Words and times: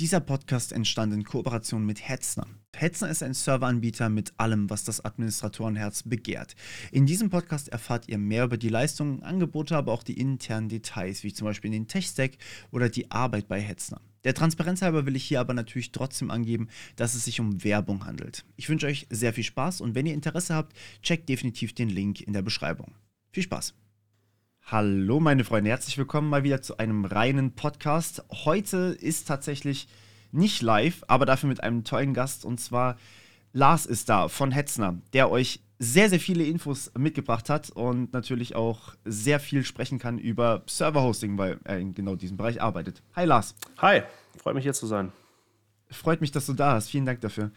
Dieser 0.00 0.18
Podcast 0.18 0.72
entstand 0.72 1.14
in 1.14 1.22
Kooperation 1.22 1.86
mit 1.86 2.08
Hetzner. 2.08 2.48
Hetzner 2.74 3.10
ist 3.10 3.22
ein 3.22 3.32
Serveranbieter 3.32 4.08
mit 4.08 4.32
allem, 4.38 4.68
was 4.68 4.82
das 4.82 5.04
Administratorenherz 5.04 6.02
begehrt. 6.02 6.56
In 6.90 7.06
diesem 7.06 7.30
Podcast 7.30 7.68
erfahrt 7.68 8.08
ihr 8.08 8.18
mehr 8.18 8.42
über 8.42 8.56
die 8.56 8.70
Leistungen, 8.70 9.22
Angebote, 9.22 9.76
aber 9.76 9.92
auch 9.92 10.02
die 10.02 10.18
internen 10.18 10.68
Details, 10.68 11.22
wie 11.22 11.32
zum 11.32 11.44
Beispiel 11.44 11.70
den 11.70 11.86
Tech-Stack 11.86 12.32
oder 12.72 12.88
die 12.88 13.12
Arbeit 13.12 13.46
bei 13.46 13.60
Hetzner. 13.60 14.00
Der 14.24 14.34
Transparenz 14.34 14.82
halber 14.82 15.06
will 15.06 15.14
ich 15.14 15.26
hier 15.26 15.38
aber 15.38 15.54
natürlich 15.54 15.92
trotzdem 15.92 16.32
angeben, 16.32 16.70
dass 16.96 17.14
es 17.14 17.24
sich 17.24 17.38
um 17.38 17.62
Werbung 17.62 18.04
handelt. 18.04 18.44
Ich 18.56 18.68
wünsche 18.68 18.88
euch 18.88 19.06
sehr 19.10 19.32
viel 19.32 19.44
Spaß 19.44 19.80
und 19.80 19.94
wenn 19.94 20.06
ihr 20.06 20.14
Interesse 20.14 20.56
habt, 20.56 20.76
checkt 21.02 21.28
definitiv 21.28 21.72
den 21.72 21.88
Link 21.88 22.20
in 22.20 22.32
der 22.32 22.42
Beschreibung. 22.42 22.96
Viel 23.30 23.44
Spaß! 23.44 23.74
Hallo 24.66 25.20
meine 25.20 25.44
Freunde, 25.44 25.68
herzlich 25.68 25.98
willkommen 25.98 26.30
mal 26.30 26.42
wieder 26.42 26.62
zu 26.62 26.78
einem 26.78 27.04
reinen 27.04 27.54
Podcast. 27.54 28.24
Heute 28.30 28.96
ist 28.98 29.28
tatsächlich 29.28 29.88
nicht 30.32 30.62
live, 30.62 31.04
aber 31.06 31.26
dafür 31.26 31.50
mit 31.50 31.62
einem 31.62 31.84
tollen 31.84 32.14
Gast 32.14 32.46
und 32.46 32.58
zwar 32.58 32.96
Lars 33.52 33.84
ist 33.84 34.08
da 34.08 34.28
von 34.28 34.52
Hetzner, 34.52 34.98
der 35.12 35.30
euch 35.30 35.60
sehr, 35.78 36.08
sehr 36.08 36.18
viele 36.18 36.44
Infos 36.44 36.90
mitgebracht 36.96 37.50
hat 37.50 37.68
und 37.68 38.14
natürlich 38.14 38.56
auch 38.56 38.94
sehr 39.04 39.38
viel 39.38 39.64
sprechen 39.64 39.98
kann 39.98 40.16
über 40.16 40.62
Server-Hosting, 40.66 41.36
weil 41.36 41.60
er 41.64 41.78
in 41.78 41.92
genau 41.92 42.16
diesem 42.16 42.38
Bereich 42.38 42.62
arbeitet. 42.62 43.02
Hi 43.16 43.26
Lars. 43.26 43.54
Hi, 43.82 44.00
freut 44.38 44.54
mich 44.54 44.64
hier 44.64 44.72
zu 44.72 44.86
sein. 44.86 45.12
Freut 45.90 46.22
mich, 46.22 46.32
dass 46.32 46.46
du 46.46 46.54
da 46.54 46.72
hast. 46.72 46.88
Vielen 46.88 47.04
Dank 47.04 47.20
dafür. 47.20 47.50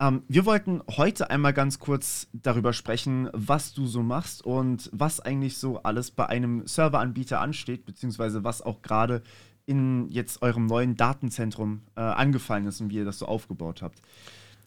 Ähm, 0.00 0.22
wir 0.28 0.44
wollten 0.44 0.82
heute 0.96 1.30
einmal 1.30 1.52
ganz 1.52 1.78
kurz 1.78 2.28
darüber 2.32 2.72
sprechen, 2.72 3.30
was 3.32 3.72
du 3.74 3.86
so 3.86 4.02
machst 4.02 4.44
und 4.44 4.90
was 4.92 5.20
eigentlich 5.20 5.58
so 5.58 5.82
alles 5.82 6.10
bei 6.10 6.26
einem 6.26 6.66
Serveranbieter 6.66 7.40
ansteht, 7.40 7.84
beziehungsweise 7.84 8.44
was 8.44 8.60
auch 8.62 8.82
gerade 8.82 9.22
in 9.66 10.10
jetzt 10.10 10.42
eurem 10.42 10.66
neuen 10.66 10.96
Datenzentrum 10.96 11.82
äh, 11.96 12.00
angefallen 12.00 12.66
ist 12.66 12.80
und 12.80 12.90
wie 12.90 12.96
ihr 12.96 13.04
das 13.04 13.18
so 13.18 13.26
aufgebaut 13.26 13.82
habt. 13.82 14.00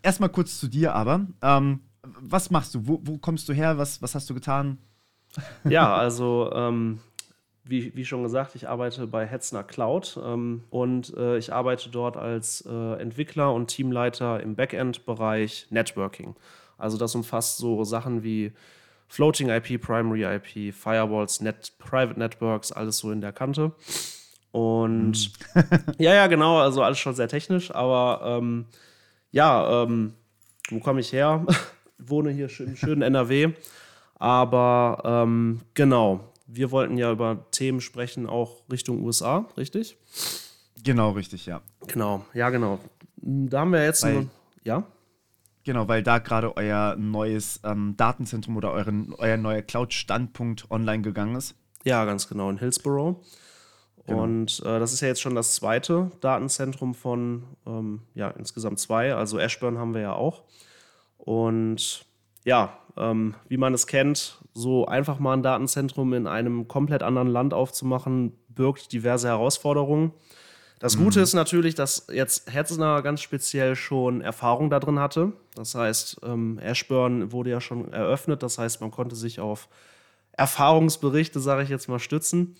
Erstmal 0.02 0.30
kurz 0.30 0.59
zu 0.59 0.67
dir 0.67 0.95
aber. 0.95 1.28
Ähm, 1.42 1.81
was 2.03 2.50
machst 2.50 2.73
du? 2.73 2.88
Wo, 2.88 3.02
wo, 3.03 3.17
kommst 3.17 3.50
du 3.50 3.53
her? 3.53 3.78
Was, 3.78 4.02
was 4.02 4.16
hast 4.16 4.30
du 4.30 4.33
getan? 4.33 4.78
Ja, 5.66 5.94
also 5.95 6.52
ähm, 6.53 7.00
wie, 7.70 7.96
wie, 7.96 8.06
schon 8.06 8.23
gesagt, 8.23 8.56
ich 8.56 8.68
arbeite 8.68 9.08
bei 9.08 9.26
Hetzner 9.26 9.64
Cloud 9.64 10.20
ähm, 10.23 10.64
und 10.70 11.16
äh, 11.18 11.38
ich 11.38 11.54
arbeite 11.54 11.90
dort 11.90 12.18
als 12.18 12.66
äh, 12.68 13.02
Entwickler 13.02 13.54
und 13.54 13.68
Teamleiter 13.68 14.42
im 14.42 14.56
Backend-Bereich 14.56 15.68
Networking. 15.70 16.36
Also 16.78 16.98
das 16.98 17.16
umfasst 17.16 17.58
so 17.58 17.84
Sachen 17.84 18.23
wie 18.23 18.54
Floating 19.08 19.50
IP, 19.50 19.82
Primary 19.82 20.23
IP, 20.23 20.73
Firewalls, 20.73 21.42
Net, 21.42 21.73
Private 21.80 22.20
Networks, 22.20 22.72
alles 22.72 22.98
so 22.98 23.12
in 23.12 23.22
der 23.22 23.32
Kante. 23.32 23.72
Und 24.52 25.32
mhm. 25.56 25.64
ja, 25.98 26.14
ja, 26.14 26.28
genau, 26.28 26.60
also 26.60 26.84
alles 26.84 27.00
schon 27.00 27.16
sehr 27.16 27.28
technisch, 27.28 27.73
aber 27.73 28.22
ähm, 28.23 28.66
ja, 29.32 29.84
ähm, 29.84 30.14
wo 30.70 30.80
komme 30.80 31.00
ich 31.00 31.14
her? 31.14 31.45
Wohne 31.98 32.32
hier 32.32 32.50
im 32.60 32.76
schönen 32.76 33.02
NRW. 33.02 33.54
Aber 34.20 35.02
ähm, 35.06 35.62
genau, 35.73 36.27
wir 36.48 36.72
wollten 36.72 36.98
ja 36.98 37.12
über 37.12 37.45
Themen 37.52 37.81
sprechen, 37.81 38.26
auch 38.26 38.64
Richtung 38.72 39.03
USA, 39.03 39.48
richtig? 39.58 39.98
Genau, 40.84 41.12
richtig, 41.12 41.45
ja. 41.45 41.62
Genau, 41.88 42.26
ja, 42.34 42.50
genau. 42.50 42.80
Da 43.17 43.59
haben 43.59 43.73
wir 43.73 43.84
jetzt, 43.84 44.04
weil, 44.04 44.17
ein, 44.17 44.31
ja? 44.64 44.84
Genau, 45.64 45.88
weil 45.88 46.02
da 46.02 46.20
gerade 46.20 46.56
euer 46.56 46.95
neues 46.95 47.59
ähm, 47.64 47.95
Datenzentrum 47.98 48.56
oder 48.56 48.72
euren, 48.72 49.14
euer 49.17 49.38
neuer 49.38 49.62
Cloud-Standpunkt 49.62 50.72
online 50.72 51.04
gegangen 51.04 51.36
ist. 51.36 51.56
Ja, 51.84 52.06
ganz 52.06 52.30
genau, 52.30 52.50
in 52.50 52.58
Hillsborough. 52.58 53.17
Genau. 54.06 54.23
Und 54.23 54.61
äh, 54.61 54.80
das 54.80 54.94
ist 54.94 55.02
ja 55.02 55.09
jetzt 55.09 55.22
schon 55.22 55.36
das 55.36 55.56
zweite 55.56 56.11
Datenzentrum 56.22 56.94
von, 56.94 57.44
ähm, 57.66 58.04
ja, 58.14 58.30
insgesamt 58.30 58.80
zwei. 58.80 59.14
Also 59.14 59.38
Ashburn 59.38 59.78
haben 59.78 59.94
wir 59.94 60.02
ja 60.02 60.14
auch. 60.14 60.44
Und 61.17 62.06
ja, 62.45 62.78
ähm, 63.00 63.36
wie 63.48 63.58
man 63.58 63.73
es 63.73 63.88
kennt, 63.88 64.40
so 64.53 64.86
einfach 64.86 65.20
mal 65.20 65.33
ein 65.33 65.44
Datenzentrum 65.44 66.14
in 66.14 66.27
einem 66.27 66.67
komplett 66.67 67.04
anderen 67.04 67.27
Land 67.27 67.54
aufzumachen, 67.54 68.33
birgt 68.49 68.92
diverse 68.92 69.27
Herausforderungen. 69.27 70.11
Das 70.80 70.95
mhm. 70.95 71.05
Gute 71.05 71.21
ist 71.21 71.33
natürlich, 71.33 71.76
dass 71.76 72.08
jetzt 72.11 72.54
Hetzner 72.54 73.02
ganz 73.02 73.21
speziell 73.21 73.76
schon 73.76 74.21
Erfahrung 74.21 74.70
da 74.70 74.80
drin 74.80 74.99
hatte. 74.99 75.33
Das 75.55 75.73
heißt, 75.76 76.21
ähm, 76.23 76.60
Ashburn 76.60 77.32
wurde 77.32 77.49
ja 77.49 77.61
schon 77.61 77.92
eröffnet. 77.92 78.44
Das 78.44 78.58
heißt, 78.58 78.82
man 78.82 78.92
konnte 78.92 79.16
sich 79.16 79.39
auf 79.39 79.70
Erfahrungsberichte, 80.33 81.39
sage 81.39 81.64
ich 81.64 81.70
jetzt 81.70 81.89
mal, 81.89 82.00
stützen. 82.00 82.55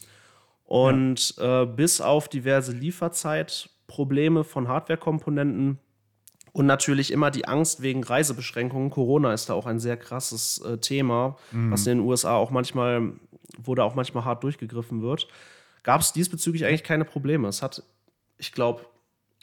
Und 0.66 1.38
ja. 1.38 1.64
äh, 1.64 1.66
bis 1.66 2.02
auf 2.02 2.28
diverse 2.28 2.72
Lieferzeitprobleme 2.74 4.44
von 4.44 4.68
Hardwarekomponenten 4.68 5.80
und 6.58 6.66
natürlich 6.66 7.14
immer 7.14 7.30
die 7.30 7.48
Angst 7.48 7.84
wegen 7.84 8.04
Reisebeschränkungen. 8.04 8.90
Corona 8.90 9.32
ist 9.32 9.48
da 9.48 9.54
auch 9.54 9.68
ein 9.68 9.80
sehr 9.80 9.96
krasses 9.96 10.58
äh, 10.66 10.80
Thema, 10.80 11.38
mhm. 11.52 11.72
was 11.72 11.86
in 11.86 12.00
den 12.00 12.08
USA 12.08 12.34
auch 12.34 12.50
manchmal, 12.50 13.12
wo 13.60 13.76
da 13.76 13.84
auch 13.84 13.94
manchmal 13.94 14.26
hart 14.26 14.44
durchgegriffen 14.44 15.04
wird. 15.04 15.28
Gab 15.84 16.02
es 16.02 16.14
diesbezüglich 16.14 16.66
eigentlich 16.66 16.84
keine 16.84 17.06
Probleme. 17.06 17.48
Es 17.48 17.62
hat, 17.62 17.84
ich 18.40 18.54
glaube, 18.54 18.82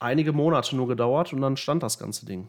einige 0.01 0.33
Monate 0.33 0.75
nur 0.75 0.89
gedauert 0.89 1.33
und 1.33 1.41
dann 1.41 1.57
stand 1.57 1.85
das 1.85 2.01
ganze 2.01 2.27
Ding. 2.27 2.49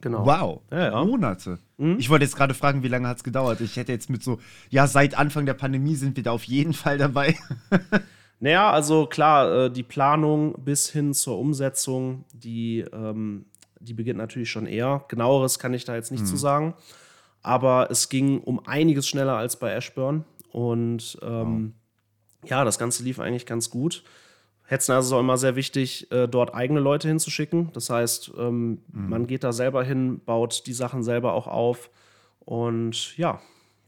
Genau. 0.00 0.24
Wow, 0.24 0.60
ja, 0.70 0.92
ja. 0.92 1.04
Monate. 1.04 1.58
Mhm. 1.76 1.96
Ich 1.98 2.10
wollte 2.10 2.26
jetzt 2.26 2.36
gerade 2.36 2.54
fragen, 2.54 2.84
wie 2.84 2.88
lange 2.88 3.08
hat 3.08 3.16
es 3.16 3.24
gedauert? 3.24 3.60
Ich 3.60 3.74
hätte 3.74 3.90
jetzt 3.90 4.08
mit 4.08 4.22
so, 4.22 4.38
ja, 4.70 4.86
seit 4.86 5.18
Anfang 5.18 5.46
der 5.46 5.54
Pandemie 5.54 5.96
sind 5.96 6.16
wir 6.16 6.22
da 6.22 6.30
auf 6.30 6.44
jeden 6.44 6.74
Fall 6.74 6.96
dabei. 6.96 7.36
naja, 8.38 8.70
also 8.70 9.06
klar, 9.06 9.64
äh, 9.64 9.70
die 9.72 9.82
Planung 9.82 10.54
bis 10.64 10.88
hin 10.88 11.12
zur 11.12 11.40
Umsetzung, 11.40 12.24
die 12.32 12.84
ähm, 12.92 13.46
die 13.84 13.94
beginnt 13.94 14.18
natürlich 14.18 14.50
schon 14.50 14.66
eher. 14.66 15.04
Genaueres 15.08 15.58
kann 15.58 15.74
ich 15.74 15.84
da 15.84 15.94
jetzt 15.94 16.10
nicht 16.10 16.22
mhm. 16.22 16.26
zu 16.26 16.36
sagen. 16.36 16.74
Aber 17.42 17.90
es 17.90 18.08
ging 18.08 18.40
um 18.40 18.66
einiges 18.66 19.06
schneller 19.06 19.36
als 19.36 19.58
bei 19.58 19.72
Ashburn. 19.72 20.24
Und 20.50 21.18
ähm, 21.22 21.74
wow. 22.40 22.50
ja, 22.50 22.64
das 22.64 22.78
Ganze 22.78 23.02
lief 23.02 23.18
eigentlich 23.20 23.46
ganz 23.46 23.70
gut. 23.70 24.02
Hetzner 24.66 24.98
ist 24.98 25.06
es 25.06 25.12
auch 25.12 25.20
immer 25.20 25.36
sehr 25.36 25.56
wichtig, 25.56 26.10
äh, 26.10 26.26
dort 26.26 26.54
eigene 26.54 26.80
Leute 26.80 27.08
hinzuschicken. 27.08 27.70
Das 27.74 27.90
heißt, 27.90 28.32
ähm, 28.38 28.82
mhm. 28.92 29.10
man 29.10 29.26
geht 29.26 29.44
da 29.44 29.52
selber 29.52 29.84
hin, 29.84 30.20
baut 30.24 30.66
die 30.66 30.72
Sachen 30.72 31.02
selber 31.02 31.34
auch 31.34 31.46
auf. 31.46 31.90
Und 32.40 33.16
ja, 33.18 33.40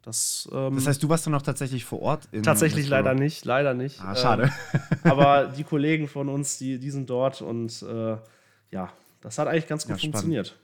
das, 0.03 0.49
ähm, 0.53 0.75
das 0.75 0.87
heißt, 0.87 1.03
du 1.03 1.09
warst 1.09 1.27
dann 1.27 1.35
auch 1.35 1.43
tatsächlich 1.43 1.85
vor 1.85 2.01
Ort? 2.01 2.29
tatsächlich 2.43 2.89
leider 2.89 3.15
nicht, 3.15 3.45
leider 3.45 3.75
nicht. 3.75 4.01
Ah, 4.01 4.15
schade. 4.15 4.53
Ähm, 4.73 4.81
aber 5.11 5.47
die 5.47 5.65
Kollegen 5.65 6.09
von 6.09 6.29
uns, 6.29 6.59
die, 6.59 6.79
die 6.79 6.91
sind 6.91 7.09
dort 7.09 7.43
und 7.43 7.83
äh, 7.83 8.17
ja, 8.71 8.93
das 9.21 9.39
hat 9.39 9.49
eigentlich 9.49 9.67
ganz 9.67 9.87
gut 9.87 9.97
ja, 9.97 10.03
funktioniert. 10.03 10.59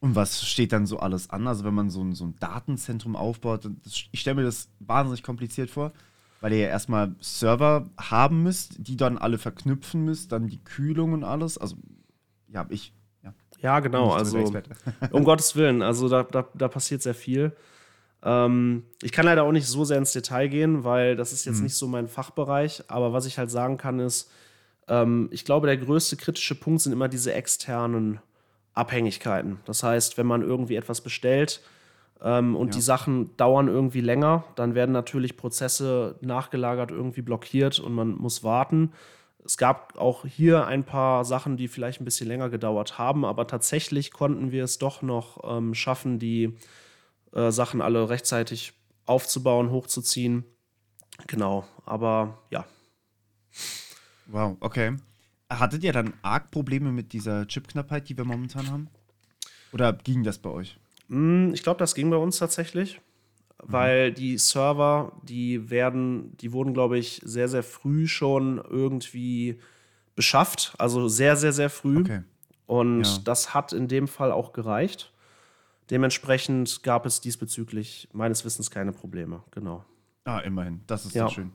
Und 0.00 0.14
was 0.14 0.46
steht 0.46 0.72
dann 0.72 0.86
so 0.86 0.98
alles 0.98 1.28
an? 1.28 1.46
Also, 1.46 1.64
wenn 1.64 1.74
man 1.74 1.90
so 1.90 2.02
ein, 2.02 2.14
so 2.14 2.24
ein 2.24 2.34
Datenzentrum 2.40 3.16
aufbaut, 3.16 3.66
das, 3.84 4.04
ich 4.10 4.20
stelle 4.20 4.36
mir 4.36 4.44
das 4.44 4.68
wahnsinnig 4.80 5.22
kompliziert 5.22 5.70
vor, 5.70 5.92
weil 6.40 6.52
ihr 6.52 6.60
ja 6.60 6.68
erstmal 6.68 7.14
Server 7.20 7.90
haben 7.98 8.42
müsst, 8.42 8.76
die 8.78 8.96
dann 8.96 9.18
alle 9.18 9.36
verknüpfen 9.36 10.04
müsst, 10.04 10.32
dann 10.32 10.48
die 10.48 10.62
Kühlung 10.64 11.12
und 11.12 11.22
alles. 11.22 11.58
Also, 11.58 11.76
ja, 12.48 12.66
ich. 12.70 12.94
Ja, 13.22 13.34
ja 13.60 13.80
genau. 13.80 14.12
Also, 14.12 14.38
um 15.10 15.24
Gottes 15.24 15.54
Willen, 15.54 15.82
also 15.82 16.08
da, 16.08 16.22
da, 16.22 16.48
da 16.54 16.68
passiert 16.68 17.02
sehr 17.02 17.14
viel. 17.14 17.52
Ähm, 18.22 18.84
ich 19.02 19.12
kann 19.12 19.26
leider 19.26 19.44
auch 19.44 19.52
nicht 19.52 19.66
so 19.66 19.84
sehr 19.84 19.98
ins 19.98 20.12
Detail 20.12 20.48
gehen, 20.48 20.84
weil 20.84 21.14
das 21.16 21.32
ist 21.32 21.44
jetzt 21.44 21.56
hm. 21.56 21.64
nicht 21.64 21.74
so 21.74 21.86
mein 21.86 22.08
Fachbereich. 22.08 22.84
Aber 22.88 23.12
was 23.12 23.26
ich 23.26 23.38
halt 23.38 23.50
sagen 23.50 23.76
kann, 23.76 23.98
ist, 23.98 24.30
ähm, 24.88 25.28
ich 25.32 25.44
glaube, 25.44 25.66
der 25.66 25.76
größte 25.76 26.16
kritische 26.16 26.54
Punkt 26.54 26.82
sind 26.82 26.92
immer 26.92 27.08
diese 27.08 27.32
externen 27.32 28.20
Abhängigkeiten. 28.74 29.60
Das 29.64 29.82
heißt, 29.82 30.18
wenn 30.18 30.26
man 30.26 30.42
irgendwie 30.42 30.76
etwas 30.76 31.00
bestellt 31.00 31.60
ähm, 32.22 32.56
und 32.56 32.68
ja. 32.68 32.72
die 32.74 32.80
Sachen 32.80 33.36
dauern 33.36 33.68
irgendwie 33.68 34.00
länger, 34.00 34.44
dann 34.56 34.74
werden 34.74 34.92
natürlich 34.92 35.36
Prozesse 35.36 36.16
nachgelagert 36.20 36.90
irgendwie 36.90 37.22
blockiert 37.22 37.78
und 37.78 37.94
man 37.94 38.10
muss 38.14 38.44
warten. 38.44 38.92
Es 39.44 39.56
gab 39.56 39.96
auch 39.98 40.26
hier 40.26 40.66
ein 40.66 40.84
paar 40.84 41.24
Sachen, 41.24 41.56
die 41.56 41.68
vielleicht 41.68 42.00
ein 42.00 42.04
bisschen 42.04 42.28
länger 42.28 42.50
gedauert 42.50 42.98
haben, 42.98 43.24
aber 43.24 43.46
tatsächlich 43.46 44.12
konnten 44.12 44.52
wir 44.52 44.64
es 44.64 44.78
doch 44.78 45.02
noch 45.02 45.40
ähm, 45.44 45.74
schaffen, 45.74 46.18
die 46.18 46.56
äh, 47.32 47.50
Sachen 47.50 47.80
alle 47.80 48.08
rechtzeitig 48.08 48.74
aufzubauen, 49.06 49.70
hochzuziehen. 49.70 50.44
Genau, 51.26 51.64
aber 51.84 52.38
ja. 52.50 52.64
Wow, 54.30 54.56
okay. 54.60 54.96
Hattet 55.48 55.82
ihr 55.82 55.92
dann 55.92 56.14
arg 56.22 56.50
Probleme 56.50 56.92
mit 56.92 57.12
dieser 57.12 57.46
Chipknappheit, 57.46 58.08
die 58.08 58.16
wir 58.16 58.24
momentan 58.24 58.70
haben? 58.70 58.88
Oder 59.72 59.92
ging 59.92 60.22
das 60.22 60.38
bei 60.38 60.50
euch? 60.50 60.78
Hm, 61.08 61.52
ich 61.52 61.62
glaube, 61.62 61.78
das 61.78 61.94
ging 61.94 62.10
bei 62.10 62.16
uns 62.16 62.38
tatsächlich, 62.38 63.00
mhm. 63.62 63.72
weil 63.72 64.12
die 64.12 64.38
Server, 64.38 65.12
die 65.22 65.70
werden, 65.70 66.36
die 66.38 66.52
wurden, 66.52 66.72
glaube 66.72 66.98
ich, 66.98 67.20
sehr, 67.24 67.48
sehr 67.48 67.64
früh 67.64 68.06
schon 68.06 68.58
irgendwie 68.58 69.60
beschafft. 70.14 70.74
Also 70.78 71.08
sehr, 71.08 71.36
sehr, 71.36 71.52
sehr 71.52 71.70
früh. 71.70 72.00
Okay. 72.00 72.22
Und 72.66 73.04
ja. 73.04 73.18
das 73.24 73.52
hat 73.52 73.72
in 73.72 73.88
dem 73.88 74.06
Fall 74.06 74.30
auch 74.30 74.52
gereicht. 74.52 75.12
Dementsprechend 75.90 76.84
gab 76.84 77.04
es 77.04 77.20
diesbezüglich 77.20 78.08
meines 78.12 78.44
Wissens 78.44 78.70
keine 78.70 78.92
Probleme. 78.92 79.42
Genau. 79.50 79.84
Ah, 80.24 80.38
immerhin. 80.38 80.82
Das 80.86 81.04
ist 81.04 81.14
ja. 81.14 81.26
sehr 81.26 81.34
schön. 81.34 81.52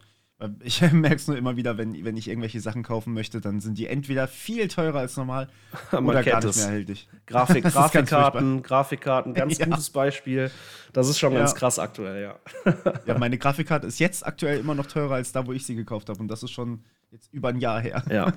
Ich 0.64 0.82
merke 0.92 1.16
es 1.16 1.28
nur 1.28 1.38
immer 1.38 1.56
wieder, 1.56 1.78
wenn, 1.78 2.04
wenn 2.04 2.18
ich 2.18 2.28
irgendwelche 2.28 2.60
Sachen 2.60 2.84
kaufen 2.84 3.14
möchte, 3.14 3.40
dann 3.40 3.62
sind 3.62 3.78
die 3.78 3.88
entweder 3.88 4.28
viel 4.28 4.68
teurer 4.68 5.00
als 5.00 5.16
normal 5.16 5.48
oder 5.92 6.24
gar 6.24 6.44
nicht 6.44 6.56
mehr 6.58 6.66
erhältlich. 6.66 7.08
Grafik, 7.26 7.64
Grafikkarten, 7.72 8.62
Grafikkarten, 8.62 9.34
ganz 9.34 9.58
ja. 9.58 9.66
gutes 9.66 9.90
Beispiel. 9.90 10.52
Das 10.92 11.08
ist 11.08 11.20
schon 11.20 11.34
ja. 11.34 11.40
ganz 11.40 11.56
krass 11.56 11.80
aktuell, 11.80 12.22
ja. 12.22 12.74
ja, 13.06 13.18
meine 13.18 13.38
Grafikkarte 13.38 13.88
ist 13.88 14.00
jetzt 14.00 14.26
aktuell 14.26 14.60
immer 14.60 14.76
noch 14.76 14.88
teurer 14.88 15.16
als 15.16 15.32
da, 15.32 15.48
wo 15.48 15.54
ich 15.54 15.66
sie 15.66 15.76
gekauft 15.76 16.10
habe. 16.10 16.20
Und 16.20 16.28
das 16.28 16.44
ist 16.44 16.52
schon 16.52 16.84
jetzt 17.12 17.34
über 17.34 17.50
ein 17.50 17.60
Jahr 17.60 17.80
her. 17.80 18.04
Ja. 18.10 18.34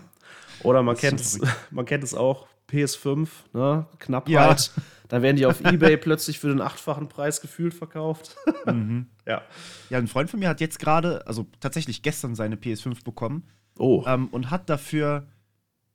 Oder 0.63 0.83
man, 0.83 0.97
kennt 0.97 1.21
es, 1.21 1.41
man 1.71 1.85
kennt 1.85 2.05
es 2.05 2.15
auch, 2.15 2.47
PS5, 2.71 3.29
ne? 3.53 3.87
Knappheit. 3.99 4.73
Ja. 4.77 4.83
Dann 5.09 5.23
werden 5.23 5.37
die 5.37 5.47
auf 5.47 5.65
Ebay 5.65 5.97
plötzlich 5.97 6.39
für 6.39 6.49
den 6.49 6.61
achtfachen 6.61 7.09
Preis 7.09 7.41
gefühlt 7.41 7.75
verkauft. 7.75 8.37
mhm. 8.67 9.07
Ja. 9.27 9.43
Ja, 9.91 9.99
ein 9.99 10.09
Freund 10.09 10.31
von 10.31 10.41
mir 10.41 10.49
hat 10.49 10.61
jetzt 10.63 10.79
gerade, 10.79 11.27
also 11.27 11.47
tatsächlich 11.61 12.03
gestern 12.03 12.35
seine 12.35 12.57
PS5 12.57 13.05
bekommen. 13.05 13.43
Oh. 13.79 14.03
Ähm, 14.07 14.29
und 14.29 14.51
hat 14.51 14.71
dafür, 14.71 15.27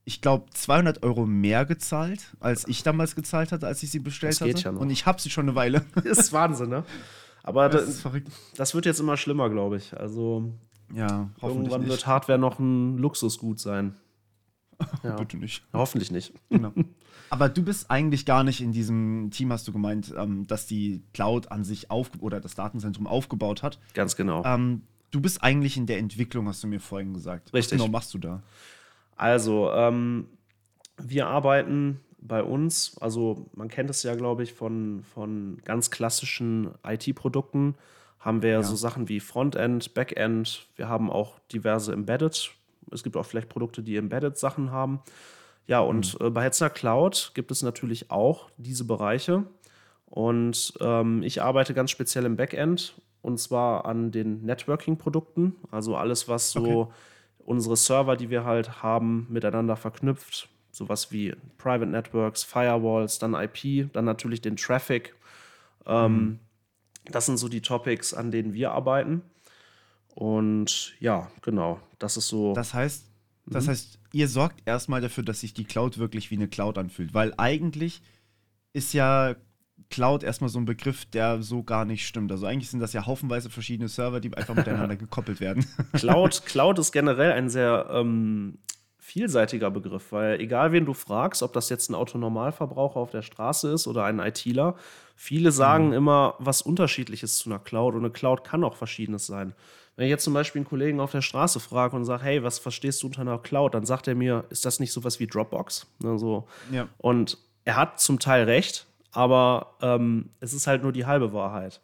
ich 0.05 0.21
glaube, 0.21 0.45
200 0.53 1.01
Euro 1.01 1.25
mehr 1.25 1.65
gezahlt, 1.65 2.35
als 2.39 2.67
ich 2.67 2.83
damals 2.83 3.15
gezahlt 3.15 3.51
hatte, 3.51 3.65
als 3.65 3.81
ich 3.81 3.89
sie 3.89 3.97
bestellt 3.97 4.33
das 4.33 4.45
geht 4.45 4.57
hatte. 4.57 4.65
Ja 4.65 4.71
noch. 4.73 4.81
Und 4.81 4.91
ich 4.91 5.07
habe 5.07 5.19
sie 5.19 5.31
schon 5.31 5.47
eine 5.47 5.55
Weile. 5.55 5.83
Das 5.95 6.17
ist 6.17 6.33
Wahnsinn, 6.33 6.69
ne? 6.69 6.83
Aber 7.41 7.69
das, 7.69 8.03
das, 8.03 8.13
das 8.55 8.75
wird 8.75 8.85
jetzt 8.85 8.99
immer 8.99 9.17
schlimmer, 9.17 9.49
glaube 9.49 9.77
ich. 9.77 9.97
Also 9.97 10.53
ja, 10.93 11.29
irgendwann 11.41 11.87
wird 11.87 12.05
Hardware 12.05 12.37
noch 12.37 12.59
ein 12.59 12.97
Luxusgut 12.99 13.59
sein. 13.59 13.95
Ja. 15.03 15.15
Bitte 15.17 15.37
nicht. 15.37 15.63
Hoffentlich 15.73 16.11
nicht. 16.11 16.33
Genau. 16.49 16.71
Aber 17.29 17.49
du 17.49 17.63
bist 17.63 17.89
eigentlich 17.89 18.25
gar 18.25 18.43
nicht 18.43 18.61
in 18.61 18.71
diesem 18.71 19.31
Team, 19.31 19.51
hast 19.51 19.67
du 19.67 19.71
gemeint, 19.71 20.13
ähm, 20.15 20.45
dass 20.45 20.67
die 20.67 21.03
Cloud 21.13 21.51
an 21.51 21.63
sich 21.63 21.89
auf 21.89 22.11
oder 22.19 22.39
das 22.39 22.53
Datenzentrum 22.53 23.07
aufgebaut 23.07 23.63
hat. 23.63 23.79
Ganz 23.95 24.15
genau. 24.15 24.43
Ähm, 24.45 24.83
du 25.09 25.19
bist 25.19 25.41
eigentlich 25.43 25.75
in 25.75 25.87
der 25.87 25.97
Entwicklung, 25.97 26.47
hast 26.47 26.63
du 26.63 26.67
mir 26.67 26.79
vorhin 26.79 27.13
gesagt. 27.13 27.53
Richtig. 27.53 27.79
Was 27.79 27.83
genau 27.83 27.91
machst 27.91 28.13
du 28.13 28.19
da? 28.19 28.43
Also, 29.15 29.71
ähm, 29.71 30.27
wir 30.97 31.27
arbeiten 31.27 31.99
bei 32.19 32.43
uns, 32.43 32.97
also 32.99 33.49
man 33.53 33.67
kennt 33.67 33.89
es 33.89 34.03
ja, 34.03 34.15
glaube 34.15 34.43
ich, 34.43 34.53
von, 34.53 35.03
von 35.13 35.57
ganz 35.65 35.91
klassischen 35.91 36.71
IT-Produkten, 36.85 37.75
haben 38.19 38.41
wir 38.41 38.51
ja. 38.51 38.63
so 38.63 38.75
Sachen 38.75 39.09
wie 39.09 39.19
Frontend, 39.19 39.93
Backend, 39.93 40.67
wir 40.75 40.87
haben 40.87 41.09
auch 41.09 41.39
diverse 41.51 41.91
Embedded 41.91 42.51
es 42.93 43.03
gibt 43.03 43.17
auch 43.17 43.25
vielleicht 43.25 43.49
Produkte, 43.49 43.83
die 43.83 43.97
Embedded-Sachen 43.97 44.71
haben. 44.71 45.01
Ja, 45.67 45.79
und 45.79 46.19
mhm. 46.19 46.27
äh, 46.27 46.29
bei 46.29 46.43
Hetzner 46.43 46.69
Cloud 46.69 47.31
gibt 47.33 47.51
es 47.51 47.61
natürlich 47.61 48.11
auch 48.11 48.49
diese 48.57 48.85
Bereiche. 48.85 49.45
Und 50.05 50.73
ähm, 50.79 51.23
ich 51.23 51.41
arbeite 51.41 51.73
ganz 51.73 51.89
speziell 51.91 52.25
im 52.25 52.35
Backend 52.35 53.01
und 53.21 53.39
zwar 53.39 53.85
an 53.85 54.11
den 54.11 54.43
Networking-Produkten. 54.43 55.55
Also 55.71 55.95
alles, 55.95 56.27
was 56.27 56.51
so 56.51 56.63
okay. 56.63 56.93
unsere 57.39 57.75
Server, 57.77 58.15
die 58.15 58.29
wir 58.29 58.43
halt 58.43 58.83
haben, 58.83 59.25
miteinander 59.29 59.75
verknüpft. 59.75 60.49
Sowas 60.71 61.11
wie 61.11 61.35
Private 61.57 61.87
Networks, 61.87 62.43
Firewalls, 62.43 63.17
dann 63.17 63.33
IP, 63.33 63.91
dann 63.93 64.05
natürlich 64.05 64.41
den 64.41 64.55
Traffic. 64.55 65.15
Ähm, 65.85 66.15
mhm. 66.15 66.39
Das 67.05 67.25
sind 67.25 67.37
so 67.37 67.47
die 67.47 67.61
Topics, 67.61 68.13
an 68.13 68.31
denen 68.31 68.53
wir 68.53 68.71
arbeiten. 68.71 69.23
Und 70.15 70.94
ja, 71.00 71.31
genau, 71.42 71.80
das 72.00 72.18
ist 72.18 72.27
so. 72.27 72.54
Das 72.54 72.74
heißt, 72.74 73.10
das 73.48 73.65
mhm. 73.65 73.69
heißt, 73.69 74.00
ihr 74.13 74.27
sorgt 74.27 74.62
erstmal 74.65 75.01
dafür, 75.01 75.24
dass 75.24 75.42
sich 75.42 75.54
die 75.54 75.65
Cloud 75.65 75.98
wirklich 75.98 76.31
wie 76.31 76.36
eine 76.36 76.48
Cloud 76.48 76.77
anfühlt, 76.77 77.13
weil 77.13 77.33
eigentlich 77.38 78.01
ist 78.74 78.94
ja 78.94 79.36
Cloud 79.89 80.24
erstmal 80.24 80.50
so 80.50 80.60
ein 80.60 80.65
Begriff, 80.65 81.06
der 81.06 81.42
so 81.42 81.63
gar 81.63 81.86
nicht 81.86 82.07
stimmt. 82.07 82.31
Also 82.31 82.45
eigentlich 82.45 82.69
sind 82.69 82.80
das 82.80 82.94
ja 82.94 83.06
haufenweise 83.06 83.50
verschiedene 83.50 83.89
Server, 83.89 84.19
die 84.19 84.36
einfach 84.36 84.56
miteinander 84.56 84.95
gekoppelt 84.98 85.39
werden. 85.39 85.65
Cloud, 85.94 86.45
Cloud 86.45 86.80
ist 86.80 86.92
generell 86.92 87.31
ein 87.31 87.50
sehr 87.50 87.88
ähm, 87.92 88.60
vielseitiger 89.03 89.69
Begriff, 89.69 90.13
weil 90.13 90.39
egal 90.39 90.71
wen 90.71 90.85
du 90.85 90.94
fragst, 90.94 91.44
ob 91.44 91.51
das 91.51 91.67
jetzt 91.67 91.89
ein 91.89 91.94
Autonormalverbraucher 91.94 92.95
auf 92.95 93.11
der 93.11 93.21
Straße 93.21 93.69
ist 93.69 93.85
oder 93.85 94.05
ein 94.05 94.19
ITler, 94.19 94.75
viele 95.17 95.51
sagen 95.51 95.88
mhm. 95.88 95.94
immer 95.94 96.35
was 96.39 96.61
Unterschiedliches 96.61 97.38
zu 97.38 97.50
einer 97.50 97.59
Cloud 97.59 97.95
und 97.95 98.00
eine 98.00 98.11
Cloud 98.11 98.45
kann 98.45 98.63
auch 98.63 98.75
verschiedenes 98.75 99.27
sein. 99.27 99.53
Wenn 99.97 100.05
ich 100.05 100.09
jetzt 100.09 100.23
zum 100.23 100.33
Beispiel 100.33 100.61
einen 100.61 100.69
Kollegen 100.69 101.01
auf 101.01 101.11
der 101.11 101.21
Straße 101.21 101.59
frage 101.59 101.97
und 101.97 102.05
sage, 102.05 102.23
hey, 102.23 102.44
was 102.44 102.59
verstehst 102.59 103.03
du 103.03 103.07
unter 103.07 103.21
einer 103.21 103.38
Cloud, 103.39 103.73
dann 103.73 103.85
sagt 103.85 104.07
er 104.07 104.15
mir, 104.15 104.45
ist 104.50 104.65
das 104.65 104.79
nicht 104.79 104.94
sowas 104.94 105.19
wie 105.19 105.27
Dropbox? 105.27 105.85
Ne, 106.00 106.17
so. 106.17 106.47
ja. 106.71 106.88
Und 106.97 107.38
er 107.65 107.75
hat 107.75 108.00
zum 108.00 108.19
Teil 108.19 108.45
recht, 108.45 108.88
aber 109.11 109.75
ähm, 109.81 110.29
es 110.39 110.53
ist 110.53 110.65
halt 110.65 110.81
nur 110.81 110.94
die 110.94 111.05
halbe 111.05 111.33
Wahrheit. 111.33 111.81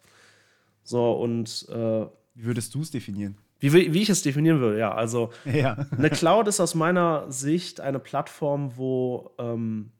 So, 0.84 1.12
und 1.12 1.68
äh, 1.68 2.06
wie 2.34 2.44
würdest 2.44 2.74
du 2.74 2.80
es 2.80 2.90
definieren? 2.90 3.36
Wie, 3.60 3.72
wie, 3.72 4.02
ich 4.02 4.08
es 4.08 4.22
definieren 4.22 4.60
würde, 4.60 4.78
ja. 4.78 4.92
Also 4.92 5.30
ja. 5.44 5.86
eine 5.96 6.10
Cloud 6.10 6.48
ist 6.48 6.60
aus 6.60 6.74
meiner 6.74 7.30
Sicht 7.30 7.80
eine 7.80 7.98
Plattform, 7.98 8.76
wo 8.76 9.30
ähm, 9.38 9.92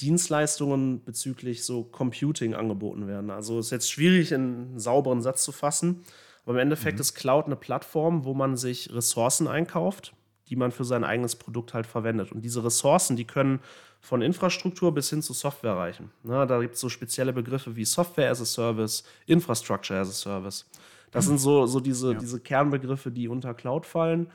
Dienstleistungen 0.00 1.04
bezüglich 1.04 1.64
so 1.64 1.84
Computing 1.84 2.54
angeboten 2.54 3.06
werden. 3.06 3.30
Also 3.30 3.58
ist 3.58 3.70
jetzt 3.70 3.90
schwierig, 3.90 4.32
in 4.32 4.40
einen 4.40 4.78
sauberen 4.78 5.22
Satz 5.22 5.42
zu 5.42 5.52
fassen. 5.52 6.02
Aber 6.44 6.54
im 6.54 6.60
Endeffekt 6.60 6.96
mhm. 6.96 7.00
ist 7.02 7.14
Cloud 7.14 7.46
eine 7.46 7.56
Plattform, 7.56 8.24
wo 8.24 8.32
man 8.32 8.56
sich 8.56 8.92
Ressourcen 8.94 9.48
einkauft, 9.48 10.14
die 10.48 10.56
man 10.56 10.70
für 10.70 10.84
sein 10.84 11.04
eigenes 11.04 11.36
Produkt 11.36 11.74
halt 11.74 11.86
verwendet. 11.86 12.32
Und 12.32 12.42
diese 12.42 12.64
Ressourcen, 12.64 13.16
die 13.16 13.24
können 13.24 13.60
von 14.00 14.22
Infrastruktur 14.22 14.94
bis 14.94 15.10
hin 15.10 15.22
zu 15.22 15.32
Software 15.32 15.74
reichen. 15.74 16.12
Na, 16.22 16.46
da 16.46 16.60
gibt 16.60 16.74
es 16.74 16.80
so 16.80 16.88
spezielle 16.88 17.32
Begriffe 17.32 17.74
wie 17.74 17.84
Software 17.84 18.30
as 18.30 18.40
a 18.40 18.44
Service, 18.44 19.02
Infrastructure 19.26 19.98
as 19.98 20.08
a 20.08 20.12
Service. 20.12 20.66
Das 21.10 21.24
mhm. 21.26 21.28
sind 21.28 21.38
so, 21.38 21.66
so 21.66 21.80
diese, 21.80 22.12
ja. 22.12 22.18
diese 22.18 22.40
Kernbegriffe, 22.40 23.10
die 23.10 23.28
unter 23.28 23.54
Cloud 23.54 23.86
fallen. 23.86 24.30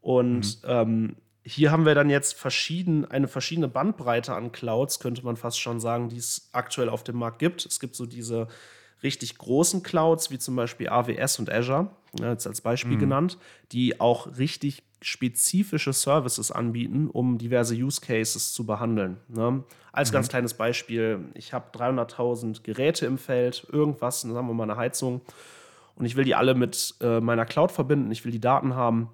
Und 0.00 0.62
mhm. 0.62 0.68
ähm, 0.68 1.16
hier 1.44 1.70
haben 1.70 1.84
wir 1.84 1.94
dann 1.94 2.10
jetzt 2.10 2.34
verschieden, 2.34 3.04
eine 3.04 3.28
verschiedene 3.28 3.68
Bandbreite 3.68 4.34
an 4.34 4.52
Clouds, 4.52 4.98
könnte 4.98 5.24
man 5.24 5.36
fast 5.36 5.60
schon 5.60 5.78
sagen, 5.78 6.08
die 6.08 6.16
es 6.16 6.48
aktuell 6.52 6.88
auf 6.88 7.04
dem 7.04 7.16
Markt 7.16 7.38
gibt. 7.38 7.66
Es 7.66 7.80
gibt 7.80 7.94
so 7.94 8.06
diese 8.06 8.48
richtig 9.02 9.36
großen 9.36 9.82
Clouds, 9.82 10.30
wie 10.30 10.38
zum 10.38 10.56
Beispiel 10.56 10.88
AWS 10.88 11.38
und 11.38 11.50
Azure, 11.50 11.90
jetzt 12.18 12.46
als 12.46 12.62
Beispiel 12.62 12.96
mhm. 12.96 13.00
genannt, 13.00 13.38
die 13.72 14.00
auch 14.00 14.38
richtig 14.38 14.82
spezifische 15.02 15.92
Services 15.92 16.50
anbieten, 16.50 17.10
um 17.10 17.36
diverse 17.36 17.74
Use 17.74 18.00
Cases 18.00 18.54
zu 18.54 18.64
behandeln. 18.64 19.18
Ne? 19.28 19.62
Als 19.92 20.10
mhm. 20.10 20.14
ganz 20.14 20.28
kleines 20.28 20.54
Beispiel, 20.54 21.20
ich 21.34 21.52
habe 21.52 21.76
300.000 21.76 22.62
Geräte 22.62 23.04
im 23.04 23.18
Feld, 23.18 23.66
irgendwas, 23.70 24.22
sagen 24.22 24.34
wir 24.34 24.54
mal 24.54 24.62
eine 24.62 24.76
Heizung, 24.76 25.20
und 25.96 26.04
ich 26.04 26.16
will 26.16 26.24
die 26.24 26.34
alle 26.34 26.54
mit 26.54 26.94
äh, 27.00 27.20
meiner 27.20 27.46
Cloud 27.46 27.72
verbinden, 27.72 28.10
ich 28.10 28.24
will 28.24 28.32
die 28.32 28.40
Daten 28.40 28.74
haben. 28.74 29.10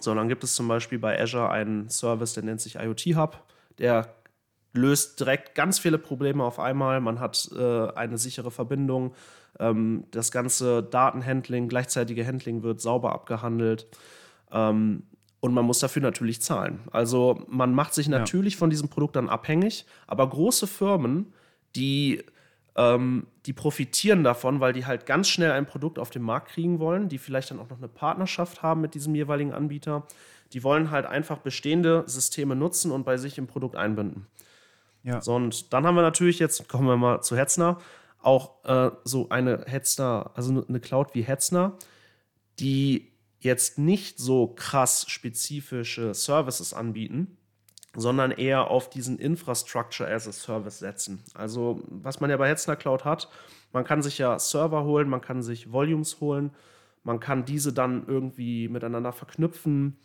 So, 0.00 0.14
dann 0.14 0.28
gibt 0.28 0.44
es 0.44 0.54
zum 0.54 0.68
Beispiel 0.68 0.98
bei 0.98 1.20
Azure 1.20 1.50
einen 1.50 1.88
Service, 1.88 2.34
der 2.34 2.42
nennt 2.42 2.60
sich 2.60 2.76
IoT 2.76 3.16
Hub. 3.16 3.44
Der 3.78 4.14
löst 4.72 5.20
direkt 5.20 5.54
ganz 5.54 5.78
viele 5.78 5.98
Probleme 5.98 6.44
auf 6.44 6.58
einmal. 6.58 7.00
Man 7.00 7.18
hat 7.18 7.50
äh, 7.56 7.88
eine 7.92 8.18
sichere 8.18 8.50
Verbindung. 8.50 9.14
Ähm, 9.58 10.04
das 10.10 10.30
ganze 10.30 10.82
Datenhandling, 10.82 11.68
gleichzeitige 11.68 12.26
Handling 12.26 12.62
wird 12.62 12.80
sauber 12.80 13.12
abgehandelt. 13.12 13.86
Ähm, 14.52 15.04
und 15.40 15.54
man 15.54 15.64
muss 15.64 15.78
dafür 15.78 16.02
natürlich 16.02 16.40
zahlen. 16.40 16.80
Also 16.90 17.44
man 17.48 17.74
macht 17.74 17.94
sich 17.94 18.08
natürlich 18.08 18.54
ja. 18.54 18.58
von 18.58 18.70
diesem 18.70 18.88
Produkt 18.88 19.16
dann 19.16 19.28
abhängig, 19.28 19.86
aber 20.06 20.28
große 20.28 20.66
Firmen, 20.66 21.32
die, 21.76 22.24
ähm, 22.76 23.26
die 23.46 23.52
profitieren 23.52 24.22
davon, 24.22 24.60
weil 24.60 24.72
die 24.72 24.86
halt 24.86 25.06
ganz 25.06 25.28
schnell 25.28 25.52
ein 25.52 25.66
Produkt 25.66 25.98
auf 25.98 26.10
den 26.10 26.22
Markt 26.22 26.48
kriegen 26.48 26.78
wollen, 26.78 27.08
die 27.08 27.18
vielleicht 27.18 27.50
dann 27.50 27.58
auch 27.58 27.70
noch 27.70 27.78
eine 27.78 27.88
Partnerschaft 27.88 28.62
haben 28.62 28.82
mit 28.82 28.94
diesem 28.94 29.14
jeweiligen 29.14 29.52
Anbieter. 29.52 30.06
Die 30.52 30.62
wollen 30.62 30.90
halt 30.90 31.06
einfach 31.06 31.38
bestehende 31.38 32.04
Systeme 32.06 32.54
nutzen 32.54 32.92
und 32.92 33.04
bei 33.04 33.16
sich 33.16 33.38
im 33.38 33.46
Produkt 33.46 33.76
einbinden. 33.76 34.26
Ja. 35.02 35.20
So, 35.20 35.34
und 35.34 35.72
dann 35.72 35.86
haben 35.86 35.94
wir 35.94 36.02
natürlich 36.02 36.38
jetzt, 36.38 36.68
kommen 36.68 36.86
wir 36.86 36.96
mal 36.96 37.22
zu 37.22 37.36
Hetzner, 37.36 37.78
auch 38.20 38.64
äh, 38.64 38.90
so 39.04 39.28
eine 39.30 39.64
Hetzner, 39.66 40.32
also 40.34 40.64
eine 40.68 40.80
Cloud 40.80 41.14
wie 41.14 41.22
Hetzner, 41.22 41.78
die 42.58 43.12
jetzt 43.40 43.78
nicht 43.78 44.18
so 44.18 44.48
krass 44.48 45.06
spezifische 45.08 46.12
Services 46.12 46.74
anbieten, 46.74 47.38
sondern 47.96 48.30
eher 48.30 48.70
auf 48.70 48.90
diesen 48.90 49.18
Infrastructure 49.18 50.08
as 50.08 50.28
a 50.28 50.32
Service 50.32 50.78
setzen. 50.78 51.22
Also, 51.34 51.80
was 51.88 52.20
man 52.20 52.30
ja 52.30 52.36
bei 52.36 52.48
Hetzner 52.48 52.76
Cloud 52.76 53.04
hat, 53.04 53.28
man 53.72 53.84
kann 53.84 54.02
sich 54.02 54.18
ja 54.18 54.38
Server 54.38 54.84
holen, 54.84 55.08
man 55.08 55.20
kann 55.20 55.42
sich 55.42 55.72
Volumes 55.72 56.20
holen, 56.20 56.50
man 57.02 57.20
kann 57.20 57.44
diese 57.44 57.72
dann 57.72 58.04
irgendwie 58.06 58.68
miteinander 58.68 59.12
verknüpfen. 59.12 59.96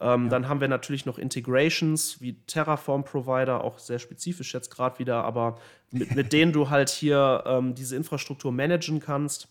Ähm, 0.00 0.24
ja. 0.24 0.30
Dann 0.30 0.48
haben 0.48 0.60
wir 0.60 0.68
natürlich 0.68 1.06
noch 1.06 1.18
Integrations 1.18 2.20
wie 2.20 2.34
Terraform-Provider, 2.46 3.62
auch 3.62 3.78
sehr 3.78 3.98
spezifisch 3.98 4.52
jetzt 4.52 4.70
gerade 4.70 4.98
wieder, 4.98 5.24
aber 5.24 5.58
mit, 5.90 6.14
mit 6.14 6.32
denen 6.34 6.52
du 6.52 6.68
halt 6.68 6.90
hier 6.90 7.44
ähm, 7.46 7.74
diese 7.74 7.96
Infrastruktur 7.96 8.52
managen 8.52 9.00
kannst. 9.00 9.48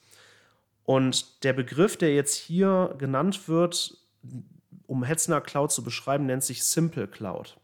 Und 0.84 1.44
der 1.44 1.54
Begriff, 1.54 1.98
der 1.98 2.14
jetzt 2.14 2.36
hier 2.36 2.94
genannt 3.00 3.48
wird, 3.48 3.98
um 4.86 5.04
Hetzner 5.04 5.42
Cloud 5.42 5.72
zu 5.72 5.84
beschreiben, 5.84 6.28
nennt 6.28 6.44
sich 6.44 6.64
Simple 6.64 7.08
Cloud. 7.08 7.58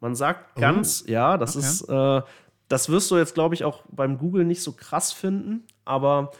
Man 0.00 0.14
sagt 0.14 0.56
oh. 0.56 0.60
ganz, 0.60 1.04
ja, 1.06 1.36
das 1.36 1.56
okay. 1.56 1.66
ist, 1.66 1.88
äh, 1.88 2.22
das 2.68 2.88
wirst 2.88 3.10
du 3.10 3.16
jetzt, 3.16 3.34
glaube 3.34 3.54
ich, 3.54 3.64
auch 3.64 3.82
beim 3.90 4.18
Google 4.18 4.44
nicht 4.44 4.62
so 4.62 4.72
krass 4.72 5.12
finden, 5.12 5.66
aber 5.84 6.30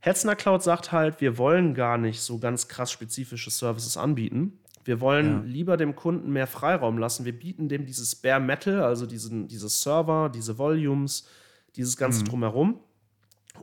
Hetzner 0.00 0.34
Cloud 0.36 0.62
sagt 0.62 0.92
halt, 0.92 1.20
wir 1.20 1.36
wollen 1.36 1.74
gar 1.74 1.98
nicht 1.98 2.22
so 2.22 2.38
ganz 2.38 2.68
krass 2.68 2.90
spezifische 2.90 3.50
Services 3.50 3.96
anbieten. 3.96 4.58
Wir 4.84 5.00
wollen 5.00 5.26
ja. 5.26 5.42
lieber 5.44 5.76
dem 5.76 5.94
Kunden 5.94 6.32
mehr 6.32 6.46
Freiraum 6.46 6.96
lassen. 6.96 7.26
Wir 7.26 7.38
bieten 7.38 7.68
dem 7.68 7.84
dieses 7.84 8.14
Bare 8.14 8.40
Metal, 8.40 8.82
also 8.82 9.04
diesen, 9.04 9.46
diese 9.46 9.68
Server, 9.68 10.30
diese 10.30 10.56
Volumes, 10.56 11.28
dieses 11.76 11.98
ganze 11.98 12.20
mhm. 12.20 12.28
Drumherum. 12.28 12.80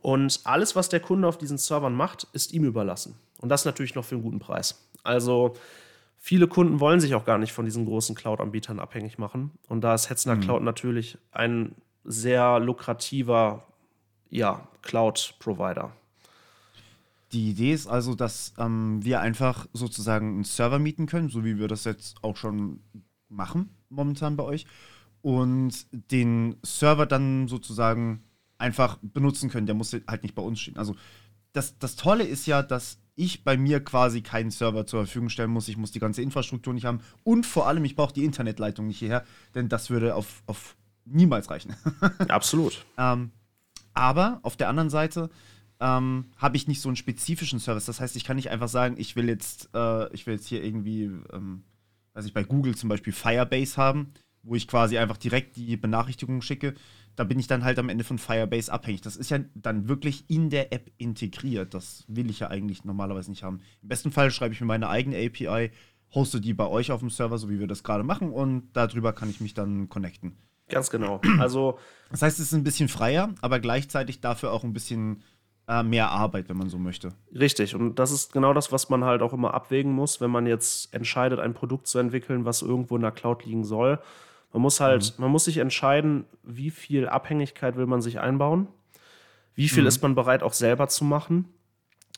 Und 0.02 0.42
alles, 0.44 0.76
was 0.76 0.90
der 0.90 1.00
Kunde 1.00 1.28
auf 1.28 1.40
diesen 1.40 1.58
Servern 1.58 1.96
macht, 1.96 2.28
ist 2.34 2.54
ihm 2.54 2.66
überlassen. 2.66 3.16
Und 3.40 3.50
das 3.50 3.66
natürlich 3.66 3.96
noch 3.96 4.06
für 4.06 4.16
einen 4.16 4.24
guten 4.24 4.40
Preis. 4.40 4.88
Also 5.04 5.56
viele 6.28 6.50
Kunden 6.50 6.82
wollen 6.82 7.00
sich 7.00 7.16
auch 7.16 7.24
gar 7.24 7.38
nicht 7.38 7.54
von 7.54 7.64
diesen 7.64 7.86
großen 7.86 8.14
Cloud-Anbietern 8.14 8.82
abhängig 8.82 9.18
machen. 9.18 9.52
Und 9.70 9.80
da 9.80 9.96
ist 9.96 10.10
Hetzner 10.10 10.36
mhm. 10.36 10.42
Cloud 10.42 10.62
natürlich 10.62 11.18
ein 11.32 11.74
sehr 12.04 12.60
lukrativer 12.60 13.66
ja, 14.30 14.68
Cloud-Provider. 14.82 15.94
Die 17.32 17.52
Idee 17.52 17.72
ist 17.72 17.88
also, 17.88 18.14
dass 18.14 18.54
ähm, 18.58 19.00
wir 19.06 19.22
einfach 19.22 19.68
sozusagen 19.72 20.34
einen 20.34 20.44
Server 20.44 20.80
mieten 20.80 21.06
können, 21.06 21.30
so 21.30 21.46
wie 21.46 21.60
wir 21.60 21.70
das 21.70 21.86
jetzt 21.86 22.22
auch 22.24 22.36
schon 22.36 22.82
machen 23.30 23.70
momentan 23.88 24.36
bei 24.36 24.44
euch. 24.44 24.66
Und 25.22 25.86
den 26.12 26.58
Server 26.62 27.06
dann 27.06 27.48
sozusagen 27.48 28.22
einfach 28.58 28.98
benutzen 29.02 29.50
können. 29.50 29.66
Der 29.66 29.76
muss 29.76 29.94
halt 29.94 30.24
nicht 30.24 30.36
bei 30.36 30.42
uns 30.42 30.60
stehen. 30.60 30.76
Also 30.76 30.94
das, 31.58 31.78
das 31.80 31.96
Tolle 31.96 32.24
ist 32.24 32.46
ja, 32.46 32.62
dass 32.62 33.00
ich 33.16 33.44
bei 33.44 33.58
mir 33.58 33.84
quasi 33.84 34.22
keinen 34.22 34.52
Server 34.52 34.86
zur 34.86 35.06
Verfügung 35.06 35.30
stellen 35.30 35.50
muss. 35.50 35.68
Ich 35.68 35.76
muss 35.76 35.92
die 35.92 36.00
ganze 36.00 36.22
Infrastruktur 36.22 36.74
nicht 36.74 36.86
haben. 36.86 37.02
Und 37.24 37.48
vor 37.48 37.68
allem, 37.68 37.84
ich 37.84 37.96
brauche 37.96 38.14
die 38.14 38.24
Internetleitung 38.24 38.86
nicht 38.86 39.00
hierher, 39.00 39.26
denn 39.56 39.68
das 39.68 39.90
würde 39.90 40.14
auf, 40.14 40.44
auf 40.46 40.78
niemals 41.04 41.50
reichen. 41.50 41.76
Absolut. 42.30 42.86
ähm, 42.98 43.32
aber 43.96 44.40
auf 44.44 44.56
der 44.56 44.70
anderen 44.70 44.92
Seite 44.92 45.32
ähm, 45.80 46.26
habe 46.38 46.58
ich 46.58 46.68
nicht 46.68 46.82
so 46.82 46.90
einen 46.90 46.96
spezifischen 46.96 47.60
Service. 47.60 47.86
Das 47.86 48.00
heißt, 48.00 48.16
ich 48.16 48.24
kann 48.24 48.36
nicht 48.36 48.52
einfach 48.52 48.70
sagen, 48.70 48.96
ich 49.00 49.16
will 49.16 49.28
jetzt, 49.28 49.70
äh, 49.74 50.14
ich 50.14 50.28
will 50.28 50.36
jetzt 50.36 50.48
hier 50.48 50.64
irgendwie, 50.64 51.06
ähm, 51.34 51.64
weiß 52.14 52.26
ich, 52.26 52.34
bei 52.34 52.44
Google 52.44 52.76
zum 52.76 52.90
Beispiel 52.90 53.14
Firebase 53.14 53.78
haben, 53.78 54.14
wo 54.48 54.56
ich 54.56 54.68
quasi 54.68 54.98
einfach 54.98 55.18
direkt 55.18 55.58
die 55.58 55.78
Benachrichtigungen 55.78 56.42
schicke. 56.42 56.74
Da 57.16 57.24
bin 57.24 57.40
ich 57.40 57.48
dann 57.48 57.64
halt 57.64 57.80
am 57.80 57.90
Ende 57.90 58.04
von 58.04 58.18
Firebase 58.18 58.72
abhängig. 58.72 59.02
Das 59.02 59.18
ist 59.18 59.30
ja 59.30 59.40
dann 59.56 59.88
wirklich 59.88 60.30
in 60.30 60.50
der 60.50 60.72
App 60.72 60.90
integriert. 60.98 61.74
Das 61.74 62.06
will 62.08 62.30
ich 62.30 62.40
ja 62.40 62.48
eigentlich 62.48 62.86
normalerweise 62.86 63.30
nicht 63.30 63.44
haben. 63.44 63.60
Im 63.82 63.90
besten 63.90 64.12
Fall 64.12 64.32
schreibe 64.32 64.54
ich 64.54 64.62
mir 64.62 64.68
meine 64.68 64.90
eigene 64.90 65.18
API, 65.18 65.72
hoste 66.14 66.40
die 66.40 66.54
bei 66.54 66.68
euch 66.68 66.92
auf 66.92 67.02
dem 67.02 67.10
Server, 67.10 67.38
so 67.38 67.50
wie 67.50 67.60
wir 67.60 67.68
das 67.68 67.84
gerade 67.84 68.04
machen, 68.04 68.32
und 68.32 68.70
darüber 68.74 69.14
kann 69.14 69.30
ich 69.30 69.42
mich 69.42 69.54
dann 69.54 69.90
connecten. 69.90 70.38
Ganz 70.70 70.90
genau. 70.90 71.22
Also. 71.40 71.80
Das 72.10 72.22
heißt, 72.22 72.40
es 72.40 72.48
ist 72.48 72.54
ein 72.54 72.64
bisschen 72.64 72.88
freier, 72.88 73.34
aber 73.42 73.60
gleichzeitig 73.60 74.22
dafür 74.22 74.52
auch 74.52 74.64
ein 74.64 74.74
bisschen 74.74 75.24
äh, 75.68 75.84
mehr 75.84 76.10
Arbeit, 76.12 76.48
wenn 76.48 76.58
man 76.58 76.70
so 76.70 76.78
möchte. 76.78 77.10
Richtig. 77.34 77.76
Und 77.76 78.00
das 78.00 78.12
ist 78.12 78.32
genau 78.32 78.54
das, 78.54 78.72
was 78.72 78.90
man 78.90 79.04
halt 79.04 79.22
auch 79.22 79.34
immer 79.34 79.54
abwägen 79.54 79.92
muss, 79.92 80.22
wenn 80.22 80.32
man 80.32 80.48
jetzt 80.48 80.94
entscheidet, 80.94 81.40
ein 81.40 81.54
Produkt 81.54 81.88
zu 81.88 82.00
entwickeln, 82.00 82.46
was 82.46 82.62
irgendwo 82.62 82.96
in 82.96 83.02
der 83.02 83.12
Cloud 83.12 83.46
liegen 83.46 83.66
soll. 83.66 84.00
Man 84.54 84.62
muss 84.62 84.80
halt, 84.80 85.14
mhm. 85.18 85.24
man 85.24 85.32
muss 85.32 85.46
sich 85.46 85.58
entscheiden, 85.58 86.26
wie 86.44 86.72
viel 86.72 87.08
Abhängigkeit 87.08 87.76
will 87.76 87.86
man 87.86 88.02
sich 88.02 88.20
einbauen, 88.20 88.68
wie 89.56 89.70
viel 89.70 89.84
mhm. 89.84 89.88
ist 89.88 90.02
man 90.02 90.16
bereit 90.16 90.44
auch 90.44 90.54
selber 90.54 90.88
zu 90.88 91.04
machen. 91.04 91.46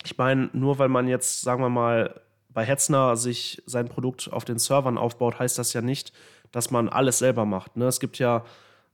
Ich 0.05 0.17
meine, 0.17 0.50
nur 0.53 0.79
weil 0.79 0.89
man 0.89 1.07
jetzt, 1.07 1.41
sagen 1.41 1.62
wir 1.62 1.69
mal, 1.69 2.21
bei 2.50 2.65
Hetzner 2.65 3.15
sich 3.15 3.62
sein 3.65 3.88
Produkt 3.89 4.31
auf 4.31 4.45
den 4.45 4.57
Servern 4.57 4.98
aufbaut, 4.98 5.39
heißt 5.39 5.57
das 5.57 5.74
ja 5.74 5.81
nicht, 5.81 6.13
dass 6.51 6.71
man 6.71 6.89
alles 6.89 7.19
selber 7.19 7.45
macht. 7.45 7.77
Ne? 7.77 7.86
Es 7.86 8.00
gibt 8.00 8.17
ja 8.17 8.43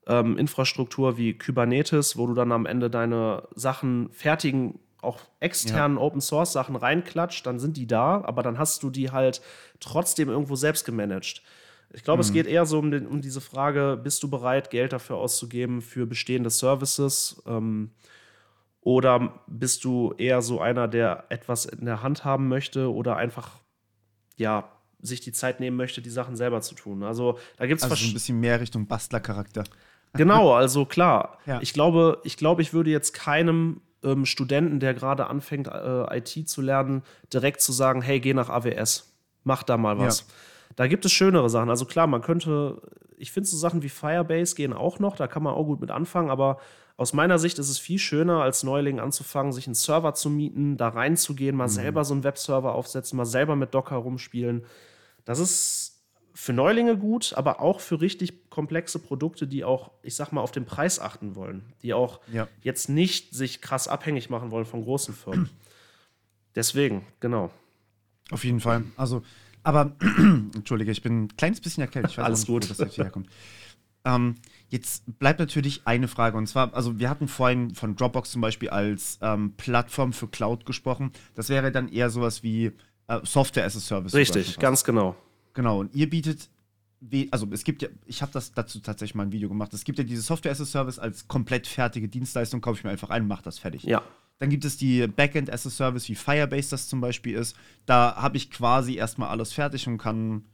ähm, 0.07 0.37
Infrastruktur 0.37 1.17
wie 1.17 1.37
Kubernetes, 1.37 2.17
wo 2.17 2.27
du 2.27 2.33
dann 2.33 2.51
am 2.51 2.65
Ende 2.65 2.89
deine 2.89 3.47
Sachen 3.55 4.09
fertigen, 4.11 4.79
auch 5.01 5.19
externen 5.39 5.97
ja. 5.97 6.03
Open 6.03 6.21
Source 6.21 6.51
Sachen 6.51 6.75
reinklatscht, 6.75 7.45
dann 7.45 7.59
sind 7.59 7.77
die 7.77 7.87
da, 7.87 8.21
aber 8.23 8.43
dann 8.43 8.57
hast 8.57 8.83
du 8.83 8.89
die 8.89 9.11
halt 9.11 9.41
trotzdem 9.79 10.29
irgendwo 10.29 10.55
selbst 10.55 10.85
gemanagt. 10.85 11.43
Ich 11.95 12.03
glaube, 12.03 12.17
mhm. 12.17 12.27
es 12.27 12.33
geht 12.33 12.45
eher 12.45 12.65
so 12.65 12.77
um, 12.77 12.91
den, 12.91 13.07
um, 13.07 13.21
diese 13.21 13.41
Frage, 13.41 13.99
bist 14.01 14.21
du 14.21 14.29
bereit, 14.29 14.69
Geld 14.69 14.93
dafür 14.93 15.15
auszugeben 15.15 15.81
für 15.81 16.05
bestehende 16.05 16.49
Services? 16.49 17.41
Ähm, 17.47 17.91
oder 18.81 19.41
bist 19.47 19.83
du 19.83 20.13
eher 20.17 20.41
so 20.41 20.59
einer, 20.59 20.87
der 20.87 21.25
etwas 21.29 21.65
in 21.65 21.85
der 21.85 22.03
Hand 22.03 22.25
haben 22.25 22.49
möchte 22.49 22.93
oder 22.93 23.15
einfach, 23.15 23.61
ja, 24.35 24.69
sich 24.99 25.21
die 25.21 25.31
Zeit 25.31 25.59
nehmen 25.59 25.77
möchte, 25.77 26.01
die 26.01 26.09
Sachen 26.09 26.35
selber 26.35 26.61
zu 26.61 26.75
tun? 26.75 27.01
Also 27.03 27.39
da 27.57 27.65
gibt 27.65 27.81
es 27.81 27.89
also 27.89 28.05
ein 28.05 28.13
bisschen 28.13 28.39
mehr 28.39 28.59
Richtung 28.59 28.87
Bastlercharakter. 28.87 29.63
Genau, 30.17 30.53
also 30.53 30.85
klar. 30.85 31.39
Ja. 31.45 31.59
Ich 31.61 31.73
glaube, 31.73 32.21
ich 32.23 32.37
glaube, 32.37 32.61
ich 32.61 32.71
würde 32.71 32.89
jetzt 32.89 33.13
keinem 33.13 33.81
ähm, 34.01 34.25
Studenten, 34.25 34.79
der 34.79 34.93
gerade 34.93 35.27
anfängt, 35.27 35.67
äh, 35.67 36.17
IT 36.17 36.47
zu 36.47 36.61
lernen, 36.61 37.03
direkt 37.33 37.59
zu 37.59 37.73
sagen, 37.73 38.01
hey, 38.01 38.21
geh 38.21 38.33
nach 38.33 38.49
AWS, 38.49 39.13
mach 39.43 39.63
da 39.63 39.75
mal 39.75 39.99
was. 39.99 40.21
Ja. 40.21 40.25
Da 40.75 40.87
gibt 40.87 41.05
es 41.05 41.11
schönere 41.11 41.49
Sachen. 41.49 41.69
Also 41.69 41.85
klar, 41.85 42.07
man 42.07 42.21
könnte, 42.21 42.81
ich 43.17 43.31
finde 43.31 43.49
so 43.49 43.57
Sachen 43.57 43.81
wie 43.83 43.89
Firebase 43.89 44.55
gehen 44.55 44.73
auch 44.73 44.99
noch, 44.99 45.15
da 45.15 45.27
kann 45.27 45.43
man 45.43 45.53
auch 45.53 45.65
gut 45.65 45.81
mit 45.81 45.91
anfangen, 45.91 46.29
aber 46.29 46.59
aus 46.97 47.13
meiner 47.13 47.39
Sicht 47.39 47.59
ist 47.59 47.69
es 47.69 47.77
viel 47.77 47.99
schöner, 47.99 48.41
als 48.41 48.63
Neuling 48.63 48.99
anzufangen, 48.99 49.51
sich 49.51 49.67
einen 49.67 49.75
Server 49.75 50.13
zu 50.13 50.29
mieten, 50.29 50.77
da 50.77 50.89
reinzugehen, 50.89 51.55
mal 51.55 51.65
mhm. 51.65 51.71
selber 51.71 52.05
so 52.05 52.13
einen 52.13 52.23
Webserver 52.23 52.73
aufsetzen, 52.73 53.17
mal 53.17 53.25
selber 53.25 53.55
mit 53.55 53.73
Docker 53.73 53.97
rumspielen. 53.97 54.65
Das 55.25 55.39
ist 55.39 55.95
für 56.33 56.53
Neulinge 56.53 56.97
gut, 56.97 57.33
aber 57.35 57.61
auch 57.61 57.79
für 57.79 58.01
richtig 58.01 58.49
komplexe 58.49 58.99
Produkte, 58.99 59.47
die 59.47 59.63
auch, 59.63 59.91
ich 60.03 60.15
sag 60.15 60.31
mal, 60.31 60.41
auf 60.41 60.51
den 60.51 60.65
Preis 60.65 60.99
achten 60.99 61.35
wollen, 61.35 61.73
die 61.81 61.93
auch 61.93 62.19
ja. 62.31 62.47
jetzt 62.61 62.89
nicht 62.89 63.33
sich 63.33 63.61
krass 63.61 63.87
abhängig 63.87 64.29
machen 64.29 64.51
wollen 64.51 64.65
von 64.65 64.83
großen 64.83 65.13
Firmen. 65.13 65.49
Deswegen, 66.55 67.05
genau. 67.19 67.51
Auf 68.31 68.43
jeden 68.43 68.59
Fall. 68.59 68.83
Also, 68.97 69.21
aber, 69.65 69.95
entschuldige, 70.55 70.91
ich 70.91 71.01
bin 71.01 71.23
ein 71.23 71.37
kleines 71.37 71.59
bisschen 71.59 71.81
erkältet. 71.81 72.11
Ich 72.11 72.17
weiß 72.17 72.25
Alles 72.25 72.45
gut. 72.45 72.63
Wo 72.63 72.67
das 72.69 72.77
jetzt 72.77 72.97
herkommt. 72.97 73.27
Ähm, 74.05 74.35
jetzt 74.69 75.03
bleibt 75.19 75.39
natürlich 75.39 75.81
eine 75.85 76.07
Frage 76.07 76.37
und 76.37 76.47
zwar, 76.47 76.73
also 76.75 76.99
wir 76.99 77.09
hatten 77.09 77.27
vorhin 77.27 77.73
von 77.73 77.95
Dropbox 77.95 78.31
zum 78.31 78.41
Beispiel 78.41 78.69
als 78.69 79.17
ähm, 79.21 79.53
Plattform 79.57 80.13
für 80.13 80.27
Cloud 80.27 80.65
gesprochen. 80.65 81.11
Das 81.33 81.49
wäre 81.49 81.71
dann 81.71 81.89
eher 81.89 82.11
sowas 82.11 82.43
wie 82.43 82.71
äh, 83.07 83.19
Software 83.23 83.65
as 83.65 83.75
a 83.75 83.79
Service. 83.79 84.13
Richtig, 84.13 84.59
ganz 84.59 84.83
genau. 84.83 85.15
Genau, 85.55 85.79
und 85.79 85.95
ihr 85.95 86.09
bietet, 86.09 86.49
also 87.31 87.47
es 87.51 87.63
gibt 87.63 87.81
ja, 87.81 87.89
ich 88.05 88.21
habe 88.21 88.31
das 88.31 88.51
dazu 88.51 88.79
tatsächlich 88.79 89.15
mal 89.15 89.23
ein 89.23 89.31
Video 89.31 89.49
gemacht. 89.49 89.73
Es 89.73 89.83
gibt 89.83 89.97
ja 89.97 90.03
diese 90.03 90.21
Software 90.21 90.51
as 90.51 90.61
a 90.61 90.65
Service 90.65 90.99
als 90.99 91.27
komplett 91.27 91.65
fertige 91.65 92.07
Dienstleistung, 92.07 92.61
kaufe 92.61 92.77
ich 92.77 92.83
mir 92.83 92.91
einfach 92.91 93.09
ein, 93.09 93.23
und 93.23 93.27
mache 93.27 93.43
das 93.43 93.57
fertig. 93.57 93.83
Ja. 93.83 94.03
Dann 94.37 94.49
gibt 94.49 94.65
es 94.65 94.77
die 94.77 95.07
Backend 95.07 95.49
as 95.49 95.65
a 95.65 95.69
Service, 95.69 96.09
wie 96.09 96.15
Firebase 96.15 96.71
das 96.71 96.89
zum 96.89 97.01
Beispiel 97.01 97.35
ist. 97.35 97.55
Da 97.85 98.15
habe 98.17 98.37
ich 98.37 98.51
quasi 98.51 98.95
erstmal 98.95 99.29
alles 99.29 99.53
fertig 99.53 99.87
und 99.87 99.97
kann 99.97 100.35
ein 100.35 100.45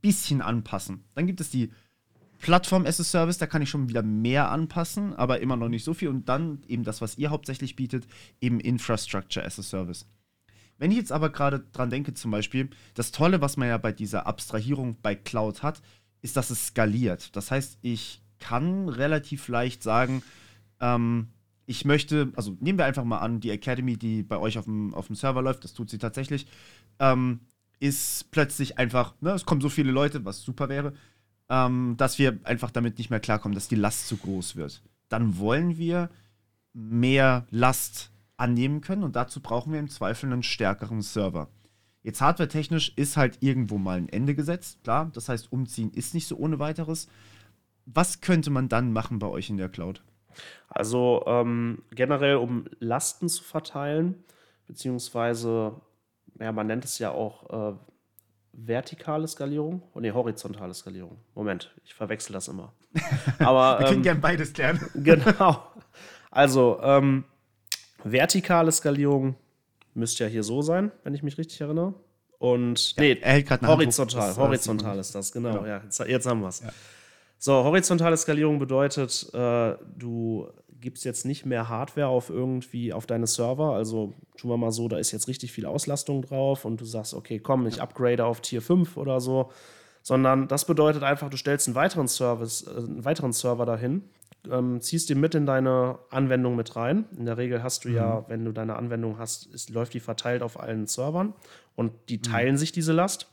bisschen 0.00 0.42
anpassen. 0.42 1.04
Dann 1.14 1.26
gibt 1.26 1.40
es 1.40 1.50
die 1.50 1.70
Plattform 2.40 2.86
as 2.86 2.98
a 2.98 3.04
Service, 3.04 3.38
da 3.38 3.46
kann 3.46 3.62
ich 3.62 3.70
schon 3.70 3.88
wieder 3.88 4.02
mehr 4.02 4.50
anpassen, 4.50 5.14
aber 5.14 5.40
immer 5.40 5.56
noch 5.56 5.68
nicht 5.68 5.84
so 5.84 5.94
viel. 5.94 6.08
Und 6.08 6.28
dann 6.28 6.62
eben 6.66 6.84
das, 6.84 7.00
was 7.00 7.18
ihr 7.18 7.30
hauptsächlich 7.30 7.76
bietet, 7.76 8.06
eben 8.40 8.60
Infrastructure 8.60 9.44
as 9.44 9.58
a 9.58 9.62
Service. 9.62 10.06
Wenn 10.78 10.90
ich 10.90 10.96
jetzt 10.96 11.12
aber 11.12 11.28
gerade 11.30 11.60
dran 11.72 11.90
denke, 11.90 12.14
zum 12.14 12.30
Beispiel, 12.30 12.70
das 12.94 13.12
Tolle, 13.12 13.42
was 13.42 13.58
man 13.58 13.68
ja 13.68 13.76
bei 13.76 13.92
dieser 13.92 14.26
Abstrahierung 14.26 14.96
bei 15.02 15.14
Cloud 15.14 15.62
hat, 15.62 15.82
ist, 16.22 16.36
dass 16.36 16.48
es 16.48 16.68
skaliert. 16.68 17.36
Das 17.36 17.50
heißt, 17.50 17.78
ich 17.82 18.22
kann 18.38 18.88
relativ 18.88 19.48
leicht 19.48 19.82
sagen, 19.82 20.22
ähm, 20.80 21.28
ich 21.70 21.84
möchte, 21.84 22.32
also 22.34 22.56
nehmen 22.58 22.78
wir 22.78 22.84
einfach 22.84 23.04
mal 23.04 23.20
an, 23.20 23.38
die 23.38 23.50
Academy, 23.50 23.96
die 23.96 24.24
bei 24.24 24.36
euch 24.36 24.58
auf 24.58 24.64
dem, 24.64 24.92
auf 24.92 25.06
dem 25.06 25.14
Server 25.14 25.40
läuft, 25.40 25.62
das 25.62 25.72
tut 25.72 25.88
sie 25.88 25.98
tatsächlich, 25.98 26.48
ähm, 26.98 27.38
ist 27.78 28.32
plötzlich 28.32 28.76
einfach, 28.76 29.14
ne, 29.20 29.30
es 29.30 29.46
kommen 29.46 29.60
so 29.60 29.68
viele 29.68 29.92
Leute, 29.92 30.24
was 30.24 30.42
super 30.42 30.68
wäre, 30.68 30.94
ähm, 31.48 31.94
dass 31.96 32.18
wir 32.18 32.40
einfach 32.42 32.72
damit 32.72 32.98
nicht 32.98 33.10
mehr 33.10 33.20
klarkommen, 33.20 33.54
dass 33.54 33.68
die 33.68 33.76
Last 33.76 34.08
zu 34.08 34.16
groß 34.16 34.56
wird. 34.56 34.82
Dann 35.08 35.38
wollen 35.38 35.78
wir 35.78 36.10
mehr 36.72 37.46
Last 37.50 38.10
annehmen 38.36 38.80
können 38.80 39.04
und 39.04 39.14
dazu 39.14 39.40
brauchen 39.40 39.72
wir 39.72 39.78
im 39.78 39.88
Zweifel 39.88 40.32
einen 40.32 40.42
stärkeren 40.42 41.02
Server. 41.02 41.50
Jetzt 42.02 42.20
hardwaretechnisch 42.20 42.94
ist 42.96 43.16
halt 43.16 43.38
irgendwo 43.42 43.78
mal 43.78 43.98
ein 43.98 44.08
Ende 44.08 44.34
gesetzt, 44.34 44.82
klar. 44.82 45.08
Das 45.14 45.28
heißt, 45.28 45.52
umziehen 45.52 45.92
ist 45.92 46.14
nicht 46.14 46.26
so 46.26 46.36
ohne 46.36 46.58
weiteres. 46.58 47.06
Was 47.86 48.20
könnte 48.20 48.50
man 48.50 48.68
dann 48.68 48.92
machen 48.92 49.20
bei 49.20 49.28
euch 49.28 49.50
in 49.50 49.56
der 49.56 49.68
Cloud? 49.68 50.02
Also 50.68 51.24
ähm, 51.26 51.82
generell, 51.90 52.36
um 52.36 52.66
Lasten 52.78 53.28
zu 53.28 53.42
verteilen, 53.42 54.24
beziehungsweise, 54.66 55.72
ja, 56.38 56.52
man 56.52 56.66
nennt 56.66 56.84
es 56.84 56.98
ja 56.98 57.10
auch 57.10 57.72
äh, 57.72 57.76
vertikale 58.52 59.26
Skalierung 59.26 59.74
und 59.74 59.90
oh, 59.94 60.00
nee, 60.00 60.12
horizontale 60.12 60.74
Skalierung. 60.74 61.18
Moment, 61.34 61.74
ich 61.84 61.94
verwechsel 61.94 62.32
das 62.32 62.48
immer. 62.48 62.72
Aber, 63.38 63.80
Wir 63.80 63.86
können 63.86 63.98
ähm, 63.98 64.02
gerne 64.02 64.20
beides 64.20 64.52
klären. 64.52 64.80
genau. 64.94 65.64
Also, 66.30 66.78
ähm, 66.82 67.24
Vertikale 68.02 68.72
Skalierung 68.72 69.36
müsste 69.94 70.24
ja 70.24 70.30
hier 70.30 70.42
so 70.42 70.62
sein, 70.62 70.90
wenn 71.04 71.14
ich 71.14 71.22
mich 71.22 71.36
richtig 71.36 71.60
erinnere. 71.60 71.94
Und 72.38 72.96
ja, 72.96 73.02
nee, 73.02 73.18
er 73.20 73.32
hält 73.32 73.48
gerade 73.48 73.66
horizontal. 73.66 74.34
horizontal 74.36 74.98
ist 74.98 75.14
das, 75.14 75.30
genau. 75.30 75.52
genau. 75.52 75.66
Ja, 75.66 75.82
jetzt, 75.84 75.98
jetzt 76.00 76.26
haben 76.26 76.40
wir 76.40 76.48
es. 76.48 76.60
Ja. 76.60 76.72
So, 77.42 77.54
horizontale 77.64 78.18
Skalierung 78.18 78.58
bedeutet, 78.58 79.30
äh, 79.32 79.74
du 79.96 80.46
gibst 80.78 81.06
jetzt 81.06 81.24
nicht 81.24 81.46
mehr 81.46 81.70
Hardware 81.70 82.08
auf 82.08 82.28
irgendwie 82.28 82.92
auf 82.92 83.06
deine 83.06 83.26
Server. 83.26 83.72
Also 83.72 84.12
tun 84.36 84.50
wir 84.50 84.58
mal 84.58 84.72
so, 84.72 84.88
da 84.88 84.98
ist 84.98 85.10
jetzt 85.10 85.26
richtig 85.26 85.50
viel 85.50 85.64
Auslastung 85.64 86.20
drauf 86.20 86.66
und 86.66 86.82
du 86.82 86.84
sagst, 86.84 87.14
okay, 87.14 87.38
komm, 87.38 87.66
ich 87.66 87.80
upgrade 87.80 88.26
auf 88.26 88.42
Tier 88.42 88.60
5 88.60 88.98
oder 88.98 89.22
so. 89.22 89.50
Sondern 90.02 90.48
das 90.48 90.66
bedeutet 90.66 91.02
einfach, 91.02 91.30
du 91.30 91.38
stellst 91.38 91.66
einen 91.66 91.76
weiteren 91.76 92.08
Service, 92.08 92.66
äh, 92.66 92.76
einen 92.76 93.06
weiteren 93.06 93.32
Server 93.32 93.64
dahin, 93.64 94.02
ähm, 94.50 94.82
ziehst 94.82 95.08
den 95.08 95.18
mit 95.18 95.34
in 95.34 95.46
deine 95.46 95.98
Anwendung 96.10 96.56
mit 96.56 96.76
rein. 96.76 97.06
In 97.16 97.24
der 97.24 97.38
Regel 97.38 97.62
hast 97.62 97.86
du 97.86 97.88
mhm. 97.88 97.96
ja, 97.96 98.24
wenn 98.28 98.44
du 98.44 98.52
deine 98.52 98.76
Anwendung 98.76 99.18
hast, 99.18 99.46
ist, 99.46 99.70
läuft 99.70 99.94
die 99.94 100.00
verteilt 100.00 100.42
auf 100.42 100.60
allen 100.60 100.86
Servern 100.86 101.32
und 101.74 101.92
die 102.10 102.18
mhm. 102.18 102.22
teilen 102.22 102.52
mhm. 102.52 102.58
sich 102.58 102.70
diese 102.70 102.92
Last. 102.92 103.29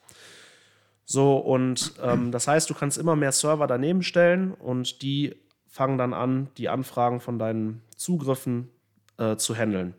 So, 1.10 1.38
und 1.38 1.94
ähm, 2.04 2.34
das 2.34 2.50
heißt, 2.50 2.70
du 2.70 2.74
kannst 2.74 2.98
immer 2.98 3.16
mehr 3.16 3.32
Server 3.32 3.66
daneben 3.66 4.04
stellen 4.04 4.54
und 4.54 5.02
die 5.02 5.38
fangen 5.66 5.98
dann 5.98 6.14
an, 6.14 6.50
die 6.58 6.68
Anfragen 6.68 7.22
von 7.22 7.40
deinen 7.40 7.82
Zugriffen 7.96 8.70
äh, 9.18 9.38
zu 9.38 9.56
handeln. 9.56 9.94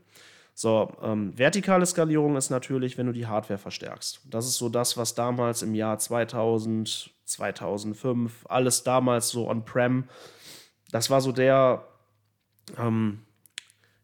So, 0.53 0.93
ähm, 1.03 1.33
vertikale 1.39 1.87
Skalierung 1.87 2.37
ist 2.37 2.51
natürlich, 2.51 2.99
wenn 2.99 3.07
du 3.07 3.13
die 3.13 3.27
Hardware 3.27 3.59
verstärkst. 3.59 4.21
Das 4.29 4.47
ist 4.47 4.57
so 4.57 4.69
das, 4.69 4.99
was 4.99 5.15
damals 5.15 5.63
im 5.63 5.75
Jahr 5.75 5.99
2000, 5.99 7.11
2005, 7.25 8.45
alles 8.47 8.83
damals 8.83 9.31
so 9.31 9.49
on-prem, 9.49 10.05
das 10.91 11.09
war 11.09 11.23
so 11.23 11.33
der, 11.33 11.85
ähm, 12.77 13.21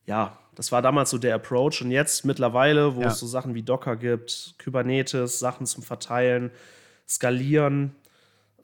ja, 0.06 0.38
das 0.54 0.72
war 0.72 0.80
damals 0.80 1.10
so 1.10 1.18
der 1.18 1.34
Approach. 1.34 1.82
Und 1.82 1.90
jetzt 1.90 2.24
mittlerweile, 2.24 2.96
wo 2.96 3.02
ja. 3.02 3.08
es 3.08 3.18
so 3.18 3.26
Sachen 3.26 3.54
wie 3.54 3.62
Docker 3.62 3.96
gibt, 3.96 4.54
Kubernetes, 4.62 5.38
Sachen 5.38 5.66
zum 5.66 5.82
Verteilen, 5.82 6.50
skalieren, 7.08 7.94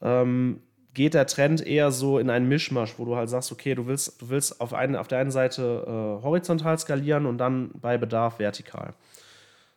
ähm, 0.01 0.61
geht 0.93 1.13
der 1.13 1.27
Trend 1.27 1.65
eher 1.65 1.91
so 1.91 2.19
in 2.19 2.29
einen 2.29 2.47
Mischmasch, 2.47 2.95
wo 2.97 3.05
du 3.05 3.15
halt 3.15 3.29
sagst, 3.29 3.51
okay, 3.51 3.75
du 3.75 3.87
willst, 3.87 4.21
du 4.21 4.29
willst 4.29 4.59
auf, 4.59 4.73
einen, 4.73 4.95
auf 4.95 5.07
der 5.07 5.19
einen 5.19 5.31
Seite 5.31 5.85
äh, 5.87 6.23
horizontal 6.23 6.77
skalieren 6.77 7.25
und 7.25 7.37
dann 7.37 7.71
bei 7.79 7.97
Bedarf 7.97 8.39
vertikal. 8.39 8.93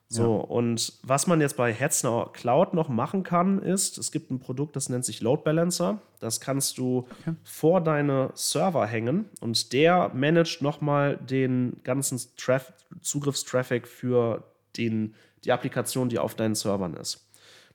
So, 0.09 0.23
ja. 0.23 0.45
und 0.45 0.93
was 1.03 1.27
man 1.27 1.41
jetzt 1.41 1.57
bei 1.57 1.73
Hetzner 1.73 2.31
Cloud 2.33 2.75
noch 2.75 2.89
machen 2.89 3.23
kann, 3.23 3.61
ist, 3.61 3.97
es 3.97 4.13
gibt 4.13 4.31
ein 4.31 4.39
Produkt, 4.39 4.77
das 4.77 4.89
nennt 4.89 5.05
sich 5.05 5.21
Load 5.21 5.43
Balancer. 5.45 5.99
Das 6.21 6.41
kannst 6.41 6.79
du 6.79 7.09
okay. 7.21 7.35
vor 7.43 7.81
deine 7.81 8.31
Server 8.35 8.87
hängen 8.87 9.29
und 9.41 9.73
der 9.73 10.11
managt 10.15 10.63
nochmal 10.63 11.17
den 11.17 11.81
ganzen 11.85 12.21
Traf 12.37 12.73
Zugriffstraffic 13.01 13.89
für 13.89 14.45
den, 14.77 15.15
die 15.45 15.53
Applikation, 15.53 16.09
die 16.09 16.19
auf 16.19 16.35
deinen 16.35 16.55
Servern 16.55 16.95
ist. 16.95 17.24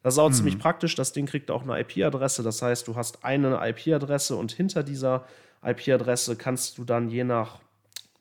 Das 0.01 0.13
ist 0.13 0.19
auch 0.19 0.29
mhm. 0.29 0.33
ziemlich 0.33 0.59
praktisch. 0.59 0.95
Das 0.95 1.11
Ding 1.11 1.25
kriegt 1.25 1.51
auch 1.51 1.63
eine 1.63 1.79
IP-Adresse. 1.79 2.43
Das 2.43 2.61
heißt, 2.61 2.87
du 2.87 2.95
hast 2.95 3.23
eine 3.23 3.59
IP-Adresse 3.61 4.35
und 4.35 4.51
hinter 4.51 4.83
dieser 4.83 5.25
IP-Adresse 5.63 6.35
kannst 6.35 6.77
du 6.77 6.85
dann 6.85 7.09
je 7.09 7.23
nach 7.23 7.59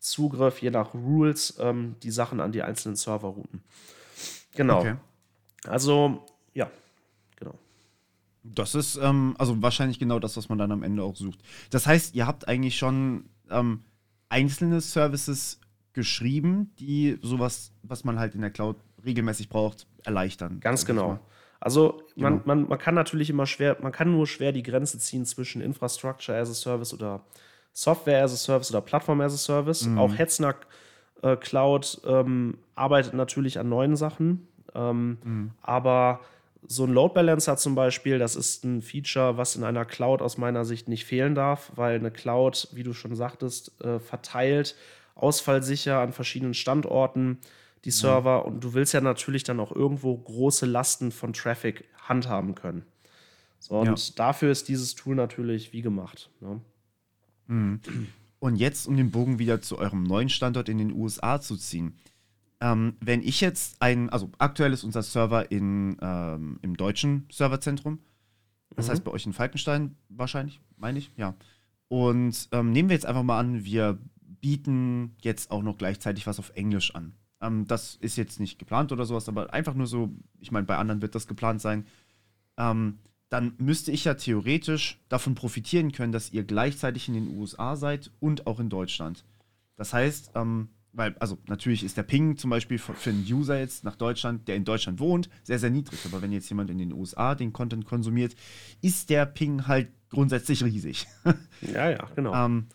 Zugriff, 0.01 0.61
je 0.61 0.71
nach 0.71 0.95
Rules 0.95 1.57
ähm, 1.61 1.97
die 2.03 2.11
Sachen 2.11 2.41
an 2.41 2.53
die 2.53 2.63
einzelnen 2.63 2.97
Server 2.97 3.29
routen. 3.29 3.63
Genau. 4.55 4.81
Okay. 4.81 4.97
Also, 5.67 6.25
ja, 6.55 6.71
genau. 7.37 7.55
Das 8.43 8.75
ist 8.75 8.97
ähm, 8.97 9.35
also 9.39 9.61
wahrscheinlich 9.63 9.99
genau 9.99 10.19
das, 10.19 10.37
was 10.37 10.49
man 10.49 10.59
dann 10.59 10.73
am 10.73 10.83
Ende 10.83 11.03
auch 11.03 11.17
sucht. 11.17 11.41
Das 11.71 11.87
heißt, 11.87 12.15
ihr 12.15 12.27
habt 12.27 12.49
eigentlich 12.49 12.77
schon 12.77 13.29
ähm, 13.51 13.85
einzelne 14.29 14.81
Services 14.81 15.61
geschrieben, 15.93 16.73
die 16.79 17.19
sowas, 17.23 17.73
was 17.83 18.05
man 18.05 18.19
halt 18.19 18.35
in 18.35 18.41
der 18.41 18.51
Cloud 18.51 18.77
regelmäßig 19.05 19.49
braucht, 19.49 19.87
erleichtern. 20.05 20.61
Ganz 20.61 20.85
genau. 20.85 21.21
Also 21.61 22.03
man, 22.15 22.35
genau. 22.35 22.43
man, 22.47 22.69
man 22.69 22.79
kann 22.79 22.95
natürlich 22.95 23.31
immer 23.31 23.47
schwer, 23.47 23.77
man 23.81 23.93
kann 23.93 24.13
nur 24.13 24.27
schwer 24.27 24.53
die 24.53 24.63
Grenze 24.63 24.99
ziehen 24.99 25.27
zwischen 25.27 25.61
Infrastructure 25.61 26.39
as 26.39 26.51
a 26.51 26.55
Service 26.55 26.95
oder 26.95 27.21
Software 27.73 28.23
as 28.23 28.33
a 28.33 28.37
Service 28.37 28.71
oder 28.71 28.81
Plattform 28.81 29.21
as 29.21 29.35
a 29.35 29.37
Service. 29.37 29.87
Mhm. 29.87 29.99
Auch 29.99 30.17
Hetzner 30.17 30.55
äh, 31.23 31.37
Cloud 31.37 32.01
ähm, 32.07 32.59
arbeitet 32.75 33.15
natürlich 33.15 33.59
an 33.59 33.69
neuen 33.69 33.97
Sachen, 33.97 34.47
ähm, 34.75 35.19
mhm. 35.25 35.51
aber 35.63 36.21
so 36.67 36.85
ein 36.85 36.93
Load 36.93 37.15
Balancer 37.15 37.57
zum 37.57 37.75
Beispiel, 37.75 38.19
das 38.19 38.37
ist 38.37 38.65
ein 38.65 38.83
Feature, 38.83 39.37
was 39.37 39.57
in 39.57 39.65
einer 39.65 39.85
Cloud 39.85 40.23
aus 40.23 40.39
meiner 40.39 40.65
Sicht 40.65 40.89
nicht 40.89 41.05
fehlen 41.05 41.35
darf, 41.35 41.73
weil 41.77 41.99
eine 41.99 42.11
Cloud, 42.11 42.69
wie 42.73 42.83
du 42.83 42.93
schon 42.93 43.15
sagtest, 43.15 43.81
äh, 43.83 43.99
verteilt, 43.99 44.77
ausfallsicher 45.15 45.99
an 46.01 46.13
verschiedenen 46.13 46.55
Standorten 46.55 47.39
die 47.85 47.91
Server. 47.91 48.45
Und 48.45 48.65
du 48.65 48.75
willst 48.75 48.93
ja 48.93 49.01
natürlich 49.01 49.45
dann 49.45 49.61
auch 49.61 49.73
irgendwo 49.73 50.17
große 50.17 50.67
Lasten 50.67 51.13
von 51.13 51.33
Traffic 51.33 51.85
handhaben 52.03 52.55
können. 52.55 52.85
So, 53.61 53.79
und 53.79 53.87
ja. 53.87 54.15
dafür 54.17 54.51
ist 54.51 54.69
dieses 54.69 54.95
Tool 54.95 55.17
natürlich 55.17 55.73
wie 55.73 55.83
gemacht. 55.83 56.31
Ne? 56.41 56.61
Mhm. 57.47 57.81
Und 58.39 58.57
jetzt, 58.57 58.87
um 58.87 58.97
den 58.97 59.11
Bogen 59.11 59.39
wieder 59.39 59.61
zu 59.61 59.79
eurem 59.79 60.05
neuen 60.05 60.29
Standort 60.29 60.69
in 60.69 60.79
den 60.79 60.93
USA 60.93 61.41
zu 61.41 61.57
ziehen. 61.57 61.99
Ähm, 62.61 62.97
wenn 63.01 63.23
ich 63.23 63.41
jetzt 63.41 63.81
ein, 63.81 64.11
also 64.11 64.31
aktuell 64.39 64.73
ist 64.73 64.85
unser 64.85 65.03
Server 65.03 65.51
in, 65.51 65.97
ähm, 66.01 66.59
im 66.63 66.77
deutschen 66.77 67.27
Serverzentrum, 67.33 67.99
das 68.75 68.87
mhm. 68.87 68.93
heißt 68.93 69.05
bei 69.05 69.11
euch 69.11 69.27
in 69.27 69.33
Falkenstein 69.33 69.97
wahrscheinlich, 70.09 70.61
meine 70.77 70.99
ich, 70.99 71.11
ja. 71.17 71.35
Und 71.89 72.49
ähm, 72.53 72.73
nehmen 72.73 72.91
wir 72.91 72.95
jetzt 72.95 73.07
einfach 73.07 73.23
mal 73.23 73.39
an, 73.39 73.65
wir 73.65 73.99
bieten 74.41 75.17
jetzt 75.23 75.51
auch 75.51 75.63
noch 75.63 75.79
gleichzeitig 75.79 76.27
was 76.27 76.39
auf 76.39 76.51
Englisch 76.55 76.95
an. 76.95 77.15
Ähm, 77.41 77.67
das 77.67 77.97
ist 77.97 78.17
jetzt 78.17 78.41
nicht 78.41 78.59
geplant 78.59 78.93
oder 78.93 79.05
sowas, 79.05 79.29
aber 79.29 79.53
einfach 79.53 79.75
nur 79.75 79.87
so, 79.87 80.11
ich 80.41 80.51
meine, 80.51 80.67
bei 80.67 80.77
anderen 80.77 81.03
wird 81.03 81.15
das 81.15 81.27
geplant 81.27 81.61
sein. 81.61 81.87
Ähm, 82.57 82.99
dann 83.29 83.55
müsste 83.59 83.93
ich 83.93 84.05
ja 84.05 84.15
theoretisch 84.15 84.99
davon 85.09 85.35
profitieren 85.35 85.93
können, 85.93 86.13
dass 86.13 86.33
ihr 86.33 86.45
gleichzeitig 86.45 87.09
in 87.09 87.15
den 87.15 87.37
USA 87.37 87.77
seid 87.77 88.11
und 88.21 88.47
auch 88.47 88.59
in 88.59 88.71
Deutschland. 88.71 89.25
Das 89.77 89.93
heißt, 89.93 90.33
ähm, 90.35 90.71
weil, 90.93 91.15
also 91.19 91.39
natürlich 91.47 91.85
ist 91.85 91.97
der 91.97 92.03
Ping 92.03 92.37
zum 92.37 92.51
Beispiel 92.51 92.79
für, 92.79 92.95
für 92.95 93.11
einen 93.11 93.25
User 93.31 93.59
jetzt 93.59 93.85
nach 93.85 93.97
Deutschland, 93.97 94.49
der 94.49 94.57
in 94.57 94.65
Deutschland 94.65 94.99
wohnt, 94.99 95.29
sehr, 95.43 95.59
sehr 95.59 95.71
niedrig. 95.71 96.01
Aber 96.07 96.23
wenn 96.23 96.33
jetzt 96.33 96.49
jemand 96.49 96.71
in 96.71 96.79
den 96.79 96.93
USA 96.93 97.35
den 97.35 97.53
Content 97.53 97.85
konsumiert, 97.85 98.35
ist 98.81 99.11
der 99.11 99.27
Ping 99.27 99.67
halt 99.67 99.89
grundsätzlich 100.11 100.65
riesig. 100.65 101.07
Ja, 101.61 101.91
ja, 101.91 102.09
genau. 102.15 102.33
ähm, 102.35 102.69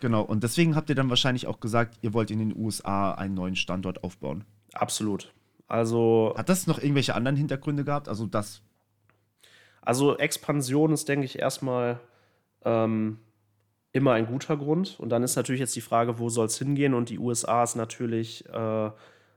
Genau, 0.00 0.22
und 0.22 0.42
deswegen 0.42 0.76
habt 0.76 0.88
ihr 0.88 0.94
dann 0.94 1.10
wahrscheinlich 1.10 1.46
auch 1.46 1.60
gesagt, 1.60 1.98
ihr 2.00 2.14
wollt 2.14 2.30
in 2.30 2.38
den 2.38 2.56
USA 2.56 3.12
einen 3.12 3.34
neuen 3.34 3.54
Standort 3.54 4.02
aufbauen. 4.02 4.44
Absolut. 4.72 5.32
Also. 5.68 6.34
Hat 6.36 6.48
das 6.48 6.66
noch 6.66 6.78
irgendwelche 6.78 7.14
anderen 7.14 7.36
Hintergründe 7.36 7.84
gehabt? 7.84 8.08
Also 8.08 8.26
das. 8.26 8.62
Also 9.82 10.16
Expansion 10.16 10.92
ist, 10.92 11.08
denke 11.08 11.26
ich, 11.26 11.38
erstmal 11.38 12.00
ähm, 12.64 13.18
immer 13.92 14.14
ein 14.14 14.26
guter 14.26 14.56
Grund. 14.56 14.98
Und 14.98 15.10
dann 15.10 15.22
ist 15.22 15.36
natürlich 15.36 15.60
jetzt 15.60 15.76
die 15.76 15.80
Frage, 15.80 16.18
wo 16.18 16.28
soll 16.30 16.46
es 16.46 16.58
hingehen? 16.58 16.94
Und 16.94 17.10
die 17.10 17.18
USA 17.18 17.62
ist 17.62 17.76
natürlich 17.76 18.48
äh, 18.48 18.90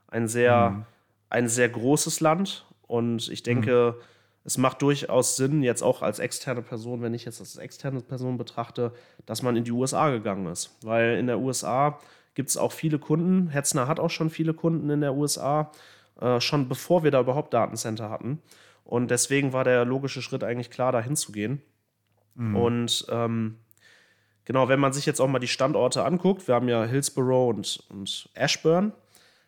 ein 0.08 0.28
sehr, 0.28 0.70
mhm. 0.70 0.86
ein 1.30 1.50
sehr 1.50 1.70
großes 1.70 2.22
Land. 2.22 2.66
Und 2.88 3.30
ich 3.30 3.44
denke, 3.44 3.96
mhm 3.98 4.04
es 4.46 4.58
macht 4.58 4.82
durchaus 4.82 5.38
Sinn, 5.38 5.64
jetzt 5.64 5.82
auch 5.82 6.02
als 6.02 6.20
externe 6.20 6.62
Person, 6.62 7.02
wenn 7.02 7.14
ich 7.14 7.26
jetzt 7.26 7.40
als 7.40 7.56
externe 7.56 8.02
Person 8.02 8.38
betrachte, 8.38 8.94
dass 9.26 9.42
man 9.42 9.56
in 9.56 9.64
die 9.64 9.72
USA 9.72 10.10
gegangen 10.10 10.48
ist. 10.48 10.78
Weil 10.84 11.18
in 11.18 11.28
der 11.28 11.40
USA 11.40 12.00
gibt 12.36 12.50
es 12.50 12.58
auch 12.58 12.74
viele 12.74 13.00
Kunden. 13.00 13.50
Hetzner 13.50 13.88
hat 13.88 14.00
auch 14.00 14.10
schon 14.10 14.30
viele 14.30 14.54
Kunden 14.54 14.90
in 14.90 15.02
der 15.02 15.14
USA, 15.14 15.72
äh, 16.20 16.42
schon 16.42 16.68
bevor 16.68 17.04
wir 17.04 17.12
da 17.12 17.22
überhaupt 17.22 17.54
Datencenter 17.54 18.10
hatten. 18.10 18.42
Und 18.84 19.12
deswegen 19.12 19.54
war 19.54 19.64
der 19.64 19.86
logische 19.86 20.22
Schritt 20.22 20.44
eigentlich 20.44 20.70
klar, 20.70 20.92
da 20.92 21.00
hinzugehen. 21.00 21.62
Mhm. 22.36 22.56
Und 22.56 23.06
ähm, 23.10 23.60
genau, 24.44 24.68
wenn 24.68 24.80
man 24.80 24.92
sich 24.92 25.06
jetzt 25.06 25.22
auch 25.22 25.28
mal 25.28 25.40
die 25.40 25.48
Standorte 25.48 26.04
anguckt, 26.04 26.50
wir 26.50 26.56
haben 26.56 26.68
ja 26.68 26.84
Hillsborough 26.84 27.50
und, 27.50 27.84
und 27.90 28.30
Ashburn 28.34 28.92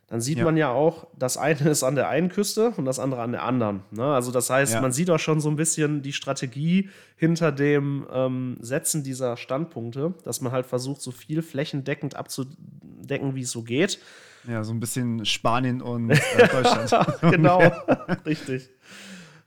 dann 0.07 0.21
sieht 0.21 0.37
ja. 0.37 0.43
man 0.43 0.55
ja 0.55 0.69
auch, 0.69 1.07
das 1.17 1.35
eine 1.35 1.69
ist 1.69 1.83
an 1.83 1.95
der 1.95 2.09
einen 2.09 2.29
Küste 2.29 2.73
und 2.77 2.85
das 2.85 2.99
andere 2.99 3.21
an 3.21 3.31
der 3.31 3.43
anderen. 3.43 3.81
Ne? 3.89 4.03
Also 4.03 4.31
das 4.31 4.49
heißt, 4.51 4.75
ja. 4.75 4.81
man 4.81 4.91
sieht 4.91 5.09
auch 5.09 5.19
schon 5.19 5.39
so 5.41 5.49
ein 5.49 5.55
bisschen 5.55 6.03
die 6.03 6.13
Strategie 6.13 6.89
hinter 7.15 7.51
dem 7.51 8.05
ähm, 8.13 8.57
Setzen 8.59 9.03
dieser 9.03 9.35
Standpunkte, 9.35 10.13
dass 10.23 10.41
man 10.41 10.51
halt 10.51 10.67
versucht, 10.67 11.01
so 11.01 11.11
viel 11.11 11.41
flächendeckend 11.41 12.15
abzudecken, 12.15 13.33
wie 13.33 13.41
es 13.41 13.51
so 13.51 13.63
geht. 13.63 13.99
Ja, 14.47 14.63
so 14.63 14.73
ein 14.73 14.79
bisschen 14.79 15.25
Spanien 15.25 15.81
und 15.81 16.11
äh, 16.11 16.19
Deutschland. 16.51 16.91
genau, 17.21 17.59
richtig. 18.27 18.69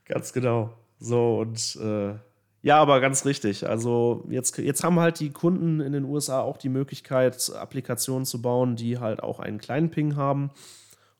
Ganz 0.06 0.32
genau. 0.32 0.74
So, 0.98 1.38
und 1.38 1.76
äh, 1.76 2.14
ja, 2.62 2.78
aber 2.78 3.00
ganz 3.00 3.24
richtig. 3.24 3.68
Also 3.68 4.26
jetzt, 4.28 4.58
jetzt 4.58 4.82
haben 4.82 4.98
halt 4.98 5.20
die 5.20 5.30
Kunden 5.30 5.80
in 5.80 5.92
den 5.92 6.04
USA 6.04 6.40
auch 6.40 6.56
die 6.56 6.68
Möglichkeit, 6.68 7.52
Applikationen 7.54 8.26
zu 8.26 8.42
bauen, 8.42 8.74
die 8.74 8.98
halt 8.98 9.22
auch 9.22 9.38
einen 9.38 9.58
kleinen 9.58 9.90
Ping 9.90 10.16
haben. 10.16 10.50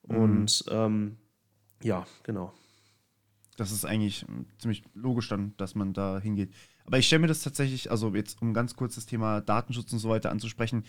Mhm. 0.07 0.17
Und 0.17 0.65
ähm, 0.71 1.17
ja, 1.83 2.07
genau. 2.25 2.53
Das 3.57 3.73
ist 3.73 3.85
eigentlich 3.85 4.25
ziemlich 4.59 4.85
logisch 4.95 5.29
dann, 5.29 5.55
dass 5.57 5.75
man 5.75 5.93
da 5.93 6.19
hingeht. 6.19 6.53
Aber 6.85 6.99
ich 6.99 7.07
stelle 7.07 7.21
mir 7.21 7.27
das 7.29 7.43
tatsächlich, 7.43 7.91
also 7.91 8.15
jetzt 8.15 8.41
um 8.41 8.55
ganz 8.55 8.75
kurz 8.75 8.95
das 8.95 9.07
Thema 9.07 9.41
Datenschutz 9.41 9.93
und 9.93 9.99
so 9.99 10.09
weiter 10.09 10.31
anzusprechen, 10.31 10.85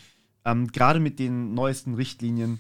ähm, 0.45 0.67
gerade 0.67 0.99
mit 0.99 1.19
den 1.19 1.53
neuesten 1.53 1.95
Richtlinien 1.95 2.59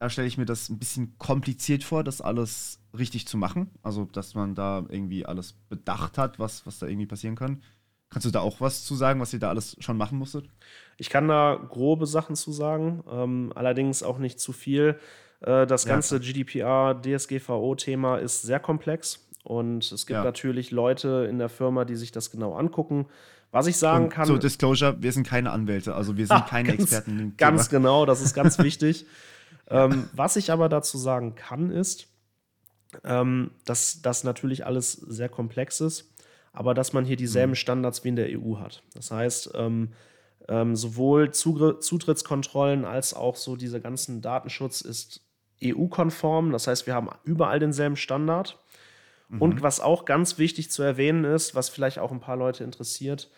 da 0.00 0.08
stelle 0.08 0.26
ich 0.26 0.38
mir 0.38 0.46
das 0.46 0.70
ein 0.70 0.78
bisschen 0.78 1.16
kompliziert 1.18 1.84
vor, 1.84 2.02
das 2.02 2.22
alles 2.22 2.80
richtig 2.98 3.28
zu 3.28 3.36
machen. 3.36 3.70
Also, 3.82 4.06
dass 4.06 4.34
man 4.34 4.54
da 4.54 4.86
irgendwie 4.88 5.26
alles 5.26 5.52
bedacht 5.68 6.16
hat, 6.16 6.38
was, 6.38 6.66
was 6.66 6.78
da 6.78 6.86
irgendwie 6.86 7.06
passieren 7.06 7.36
kann. 7.36 7.62
Kannst 8.08 8.26
du 8.26 8.30
da 8.30 8.40
auch 8.40 8.62
was 8.62 8.82
zu 8.84 8.94
sagen, 8.94 9.20
was 9.20 9.34
ihr 9.34 9.38
da 9.38 9.50
alles 9.50 9.76
schon 9.78 9.98
machen 9.98 10.18
musstet? 10.18 10.48
Ich 10.96 11.10
kann 11.10 11.28
da 11.28 11.60
grobe 11.68 12.06
Sachen 12.06 12.34
zu 12.34 12.50
sagen, 12.50 13.04
ähm, 13.12 13.52
allerdings 13.54 14.02
auch 14.02 14.18
nicht 14.18 14.40
zu 14.40 14.52
viel. 14.52 14.98
Äh, 15.42 15.66
das 15.66 15.84
ja. 15.84 15.92
ganze 15.92 16.18
GDPR, 16.18 16.98
DSGVO-Thema 17.00 18.16
ist 18.16 18.40
sehr 18.40 18.58
komplex 18.58 19.28
und 19.44 19.92
es 19.92 20.06
gibt 20.06 20.16
ja. 20.16 20.24
natürlich 20.24 20.70
Leute 20.70 21.26
in 21.28 21.38
der 21.38 21.50
Firma, 21.50 21.84
die 21.84 21.96
sich 21.96 22.10
das 22.10 22.30
genau 22.30 22.54
angucken. 22.54 23.06
Was 23.52 23.66
ich 23.66 23.76
sagen 23.76 24.04
und 24.04 24.10
kann. 24.10 24.26
So, 24.26 24.38
Disclosure, 24.38 24.96
wir 25.02 25.12
sind 25.12 25.26
keine 25.26 25.50
Anwälte, 25.50 25.94
also 25.94 26.16
wir 26.16 26.26
sind 26.26 26.36
Ach, 26.36 26.48
keine 26.48 26.68
ganz, 26.68 26.80
Experten. 26.80 27.34
Ganz 27.36 27.68
genau, 27.68 28.06
das 28.06 28.22
ist 28.22 28.32
ganz 28.32 28.58
wichtig. 28.62 29.06
Ähm, 29.70 30.08
was 30.12 30.36
ich 30.36 30.50
aber 30.50 30.68
dazu 30.68 30.98
sagen 30.98 31.34
kann, 31.36 31.70
ist, 31.70 32.08
ähm, 33.04 33.52
dass 33.64 34.02
das 34.02 34.24
natürlich 34.24 34.66
alles 34.66 34.92
sehr 34.92 35.28
komplex 35.28 35.80
ist, 35.80 36.12
aber 36.52 36.74
dass 36.74 36.92
man 36.92 37.04
hier 37.04 37.16
dieselben 37.16 37.52
mhm. 37.52 37.56
Standards 37.56 38.04
wie 38.04 38.08
in 38.08 38.16
der 38.16 38.28
EU 38.30 38.58
hat. 38.58 38.82
Das 38.94 39.10
heißt, 39.10 39.52
ähm, 39.54 39.92
ähm, 40.48 40.74
sowohl 40.74 41.30
Zugr 41.30 41.80
Zutrittskontrollen 41.80 42.84
als 42.84 43.14
auch 43.14 43.36
so 43.36 43.54
diese 43.54 43.80
ganzen 43.80 44.20
Datenschutz 44.20 44.80
ist 44.80 45.22
EU-konform. 45.62 46.50
Das 46.50 46.66
heißt, 46.66 46.86
wir 46.86 46.94
haben 46.94 47.10
überall 47.24 47.60
denselben 47.60 47.96
Standard. 47.96 48.58
Mhm. 49.28 49.42
Und 49.42 49.62
was 49.62 49.78
auch 49.80 50.04
ganz 50.04 50.38
wichtig 50.38 50.70
zu 50.70 50.82
erwähnen 50.82 51.24
ist, 51.24 51.54
was 51.54 51.68
vielleicht 51.68 52.00
auch 52.00 52.10
ein 52.10 52.20
paar 52.20 52.36
Leute 52.36 52.64
interessiert, 52.64 53.30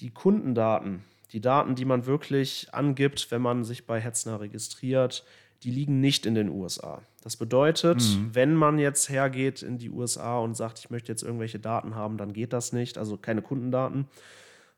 die 0.00 0.10
Kundendaten, 0.10 1.02
die 1.32 1.40
Daten, 1.40 1.74
die 1.74 1.84
man 1.84 2.06
wirklich 2.06 2.68
angibt, 2.72 3.30
wenn 3.30 3.42
man 3.42 3.64
sich 3.64 3.86
bei 3.86 4.00
Hetzner 4.00 4.40
registriert, 4.40 5.24
die 5.62 5.70
liegen 5.70 6.00
nicht 6.00 6.26
in 6.26 6.34
den 6.34 6.48
USA. 6.48 7.02
Das 7.22 7.36
bedeutet, 7.36 8.00
mhm. 8.00 8.30
wenn 8.32 8.54
man 8.54 8.78
jetzt 8.78 9.10
hergeht 9.10 9.62
in 9.62 9.78
die 9.78 9.90
USA 9.90 10.38
und 10.38 10.56
sagt, 10.56 10.78
ich 10.78 10.90
möchte 10.90 11.12
jetzt 11.12 11.22
irgendwelche 11.22 11.58
Daten 11.58 11.94
haben, 11.94 12.16
dann 12.16 12.32
geht 12.32 12.52
das 12.52 12.72
nicht, 12.72 12.96
also 12.96 13.16
keine 13.16 13.42
Kundendaten. 13.42 14.08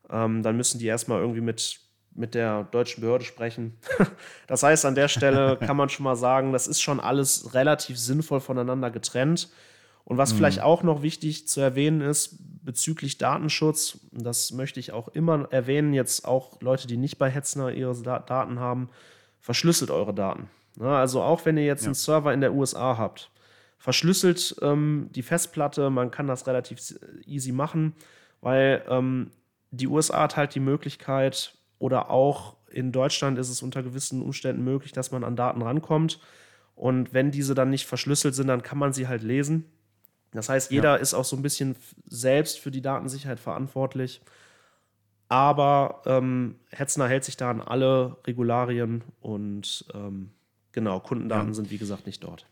Ähm, 0.09 0.43
dann 0.43 0.57
müssen 0.57 0.79
die 0.79 0.87
erstmal 0.87 1.21
irgendwie 1.21 1.41
mit, 1.41 1.79
mit 2.13 2.35
der 2.35 2.65
deutschen 2.65 3.01
Behörde 3.01 3.23
sprechen. 3.23 3.77
das 4.47 4.63
heißt, 4.63 4.85
an 4.85 4.95
der 4.95 5.07
Stelle 5.07 5.57
kann 5.61 5.77
man 5.77 5.87
schon 5.87 6.03
mal 6.03 6.17
sagen, 6.17 6.51
das 6.51 6.67
ist 6.67 6.81
schon 6.81 6.99
alles 6.99 7.53
relativ 7.53 7.97
sinnvoll 7.97 8.41
voneinander 8.41 8.91
getrennt. 8.91 9.49
Und 10.03 10.17
was 10.17 10.33
mhm. 10.33 10.37
vielleicht 10.37 10.61
auch 10.61 10.83
noch 10.83 11.01
wichtig 11.01 11.47
zu 11.47 11.61
erwähnen 11.61 12.01
ist 12.01 12.37
bezüglich 12.65 13.17
Datenschutz, 13.17 13.99
das 14.11 14.51
möchte 14.51 14.81
ich 14.81 14.91
auch 14.91 15.07
immer 15.09 15.47
erwähnen, 15.51 15.93
jetzt 15.93 16.25
auch 16.25 16.61
Leute, 16.61 16.87
die 16.87 16.97
nicht 16.97 17.17
bei 17.17 17.29
Hetzner 17.29 17.71
ihre 17.71 17.95
Daten 18.01 18.59
haben, 18.59 18.89
verschlüsselt 19.39 19.91
eure 19.91 20.13
Daten. 20.13 20.49
Na, 20.77 20.99
also 20.99 21.21
auch 21.21 21.45
wenn 21.45 21.57
ihr 21.57 21.65
jetzt 21.65 21.83
ja. 21.83 21.87
einen 21.87 21.95
Server 21.95 22.33
in 22.33 22.41
der 22.41 22.53
USA 22.53 22.97
habt, 22.97 23.31
verschlüsselt 23.77 24.55
ähm, 24.61 25.09
die 25.13 25.23
Festplatte, 25.23 25.89
man 25.89 26.09
kann 26.09 26.27
das 26.27 26.47
relativ 26.47 26.79
easy 27.25 27.51
machen, 27.51 27.93
weil 28.41 28.83
ähm, 28.89 29.31
die 29.71 29.87
USA 29.87 30.21
hat 30.21 30.37
halt 30.37 30.55
die 30.55 30.59
Möglichkeit 30.59 31.55
oder 31.79 32.09
auch 32.09 32.55
in 32.69 32.91
Deutschland 32.91 33.37
ist 33.37 33.49
es 33.49 33.61
unter 33.61 33.83
gewissen 33.83 34.21
Umständen 34.21 34.63
möglich, 34.63 34.91
dass 34.93 35.11
man 35.11 35.23
an 35.23 35.35
Daten 35.35 35.61
rankommt. 35.61 36.19
Und 36.75 37.13
wenn 37.13 37.29
diese 37.29 37.53
dann 37.53 37.69
nicht 37.69 37.85
verschlüsselt 37.85 38.33
sind, 38.33 38.47
dann 38.47 38.63
kann 38.63 38.79
man 38.79 38.93
sie 38.93 39.07
halt 39.07 39.21
lesen. 39.21 39.65
Das 40.31 40.49
heißt, 40.49 40.71
jeder 40.71 40.91
ja. 40.91 40.95
ist 40.95 41.13
auch 41.13 41.25
so 41.25 41.35
ein 41.35 41.43
bisschen 41.43 41.75
selbst 42.05 42.59
für 42.59 42.71
die 42.71 42.81
Datensicherheit 42.81 43.39
verantwortlich. 43.39 44.21
Aber 45.29 46.01
ähm, 46.05 46.55
Hetzner 46.69 47.07
hält 47.07 47.23
sich 47.23 47.37
da 47.37 47.49
an 47.49 47.61
alle 47.61 48.17
Regularien 48.25 49.03
und 49.21 49.85
ähm, 49.93 50.31
Genau, 50.73 50.99
Kundendaten 50.99 51.49
ja. 51.49 51.53
sind 51.53 51.71
wie 51.71 51.77
gesagt 51.77 52.05
nicht 52.05 52.23
dort. 52.23 52.45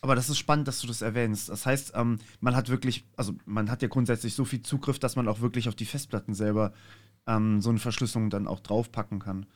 Aber 0.00 0.14
das 0.14 0.30
ist 0.30 0.38
spannend, 0.38 0.66
dass 0.66 0.80
du 0.80 0.86
das 0.86 1.02
erwähnst. 1.02 1.50
Das 1.50 1.66
heißt, 1.66 1.92
ähm, 1.94 2.18
man 2.40 2.56
hat 2.56 2.70
wirklich, 2.70 3.04
also 3.16 3.34
man 3.44 3.70
hat 3.70 3.82
ja 3.82 3.88
grundsätzlich 3.88 4.34
so 4.34 4.46
viel 4.46 4.62
Zugriff, 4.62 4.98
dass 4.98 5.14
man 5.14 5.28
auch 5.28 5.40
wirklich 5.40 5.68
auf 5.68 5.74
die 5.74 5.84
Festplatten 5.84 6.32
selber 6.32 6.72
ähm, 7.26 7.60
so 7.60 7.68
eine 7.68 7.78
Verschlüsselung 7.78 8.30
dann 8.30 8.46
auch 8.46 8.60
draufpacken 8.60 9.18
kann. 9.18 9.46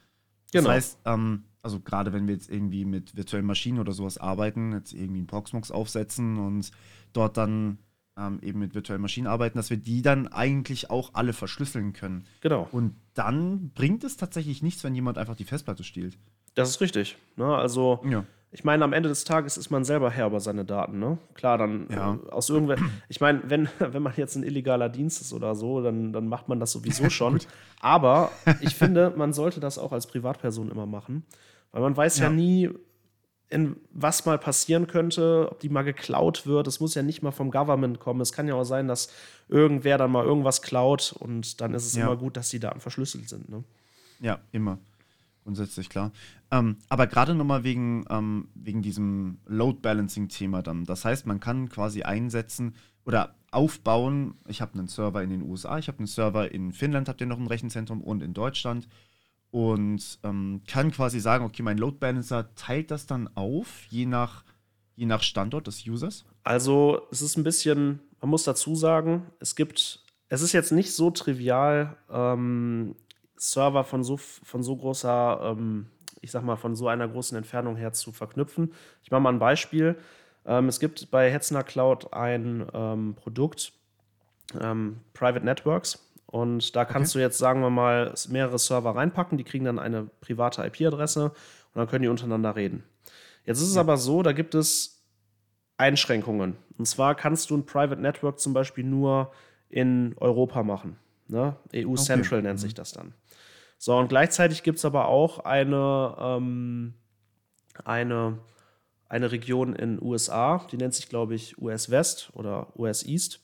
Genau. 0.53 0.65
Das 0.65 0.75
heißt, 0.75 0.99
ähm, 1.07 1.45
also 1.63 1.81
gerade 1.81 2.13
wenn 2.13 2.27
wir 2.27 2.35
jetzt 2.35 2.51
irgendwie 2.51 2.85
mit 2.85 3.17
virtuellen 3.17 3.47
Maschinen 3.47 3.79
oder 3.79 3.93
sowas 3.93 4.19
arbeiten, 4.19 4.73
jetzt 4.73 4.93
irgendwie 4.93 5.21
einen 5.21 5.27
Proxmox 5.27 5.71
aufsetzen 5.71 6.37
und 6.37 6.71
dort 7.15 7.39
dann 7.39 7.79
ähm, 8.19 8.39
eben 8.43 8.59
mit 8.59 8.75
virtuellen 8.75 9.03
Maschinen 9.03 9.27
arbeiten, 9.27 9.57
dass 9.57 9.71
wir 9.71 9.79
die 9.79 10.03
dann 10.03 10.29
eigentlich 10.29 10.91
auch 10.91 11.15
alle 11.15 11.33
verschlüsseln 11.33 11.95
können. 11.95 12.27
Genau. 12.43 12.69
Und 12.71 12.95
dann 13.15 13.71
bringt 13.71 14.05
es 14.05 14.19
tatsächlich 14.19 14.63
nichts, 14.63 14.85
wenn 14.85 14.95
jemand 14.95 15.17
einfach 15.17 15.37
die 15.37 15.45
Festplatte 15.45 15.85
stiehlt. 15.85 16.19
Das 16.55 16.69
ist 16.69 16.81
richtig. 16.81 17.17
Ne? 17.37 17.47
Also, 17.47 18.01
ja. 18.09 18.25
ich 18.53 18.65
meine, 18.65 18.85
am 18.85 18.93
Ende 18.93 19.09
des 19.09 19.25
Tages 19.25 19.57
ist 19.57 19.71
man 19.71 19.85
selber 19.85 20.11
Herr 20.11 20.29
über 20.29 20.41
seine 20.41 20.65
Daten. 20.65 20.99
Ne? 20.99 21.19
Klar, 21.35 21.59
dann 21.59 21.89
ja. 21.91 22.15
äh, 22.15 22.31
aus 22.31 22.49
irgendwer. 22.49 22.77
Ich 23.09 23.21
meine, 23.21 23.43
wenn, 23.47 23.69
wenn 23.79 24.03
man 24.03 24.13
jetzt 24.17 24.37
ein 24.37 24.45
illegaler 24.45 24.89
Dienst 24.89 25.21
ist 25.21 25.33
oder 25.33 25.55
so, 25.55 25.83
dann, 25.83 26.13
dann 26.13 26.29
macht 26.29 26.49
man 26.49 26.61
das 26.61 26.73
sowieso 26.73 27.11
schon. 27.11 27.41
Aber 27.81 28.31
ich 28.61 28.75
finde, 28.75 29.13
man 29.17 29.33
sollte 29.33 29.61
das 29.61 29.79
auch 29.79 29.93
als 29.93 30.07
Privatperson 30.07 30.71
immer 30.71 30.87
machen. 30.87 31.25
Weil 31.73 31.83
man 31.83 31.97
weiß 31.97 32.19
ja, 32.19 32.27
ja 32.27 32.31
nie, 32.31 32.71
in 33.51 33.77
was 33.93 34.25
mal 34.27 34.39
passieren 34.39 34.87
könnte, 34.87 35.49
ob 35.51 35.61
die 35.61 35.69
mal 35.69 35.83
geklaut 35.83 36.47
wird. 36.47 36.67
Es 36.67 36.81
muss 36.81 36.95
ja 36.95 37.03
nicht 37.03 37.23
mal 37.23 37.31
vom 37.31 37.51
Government 37.51 38.01
kommen. 38.01 38.21
Es 38.21 38.33
kann 38.33 38.49
ja 38.49 38.55
auch 38.55 38.65
sein, 38.65 38.89
dass 38.89 39.09
irgendwer 39.49 39.99
dann 39.99 40.11
mal 40.11 40.25
irgendwas 40.25 40.63
klaut 40.63 41.15
und 41.19 41.61
dann 41.61 41.75
ist 41.75 41.87
es 41.87 41.95
ja. 41.95 42.07
immer 42.07 42.17
gut, 42.17 42.37
dass 42.37 42.49
die 42.49 42.61
Daten 42.61 42.81
verschlüsselt 42.81 43.29
sind. 43.29 43.49
Ne? 43.49 43.63
Ja, 44.21 44.41
immer. 44.53 44.79
Grundsätzlich 45.45 45.91
klar. 45.91 46.11
Ähm, 46.51 46.77
aber 46.89 47.07
gerade 47.07 47.35
nochmal 47.35 47.65
wegen, 47.65 48.07
ähm, 48.09 48.49
wegen 48.55 48.81
diesem 48.81 49.39
Load 49.47 49.81
Balancing-Thema 49.83 50.63
dann. 50.63 50.85
Das 50.85 51.05
heißt, 51.05 51.27
man 51.27 51.39
kann 51.39 51.69
quasi 51.69 52.03
einsetzen 52.03 52.75
oder 53.05 53.35
aufbauen. 53.51 54.35
Ich 54.49 54.63
habe 54.63 54.79
einen 54.79 54.89
Server 54.89 55.23
in 55.23 55.31
den 55.31 55.43
USA, 55.43 55.79
ich 55.79 55.89
habe 55.89 55.99
einen 55.99 56.07
Server 56.07 56.51
in 56.51 56.73
Finnland, 56.73 57.09
habt 57.09 57.21
ihr 57.21 57.27
noch 57.27 57.39
ein 57.39 57.47
Rechenzentrum 57.47 58.01
und 58.01 58.23
in 58.23 58.33
Deutschland. 58.33 58.89
Und 59.51 60.19
ähm, 60.25 60.63
kann 60.67 60.91
quasi 60.91 61.21
sagen, 61.21 61.45
okay, 61.45 61.63
mein 61.63 61.79
Load 61.79 61.99
Balancer 62.01 62.53
teilt 62.57 62.91
das 62.91 63.07
dann 63.07 63.29
auf, 63.37 63.85
je 63.89 64.07
nach, 64.07 64.45
je 64.97 65.07
nach 65.07 65.23
Standort 65.23 65.69
des 65.69 65.87
Users? 65.87 66.25
Also, 66.43 67.03
es 67.13 67.23
ist 67.23 67.37
ein 67.37 67.45
bisschen, 67.45 68.01
man 68.21 68.31
muss 68.31 68.43
dazu 68.43 68.75
sagen, 68.75 69.27
es 69.39 69.55
gibt, 69.55 70.03
es 70.29 70.43
ist 70.43 70.53
jetzt 70.53 70.73
nicht 70.73 70.93
so 70.93 71.13
trivial, 71.13 71.97
ähm, 72.11 72.97
Server 73.37 73.85
von 73.85 74.05
so, 74.05 74.17
von 74.17 74.63
so 74.63 74.77
großer, 74.77 75.41
ähm, 75.43 75.87
ich 76.21 76.31
sag 76.31 76.43
mal, 76.45 76.57
von 76.57 76.75
so 76.77 76.89
einer 76.89 77.09
großen 77.09 77.37
Entfernung 77.37 77.77
her 77.77 77.93
zu 77.93 78.13
verknüpfen. 78.13 78.73
Ich 79.03 79.11
mache 79.11 79.21
mal 79.21 79.33
ein 79.33 79.39
Beispiel. 79.39 79.97
Ähm, 80.47 80.69
es 80.69 80.81
gibt 80.81 81.11
bei 81.11 81.31
Hetzner 81.31 81.63
Cloud 81.63 82.13
ein 82.13 82.67
ähm, 82.73 83.15
Produkt, 83.15 83.73
ähm, 84.61 85.01
Private 85.13 85.45
Networks. 85.45 85.99
Und 86.27 86.75
da 86.75 86.85
kannst 86.85 87.13
okay. 87.13 87.21
du 87.21 87.25
jetzt, 87.25 87.39
sagen 87.39 87.61
wir 87.61 87.71
mal, 87.71 88.13
mehrere 88.29 88.59
Server 88.59 88.97
reinpacken, 88.97 89.39
die 89.39 89.45
kriegen 89.45 89.65
dann 89.65 89.79
eine 89.79 90.09
private 90.21 90.65
IP-Adresse 90.67 91.27
und 91.27 91.35
dann 91.75 91.87
können 91.87 92.03
die 92.03 92.09
untereinander 92.09 92.57
reden. 92.57 92.83
Jetzt 93.45 93.61
ist 93.61 93.69
es 93.69 93.75
ja. 93.77 93.83
aber 93.83 93.97
so, 93.97 94.23
da 94.23 94.33
gibt 94.33 94.55
es 94.55 95.05
Einschränkungen. 95.77 96.57
Und 96.79 96.87
zwar 96.87 97.15
kannst 97.15 97.51
du 97.51 97.57
ein 97.57 97.67
Private 97.67 98.01
Network 98.01 98.41
zum 98.41 98.53
Beispiel 98.53 98.85
nur 98.85 99.31
in 99.69 100.15
Europa 100.19 100.63
machen. 100.63 100.97
Ne? 101.29 101.57
EU 101.75 101.91
okay. 101.91 102.03
Central 102.03 102.43
nennt 102.43 102.61
sich 102.61 102.73
mhm. 102.73 102.77
das 102.77 102.93
dann. 102.93 103.15
So, 103.85 103.95
und 103.99 104.09
gleichzeitig 104.09 104.63
gibt 104.63 104.79
es 104.79 104.87
aber 104.87 105.09
auch 105.09 105.41
eine, 105.41 106.17
ähm, 106.19 106.95
eine, 107.85 108.39
eine 109.11 109.31
Region 109.31 109.77
in 109.77 110.01
USA, 110.01 110.67
die 110.73 110.79
nennt 110.79 110.95
sich, 110.95 111.11
glaube 111.11 111.35
ich, 111.35 111.61
US 111.61 111.91
West 111.91 112.31
oder 112.33 112.69
US 112.79 113.05
East. 113.05 113.41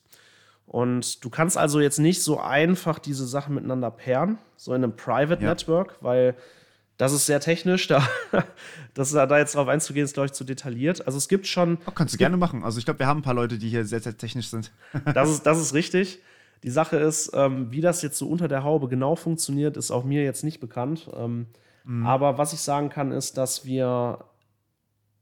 Und 0.64 1.22
du 1.22 1.28
kannst 1.28 1.58
also 1.58 1.78
jetzt 1.78 1.98
nicht 1.98 2.22
so 2.22 2.40
einfach 2.40 2.98
diese 2.98 3.26
Sachen 3.26 3.54
miteinander 3.54 3.90
pairen, 3.90 4.38
so 4.56 4.72
in 4.72 4.82
einem 4.82 4.96
Private 4.96 5.42
ja. 5.42 5.50
Network, 5.50 5.98
weil 6.00 6.34
das 6.96 7.12
ist 7.12 7.26
sehr 7.26 7.40
technisch. 7.40 7.86
Da, 8.32 8.44
das, 8.94 9.12
da 9.12 9.38
jetzt 9.38 9.54
drauf 9.54 9.68
einzugehen, 9.68 10.06
ist, 10.06 10.14
glaube 10.14 10.28
ich, 10.28 10.32
zu 10.32 10.44
detailliert. 10.44 11.04
Also 11.04 11.18
es 11.18 11.28
gibt 11.28 11.48
schon. 11.48 11.76
Oh, 11.86 11.90
kannst 11.90 12.14
du 12.14 12.18
gerne 12.18 12.38
machen. 12.38 12.64
Also 12.64 12.78
ich 12.78 12.86
glaube, 12.86 13.00
wir 13.00 13.06
haben 13.06 13.18
ein 13.18 13.24
paar 13.24 13.34
Leute, 13.34 13.58
die 13.58 13.68
hier 13.68 13.84
sehr, 13.84 14.00
sehr 14.00 14.16
technisch 14.16 14.48
sind. 14.48 14.72
das, 15.14 15.28
ist, 15.28 15.42
das 15.42 15.60
ist 15.60 15.74
richtig. 15.74 16.20
Die 16.62 16.70
Sache 16.70 16.96
ist, 16.96 17.30
ähm, 17.34 17.70
wie 17.70 17.80
das 17.80 18.02
jetzt 18.02 18.18
so 18.18 18.28
unter 18.28 18.48
der 18.48 18.64
Haube 18.64 18.88
genau 18.88 19.16
funktioniert, 19.16 19.76
ist 19.76 19.90
auch 19.90 20.04
mir 20.04 20.22
jetzt 20.22 20.44
nicht 20.44 20.60
bekannt. 20.60 21.08
Ähm, 21.14 21.46
mhm. 21.84 22.06
Aber 22.06 22.38
was 22.38 22.52
ich 22.52 22.60
sagen 22.60 22.90
kann, 22.90 23.12
ist, 23.12 23.36
dass 23.36 23.64
wir 23.64 24.24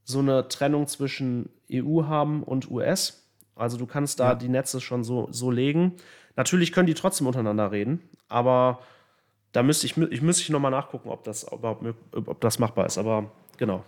so 0.03 0.19
eine 0.19 0.47
Trennung 0.47 0.87
zwischen 0.87 1.49
EU 1.71 2.03
haben 2.05 2.43
und 2.43 2.69
US. 2.69 3.27
Also 3.55 3.77
du 3.77 3.85
kannst 3.85 4.19
da 4.19 4.29
ja. 4.29 4.35
die 4.35 4.49
Netze 4.49 4.81
schon 4.81 5.03
so, 5.03 5.27
so 5.31 5.51
legen. 5.51 5.93
Natürlich 6.35 6.71
können 6.71 6.87
die 6.87 6.93
trotzdem 6.93 7.27
untereinander 7.27 7.71
reden, 7.71 8.01
aber 8.27 8.79
da 9.51 9.63
müsste 9.63 9.85
ich, 9.85 9.97
ich 9.97 10.21
müsste 10.21 10.43
ich 10.43 10.49
nochmal 10.49 10.71
nachgucken, 10.71 11.09
ob 11.09 11.23
das 11.23 11.43
überhaupt 11.43 11.83
ob 12.13 12.39
das 12.41 12.59
machbar 12.59 12.85
ist. 12.85 12.97
Aber 12.97 13.31
genau. 13.57 13.83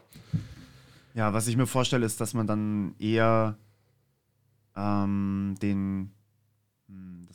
Ja, 1.14 1.34
was 1.34 1.48
ich 1.48 1.58
mir 1.58 1.68
vorstelle, 1.68 2.06
ist, 2.06 2.20
dass 2.22 2.34
man 2.34 2.48
dann 2.48 2.96
eher 3.00 3.58
ähm, 4.76 5.56
den 5.62 6.12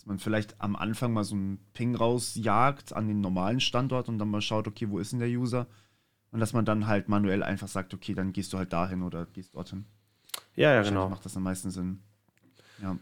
dass 0.06 0.08
man 0.08 0.18
vielleicht 0.20 0.60
am 0.60 0.76
Anfang 0.76 1.12
mal 1.12 1.24
so 1.24 1.34
einen 1.34 1.58
Ping 1.72 1.96
rausjagt 1.96 2.92
an 2.92 3.08
den 3.08 3.20
normalen 3.20 3.58
Standort 3.58 4.08
und 4.08 4.20
dann 4.20 4.30
mal 4.30 4.40
schaut, 4.40 4.68
okay, 4.68 4.88
wo 4.88 5.00
ist 5.00 5.10
denn 5.10 5.18
der 5.18 5.28
User? 5.28 5.66
Und 6.30 6.38
dass 6.38 6.52
man 6.52 6.64
dann 6.64 6.86
halt 6.86 7.08
manuell 7.08 7.42
einfach 7.42 7.66
sagt, 7.66 7.92
okay, 7.92 8.14
dann 8.14 8.32
gehst 8.32 8.52
du 8.52 8.58
halt 8.58 8.72
dahin 8.72 9.02
oder 9.02 9.26
gehst 9.26 9.56
dorthin. 9.56 9.84
Ja, 10.54 10.72
ja, 10.72 10.82
genau. 10.82 11.08
macht 11.08 11.24
das 11.24 11.36
am 11.36 11.42
meisten 11.42 11.72
Sinn. 11.72 11.98
Ja. 12.80 12.96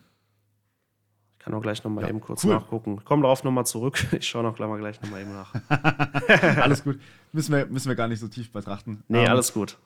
kann 1.38 1.52
auch 1.52 1.60
gleich 1.60 1.84
nochmal 1.84 2.04
ja, 2.04 2.08
eben 2.08 2.22
kurz 2.22 2.42
cool. 2.44 2.54
nachgucken. 2.54 3.02
Komm 3.04 3.20
darauf 3.20 3.44
nochmal 3.44 3.66
zurück. 3.66 4.02
Ich 4.12 4.26
schaue 4.26 4.42
noch 4.42 4.56
gleich 4.56 4.68
mal 4.70 4.78
gleich 4.78 5.02
nochmal 5.02 5.20
eben 5.20 5.34
nach. 5.34 5.54
alles 6.62 6.84
gut. 6.84 6.98
Müssen 7.32 7.52
wir, 7.52 7.66
müssen 7.66 7.88
wir 7.88 7.96
gar 7.96 8.08
nicht 8.08 8.20
so 8.20 8.28
tief 8.28 8.50
betrachten. 8.50 9.04
Nee, 9.08 9.18
um, 9.18 9.24
ähm, 9.24 9.30
alles 9.30 9.52
gut. 9.52 9.76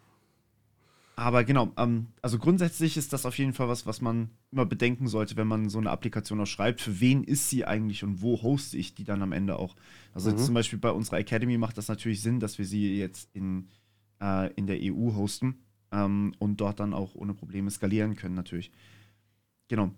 Aber 1.19 1.43
genau, 1.43 1.73
ähm, 1.77 2.07
also 2.23 2.39
grundsätzlich 2.39 2.97
ist 2.97 3.13
das 3.13 3.27
auf 3.27 3.37
jeden 3.39 3.53
Fall 3.53 3.67
was, 3.67 3.87
was 3.87 4.01
man 4.01 4.31
immer 4.53 4.65
bedenken 4.65 5.09
sollte, 5.09 5.35
wenn 5.35 5.49
man 5.49 5.69
so 5.69 5.79
eine 5.79 5.91
Applikation 5.91 6.41
auch 6.41 6.47
schreibt. 6.47 6.81
Für 6.81 7.01
wen 7.01 7.25
ist 7.25 7.51
sie 7.51 7.65
eigentlich 7.65 8.05
und 8.05 8.23
wo 8.23 8.41
hoste 8.41 8.77
ich 8.77 8.95
die 8.95 9.03
dann 9.03 9.21
am 9.23 9.33
Ende 9.33 9.59
auch? 9.59 9.75
Also 10.15 10.31
mhm. 10.31 10.39
zum 10.39 10.55
Beispiel 10.55 10.79
bei 10.79 10.93
unserer 10.93 11.19
Academy 11.19 11.59
macht 11.59 11.77
das 11.77 11.89
natürlich 11.89 12.23
Sinn, 12.23 12.39
dass 12.39 12.59
wir 12.59 12.65
sie 12.65 12.97
jetzt 12.97 13.31
in, 13.33 13.67
äh, 14.23 14.53
in 14.55 14.69
der 14.69 14.79
EU 14.81 15.17
hosten 15.17 15.59
ähm, 15.91 16.37
und 16.39 16.61
dort 16.61 16.79
dann 16.79 16.95
auch 16.95 17.17
ohne 17.17 17.35
Probleme 17.35 17.69
skalieren 17.73 18.15
können, 18.15 18.37
natürlich. 18.37 18.71
Genau. 19.67 19.91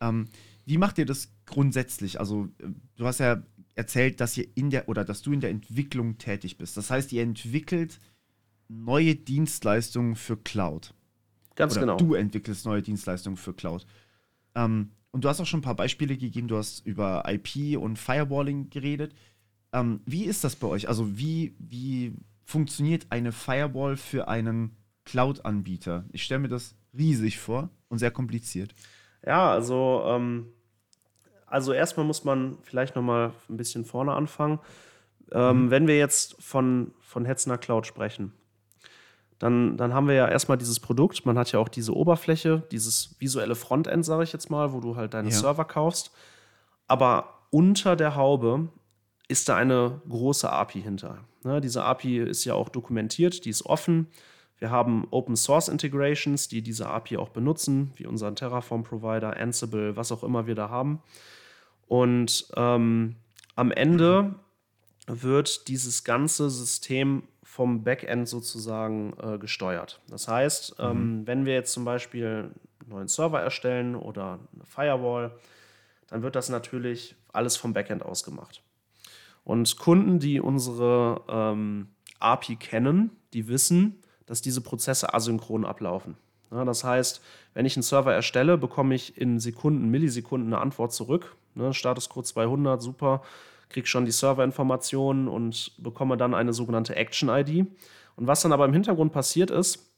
Ähm, 0.00 0.26
wie 0.66 0.76
macht 0.76 0.98
ihr 0.98 1.06
das 1.06 1.32
grundsätzlich? 1.46 2.18
Also, 2.18 2.48
äh, 2.58 2.66
du 2.96 3.06
hast 3.06 3.20
ja 3.20 3.44
erzählt, 3.76 4.20
dass 4.20 4.36
ihr 4.36 4.48
in 4.56 4.70
der 4.70 4.88
oder 4.88 5.04
dass 5.04 5.22
du 5.22 5.30
in 5.30 5.40
der 5.40 5.50
Entwicklung 5.50 6.18
tätig 6.18 6.58
bist. 6.58 6.76
Das 6.76 6.90
heißt, 6.90 7.12
ihr 7.12 7.22
entwickelt 7.22 8.00
neue 8.68 9.14
Dienstleistungen 9.14 10.14
für 10.16 10.36
Cloud. 10.36 10.94
Ganz 11.56 11.72
oder 11.72 11.80
genau. 11.80 11.96
Du 11.96 12.14
entwickelst 12.14 12.66
neue 12.66 12.82
Dienstleistungen 12.82 13.36
für 13.36 13.54
Cloud. 13.54 13.86
Ähm, 14.54 14.90
und 15.10 15.24
du 15.24 15.28
hast 15.28 15.40
auch 15.40 15.46
schon 15.46 15.60
ein 15.60 15.64
paar 15.64 15.74
Beispiele 15.74 16.16
gegeben. 16.16 16.48
Du 16.48 16.56
hast 16.56 16.86
über 16.86 17.24
IP 17.26 17.78
und 17.78 17.98
Firewalling 17.98 18.70
geredet. 18.70 19.14
Ähm, 19.72 20.00
wie 20.06 20.24
ist 20.24 20.44
das 20.44 20.56
bei 20.56 20.68
euch? 20.68 20.88
Also, 20.88 21.18
wie, 21.18 21.56
wie 21.58 22.14
funktioniert 22.44 23.06
eine 23.10 23.32
Firewall 23.32 23.96
für 23.96 24.28
einen 24.28 24.76
Cloud-Anbieter? 25.04 26.04
Ich 26.12 26.22
stelle 26.22 26.40
mir 26.40 26.48
das 26.48 26.76
riesig 26.96 27.38
vor 27.38 27.70
und 27.88 27.98
sehr 27.98 28.10
kompliziert. 28.10 28.74
Ja, 29.26 29.50
also 29.50 30.04
ähm, 30.06 30.52
also 31.46 31.72
erstmal 31.72 32.06
muss 32.06 32.24
man 32.24 32.58
vielleicht 32.62 32.94
noch 32.94 33.02
mal 33.02 33.32
ein 33.48 33.56
bisschen 33.56 33.84
vorne 33.84 34.12
anfangen. 34.12 34.60
Ähm, 35.32 35.64
mhm. 35.64 35.70
Wenn 35.70 35.86
wir 35.86 35.98
jetzt 35.98 36.40
von, 36.42 36.92
von 37.00 37.24
Hetzner 37.24 37.58
Cloud 37.58 37.86
sprechen, 37.86 38.32
dann, 39.38 39.76
dann 39.76 39.94
haben 39.94 40.08
wir 40.08 40.14
ja 40.14 40.28
erstmal 40.28 40.58
dieses 40.58 40.80
Produkt. 40.80 41.24
Man 41.24 41.38
hat 41.38 41.52
ja 41.52 41.60
auch 41.60 41.68
diese 41.68 41.94
Oberfläche, 41.94 42.62
dieses 42.72 43.14
visuelle 43.20 43.54
Frontend, 43.54 44.04
sage 44.04 44.24
ich 44.24 44.32
jetzt 44.32 44.50
mal, 44.50 44.72
wo 44.72 44.80
du 44.80 44.96
halt 44.96 45.14
deine 45.14 45.30
ja. 45.30 45.34
Server 45.34 45.64
kaufst. 45.64 46.10
Aber 46.88 47.38
unter 47.50 47.94
der 47.94 48.16
Haube 48.16 48.68
ist 49.28 49.48
da 49.48 49.56
eine 49.56 50.00
große 50.08 50.50
API 50.50 50.82
hinter. 50.82 51.18
Ne, 51.44 51.60
diese 51.60 51.84
API 51.84 52.18
ist 52.18 52.44
ja 52.44 52.54
auch 52.54 52.68
dokumentiert, 52.68 53.44
die 53.44 53.50
ist 53.50 53.64
offen. 53.64 54.08
Wir 54.58 54.70
haben 54.70 55.06
Open 55.12 55.36
Source 55.36 55.68
Integrations, 55.68 56.48
die 56.48 56.62
diese 56.62 56.88
API 56.88 57.18
auch 57.18 57.28
benutzen, 57.28 57.92
wie 57.94 58.06
unseren 58.06 58.34
Terraform-Provider, 58.34 59.36
Ansible, 59.36 59.96
was 59.96 60.10
auch 60.10 60.24
immer 60.24 60.48
wir 60.48 60.56
da 60.56 60.68
haben. 60.68 61.00
Und 61.86 62.48
ähm, 62.56 63.16
am 63.54 63.70
Ende 63.70 64.34
wird 65.06 65.68
dieses 65.68 66.02
ganze 66.02 66.50
System 66.50 67.22
vom 67.48 67.82
Backend 67.82 68.28
sozusagen 68.28 69.14
äh, 69.22 69.38
gesteuert. 69.38 70.00
Das 70.08 70.28
heißt, 70.28 70.76
ähm, 70.78 71.20
mhm. 71.20 71.26
wenn 71.26 71.46
wir 71.46 71.54
jetzt 71.54 71.72
zum 71.72 71.84
Beispiel 71.84 72.50
einen 72.80 72.88
neuen 72.88 73.08
Server 73.08 73.40
erstellen 73.40 73.96
oder 73.96 74.38
eine 74.54 74.64
Firewall, 74.64 75.32
dann 76.08 76.22
wird 76.22 76.36
das 76.36 76.48
natürlich 76.48 77.16
alles 77.32 77.56
vom 77.56 77.72
Backend 77.72 78.04
aus 78.04 78.22
gemacht. 78.22 78.62
Und 79.44 79.78
Kunden, 79.78 80.18
die 80.18 80.40
unsere 80.40 81.22
ähm, 81.28 81.88
API 82.20 82.56
kennen, 82.56 83.10
die 83.32 83.48
wissen, 83.48 84.02
dass 84.26 84.42
diese 84.42 84.60
Prozesse 84.60 85.14
asynchron 85.14 85.64
ablaufen. 85.64 86.16
Ja, 86.50 86.64
das 86.64 86.84
heißt, 86.84 87.22
wenn 87.54 87.66
ich 87.66 87.76
einen 87.76 87.82
Server 87.82 88.12
erstelle, 88.12 88.58
bekomme 88.58 88.94
ich 88.94 89.18
in 89.18 89.40
Sekunden, 89.40 89.88
Millisekunden 89.90 90.52
eine 90.52 90.62
Antwort 90.62 90.92
zurück 90.92 91.34
Ne, 91.58 91.74
Statuscode 91.74 92.24
200, 92.24 92.80
super, 92.80 93.22
kriege 93.68 93.86
schon 93.86 94.04
die 94.04 94.12
Serverinformationen 94.12 95.28
und 95.28 95.72
bekomme 95.78 96.16
dann 96.16 96.34
eine 96.34 96.52
sogenannte 96.52 96.96
Action-ID. 96.96 97.66
Und 98.16 98.26
was 98.26 98.42
dann 98.42 98.52
aber 98.52 98.64
im 98.64 98.72
Hintergrund 98.72 99.12
passiert 99.12 99.50
ist, 99.50 99.88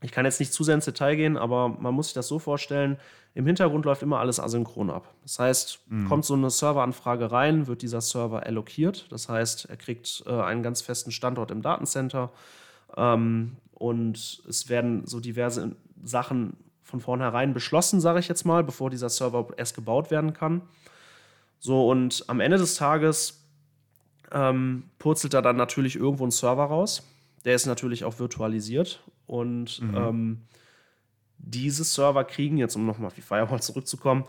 ich 0.00 0.12
kann 0.12 0.24
jetzt 0.24 0.38
nicht 0.38 0.52
zu 0.52 0.62
sehr 0.62 0.76
ins 0.76 0.84
Detail 0.84 1.16
gehen, 1.16 1.36
aber 1.36 1.68
man 1.68 1.92
muss 1.92 2.06
sich 2.06 2.14
das 2.14 2.28
so 2.28 2.38
vorstellen, 2.38 2.98
im 3.34 3.46
Hintergrund 3.46 3.84
läuft 3.84 4.02
immer 4.02 4.20
alles 4.20 4.38
asynchron 4.38 4.90
ab. 4.90 5.12
Das 5.22 5.38
heißt, 5.38 5.80
mhm. 5.88 6.08
kommt 6.08 6.24
so 6.24 6.34
eine 6.34 6.50
Serveranfrage 6.50 7.32
rein, 7.32 7.66
wird 7.66 7.82
dieser 7.82 8.00
Server 8.00 8.44
allokiert. 8.46 9.10
Das 9.10 9.28
heißt, 9.28 9.66
er 9.68 9.76
kriegt 9.76 10.22
äh, 10.26 10.30
einen 10.30 10.62
ganz 10.62 10.82
festen 10.82 11.10
Standort 11.10 11.50
im 11.50 11.62
Datencenter 11.62 12.30
ähm, 12.96 13.56
und 13.72 14.42
es 14.48 14.68
werden 14.68 15.06
so 15.06 15.20
diverse 15.20 15.76
Sachen 16.02 16.56
von 16.82 17.00
vornherein 17.00 17.52
beschlossen, 17.52 18.00
sage 18.00 18.20
ich 18.20 18.28
jetzt 18.28 18.44
mal, 18.44 18.64
bevor 18.64 18.90
dieser 18.90 19.08
Server 19.08 19.48
erst 19.56 19.74
gebaut 19.74 20.10
werden 20.10 20.32
kann. 20.32 20.62
So, 21.58 21.88
und 21.88 22.24
am 22.28 22.40
Ende 22.40 22.58
des 22.58 22.76
Tages 22.76 23.44
ähm, 24.32 24.90
purzelt 24.98 25.34
da 25.34 25.42
dann 25.42 25.56
natürlich 25.56 25.96
irgendwo 25.96 26.26
ein 26.26 26.30
Server 26.30 26.64
raus. 26.64 27.02
Der 27.44 27.54
ist 27.54 27.66
natürlich 27.66 28.04
auch 28.04 28.18
virtualisiert. 28.18 29.02
Und 29.26 29.80
mhm. 29.82 29.96
ähm, 29.96 30.42
diese 31.38 31.84
Server 31.84 32.24
kriegen, 32.24 32.58
jetzt 32.58 32.76
um 32.76 32.86
nochmal 32.86 33.08
auf 33.08 33.14
die 33.14 33.22
Firewall 33.22 33.62
zurückzukommen, 33.62 34.24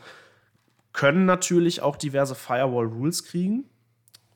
können 0.93 1.25
natürlich 1.25 1.81
auch 1.81 1.95
diverse 1.95 2.35
Firewall-Rules 2.35 3.25
kriegen, 3.25 3.65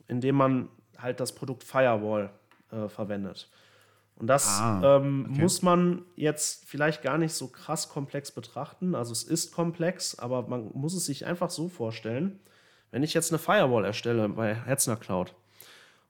indem 0.07 0.35
man 0.35 0.69
halt 0.97 1.19
das 1.19 1.33
Produkt 1.33 1.63
Firewall 1.63 2.31
äh, 2.71 2.87
verwendet. 2.87 3.49
Und 4.15 4.27
das 4.27 4.47
ah, 4.47 4.97
ähm, 4.97 5.27
okay. 5.29 5.41
muss 5.41 5.61
man 5.63 6.03
jetzt 6.15 6.65
vielleicht 6.65 7.01
gar 7.01 7.17
nicht 7.17 7.33
so 7.33 7.47
krass 7.47 7.89
komplex 7.89 8.31
betrachten. 8.31 8.93
Also 8.93 9.11
es 9.11 9.23
ist 9.23 9.53
komplex, 9.53 10.19
aber 10.19 10.47
man 10.47 10.69
muss 10.73 10.93
es 10.93 11.05
sich 11.05 11.25
einfach 11.25 11.49
so 11.49 11.67
vorstellen, 11.67 12.39
wenn 12.93 13.01
ich 13.01 13.15
jetzt 13.15 13.31
eine 13.31 13.39
Firewall 13.39 13.85
erstelle 13.85 14.29
bei 14.29 14.53
Hetzner 14.53 14.95
Cloud 14.95 15.33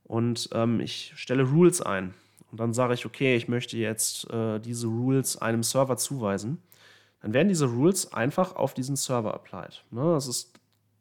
und 0.03 0.49
ähm, 0.51 0.81
ich 0.81 1.13
stelle 1.15 1.43
Rules 1.43 1.81
ein 1.81 2.13
und 2.51 2.59
dann 2.59 2.73
sage 2.73 2.93
ich, 2.93 3.05
okay, 3.05 3.37
ich 3.37 3.47
möchte 3.47 3.77
jetzt 3.77 4.29
äh, 4.29 4.59
diese 4.59 4.87
Rules 4.87 5.37
einem 5.37 5.63
Server 5.63 5.95
zuweisen, 5.95 6.61
dann 7.21 7.33
werden 7.33 7.47
diese 7.47 7.67
Rules 7.67 8.11
einfach 8.11 8.57
auf 8.57 8.73
diesen 8.73 8.97
Server 8.97 9.33
applied. 9.33 9.81
Ne? 9.91 10.13
Es 10.17 10.27
ist 10.27 10.59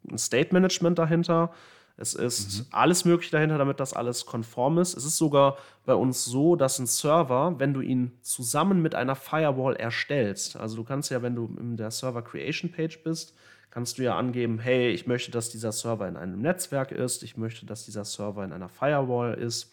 ein 0.09 0.19
State 0.19 0.55
Management 0.55 1.01
dahinter. 1.01 1.53
Es 1.97 2.15
ist 2.15 2.61
mhm. 2.61 2.67
alles 2.71 3.05
Mögliche 3.05 3.33
dahinter, 3.33 3.59
damit 3.59 3.81
das 3.81 3.93
alles 3.93 4.25
konform 4.25 4.79
ist. 4.79 4.97
Es 4.97 5.05
ist 5.05 5.19
sogar 5.19 5.57
bei 5.85 5.95
uns 5.95 6.25
so, 6.25 6.55
dass 6.55 6.79
ein 6.79 6.87
Server, 6.87 7.59
wenn 7.59 7.75
du 7.75 7.81
ihn 7.81 8.13
zusammen 8.23 8.83
mit 8.83 8.95
einer 8.95 9.17
Firewall 9.17 9.75
erstellst, 9.75 10.57
also 10.57 10.77
du 10.77 10.85
kannst 10.85 11.11
ja, 11.11 11.23
wenn 11.23 11.35
du 11.35 11.53
in 11.59 11.77
der 11.77 11.91
Server 11.91 12.23
Creation 12.23 12.71
Page 12.71 13.03
bist, 13.03 13.35
kannst 13.73 13.97
du 13.97 14.03
ja 14.03 14.19
angeben, 14.19 14.59
hey, 14.59 14.91
ich 14.91 15.07
möchte, 15.07 15.31
dass 15.31 15.49
dieser 15.49 15.73
Server 15.73 16.07
in 16.07 16.19
einem 16.19 16.43
Netzwerk 16.43 16.93
ist, 16.93 17.23
ich 17.23 17.39
möchte, 17.39 17.65
dass 17.65 17.87
dieser 17.87 18.05
Server 18.05 18.45
in 18.45 18.53
einer 18.53 18.69
Firewall 18.69 19.33
ist. 19.33 19.73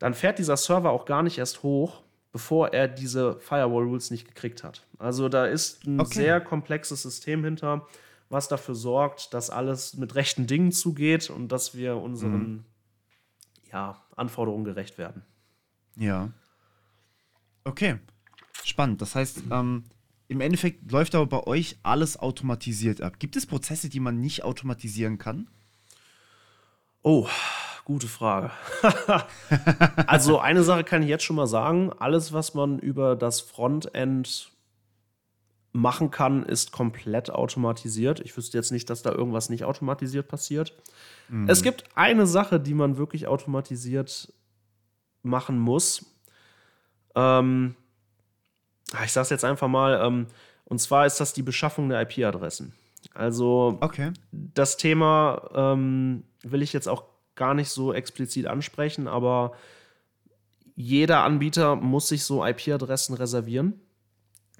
Dann 0.00 0.12
fährt 0.12 0.40
dieser 0.40 0.56
Server 0.56 0.90
auch 0.90 1.04
gar 1.04 1.22
nicht 1.22 1.38
erst 1.38 1.62
hoch, 1.62 2.02
bevor 2.32 2.72
er 2.72 2.88
diese 2.88 3.38
Firewall-Rules 3.38 4.10
nicht 4.10 4.26
gekriegt 4.26 4.64
hat. 4.64 4.84
Also 4.98 5.28
da 5.28 5.46
ist 5.46 5.86
ein 5.86 6.00
okay. 6.00 6.14
sehr 6.14 6.40
komplexes 6.40 7.02
System 7.02 7.44
hinter, 7.44 7.86
was 8.28 8.48
dafür 8.48 8.74
sorgt, 8.74 9.34
dass 9.34 9.50
alles 9.50 9.94
mit 9.96 10.16
rechten 10.16 10.48
Dingen 10.48 10.72
zugeht 10.72 11.30
und 11.30 11.52
dass 11.52 11.76
wir 11.76 11.96
unseren 11.96 12.48
mhm. 12.50 12.64
ja, 13.70 14.02
Anforderungen 14.16 14.64
gerecht 14.64 14.98
werden. 14.98 15.22
Ja. 15.94 16.30
Okay. 17.62 18.00
Spannend. 18.64 19.00
Das 19.00 19.14
heißt, 19.14 19.44
ähm, 19.52 19.84
im 20.30 20.40
Endeffekt 20.40 20.92
läuft 20.92 21.16
aber 21.16 21.26
bei 21.26 21.44
euch 21.48 21.76
alles 21.82 22.16
automatisiert 22.16 23.00
ab. 23.00 23.18
Gibt 23.18 23.34
es 23.34 23.46
Prozesse, 23.46 23.88
die 23.88 23.98
man 23.98 24.20
nicht 24.20 24.44
automatisieren 24.44 25.18
kann? 25.18 25.48
Oh, 27.02 27.26
gute 27.84 28.06
Frage. 28.06 28.52
also 30.06 30.38
eine 30.38 30.62
Sache 30.62 30.84
kann 30.84 31.02
ich 31.02 31.08
jetzt 31.08 31.24
schon 31.24 31.34
mal 31.34 31.48
sagen. 31.48 31.92
Alles, 31.98 32.32
was 32.32 32.54
man 32.54 32.78
über 32.78 33.16
das 33.16 33.40
Frontend 33.40 34.52
machen 35.72 36.12
kann, 36.12 36.44
ist 36.44 36.70
komplett 36.70 37.30
automatisiert. 37.30 38.20
Ich 38.20 38.36
wüsste 38.36 38.56
jetzt 38.56 38.70
nicht, 38.70 38.88
dass 38.88 39.02
da 39.02 39.10
irgendwas 39.10 39.50
nicht 39.50 39.64
automatisiert 39.64 40.28
passiert. 40.28 40.80
Mhm. 41.28 41.48
Es 41.48 41.64
gibt 41.64 41.84
eine 41.96 42.28
Sache, 42.28 42.60
die 42.60 42.74
man 42.74 42.98
wirklich 42.98 43.26
automatisiert 43.26 44.32
machen 45.24 45.58
muss. 45.58 46.06
Ähm, 47.16 47.74
ich 49.04 49.12
sage 49.12 49.24
es 49.24 49.30
jetzt 49.30 49.44
einfach 49.44 49.68
mal, 49.68 50.00
ähm, 50.04 50.26
und 50.64 50.80
zwar 50.80 51.06
ist 51.06 51.20
das 51.20 51.32
die 51.32 51.42
Beschaffung 51.42 51.88
der 51.88 52.00
IP-Adressen. 52.02 52.72
Also 53.14 53.78
okay. 53.80 54.12
das 54.30 54.76
Thema 54.76 55.50
ähm, 55.54 56.24
will 56.42 56.62
ich 56.62 56.72
jetzt 56.72 56.88
auch 56.88 57.04
gar 57.34 57.54
nicht 57.54 57.70
so 57.70 57.92
explizit 57.92 58.46
ansprechen, 58.46 59.08
aber 59.08 59.52
jeder 60.76 61.24
Anbieter 61.24 61.76
muss 61.76 62.08
sich 62.08 62.24
so 62.24 62.44
IP-Adressen 62.44 63.14
reservieren. 63.14 63.80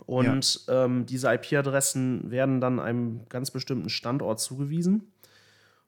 Und 0.06 0.66
ja. 0.66 0.84
ähm, 0.84 1.06
diese 1.06 1.32
IP-Adressen 1.32 2.30
werden 2.30 2.60
dann 2.60 2.80
einem 2.80 3.28
ganz 3.28 3.50
bestimmten 3.50 3.90
Standort 3.90 4.40
zugewiesen. 4.40 5.12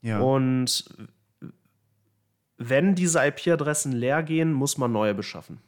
Ja. 0.03 0.21
Und 0.21 0.85
wenn 2.59 2.95
diese 2.95 3.25
IP-Adressen 3.25 3.93
leer 3.93 4.23
gehen, 4.23 4.53
muss 4.53 4.79
man 4.79 4.93
neue 4.93 5.15
beschaffen. 5.15 5.59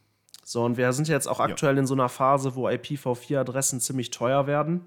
So, 0.44 0.62
und 0.62 0.76
wir 0.76 0.92
sind 0.92 1.08
jetzt 1.08 1.26
auch 1.26 1.40
aktuell 1.40 1.74
ja. 1.74 1.80
in 1.80 1.86
so 1.86 1.94
einer 1.94 2.08
Phase, 2.08 2.54
wo 2.54 2.68
IPv4-Adressen 2.68 3.80
ziemlich 3.80 4.10
teuer 4.10 4.46
werden. 4.46 4.82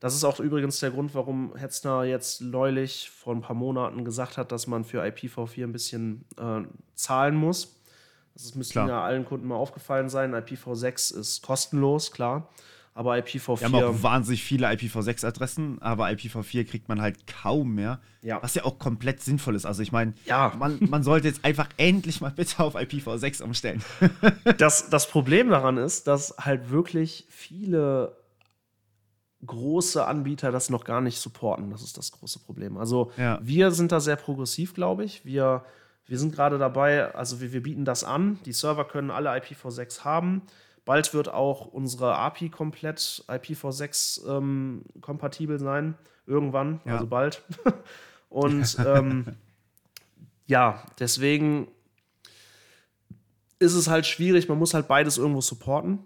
Das 0.00 0.14
ist 0.14 0.24
auch 0.24 0.40
übrigens 0.40 0.80
der 0.80 0.90
Grund, 0.90 1.14
warum 1.14 1.56
Hetzner 1.56 2.04
jetzt 2.04 2.42
neulich 2.42 3.10
vor 3.10 3.34
ein 3.34 3.40
paar 3.40 3.56
Monaten 3.56 4.04
gesagt 4.04 4.36
hat, 4.36 4.52
dass 4.52 4.66
man 4.66 4.84
für 4.84 5.02
IPv4 5.02 5.62
ein 5.62 5.72
bisschen 5.72 6.24
äh, 6.36 6.62
zahlen 6.94 7.36
muss. 7.36 7.76
Das 8.34 8.54
müsste 8.54 8.80
ja 8.80 9.02
allen 9.02 9.24
Kunden 9.24 9.46
mal 9.46 9.56
aufgefallen 9.56 10.10
sein. 10.10 10.34
IPv6 10.34 11.18
ist 11.18 11.42
kostenlos, 11.42 12.12
klar. 12.12 12.50
Aber 12.96 13.14
IPv4. 13.16 13.60
Wir 13.60 13.66
haben 13.66 13.74
auch 13.74 14.02
wahnsinnig 14.02 14.42
viele 14.42 14.68
IPv6-Adressen, 14.68 15.82
aber 15.82 16.06
IPv4 16.06 16.64
kriegt 16.64 16.88
man 16.88 17.02
halt 17.02 17.26
kaum 17.26 17.74
mehr. 17.74 18.00
Ja. 18.22 18.42
Was 18.42 18.54
ja 18.54 18.64
auch 18.64 18.78
komplett 18.78 19.22
sinnvoll 19.22 19.54
ist. 19.54 19.66
Also 19.66 19.82
ich 19.82 19.92
meine, 19.92 20.14
ja. 20.24 20.54
man, 20.58 20.78
man 20.80 21.02
sollte 21.02 21.28
jetzt 21.28 21.44
einfach 21.44 21.68
endlich 21.76 22.22
mal 22.22 22.30
bitte 22.30 22.58
auf 22.60 22.74
IPv6 22.74 23.42
umstellen. 23.42 23.84
das, 24.56 24.88
das 24.88 25.10
Problem 25.10 25.50
daran 25.50 25.76
ist, 25.76 26.06
dass 26.06 26.36
halt 26.38 26.70
wirklich 26.70 27.26
viele 27.28 28.16
große 29.44 30.02
Anbieter 30.02 30.50
das 30.50 30.70
noch 30.70 30.84
gar 30.84 31.02
nicht 31.02 31.18
supporten. 31.18 31.70
Das 31.70 31.82
ist 31.82 31.98
das 31.98 32.12
große 32.12 32.38
Problem. 32.38 32.78
Also 32.78 33.12
ja. 33.18 33.38
wir 33.42 33.72
sind 33.72 33.92
da 33.92 34.00
sehr 34.00 34.16
progressiv, 34.16 34.72
glaube 34.72 35.04
ich. 35.04 35.22
Wir, 35.26 35.66
wir 36.06 36.18
sind 36.18 36.34
gerade 36.34 36.56
dabei, 36.56 37.14
also 37.14 37.42
wir, 37.42 37.52
wir 37.52 37.62
bieten 37.62 37.84
das 37.84 38.04
an. 38.04 38.38
Die 38.46 38.54
Server 38.54 38.86
können 38.86 39.10
alle 39.10 39.28
IPv6 39.32 40.02
haben. 40.02 40.40
Bald 40.86 41.12
wird 41.12 41.28
auch 41.28 41.66
unsere 41.66 42.14
API 42.14 42.48
komplett 42.48 43.24
IPv6 43.26 44.26
ähm, 44.26 44.82
kompatibel 45.00 45.58
sein. 45.58 45.94
Irgendwann, 46.26 46.80
ja. 46.84 46.94
also 46.94 47.08
bald. 47.08 47.42
Und 48.30 48.76
ähm, 48.86 49.26
ja, 50.46 50.84
deswegen 51.00 51.66
ist 53.58 53.74
es 53.74 53.88
halt 53.88 54.06
schwierig. 54.06 54.48
Man 54.48 54.58
muss 54.58 54.74
halt 54.74 54.86
beides 54.86 55.18
irgendwo 55.18 55.40
supporten. 55.40 55.98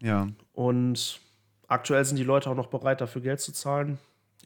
Ja. 0.00 0.28
Und 0.54 1.20
aktuell 1.68 2.04
sind 2.06 2.16
die 2.16 2.24
Leute 2.24 2.48
auch 2.48 2.56
noch 2.56 2.68
bereit, 2.68 3.02
dafür 3.02 3.20
Geld 3.20 3.40
zu 3.40 3.52
zahlen. 3.52 3.98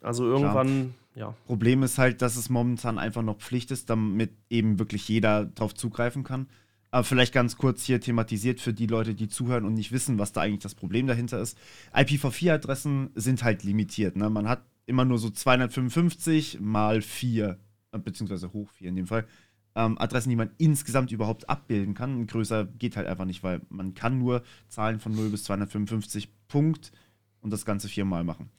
Also 0.02 0.24
irgendwann, 0.24 0.94
Klar. 1.14 1.28
ja. 1.28 1.34
Problem 1.46 1.84
ist 1.84 1.98
halt, 1.98 2.22
dass 2.22 2.34
es 2.34 2.50
momentan 2.50 2.98
einfach 2.98 3.22
noch 3.22 3.38
Pflicht 3.38 3.70
ist, 3.70 3.88
damit 3.88 4.32
eben 4.50 4.80
wirklich 4.80 5.08
jeder 5.08 5.44
drauf 5.44 5.74
zugreifen 5.74 6.24
kann. 6.24 6.48
Aber 6.94 7.02
vielleicht 7.02 7.34
ganz 7.34 7.56
kurz 7.56 7.82
hier 7.82 8.00
thematisiert 8.00 8.60
für 8.60 8.72
die 8.72 8.86
Leute, 8.86 9.16
die 9.16 9.26
zuhören 9.26 9.64
und 9.64 9.74
nicht 9.74 9.90
wissen, 9.90 10.16
was 10.20 10.30
da 10.30 10.42
eigentlich 10.42 10.62
das 10.62 10.76
Problem 10.76 11.08
dahinter 11.08 11.40
ist. 11.40 11.58
IPv4-Adressen 11.92 13.10
sind 13.16 13.42
halt 13.42 13.64
limitiert. 13.64 14.14
Ne? 14.14 14.30
Man 14.30 14.48
hat 14.48 14.62
immer 14.86 15.04
nur 15.04 15.18
so 15.18 15.28
255 15.28 16.60
mal 16.60 17.02
4, 17.02 17.58
äh, 17.90 17.98
beziehungsweise 17.98 18.52
hoch 18.52 18.70
4 18.70 18.90
in 18.90 18.94
dem 18.94 19.08
Fall, 19.08 19.26
ähm, 19.74 19.98
Adressen, 19.98 20.30
die 20.30 20.36
man 20.36 20.50
insgesamt 20.58 21.10
überhaupt 21.10 21.48
abbilden 21.48 21.94
kann. 21.94 22.28
Größer 22.28 22.64
geht 22.64 22.96
halt 22.96 23.08
einfach 23.08 23.24
nicht, 23.24 23.42
weil 23.42 23.62
man 23.70 23.94
kann 23.94 24.20
nur 24.20 24.44
Zahlen 24.68 25.00
von 25.00 25.16
0 25.16 25.30
bis 25.30 25.42
255 25.42 26.28
Punkt 26.46 26.92
und 27.40 27.50
das 27.50 27.64
Ganze 27.64 27.88
viermal 27.88 28.22
machen. 28.22 28.50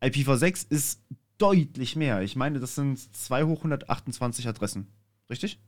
IPv6 0.00 0.70
ist 0.70 1.02
deutlich 1.36 1.96
mehr. 1.96 2.22
Ich 2.22 2.34
meine, 2.34 2.60
das 2.60 2.76
sind 2.76 2.98
228 3.14 4.48
Adressen. 4.48 4.86
Richtig? 5.28 5.60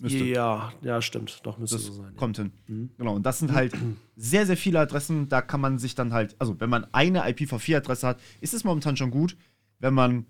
Müsste. 0.00 0.24
Ja, 0.24 0.72
ja, 0.82 1.00
stimmt. 1.00 1.40
Doch, 1.44 1.56
müsste 1.56 1.76
das 1.76 1.86
so 1.86 1.92
sein. 1.92 2.16
Kommt 2.16 2.36
hin. 2.36 2.52
Mhm. 2.66 2.90
Genau. 2.98 3.14
Und 3.14 3.24
das 3.24 3.38
sind 3.38 3.52
halt 3.52 3.72
sehr, 4.16 4.44
sehr 4.44 4.56
viele 4.56 4.80
Adressen. 4.80 5.28
Da 5.28 5.40
kann 5.40 5.60
man 5.60 5.78
sich 5.78 5.94
dann 5.94 6.12
halt, 6.12 6.34
also 6.38 6.58
wenn 6.60 6.70
man 6.70 6.86
eine 6.92 7.24
IPv4-Adresse 7.24 8.06
hat, 8.06 8.20
ist 8.40 8.54
es 8.54 8.64
momentan 8.64 8.96
schon 8.96 9.10
gut. 9.10 9.36
Wenn 9.78 9.94
man, 9.94 10.26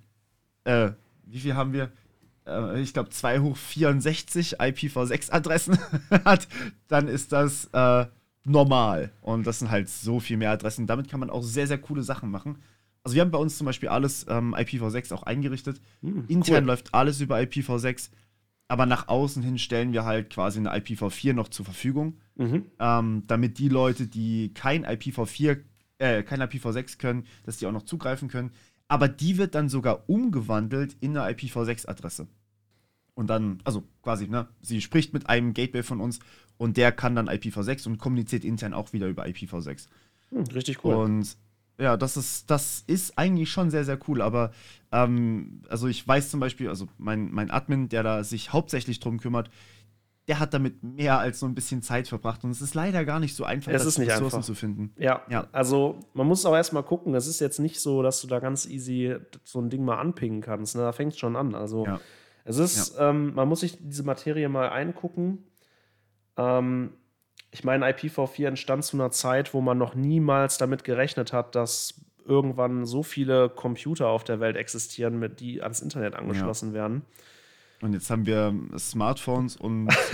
äh, 0.65 0.91
wie 1.25 1.41
viel 1.41 1.55
haben 1.55 1.73
wir? 1.73 1.91
Äh, 2.47 2.83
ich 2.83 2.93
glaube, 2.93 3.09
2 3.09 3.41
hoch 3.41 3.57
64 3.57 4.61
IPv6-Adressen 4.61 5.79
hat, 6.25 6.47
dann 6.89 7.09
ist 7.09 7.33
das 7.33 7.71
äh, 7.73 8.07
normal. 8.45 9.13
Und 9.23 9.47
das 9.47 9.61
sind 9.61 9.71
halt 9.71 9.89
so 9.89 10.21
viel 10.21 10.37
mehr 10.37 10.51
Adressen. 10.51 10.87
Damit 10.87 11.09
kann 11.09 11.21
man 11.21 11.31
auch 11.31 11.43
sehr, 11.43 11.67
sehr 11.67 11.79
coole 11.79 12.03
Sachen 12.03 12.31
machen. 12.31 12.59
Also 13.03 13.15
wir 13.15 13.23
haben 13.23 13.31
bei 13.31 13.39
uns 13.39 13.57
zum 13.59 13.67
Beispiel 13.67 13.89
alles 13.89 14.27
ähm, 14.29 14.55
IPv6 14.55 15.13
auch 15.15 15.23
eingerichtet. 15.23 15.81
Mhm, 16.03 16.25
Intern 16.29 16.65
cool. 16.65 16.69
läuft 16.69 16.93
alles 16.95 17.21
über 17.21 17.37
IPv6 17.39 18.11
aber 18.69 18.87
nach 18.87 19.09
außen 19.09 19.43
hin 19.43 19.59
stellen 19.59 19.93
wir 19.93 20.05
halt 20.05 20.31
quasi 20.31 20.59
eine 20.59 20.75
IPv4 20.75 21.33
noch 21.33 21.49
zur 21.49 21.65
Verfügung, 21.65 22.19
mhm. 22.37 22.67
ähm, 22.79 23.25
damit 23.27 23.59
die 23.59 23.69
Leute, 23.69 24.07
die 24.07 24.53
kein 24.55 24.87
IPv4, 24.87 25.61
äh, 25.99 26.23
kein 26.23 26.43
IPv6 26.43 26.99
können, 26.99 27.27
dass 27.45 27.59
die 27.59 27.67
auch 27.67 27.73
noch 27.73 27.85
zugreifen 27.85 28.29
können. 28.29 28.53
Aber 28.89 29.09
die 29.09 29.39
wird 29.39 29.55
dann 29.55 29.69
sogar 29.69 30.09
umgewandelt 30.09 30.97
in 31.01 31.17
eine 31.17 31.35
IPv6-Adresse. 31.35 32.27
Und 33.15 33.29
dann, 33.29 33.61
also 33.65 33.85
quasi, 34.03 34.29
ne, 34.29 34.49
sie 34.61 34.81
spricht 34.81 35.13
mit 35.13 35.29
einem 35.29 35.55
Gateway 35.55 35.83
von 35.83 36.01
uns 36.01 36.19
und 36.57 36.77
der 36.77 36.91
kann 36.93 37.15
dann 37.15 37.29
IPv6 37.29 37.87
und 37.87 37.99
kommuniziert 37.99 38.45
intern 38.45 38.75
auch 38.75 38.93
wieder 38.93 39.09
über 39.09 39.25
IPv6. 39.25 39.89
Hm, 40.31 40.43
richtig 40.55 40.85
cool. 40.85 40.95
Und 40.95 41.37
ja, 41.79 41.97
das 41.97 42.17
ist, 42.17 42.51
das 42.51 42.85
ist 42.87 43.19
eigentlich 43.19 43.51
schon 43.51 43.71
sehr, 43.71 43.85
sehr 43.85 43.99
cool. 44.09 44.23
Aber 44.23 44.53
ähm, 44.93 45.63
also 45.69 45.89
ich 45.89 46.07
weiß 46.07 46.31
zum 46.31 46.41
Beispiel, 46.41 46.69
also 46.69 46.87
mein, 46.99 47.31
mein 47.33 47.51
Admin, 47.51 47.89
der 47.89 48.03
da 48.03 48.25
sich 48.25 48.53
hauptsächlich 48.53 49.01
drum 49.01 49.19
kümmert, 49.19 49.51
der 50.27 50.39
hat 50.39 50.55
damit 50.55 50.83
mehr 50.83 51.19
als 51.19 51.41
so 51.41 51.47
ein 51.47 51.55
bisschen 51.55 51.83
Zeit 51.83 52.09
verbracht. 52.09 52.45
Und 52.45 52.51
es 52.51 52.63
ist 52.63 52.75
leider 52.75 53.05
gar 53.05 53.21
nicht 53.21 53.37
so 53.37 53.45
einfach, 53.45 53.73
es 53.73 53.85
ist 53.85 53.99
nicht 53.99 54.11
Ressourcen 54.11 54.37
einfach. 54.37 54.47
zu 54.47 54.55
finden. 54.55 54.93
Ja. 54.99 55.23
ja, 55.29 55.49
also 55.53 55.99
man 56.15 56.27
muss 56.27 56.47
auch 56.47 56.55
erstmal 56.55 56.83
gucken. 56.83 57.15
Es 57.15 57.27
ist 57.27 57.41
jetzt 57.41 57.59
nicht 57.59 57.81
so, 57.81 58.03
dass 58.03 58.21
du 58.21 58.27
da 58.27 58.39
ganz 58.39 58.67
easy 58.67 59.17
so 59.43 59.61
ein 59.61 59.69
Ding 59.69 59.85
mal 59.85 59.99
anpingen 59.99 60.41
kannst. 60.41 60.77
Ne? 60.77 60.83
Da 60.83 60.93
fängt 60.93 61.13
es 61.13 61.19
schon 61.19 61.37
an. 61.37 61.55
Also 61.55 61.85
ja. 61.85 62.01
es 62.45 62.57
ist, 62.57 62.97
ja. 62.97 63.11
ähm, 63.11 63.35
man 63.35 63.49
muss 63.49 63.61
sich 63.61 63.79
diese 63.81 64.05
Materie 64.05 64.49
mal 64.49 64.71
eingucken. 64.71 65.45
Ähm, 66.37 66.95
ich 67.55 67.63
meine, 67.63 67.87
IPv4 67.87 68.49
entstand 68.49 68.85
zu 68.85 68.97
einer 68.97 69.13
Zeit, 69.13 69.55
wo 69.55 69.61
man 69.61 69.79
noch 69.79 69.95
niemals 69.95 70.59
damit 70.59 70.83
gerechnet 70.83 71.33
hat, 71.33 71.55
dass 71.55 72.01
irgendwann 72.27 72.85
so 72.85 73.05
viele 73.05 73.49
Computer 73.49 74.09
auf 74.09 74.25
der 74.25 74.41
Welt 74.41 74.57
existieren, 74.57 75.21
mit 75.21 75.39
die 75.39 75.63
ans 75.63 75.81
Internet 75.81 76.17
angeschlossen 76.17 76.71
ja. 76.71 76.75
werden. 76.75 77.03
Und 77.81 77.93
jetzt 77.93 78.11
haben 78.11 78.27
wir 78.27 78.53
Smartphones 78.77 79.55
und 79.55 79.89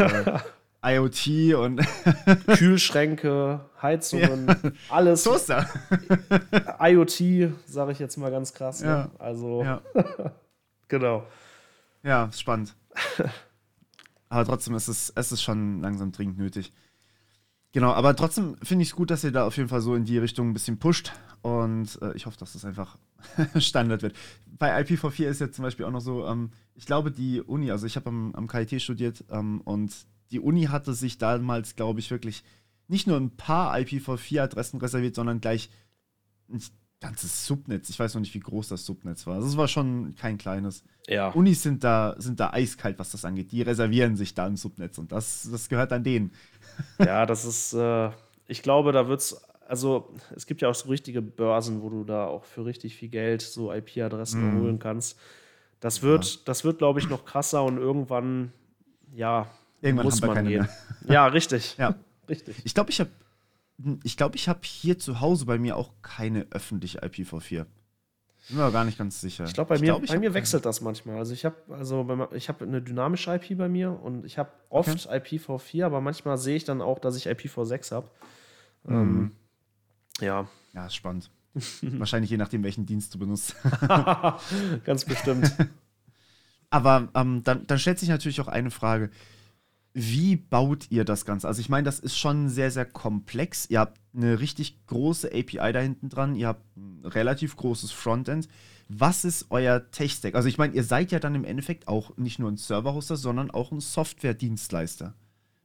äh, 0.83 0.97
IoT 0.97 1.55
und 1.55 1.81
Kühlschränke, 2.59 3.61
Heizungen, 3.81 4.47
ja. 4.47 4.73
alles. 4.91 5.25
Toaster. 5.25 5.67
IoT, 6.79 7.55
sage 7.65 7.93
ich 7.93 7.99
jetzt 8.01 8.19
mal 8.19 8.31
ganz 8.31 8.53
krass. 8.53 8.83
Ne? 8.83 8.87
Ja. 8.87 8.97
Ne? 9.05 9.11
Also, 9.19 9.65
ja. 9.65 9.83
genau. 10.89 11.27
Ja, 12.03 12.31
spannend. 12.33 12.77
Aber 14.29 14.45
trotzdem 14.45 14.75
ist 14.75 14.89
es, 14.89 15.11
es 15.17 15.33
ist 15.33 15.43
schon 15.43 15.81
langsam 15.81 16.13
dringend 16.13 16.37
nötig. 16.37 16.75
Genau, 17.73 17.93
aber 17.93 18.17
trotzdem 18.17 18.57
finde 18.63 18.83
ich 18.83 18.89
es 18.89 18.97
gut, 18.97 19.11
dass 19.11 19.23
ihr 19.23 19.31
da 19.31 19.47
auf 19.47 19.57
jeden 19.57 19.69
Fall 19.69 19.81
so 19.81 19.95
in 19.95 20.05
die 20.05 20.19
Richtung 20.19 20.51
ein 20.51 20.53
bisschen 20.55 20.79
pusht. 20.79 21.13
Und 21.43 21.99
äh, 22.03 22.15
ich 22.15 22.27
hoffe, 22.27 22.37
dass 22.37 22.53
das 22.53 22.65
einfach 22.65 22.99
Standard 23.57 24.03
wird. 24.03 24.17
Bei 24.59 24.79
IPv4 24.81 25.27
ist 25.27 25.41
jetzt 25.41 25.57
zum 25.57 25.63
Beispiel 25.63 25.87
auch 25.87 25.91
noch 25.91 26.01
so, 26.01 26.27
ähm, 26.27 26.51
ich 26.75 26.85
glaube, 26.85 27.13
die 27.13 27.41
Uni, 27.41 27.71
also 27.71 27.87
ich 27.87 27.97
habe 27.97 28.09
am, 28.09 28.35
am 28.35 28.49
KIT 28.49 28.83
studiert 28.83 29.25
ähm, 29.31 29.61
und 29.63 29.93
die 30.33 30.41
Uni 30.41 30.65
hatte 30.65 30.95
sich 30.95 31.19
damals, 31.19 31.77
glaube 31.77 32.01
ich, 32.01 32.11
wirklich 32.11 32.45
nicht 32.89 33.07
nur 33.07 33.17
ein 33.17 33.37
paar 33.37 33.75
IPv4-Adressen 33.77 34.81
reserviert, 34.81 35.15
sondern 35.15 35.41
gleich 35.41 35.71
ein 36.53 36.61
ganzes 37.01 37.47
Subnetz. 37.47 37.89
Ich 37.89 37.99
weiß 37.99 38.15
noch 38.15 38.21
nicht, 38.21 38.35
wie 38.35 38.41
groß 38.41 38.69
das 38.69 38.85
Subnetz 38.85 39.27
war. 39.27 39.37
Also 39.37 39.49
es 39.49 39.57
war 39.57 39.69
schon 39.69 40.15
kein 40.17 40.39
kleines. 40.39 40.85
Ja. 41.09 41.29
Unis 41.29 41.63
sind 41.63 41.83
da, 41.83 42.15
sind 42.19 42.41
da 42.41 42.51
eiskalt, 42.53 42.99
was 42.99 43.13
das 43.13 43.25
angeht. 43.25 43.53
Die 43.53 43.63
reservieren 43.63 44.17
sich 44.17 44.35
da 44.35 44.47
ein 44.47 44.57
Subnetz 44.57 44.99
und 44.99 45.13
das, 45.13 45.49
das 45.51 45.69
gehört 45.69 45.93
an 45.93 46.05
denen. 46.05 46.33
Ja, 46.99 47.27
das 47.27 47.45
ist, 47.45 47.73
äh, 47.73 48.11
ich 48.47 48.63
glaube, 48.63 48.93
da 48.93 49.09
wird 49.09 49.21
es, 49.21 49.45
also 49.67 50.13
es 50.35 50.47
gibt 50.47 50.63
ja 50.63 50.69
auch 50.69 50.75
so 50.75 50.89
richtige 50.89 51.23
Börsen, 51.23 51.83
wo 51.83 51.91
du 51.91 52.05
da 52.05 52.27
auch 52.27 52.45
für 52.45 52.65
richtig 52.65 52.97
viel 52.97 53.09
Geld 53.09 53.43
so 53.43 53.73
IP-Adressen 53.73 54.55
mm. 54.55 54.61
holen 54.61 54.79
kannst. 54.79 55.19
Das 55.81 56.03
wird, 56.03 56.25
ja. 56.25 56.41
das 56.45 56.65
wird, 56.65 56.79
glaube 56.79 56.99
ich, 56.99 57.09
noch 57.09 57.25
krasser 57.25 57.65
und 57.65 57.79
irgendwann, 57.79 58.53
ja, 59.15 59.47
irgendwann 59.81 60.05
muss 60.05 60.21
man 60.21 60.47
gehen. 60.47 60.63
Mehr. 60.63 60.69
Ja, 61.09 61.27
richtig. 61.27 61.77
ja. 61.79 61.95
richtig. 62.29 62.57
Ich 62.65 62.75
glaube, 62.75 62.91
ich 62.91 63.01
habe 63.01 63.11
ich 64.05 64.17
glaube, 64.17 64.37
ich 64.37 64.49
habe 64.49 64.61
hier 64.63 64.99
zu 64.99 65.21
Hause 65.21 65.47
bei 65.47 65.59
mir 65.59 65.77
auch 65.77 65.91
keine 66.03 66.47
öffentliche 66.51 67.03
IPv4. 67.03 67.65
Bin 68.49 68.59
mir 68.59 68.73
gar 68.73 68.85
nicht 68.85 68.99
ganz 68.99 69.21
sicher. 69.21 69.45
Ich 69.45 69.55
glaube, 69.55 69.69
bei 69.69 69.75
ich 69.77 69.81
mir, 69.81 69.87
glaub, 69.89 70.07
bei 70.07 70.19
mir 70.19 70.35
wechselt 70.35 70.65
das 70.65 70.81
manchmal. 70.81 71.19
Also 71.19 71.33
ich 71.33 71.45
habe 71.45 71.57
also 71.71 72.29
ich 72.33 72.49
habe 72.49 72.65
eine 72.65 72.83
dynamische 72.83 73.35
IP 73.35 73.57
bei 73.57 73.69
mir 73.69 73.93
und 74.03 74.25
ich 74.25 74.39
habe 74.39 74.51
oft 74.69 75.07
okay. 75.07 75.19
IPv4, 75.19 75.85
aber 75.85 76.01
manchmal 76.01 76.39
sehe 76.39 76.57
ich 76.57 76.65
dann 76.65 76.81
auch, 76.81 76.99
dass 76.99 77.17
ich 77.17 77.29
IPv6 77.29 77.93
habe. 77.93 78.09
Mhm. 78.85 78.95
Ähm, 78.95 79.33
ja. 80.21 80.49
Ja, 80.73 80.87
ist 80.87 80.95
spannend. 80.95 81.31
Wahrscheinlich 81.83 82.31
je 82.31 82.37
nachdem, 82.37 82.63
welchen 82.63 82.87
Dienst 82.87 83.15
du 83.15 83.19
benutzt. 83.19 83.57
ganz 84.85 85.05
bestimmt. 85.05 85.53
aber 86.71 87.09
ähm, 87.15 87.43
dann, 87.45 87.67
dann 87.67 87.79
stellt 87.79 87.99
sich 87.99 88.09
natürlich 88.09 88.41
auch 88.41 88.49
eine 88.49 88.71
Frage. 88.71 89.11
Wie 89.93 90.37
baut 90.37 90.91
ihr 90.91 91.05
das 91.05 91.25
Ganze? 91.25 91.49
Also 91.49 91.61
ich 91.61 91.69
meine, 91.69 91.85
das 91.85 91.99
ist 91.99 92.17
schon 92.17 92.49
sehr, 92.49 92.71
sehr 92.71 92.85
komplex. 92.85 93.69
Ihr 93.69 93.81
habt 93.81 93.99
eine 94.15 94.39
richtig 94.39 94.87
große 94.87 95.29
API 95.29 95.73
da 95.73 95.81
hinten 95.81 96.09
dran, 96.09 96.37
ihr 96.37 96.47
habt 96.47 96.65
ein 96.77 97.05
relativ 97.05 97.57
großes 97.57 97.91
Frontend. 97.91 98.49
Was 98.89 99.25
ist 99.25 99.47
euer 99.51 99.91
Tech-Stack? 99.91 100.35
Also 100.35 100.49
ich 100.49 100.59
meine, 100.59 100.75
ihr 100.75 100.85
seid 100.85 101.13
ja 101.13 101.19
dann 101.19 101.35
im 101.35 101.45
Endeffekt 101.45 101.89
auch 101.89 102.17
nicht 102.17 102.39
nur 102.39 102.51
ein 102.51 102.57
Server-Hoster, 102.57 103.17
sondern 103.17 103.51
auch 103.51 103.73
ein 103.73 103.81
Software-Dienstleister. 103.81 105.15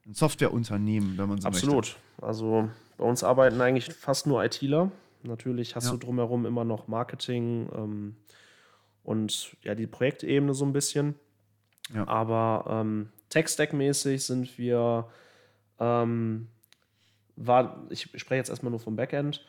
Ein 0.06 0.14
Softwareunternehmen, 0.14 1.18
wenn 1.18 1.30
man 1.30 1.42
so 1.42 1.48
Absolut. 1.48 1.76
möchte. 1.76 1.96
Also 2.22 2.70
bei 2.98 3.06
uns 3.06 3.24
arbeiten 3.24 3.62
eigentlich 3.62 3.94
fast 3.94 4.28
nur 4.28 4.44
ITler. 4.44 4.92
Natürlich 5.24 5.76
hast 5.76 5.86
ja. 5.86 5.92
du 5.92 5.98
drumherum 5.98 6.46
immer 6.46 6.64
noch 6.64 6.88
Marketing 6.88 7.70
ähm, 7.76 8.16
und 9.04 9.56
ja, 9.64 9.76
die 9.76 9.88
Projektebene 9.88 10.54
so 10.54 10.66
ein 10.66 10.74
bisschen. 10.74 11.16
Ja. 11.94 12.08
Aber 12.08 12.66
ähm, 12.70 13.10
Tech-Stack-mäßig 13.30 14.26
sind 14.26 14.58
wir, 14.58 15.08
ähm, 15.80 16.48
war, 17.36 17.84
ich 17.90 18.04
spreche 18.16 18.36
jetzt 18.36 18.50
erstmal 18.50 18.72
nur 18.72 18.80
vom 18.80 18.96
Backend, 18.96 19.46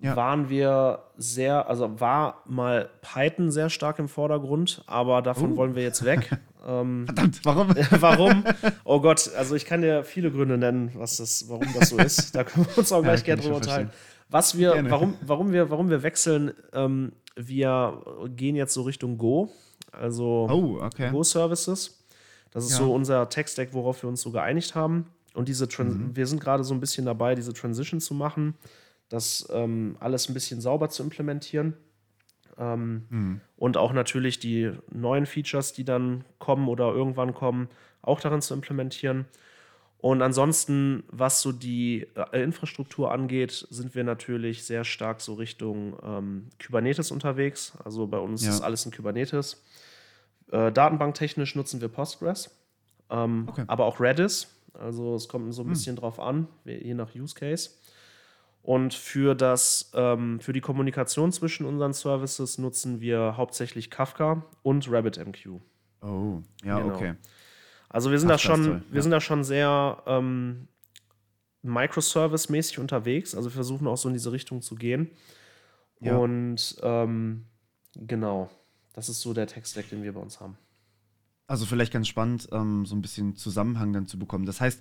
ja. 0.00 0.16
waren 0.16 0.48
wir 0.48 1.04
sehr, 1.16 1.68
also 1.68 2.00
war 2.00 2.42
mal 2.46 2.90
Python 3.02 3.50
sehr 3.50 3.70
stark 3.70 3.98
im 3.98 4.08
Vordergrund, 4.08 4.82
aber 4.86 5.22
davon 5.22 5.52
uh. 5.52 5.56
wollen 5.56 5.74
wir 5.74 5.82
jetzt 5.82 6.04
weg. 6.04 6.30
ähm, 6.66 7.04
Verdammt, 7.06 7.40
warum? 7.44 7.68
warum? 7.90 8.44
Oh 8.84 9.00
Gott, 9.00 9.30
also 9.36 9.54
ich 9.54 9.64
kann 9.66 9.82
dir 9.82 10.04
viele 10.04 10.30
Gründe 10.30 10.58
nennen, 10.58 10.90
was 10.94 11.18
das, 11.18 11.48
warum 11.48 11.68
das 11.78 11.90
so 11.90 11.98
ist. 11.98 12.34
Da 12.40 12.44
können 12.44 12.66
wir 12.66 12.78
uns 12.78 12.92
auch 12.92 13.02
gleich 13.02 13.20
ja, 13.20 13.26
gerne 13.26 13.42
drüber 13.42 13.56
unterhalten. 13.56 13.90
Was 14.28 14.56
wir, 14.56 14.84
warum, 14.88 15.14
warum 15.22 15.52
wir, 15.52 15.70
warum 15.70 15.90
wir 15.90 16.04
wechseln, 16.04 16.52
ähm, 16.72 17.12
wir 17.36 18.02
gehen 18.36 18.54
jetzt 18.54 18.74
so 18.74 18.82
Richtung 18.82 19.18
Go, 19.18 19.50
also 19.92 20.46
oh, 20.50 20.84
okay. 20.84 21.10
Go-Services. 21.10 21.99
Das 22.50 22.64
ist 22.64 22.72
ja. 22.72 22.78
so 22.78 22.92
unser 22.92 23.28
Tech-Stack, 23.28 23.72
worauf 23.72 24.02
wir 24.02 24.08
uns 24.08 24.20
so 24.22 24.30
geeinigt 24.30 24.74
haben. 24.74 25.06
Und 25.34 25.48
diese 25.48 25.68
Trans 25.68 25.94
mhm. 25.94 26.16
wir 26.16 26.26
sind 26.26 26.40
gerade 26.40 26.64
so 26.64 26.74
ein 26.74 26.80
bisschen 26.80 27.06
dabei, 27.06 27.34
diese 27.34 27.52
Transition 27.52 28.00
zu 28.00 28.14
machen, 28.14 28.54
das 29.08 29.48
ähm, 29.52 29.96
alles 30.00 30.28
ein 30.28 30.34
bisschen 30.34 30.60
sauber 30.60 30.88
zu 30.88 31.02
implementieren. 31.02 31.76
Ähm, 32.58 33.06
mhm. 33.08 33.40
Und 33.56 33.76
auch 33.76 33.92
natürlich 33.92 34.38
die 34.38 34.72
neuen 34.90 35.26
Features, 35.26 35.72
die 35.72 35.84
dann 35.84 36.24
kommen 36.38 36.68
oder 36.68 36.92
irgendwann 36.92 37.34
kommen, 37.34 37.68
auch 38.02 38.20
darin 38.20 38.42
zu 38.42 38.54
implementieren. 38.54 39.26
Und 39.98 40.22
ansonsten, 40.22 41.04
was 41.08 41.42
so 41.42 41.52
die 41.52 42.06
äh, 42.32 42.42
Infrastruktur 42.42 43.12
angeht, 43.12 43.66
sind 43.70 43.94
wir 43.94 44.02
natürlich 44.02 44.64
sehr 44.64 44.84
stark 44.84 45.20
so 45.20 45.34
Richtung 45.34 45.96
ähm, 46.02 46.48
Kubernetes 46.64 47.10
unterwegs. 47.10 47.74
Also 47.84 48.06
bei 48.06 48.18
uns 48.18 48.44
ja. 48.44 48.50
ist 48.50 48.62
alles 48.62 48.86
in 48.86 48.92
Kubernetes. 48.92 49.62
Äh, 50.50 50.72
datenbanktechnisch 50.72 51.54
nutzen 51.54 51.80
wir 51.80 51.88
Postgres, 51.88 52.50
ähm, 53.08 53.46
okay. 53.48 53.64
aber 53.66 53.84
auch 53.84 54.00
Redis. 54.00 54.48
Also 54.74 55.14
es 55.14 55.28
kommt 55.28 55.52
so 55.54 55.62
ein 55.62 55.66
hm. 55.66 55.72
bisschen 55.72 55.96
hm. 55.96 56.00
drauf 56.00 56.20
an, 56.20 56.48
je 56.64 56.94
nach 56.94 57.14
Use 57.14 57.34
Case. 57.34 57.70
Und 58.62 58.92
für, 58.92 59.34
das, 59.34 59.90
ähm, 59.94 60.38
für 60.40 60.52
die 60.52 60.60
Kommunikation 60.60 61.32
zwischen 61.32 61.64
unseren 61.64 61.92
Services 61.92 62.58
nutzen 62.58 63.00
wir 63.00 63.36
hauptsächlich 63.36 63.90
Kafka 63.90 64.44
und 64.62 64.90
RabbitMQ. 64.90 65.60
Oh, 66.02 66.42
ja, 66.62 66.78
genau. 66.78 66.94
okay. 66.94 67.14
Also 67.88 68.10
wir 68.10 68.18
sind 68.18 68.28
Ach, 68.28 68.34
da 68.34 68.38
schon, 68.38 68.64
toll, 68.64 68.82
wir 68.90 69.02
sind 69.02 69.10
da 69.12 69.20
schon 69.20 69.44
sehr 69.44 70.02
ähm, 70.06 70.68
Microservice-mäßig 71.64 72.78
unterwegs. 72.78 73.34
Also 73.34 73.48
wir 73.48 73.54
versuchen 73.54 73.86
auch 73.86 73.96
so 73.96 74.08
in 74.08 74.14
diese 74.14 74.30
Richtung 74.30 74.62
zu 74.62 74.74
gehen. 74.74 75.10
Ja. 76.00 76.16
Und 76.16 76.76
ähm, 76.82 77.46
genau, 77.96 78.50
das 78.92 79.08
ist 79.08 79.20
so 79.20 79.32
der 79.34 79.46
Tech-Stack, 79.46 79.90
den 79.90 80.02
wir 80.02 80.12
bei 80.12 80.20
uns 80.20 80.40
haben. 80.40 80.56
Also 81.46 81.66
vielleicht 81.66 81.92
ganz 81.92 82.08
spannend, 82.08 82.48
ähm, 82.52 82.86
so 82.86 82.94
ein 82.94 83.02
bisschen 83.02 83.36
Zusammenhang 83.36 83.92
dann 83.92 84.06
zu 84.06 84.18
bekommen. 84.18 84.46
Das 84.46 84.60
heißt, 84.60 84.80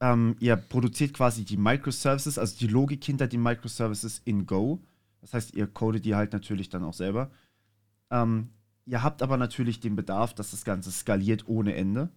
ähm, 0.00 0.36
ihr 0.40 0.56
produziert 0.56 1.14
quasi 1.14 1.44
die 1.44 1.56
Microservices, 1.56 2.38
also 2.38 2.56
die 2.58 2.66
Logik 2.66 3.04
hinter 3.04 3.28
den 3.28 3.42
Microservices 3.42 4.22
in 4.24 4.46
Go. 4.46 4.80
Das 5.20 5.34
heißt, 5.34 5.54
ihr 5.54 5.66
codet 5.66 6.04
die 6.04 6.14
halt 6.14 6.32
natürlich 6.32 6.68
dann 6.68 6.84
auch 6.84 6.94
selber. 6.94 7.30
Ähm, 8.10 8.48
ihr 8.86 9.02
habt 9.02 9.22
aber 9.22 9.36
natürlich 9.36 9.80
den 9.80 9.94
Bedarf, 9.94 10.34
dass 10.34 10.50
das 10.52 10.64
Ganze 10.64 10.90
skaliert 10.90 11.48
ohne 11.48 11.74
Ende. 11.74 12.08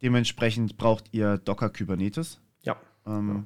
Dementsprechend 0.00 0.76
braucht 0.78 1.12
ihr 1.12 1.38
Docker 1.38 1.70
Kubernetes. 1.70 2.40
Ja. 2.62 2.76
Ähm, 3.06 3.28
ja. 3.28 3.44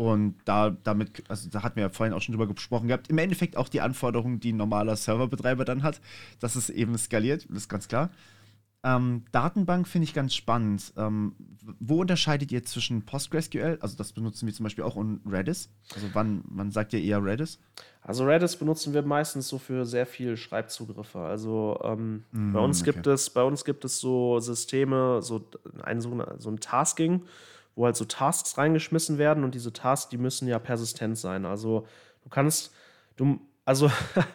Und 0.00 0.36
da, 0.46 0.70
damit, 0.70 1.24
also 1.28 1.50
da 1.50 1.62
hatten 1.62 1.76
wir 1.76 1.82
ja 1.82 1.88
vorhin 1.90 2.14
auch 2.14 2.22
schon 2.22 2.32
drüber 2.32 2.46
gesprochen 2.46 2.88
gehabt, 2.88 3.08
im 3.08 3.18
Endeffekt 3.18 3.58
auch 3.58 3.68
die 3.68 3.82
Anforderungen, 3.82 4.40
die 4.40 4.54
ein 4.54 4.56
normaler 4.56 4.96
Serverbetreiber 4.96 5.66
dann 5.66 5.82
hat, 5.82 6.00
dass 6.38 6.56
es 6.56 6.70
eben 6.70 6.96
skaliert, 6.96 7.44
das 7.50 7.64
ist 7.64 7.68
ganz 7.68 7.86
klar. 7.86 8.08
Ähm, 8.82 9.24
Datenbank 9.30 9.86
finde 9.86 10.04
ich 10.04 10.14
ganz 10.14 10.34
spannend. 10.34 10.94
Ähm, 10.96 11.34
wo 11.80 12.00
unterscheidet 12.00 12.50
ihr 12.50 12.64
zwischen 12.64 13.04
PostgreSQL, 13.04 13.76
also 13.82 13.94
das 13.94 14.14
benutzen 14.14 14.46
wir 14.46 14.54
zum 14.54 14.64
Beispiel 14.64 14.84
auch, 14.84 14.96
und 14.96 15.20
Redis? 15.30 15.68
Also 15.94 16.06
wann, 16.14 16.44
wann 16.46 16.70
sagt 16.70 16.94
ihr 16.94 17.02
eher 17.02 17.22
Redis? 17.22 17.58
Also 18.00 18.24
Redis 18.24 18.56
benutzen 18.56 18.94
wir 18.94 19.02
meistens 19.02 19.48
so 19.48 19.58
für 19.58 19.84
sehr 19.84 20.06
viel 20.06 20.38
Schreibzugriffe. 20.38 21.18
Also 21.18 21.78
ähm, 21.84 22.24
mm, 22.32 22.54
bei 22.54 22.60
uns 22.60 22.80
okay. 22.80 22.92
gibt 22.92 23.06
es, 23.06 23.28
bei 23.28 23.42
uns 23.42 23.66
gibt 23.66 23.84
es 23.84 23.98
so 23.98 24.40
Systeme, 24.40 25.20
so 25.20 25.46
ein, 25.82 26.00
so 26.00 26.50
ein 26.50 26.58
Tasking, 26.58 27.20
wo 27.74 27.84
halt 27.86 27.96
so 27.96 28.04
Tasks 28.04 28.58
reingeschmissen 28.58 29.18
werden 29.18 29.44
und 29.44 29.54
diese 29.54 29.72
Tasks, 29.72 30.08
die 30.08 30.18
müssen 30.18 30.48
ja 30.48 30.58
persistent 30.58 31.18
sein. 31.18 31.46
Also 31.46 31.86
du 32.22 32.28
kannst, 32.28 32.74
du, 33.16 33.40
also 33.64 33.90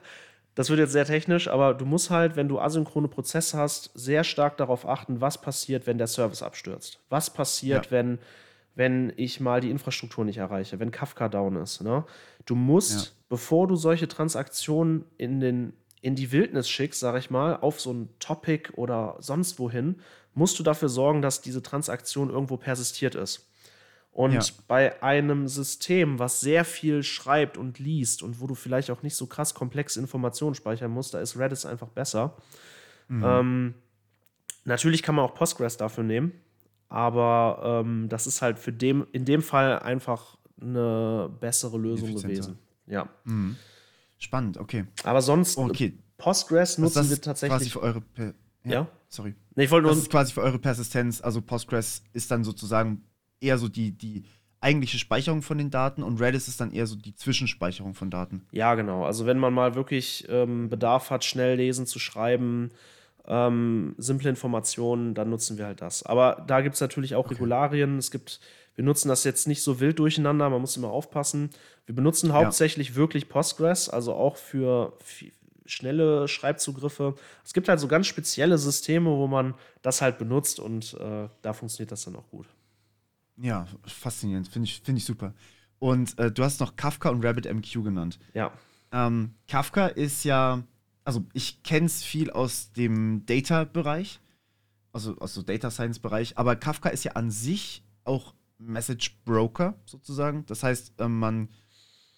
das 0.56 0.70
wird 0.70 0.80
jetzt 0.80 0.94
sehr 0.94 1.06
technisch, 1.06 1.48
aber 1.48 1.74
du 1.74 1.86
musst 1.86 2.10
halt, 2.10 2.36
wenn 2.36 2.48
du 2.48 2.60
asynchrone 2.60 3.08
Prozesse 3.08 3.58
hast, 3.58 3.92
sehr 3.94 4.24
stark 4.24 4.58
darauf 4.58 4.88
achten, 4.88 5.22
was 5.22 5.40
passiert, 5.40 5.86
wenn 5.86 5.98
der 5.98 6.08
Service 6.08 6.42
abstürzt. 6.42 7.00
Was 7.10 7.30
passiert, 7.30 7.86
ja. 7.88 7.92
wenn, 7.92 8.20
wenn 8.74 9.14
ich 9.18 9.40
mal 9.40 9.60
die 9.62 9.70
Infrastruktur 9.70 10.24
nicht 10.24 10.38
erreiche, 10.38 10.80
wenn 10.80 10.92
Kafka 10.92 11.28
down 11.28 11.58
ist. 11.58 11.82
Ne? 11.82 12.06
Du 12.46 12.56
musst, 12.56 13.06
ja. 13.06 13.12
bevor 13.30 13.68
du 13.68 13.76
solche 13.76 14.08
Transaktionen 14.08 15.06
in, 15.18 15.40
den, 15.42 15.74
in 16.02 16.16
die 16.16 16.32
Wildnis 16.32 16.70
schickst, 16.70 17.02
sag 17.02 17.18
ich 17.18 17.30
mal, 17.30 17.58
auf 17.58 17.82
so 17.82 17.92
ein 17.92 18.10
Topic 18.20 18.72
oder 18.76 19.18
sonst 19.20 19.60
wohin, 19.60 20.02
musst 20.36 20.60
du 20.60 20.64
dafür 20.64 20.90
sorgen, 20.90 21.22
dass 21.22 21.42
diese 21.42 21.64
Transaktion 21.64 22.30
irgendwo 22.30 22.58
persistiert 22.58 23.16
ist. 23.16 23.50
Und 24.12 24.34
ja. 24.34 24.42
bei 24.68 25.04
einem 25.04 25.48
System, 25.48 26.20
was 26.20 26.40
sehr 26.40 26.64
viel 26.64 27.04
schreibt 27.04 27.58
und 27.58 27.80
liest 27.80 28.24
und 28.24 28.40
wo 28.40 28.48
du 28.48 28.56
vielleicht 28.56 28.90
auch 28.90 29.04
nicht 29.04 29.16
so 29.16 29.26
krass 29.26 29.54
komplexe 29.54 30.00
Informationen 30.00 30.56
speichern 30.56 30.92
musst, 30.92 31.14
da 31.14 31.20
ist 31.20 31.38
Redis 31.38 31.66
einfach 31.66 31.90
besser. 31.90 32.38
Mhm. 33.10 33.24
Ähm, 33.26 33.74
natürlich 34.64 35.04
kann 35.04 35.16
man 35.16 35.26
auch 35.26 35.36
Postgres 35.36 35.76
dafür 35.76 36.06
nehmen, 36.06 36.32
aber 36.88 37.84
ähm, 37.84 38.08
das 38.08 38.26
ist 38.26 38.42
halt 38.42 38.58
für 38.58 38.72
dem, 38.72 39.06
in 39.12 39.26
dem 39.26 39.42
Fall 39.42 39.80
einfach 39.80 40.38
eine 40.62 41.30
bessere 41.42 41.78
Lösung 41.78 42.16
gewesen. 42.16 42.58
Ja. 42.88 43.10
Mhm. 43.26 43.58
Spannend, 44.18 44.58
okay. 44.58 44.86
Aber 45.04 45.22
sonst, 45.22 45.58
okay. 45.58 45.98
Postgres 46.18 46.78
nutzen 46.78 47.10
wir 47.10 47.20
tatsächlich. 47.20 47.58
Quasi 47.58 47.70
für 47.70 47.82
eure 47.82 48.02
ja? 48.66 48.72
ja? 48.72 48.88
Sorry. 49.08 49.36
Nee, 49.56 49.66
ich 49.66 49.72
wollte 49.72 49.84
nur. 49.84 49.92
Das 49.92 50.02
ist 50.02 50.10
quasi 50.10 50.34
für 50.34 50.42
eure 50.42 50.60
Persistenz. 50.60 51.22
Also 51.22 51.42
Postgres 51.42 52.04
ist 52.14 52.32
dann 52.32 52.44
sozusagen 52.44 53.04
eher 53.40 53.58
so 53.58 53.68
die, 53.70 53.92
die 53.92 54.26
eigentliche 54.62 54.98
Speicherung 54.98 55.42
von 55.42 55.58
den 55.58 55.70
Daten 55.70 56.02
und 56.02 56.20
Redis 56.20 56.48
ist 56.48 56.60
dann 56.60 56.72
eher 56.72 56.88
so 56.88 56.96
die 56.96 57.14
Zwischenspeicherung 57.14 57.94
von 57.94 58.10
Daten. 58.10 58.48
Ja, 58.52 58.74
genau. 58.76 59.06
Also 59.06 59.26
wenn 59.26 59.38
man 59.38 59.54
mal 59.54 59.76
wirklich 59.76 60.26
ähm, 60.30 60.70
Bedarf 60.70 61.12
hat, 61.12 61.24
schnell 61.24 61.58
lesen 61.58 61.86
zu 61.86 62.00
schreiben, 62.00 62.72
ähm, 63.28 63.94
simple 63.98 64.30
Informationen, 64.30 65.14
dann 65.14 65.30
nutzen 65.30 65.58
wir 65.58 65.66
halt 65.66 65.82
das. 65.82 66.04
Aber 66.04 66.44
da 66.48 66.62
gibt 66.62 66.76
es 66.76 66.82
natürlich 66.82 67.16
auch 67.16 67.26
okay. 67.26 67.36
Regularien. 67.36 67.98
Es 67.98 68.12
gibt, 68.12 68.40
wir 68.76 68.84
nutzen 68.84 69.08
das 69.08 69.24
jetzt 69.24 69.48
nicht 69.48 69.62
so 69.62 69.80
wild 69.80 70.00
durcheinander, 70.00 70.50
man 70.50 70.62
muss 70.62 70.78
immer 70.78 70.90
aufpassen. 70.90 71.52
Wir 71.86 71.96
benutzen 71.96 72.34
hauptsächlich 72.34 72.90
ja. 72.90 72.96
wirklich 72.96 73.30
Postgres, 73.30 73.90
also 73.90 74.14
auch 74.14 74.38
für 74.38 74.94
schnelle 75.66 76.28
Schreibzugriffe. 76.28 77.16
Es 77.44 77.54
gibt 77.54 77.68
halt 77.70 77.80
so 77.80 77.88
ganz 77.88 78.08
spezielle 78.08 78.58
Systeme, 78.58 79.10
wo 79.10 79.28
man 79.28 79.54
das 79.82 80.02
halt 80.02 80.18
benutzt 80.18 80.60
und 80.60 80.94
äh, 80.96 81.28
da 81.42 81.54
funktioniert 81.54 81.92
das 81.92 82.04
dann 82.04 82.16
auch 82.16 82.30
gut. 82.30 82.48
Ja, 83.38 83.68
faszinierend. 83.86 84.48
Finde 84.48 84.68
ich, 84.68 84.82
find 84.82 84.98
ich 84.98 85.06
super. 85.06 85.34
Und 85.80 86.18
äh, 86.20 86.32
du 86.32 86.44
hast 86.44 86.60
noch 86.60 86.76
Kafka 86.76 87.10
und 87.10 87.24
RabbitMQ 87.24 87.84
genannt. 87.84 88.20
Ja. 88.34 88.52
Ähm, 88.92 89.36
Kafka 89.48 89.88
ist 89.88 90.24
ja, 90.24 90.64
also 91.04 91.26
ich 91.34 91.64
kenne 91.64 91.88
es 91.88 92.04
viel 92.04 92.32
aus 92.32 92.72
dem 92.72 93.26
Data-Bereich, 93.26 94.20
also 94.94 95.18
aus 95.18 95.34
dem 95.34 95.46
Data 95.46 95.70
Science-Bereich, 95.70 96.38
aber 96.38 96.56
Kafka 96.56 96.90
ist 96.90 97.04
ja 97.04 97.14
an 97.14 97.30
sich 97.30 97.84
auch 98.06 98.34
Message 98.58 99.18
Broker 99.26 99.76
sozusagen. 99.86 100.46
Das 100.46 100.64
heißt, 100.64 100.94
äh, 101.00 101.08
man, 101.08 101.50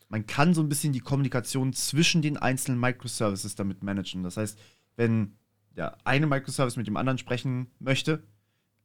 man 0.09 0.25
kann 0.25 0.53
so 0.53 0.61
ein 0.61 0.69
bisschen 0.69 0.93
die 0.93 0.99
Kommunikation 0.99 1.73
zwischen 1.73 2.21
den 2.21 2.37
einzelnen 2.37 2.79
Microservices 2.79 3.55
damit 3.55 3.83
managen. 3.83 4.23
Das 4.23 4.37
heißt, 4.37 4.57
wenn 4.95 5.37
der 5.75 5.97
eine 6.05 6.27
Microservice 6.27 6.77
mit 6.77 6.87
dem 6.87 6.97
anderen 6.97 7.17
sprechen 7.17 7.67
möchte, 7.79 8.23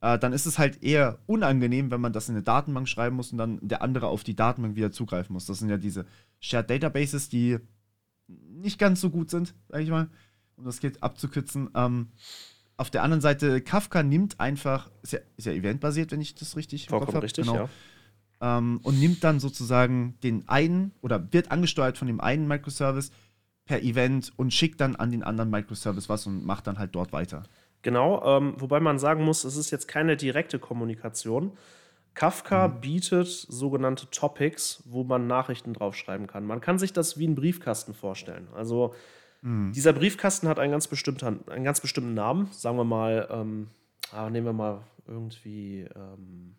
äh, 0.00 0.18
dann 0.18 0.32
ist 0.32 0.46
es 0.46 0.58
halt 0.58 0.82
eher 0.82 1.20
unangenehm, 1.26 1.90
wenn 1.90 2.00
man 2.00 2.12
das 2.12 2.28
in 2.28 2.34
eine 2.34 2.42
Datenbank 2.42 2.88
schreiben 2.88 3.16
muss 3.16 3.32
und 3.32 3.38
dann 3.38 3.58
der 3.62 3.82
andere 3.82 4.08
auf 4.08 4.24
die 4.24 4.34
Datenbank 4.34 4.76
wieder 4.76 4.90
zugreifen 4.90 5.32
muss. 5.32 5.46
Das 5.46 5.60
sind 5.60 5.70
ja 5.70 5.78
diese 5.78 6.06
Shared 6.40 6.68
Databases, 6.68 7.28
die 7.28 7.58
nicht 8.26 8.78
ganz 8.78 9.00
so 9.00 9.10
gut 9.10 9.30
sind, 9.30 9.54
sag 9.68 9.80
ich 9.80 9.90
mal, 9.90 10.10
um 10.56 10.64
das 10.64 10.80
geht 10.80 11.02
abzukürzen. 11.02 11.70
Ähm, 11.74 12.08
auf 12.76 12.90
der 12.90 13.04
anderen 13.04 13.20
Seite, 13.20 13.60
Kafka 13.60 14.02
nimmt 14.02 14.40
einfach, 14.40 14.90
ist 15.02 15.12
ja, 15.12 15.20
ist 15.36 15.44
ja 15.44 15.52
eventbasiert, 15.52 16.10
wenn 16.10 16.20
ich 16.20 16.34
das 16.34 16.56
richtig 16.56 16.88
Vollkommen 16.88 17.18
richtig, 17.18 17.46
genau. 17.46 17.56
ja. 17.56 17.68
Ähm, 18.43 18.80
und 18.82 18.99
nimmt 18.99 19.22
dann 19.22 19.40
sozusagen 19.40 20.18
den 20.22 20.49
einen 20.49 20.93
oder 21.01 21.32
wird 21.32 21.53
angesteuert 21.53 21.97
von 21.97 22.09
dem 22.09 22.20
einen 22.20 22.49
Microservice 22.49 23.12
per 23.64 23.82
Event 23.82 24.32
und 24.36 24.53
schickt 24.53 24.80
dann 24.80 24.97
an 24.97 25.12
den 25.12 25.22
anderen 25.22 25.49
Microservice 25.49 26.09
was 26.09 26.26
und 26.26 26.45
macht 26.45 26.66
dann 26.66 26.78
halt 26.78 26.95
dort 26.95 27.12
weiter. 27.12 27.45
Genau, 27.82 28.24
ähm, 28.24 28.55
wobei 28.59 28.80
man 28.80 28.99
sagen 28.99 29.24
muss, 29.24 29.45
es 29.45 29.57
ist 29.57 29.70
jetzt 29.70 29.86
keine 29.86 30.16
direkte 30.16 30.59
Kommunikation. 30.59 31.53
Kafka 32.14 32.68
mhm. 32.68 32.80
bietet 32.80 33.28
sogenannte 33.28 34.11
Topics, 34.11 34.82
wo 34.86 35.05
man 35.05 35.26
Nachrichten 35.26 35.72
draufschreiben 35.72 36.26
kann. 36.26 36.45
Man 36.45 36.61
kann 36.61 36.78
sich 36.78 36.93
das 36.93 37.18
wie 37.18 37.26
einen 37.26 37.36
Briefkasten 37.36 37.95
vorstellen. 37.95 38.49
Also 38.55 38.95
mhm. 39.40 39.72
dieser 39.72 39.93
Briefkasten 39.93 40.49
hat 40.49 40.59
einen 40.59 40.72
ganz, 40.72 40.88
bestimmten, 40.88 41.49
einen 41.49 41.64
ganz 41.64 41.80
bestimmten 41.80 42.14
Namen. 42.14 42.49
Sagen 42.53 42.76
wir 42.76 42.84
mal, 42.84 43.28
ähm, 43.30 43.68
ah, 44.12 44.28
nehmen 44.28 44.47
wir 44.47 44.53
mal 44.53 44.82
irgendwie, 45.07 45.86
ähm, 45.95 46.57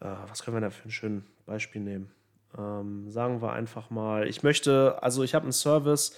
äh, 0.00 0.06
was 0.28 0.42
können 0.42 0.56
wir 0.56 0.60
da 0.60 0.70
für 0.70 0.88
ein 0.88 0.90
schönes 0.90 1.22
Beispiel 1.46 1.82
nehmen? 1.82 2.10
Ähm, 2.58 3.10
sagen 3.10 3.42
wir 3.42 3.52
einfach 3.52 3.90
mal, 3.90 4.26
ich 4.28 4.42
möchte, 4.42 5.02
also 5.02 5.22
ich 5.22 5.34
habe 5.34 5.44
einen 5.44 5.52
Service, 5.52 6.16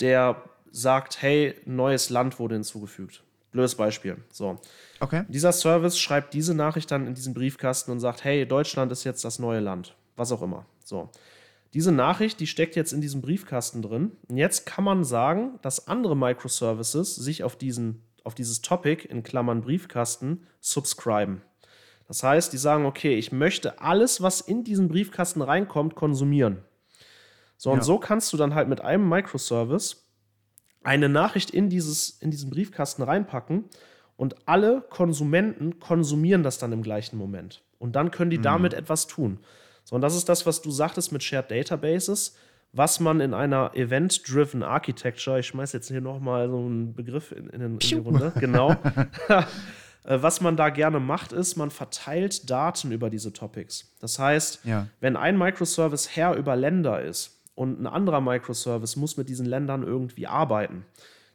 der 0.00 0.42
sagt, 0.72 1.22
hey, 1.22 1.54
neues 1.64 2.10
Land 2.10 2.38
wurde 2.38 2.54
hinzugefügt. 2.54 3.22
Blödes 3.52 3.74
Beispiel. 3.74 4.16
So. 4.30 4.58
Okay. 5.00 5.24
Dieser 5.28 5.52
Service 5.52 5.98
schreibt 5.98 6.34
diese 6.34 6.54
Nachricht 6.54 6.90
dann 6.90 7.06
in 7.06 7.14
diesen 7.14 7.34
Briefkasten 7.34 7.90
und 7.90 8.00
sagt, 8.00 8.24
hey, 8.24 8.46
Deutschland 8.46 8.92
ist 8.92 9.04
jetzt 9.04 9.24
das 9.24 9.38
neue 9.38 9.60
Land. 9.60 9.96
Was 10.16 10.30
auch 10.30 10.42
immer. 10.42 10.66
So. 10.84 11.10
Diese 11.74 11.92
Nachricht, 11.92 12.40
die 12.40 12.46
steckt 12.46 12.76
jetzt 12.76 12.92
in 12.92 13.00
diesem 13.00 13.20
Briefkasten 13.22 13.82
drin. 13.82 14.12
Und 14.28 14.36
jetzt 14.36 14.66
kann 14.66 14.84
man 14.84 15.04
sagen, 15.04 15.58
dass 15.62 15.88
andere 15.88 16.16
Microservices 16.16 17.16
sich 17.16 17.42
auf, 17.42 17.56
diesen, 17.56 18.02
auf 18.24 18.34
dieses 18.34 18.60
Topic 18.60 19.06
in 19.06 19.22
Klammern 19.22 19.62
Briefkasten 19.62 20.46
subscriben. 20.60 21.42
Das 22.10 22.24
heißt, 22.24 22.52
die 22.52 22.58
sagen, 22.58 22.86
okay, 22.86 23.14
ich 23.14 23.30
möchte 23.30 23.80
alles, 23.80 24.20
was 24.20 24.40
in 24.40 24.64
diesen 24.64 24.88
Briefkasten 24.88 25.42
reinkommt, 25.42 25.94
konsumieren. 25.94 26.58
So, 27.56 27.70
und 27.70 27.78
ja. 27.78 27.84
so 27.84 27.98
kannst 27.98 28.32
du 28.32 28.36
dann 28.36 28.56
halt 28.56 28.68
mit 28.68 28.80
einem 28.80 29.08
Microservice 29.08 30.08
eine 30.82 31.08
Nachricht 31.08 31.50
in, 31.50 31.68
dieses, 31.68 32.10
in 32.18 32.32
diesen 32.32 32.50
Briefkasten 32.50 33.04
reinpacken 33.04 33.66
und 34.16 34.34
alle 34.48 34.80
Konsumenten 34.90 35.78
konsumieren 35.78 36.42
das 36.42 36.58
dann 36.58 36.72
im 36.72 36.82
gleichen 36.82 37.16
Moment. 37.16 37.62
Und 37.78 37.94
dann 37.94 38.10
können 38.10 38.32
die 38.32 38.38
mhm. 38.38 38.42
damit 38.42 38.74
etwas 38.74 39.06
tun. 39.06 39.38
So, 39.84 39.94
und 39.94 40.02
das 40.02 40.16
ist 40.16 40.28
das, 40.28 40.46
was 40.46 40.62
du 40.62 40.72
sagtest 40.72 41.12
mit 41.12 41.22
Shared 41.22 41.48
Databases, 41.48 42.34
was 42.72 42.98
man 42.98 43.20
in 43.20 43.34
einer 43.34 43.70
Event-Driven 43.76 44.64
Architecture, 44.64 45.38
ich 45.38 45.46
schmeiß 45.46 45.72
jetzt 45.74 45.86
hier 45.86 46.00
nochmal 46.00 46.48
so 46.48 46.56
einen 46.56 46.92
Begriff 46.92 47.30
in, 47.30 47.50
in, 47.50 47.60
in 47.60 47.78
die 47.78 47.94
Runde, 47.94 48.32
genau. 48.40 48.74
Äh, 50.04 50.18
was 50.20 50.40
man 50.40 50.56
da 50.56 50.70
gerne 50.70 51.00
macht, 51.00 51.32
ist, 51.32 51.56
man 51.56 51.70
verteilt 51.70 52.48
Daten 52.50 52.92
über 52.92 53.10
diese 53.10 53.32
Topics. 53.32 53.92
Das 54.00 54.18
heißt, 54.18 54.60
ja. 54.64 54.86
wenn 55.00 55.16
ein 55.16 55.38
Microservice 55.38 56.16
Herr 56.16 56.34
über 56.34 56.56
Länder 56.56 57.02
ist, 57.02 57.40
und 57.60 57.78
ein 57.78 57.86
anderer 57.86 58.22
Microservice 58.22 58.96
muss 58.96 59.18
mit 59.18 59.28
diesen 59.28 59.44
Ländern 59.44 59.82
irgendwie 59.82 60.26
arbeiten. 60.26 60.86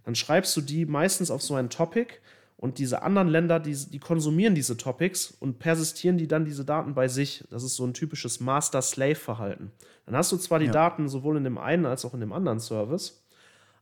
Dann 0.06 0.16
schreibst 0.16 0.58
du 0.58 0.62
die 0.62 0.88
meistens 0.88 1.30
auf 1.30 1.44
so 1.44 1.54
ein 1.54 1.70
Topic 1.70 2.16
und 2.58 2.80
diese 2.80 3.04
anderen 3.04 3.28
Länder, 3.28 3.60
die, 3.60 3.76
die 3.76 4.00
konsumieren 4.00 4.56
diese 4.56 4.76
Topics 4.76 5.30
und 5.40 5.60
persistieren 5.60 6.18
die 6.18 6.28
dann 6.28 6.44
diese 6.44 6.66
Daten 6.66 6.96
bei 6.96 7.08
sich. 7.08 7.44
Das 7.52 7.64
ist 7.64 7.76
so 7.76 7.86
ein 7.86 7.94
typisches 7.94 8.40
Master-Slave-Verhalten. 8.40 9.72
Dann 10.08 10.16
hast 10.16 10.32
du 10.32 10.38
zwar 10.38 10.58
die 10.58 10.66
ja. 10.66 10.72
Daten 10.72 11.10
sowohl 11.10 11.38
in 11.38 11.44
dem 11.44 11.60
einen 11.60 11.86
als 11.86 12.06
auch 12.06 12.16
in 12.16 12.22
dem 12.22 12.34
anderen 12.34 12.60
Service, 12.60 13.24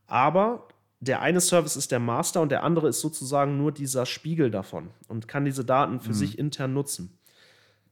aber 0.06 0.68
der 1.04 1.20
eine 1.20 1.40
Service 1.40 1.76
ist 1.76 1.92
der 1.92 2.00
Master 2.00 2.40
und 2.40 2.50
der 2.50 2.64
andere 2.64 2.88
ist 2.88 3.00
sozusagen 3.00 3.56
nur 3.56 3.72
dieser 3.72 4.06
Spiegel 4.06 4.50
davon 4.50 4.90
und 5.08 5.28
kann 5.28 5.44
diese 5.44 5.64
Daten 5.64 6.00
für 6.00 6.10
mhm. 6.10 6.14
sich 6.14 6.38
intern 6.38 6.72
nutzen. 6.72 7.18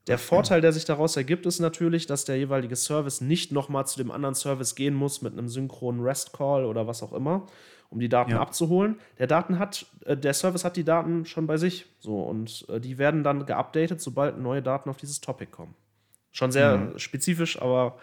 Der 0.07 0.17
Vorteil, 0.17 0.59
der 0.59 0.73
sich 0.73 0.83
daraus 0.83 1.15
ergibt, 1.15 1.45
ist 1.45 1.59
natürlich, 1.59 2.07
dass 2.07 2.25
der 2.25 2.37
jeweilige 2.37 2.75
Service 2.75 3.21
nicht 3.21 3.53
nochmal 3.53 3.87
zu 3.87 3.97
dem 3.97 4.11
anderen 4.11 4.35
Service 4.35 4.75
gehen 4.75 4.93
muss 4.93 5.21
mit 5.21 5.31
einem 5.31 5.47
synchronen 5.47 6.01
REST-Call 6.01 6.65
oder 6.65 6.87
was 6.87 7.03
auch 7.03 7.13
immer, 7.13 7.47
um 7.89 7.99
die 7.99 8.09
Daten 8.09 8.31
ja. 8.31 8.41
abzuholen. 8.41 8.99
Der 9.17 9.27
Daten 9.27 9.59
hat, 9.59 9.85
äh, 10.05 10.17
der 10.17 10.33
Service 10.33 10.65
hat 10.65 10.75
die 10.75 10.83
Daten 10.83 11.25
schon 11.25 11.47
bei 11.47 11.55
sich. 11.55 11.85
So, 11.99 12.21
und 12.21 12.65
äh, 12.67 12.81
die 12.81 12.97
werden 12.97 13.23
dann 13.23 13.45
geupdatet, 13.45 14.01
sobald 14.01 14.37
neue 14.39 14.61
Daten 14.61 14.89
auf 14.89 14.97
dieses 14.97 15.21
Topic 15.21 15.51
kommen. 15.51 15.73
Schon 16.33 16.51
sehr 16.51 16.77
mhm. 16.77 16.99
spezifisch, 16.99 17.61
aber 17.61 17.97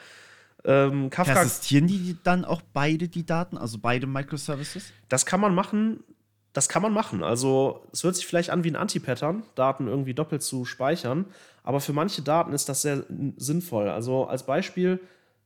ähm, 0.64 1.10
Kafka. 1.10 1.34
Persistieren 1.34 1.86
die 1.86 2.16
dann 2.22 2.44
auch 2.44 2.62
beide 2.72 3.08
die 3.08 3.24
Daten, 3.24 3.56
also 3.56 3.78
beide 3.78 4.06
Microservices? 4.06 4.92
Das 5.08 5.26
kann 5.26 5.40
man 5.40 5.54
machen 5.54 6.02
das 6.52 6.68
kann 6.68 6.82
man 6.82 6.92
machen. 6.92 7.22
Also 7.22 7.86
es 7.92 8.02
hört 8.02 8.16
sich 8.16 8.26
vielleicht 8.26 8.50
an 8.50 8.64
wie 8.64 8.70
ein 8.70 8.76
Anti-Pattern, 8.76 9.44
Daten 9.54 9.86
irgendwie 9.86 10.14
doppelt 10.14 10.42
zu 10.42 10.64
speichern, 10.64 11.26
aber 11.62 11.80
für 11.80 11.92
manche 11.92 12.22
Daten 12.22 12.52
ist 12.52 12.68
das 12.68 12.82
sehr 12.82 13.04
sinnvoll. 13.36 13.88
Also 13.88 14.24
als 14.26 14.44
Beispiel 14.44 15.00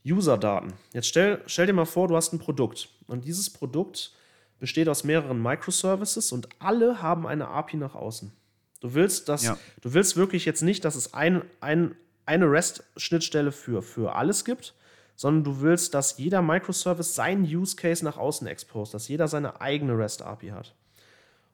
User-Daten. 0.07 0.73
Jetzt 0.93 1.09
stell, 1.09 1.41
stell 1.47 1.67
dir 1.67 1.73
mal 1.73 1.85
vor, 1.85 2.09
du 2.09 2.17
hast 2.17 2.33
ein 2.33 2.39
Produkt 2.39 2.89
und 3.07 3.25
dieses 3.25 3.51
Produkt 3.51 4.13
besteht 4.61 4.89
aus 4.89 5.05
mehreren 5.05 5.43
Microservices 5.43 6.33
und 6.33 6.49
alle 6.59 7.03
haben 7.03 7.27
eine 7.27 7.49
API 7.49 7.77
nach 7.77 7.95
außen. 7.95 8.33
Du 8.81 8.95
willst, 8.95 9.29
dass, 9.29 9.45
ja. 9.45 9.59
du 9.83 9.93
willst 9.95 10.17
wirklich 10.17 10.45
jetzt 10.45 10.63
nicht, 10.63 10.85
dass 10.85 10.95
es 10.95 11.15
ein, 11.15 11.43
ein, 11.61 11.95
eine 12.27 12.51
REST-Schnittstelle 12.51 13.53
für, 13.53 13.83
für 13.83 14.15
alles 14.15 14.45
gibt, 14.45 14.75
sondern 15.17 15.45
du 15.45 15.61
willst, 15.61 15.95
dass 15.95 16.19
jeder 16.19 16.43
Microservice 16.43 17.15
seinen 17.15 17.45
Use 17.45 17.77
Case 17.77 18.05
nach 18.05 18.17
außen 18.17 18.47
expost, 18.47 18.95
dass 18.95 19.09
jeder 19.09 19.29
seine 19.29 19.61
eigene 19.61 19.97
REST-API 19.97 20.49
hat. 20.49 20.75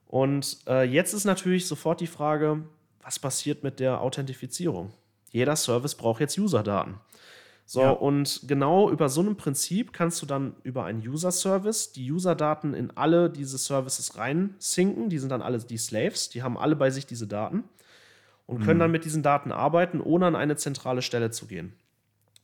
Und 0.07 0.57
äh, 0.67 0.83
jetzt 0.83 1.13
ist 1.13 1.25
natürlich 1.25 1.67
sofort 1.67 2.01
die 2.01 2.07
Frage, 2.07 2.63
was 3.01 3.19
passiert 3.19 3.63
mit 3.63 3.79
der 3.79 4.01
Authentifizierung? 4.01 4.91
Jeder 5.31 5.55
Service 5.55 5.95
braucht 5.95 6.19
jetzt 6.19 6.37
User-Daten. 6.37 6.99
So, 7.65 7.81
ja. 7.81 7.91
und 7.91 8.41
genau 8.47 8.89
über 8.89 9.07
so 9.07 9.21
einem 9.21 9.37
Prinzip 9.37 9.93
kannst 9.93 10.21
du 10.21 10.25
dann 10.25 10.55
über 10.63 10.83
einen 10.83 11.07
User-Service 11.07 11.93
die 11.93 12.11
User-Daten 12.11 12.73
in 12.73 12.91
alle 12.97 13.29
diese 13.29 13.57
Services 13.57 14.17
reinsinken. 14.17 15.09
Die 15.09 15.19
sind 15.19 15.29
dann 15.29 15.41
alle 15.41 15.59
die 15.59 15.77
Slaves, 15.77 16.29
die 16.29 16.43
haben 16.43 16.57
alle 16.57 16.75
bei 16.75 16.89
sich 16.89 17.05
diese 17.05 17.27
Daten 17.27 17.63
und 18.45 18.59
können 18.59 18.75
mhm. 18.75 18.81
dann 18.81 18.91
mit 18.91 19.05
diesen 19.05 19.23
Daten 19.23 19.53
arbeiten, 19.53 20.01
ohne 20.01 20.25
an 20.25 20.35
eine 20.35 20.57
zentrale 20.57 21.01
Stelle 21.01 21.31
zu 21.31 21.47
gehen. 21.47 21.73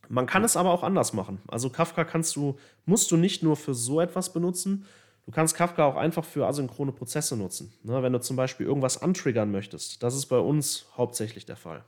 Man 0.08 0.26
kann 0.26 0.44
es 0.44 0.56
aber 0.56 0.70
auch 0.70 0.82
anders 0.82 1.12
machen. 1.12 1.40
Also 1.48 1.70
Kafka 1.70 2.04
kannst 2.04 2.34
du, 2.36 2.58
musst 2.86 3.10
du 3.10 3.16
nicht 3.16 3.42
nur 3.42 3.56
für 3.56 3.74
so 3.74 4.00
etwas 4.00 4.32
benutzen, 4.32 4.86
Du 5.28 5.32
kannst 5.32 5.54
Kafka 5.54 5.84
auch 5.84 5.96
einfach 5.96 6.24
für 6.24 6.46
asynchrone 6.46 6.90
Prozesse 6.90 7.36
nutzen. 7.36 7.70
Ne, 7.82 8.02
wenn 8.02 8.14
du 8.14 8.18
zum 8.18 8.34
Beispiel 8.34 8.64
irgendwas 8.64 9.02
antriggern 9.02 9.50
möchtest, 9.50 10.02
das 10.02 10.14
ist 10.14 10.24
bei 10.24 10.38
uns 10.38 10.86
hauptsächlich 10.96 11.44
der 11.44 11.56
Fall. 11.56 11.84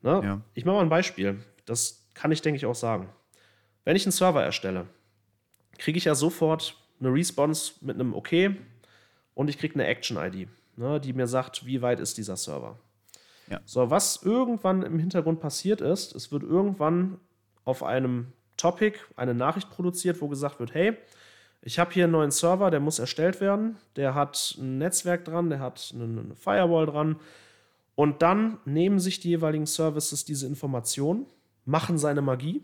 Ne? 0.00 0.22
Ja. 0.24 0.40
Ich 0.54 0.64
mache 0.64 0.76
mal 0.76 0.80
ein 0.82 0.88
Beispiel. 0.88 1.44
Das 1.66 2.06
kann 2.14 2.32
ich, 2.32 2.40
denke 2.40 2.56
ich, 2.56 2.64
auch 2.64 2.74
sagen. 2.74 3.10
Wenn 3.84 3.96
ich 3.96 4.06
einen 4.06 4.12
Server 4.12 4.42
erstelle, 4.42 4.86
kriege 5.76 5.98
ich 5.98 6.06
ja 6.06 6.14
sofort 6.14 6.74
eine 7.00 7.12
Response 7.12 7.74
mit 7.82 7.96
einem 7.96 8.14
OK 8.14 8.32
und 9.34 9.50
ich 9.50 9.58
kriege 9.58 9.74
eine 9.74 9.84
Action-ID, 9.84 10.48
ne, 10.76 11.00
die 11.00 11.12
mir 11.12 11.26
sagt, 11.26 11.66
wie 11.66 11.82
weit 11.82 12.00
ist 12.00 12.16
dieser 12.16 12.38
Server. 12.38 12.78
Ja. 13.50 13.60
So, 13.66 13.90
was 13.90 14.22
irgendwann 14.22 14.82
im 14.84 14.98
Hintergrund 14.98 15.38
passiert 15.38 15.82
ist, 15.82 16.14
es 16.14 16.32
wird 16.32 16.42
irgendwann 16.42 17.20
auf 17.64 17.82
einem 17.82 18.32
Topic 18.56 18.98
eine 19.16 19.34
Nachricht 19.34 19.70
produziert, 19.70 20.20
wo 20.20 20.28
gesagt 20.28 20.60
wird, 20.60 20.74
hey, 20.74 20.96
ich 21.62 21.78
habe 21.78 21.92
hier 21.92 22.04
einen 22.04 22.12
neuen 22.12 22.30
Server, 22.30 22.70
der 22.70 22.80
muss 22.80 22.98
erstellt 22.98 23.40
werden. 23.40 23.76
Der 23.96 24.14
hat 24.14 24.56
ein 24.58 24.78
Netzwerk 24.78 25.24
dran, 25.24 25.48
der 25.48 25.60
hat 25.60 25.94
eine 25.94 26.34
Firewall 26.34 26.86
dran. 26.86 27.16
Und 27.94 28.22
dann 28.22 28.58
nehmen 28.64 28.98
sich 28.98 29.20
die 29.20 29.30
jeweiligen 29.30 29.66
Services 29.66 30.24
diese 30.24 30.46
Informationen, 30.46 31.26
machen 31.64 31.96
seine 31.96 32.22
Magie 32.22 32.62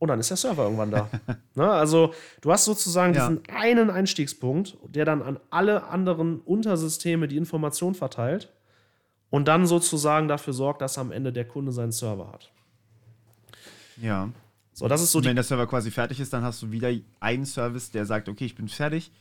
und 0.00 0.08
dann 0.08 0.18
ist 0.18 0.30
der 0.30 0.36
Server 0.38 0.64
irgendwann 0.64 0.90
da. 0.90 1.08
Na, 1.26 1.36
ne, 1.66 1.70
also 1.72 2.14
du 2.40 2.50
hast 2.50 2.64
sozusagen 2.64 3.14
ja. 3.14 3.28
diesen 3.28 3.42
einen 3.54 3.90
Einstiegspunkt, 3.90 4.76
der 4.88 5.04
dann 5.04 5.22
an 5.22 5.38
alle 5.50 5.84
anderen 5.88 6.40
Untersysteme 6.40 7.28
die 7.28 7.36
Information 7.36 7.94
verteilt 7.94 8.50
und 9.28 9.46
dann 9.46 9.66
sozusagen 9.66 10.26
dafür 10.26 10.54
sorgt, 10.54 10.80
dass 10.80 10.96
am 10.96 11.12
Ende 11.12 11.32
der 11.32 11.46
Kunde 11.46 11.70
seinen 11.72 11.92
Server 11.92 12.32
hat. 12.32 12.50
Ja. 14.00 14.30
So, 14.72 14.88
das 14.88 15.02
ist 15.02 15.12
so. 15.12 15.18
Und 15.18 15.24
wenn 15.24 15.36
der 15.36 15.44
Server 15.44 15.66
quasi 15.66 15.90
fertig 15.90 16.20
ist, 16.20 16.32
dann 16.32 16.42
hast 16.42 16.62
du 16.62 16.70
wieder 16.70 16.90
einen 17.20 17.44
Service, 17.44 17.90
der 17.90 18.06
sagt, 18.06 18.28
okay, 18.28 18.44
ich 18.44 18.54
bin 18.54 18.68
fertig. 18.68 19.12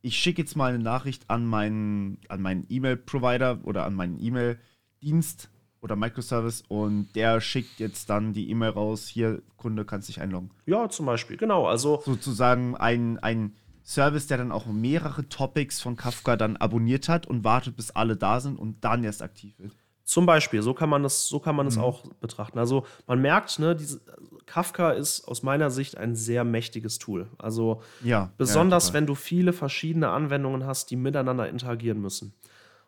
Ich 0.00 0.16
schicke 0.16 0.42
jetzt 0.42 0.56
mal 0.56 0.72
eine 0.72 0.82
Nachricht 0.82 1.28
an 1.28 1.46
meinen 1.46 2.18
an 2.28 2.42
meinen 2.42 2.66
E-Mail-Provider 2.68 3.60
oder 3.64 3.84
an 3.84 3.94
meinen 3.94 4.18
E-Mail-Dienst 4.18 5.48
oder 5.80 5.96
Microservice 5.96 6.62
und 6.68 7.08
der 7.14 7.40
schickt 7.40 7.80
jetzt 7.80 8.08
dann 8.08 8.32
die 8.32 8.48
E-Mail 8.50 8.70
raus, 8.70 9.06
hier, 9.08 9.42
Kunde, 9.56 9.84
kannst 9.84 10.08
dich 10.08 10.20
einloggen. 10.20 10.50
Ja, 10.64 10.88
zum 10.88 11.06
Beispiel, 11.06 11.36
genau. 11.36 11.66
Also 11.66 12.00
sozusagen 12.04 12.76
ein, 12.76 13.18
ein 13.18 13.54
Service, 13.84 14.28
der 14.28 14.38
dann 14.38 14.52
auch 14.52 14.66
mehrere 14.66 15.28
Topics 15.28 15.80
von 15.80 15.96
Kafka 15.96 16.36
dann 16.36 16.56
abonniert 16.56 17.08
hat 17.08 17.26
und 17.26 17.42
wartet, 17.42 17.76
bis 17.76 17.90
alle 17.90 18.16
da 18.16 18.40
sind 18.40 18.58
und 18.58 18.84
dann 18.84 19.02
erst 19.02 19.22
aktiv 19.22 19.58
wird. 19.58 19.76
Zum 20.04 20.26
Beispiel, 20.26 20.62
so 20.62 20.74
kann 20.74 20.88
man 20.88 21.02
das, 21.02 21.28
so 21.28 21.38
kann 21.38 21.54
man 21.54 21.66
es 21.66 21.76
mhm. 21.76 21.82
auch 21.82 22.02
betrachten. 22.20 22.58
Also 22.58 22.84
man 23.06 23.20
merkt, 23.20 23.58
ne, 23.58 23.76
diese, 23.76 24.00
Kafka 24.46 24.90
ist 24.90 25.26
aus 25.28 25.42
meiner 25.42 25.70
Sicht 25.70 25.96
ein 25.96 26.16
sehr 26.16 26.44
mächtiges 26.44 26.98
Tool. 26.98 27.28
Also 27.38 27.82
ja, 28.02 28.32
besonders 28.36 28.88
ja, 28.88 28.94
wenn 28.94 29.06
du 29.06 29.14
viele 29.14 29.52
verschiedene 29.52 30.08
Anwendungen 30.08 30.66
hast, 30.66 30.90
die 30.90 30.96
miteinander 30.96 31.48
interagieren 31.48 32.00
müssen. 32.00 32.34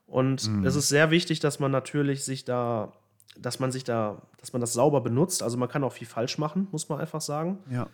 Und 0.06 0.48
mhm. 0.48 0.66
es 0.66 0.74
ist 0.74 0.88
sehr 0.88 1.10
wichtig, 1.10 1.40
dass 1.40 1.60
man 1.60 1.70
natürlich 1.70 2.24
sich 2.24 2.44
da, 2.44 2.92
dass 3.38 3.60
man 3.60 3.72
sich 3.72 3.84
da, 3.84 4.22
dass 4.38 4.52
man 4.52 4.60
das 4.60 4.72
sauber 4.72 5.00
benutzt. 5.00 5.42
Also 5.42 5.56
man 5.56 5.68
kann 5.68 5.84
auch 5.84 5.92
viel 5.92 6.06
falsch 6.06 6.38
machen, 6.38 6.68
muss 6.72 6.88
man 6.88 7.00
einfach 7.00 7.20
sagen. 7.20 7.58
Ja. 7.70 7.86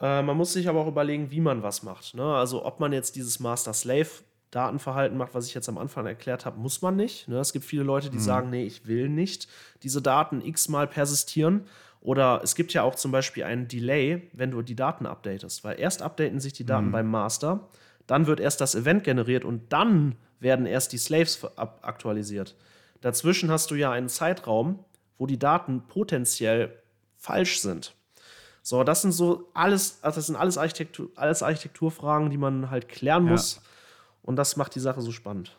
Äh, 0.00 0.22
man 0.22 0.36
muss 0.36 0.52
sich 0.52 0.68
aber 0.68 0.80
auch 0.80 0.88
überlegen, 0.88 1.30
wie 1.30 1.40
man 1.40 1.62
was 1.62 1.82
macht. 1.82 2.14
Ne? 2.14 2.24
Also 2.24 2.64
ob 2.64 2.80
man 2.80 2.92
jetzt 2.92 3.16
dieses 3.16 3.40
Master-Slave 3.40 4.08
Datenverhalten 4.52 5.16
macht, 5.16 5.34
was 5.34 5.46
ich 5.46 5.54
jetzt 5.54 5.68
am 5.70 5.78
Anfang 5.78 6.06
erklärt 6.06 6.44
habe, 6.44 6.60
muss 6.60 6.82
man 6.82 6.94
nicht. 6.94 7.26
Ne? 7.26 7.38
Es 7.38 7.52
gibt 7.52 7.64
viele 7.64 7.82
Leute, 7.82 8.10
die 8.10 8.18
mhm. 8.18 8.22
sagen, 8.22 8.50
nee, 8.50 8.64
ich 8.64 8.86
will 8.86 9.08
nicht 9.08 9.48
diese 9.82 10.02
Daten 10.02 10.40
x-mal 10.40 10.86
persistieren. 10.86 11.64
Oder 12.02 12.40
es 12.44 12.54
gibt 12.54 12.74
ja 12.74 12.82
auch 12.82 12.94
zum 12.94 13.12
Beispiel 13.12 13.44
einen 13.44 13.66
Delay, 13.66 14.28
wenn 14.34 14.50
du 14.50 14.60
die 14.60 14.76
Daten 14.76 15.06
updatest. 15.06 15.64
Weil 15.64 15.80
erst 15.80 16.02
updaten 16.02 16.38
sich 16.38 16.52
die 16.52 16.66
Daten 16.66 16.88
mhm. 16.88 16.92
beim 16.92 17.10
Master, 17.10 17.68
dann 18.06 18.26
wird 18.26 18.40
erst 18.40 18.60
das 18.60 18.74
Event 18.74 19.04
generiert 19.04 19.44
und 19.44 19.72
dann 19.72 20.16
werden 20.38 20.66
erst 20.66 20.92
die 20.92 20.98
Slaves 20.98 21.46
aktualisiert. 21.56 22.54
Dazwischen 23.00 23.50
hast 23.50 23.70
du 23.70 23.74
ja 23.74 23.90
einen 23.90 24.10
Zeitraum, 24.10 24.84
wo 25.16 25.26
die 25.26 25.38
Daten 25.38 25.82
potenziell 25.88 26.76
falsch 27.16 27.60
sind. 27.60 27.94
So, 28.62 28.84
das 28.84 29.00
sind 29.00 29.12
so 29.12 29.48
alles, 29.54 29.98
also 30.02 30.16
das 30.16 30.26
sind 30.26 30.36
alles, 30.36 30.58
Architektur, 30.58 31.08
alles 31.16 31.42
Architekturfragen, 31.42 32.28
die 32.28 32.36
man 32.36 32.70
halt 32.70 32.88
klären 32.88 33.24
muss. 33.24 33.56
Ja. 33.56 33.62
Und 34.22 34.36
das 34.36 34.56
macht 34.56 34.74
die 34.74 34.80
Sache 34.80 35.00
so 35.00 35.12
spannend. 35.12 35.56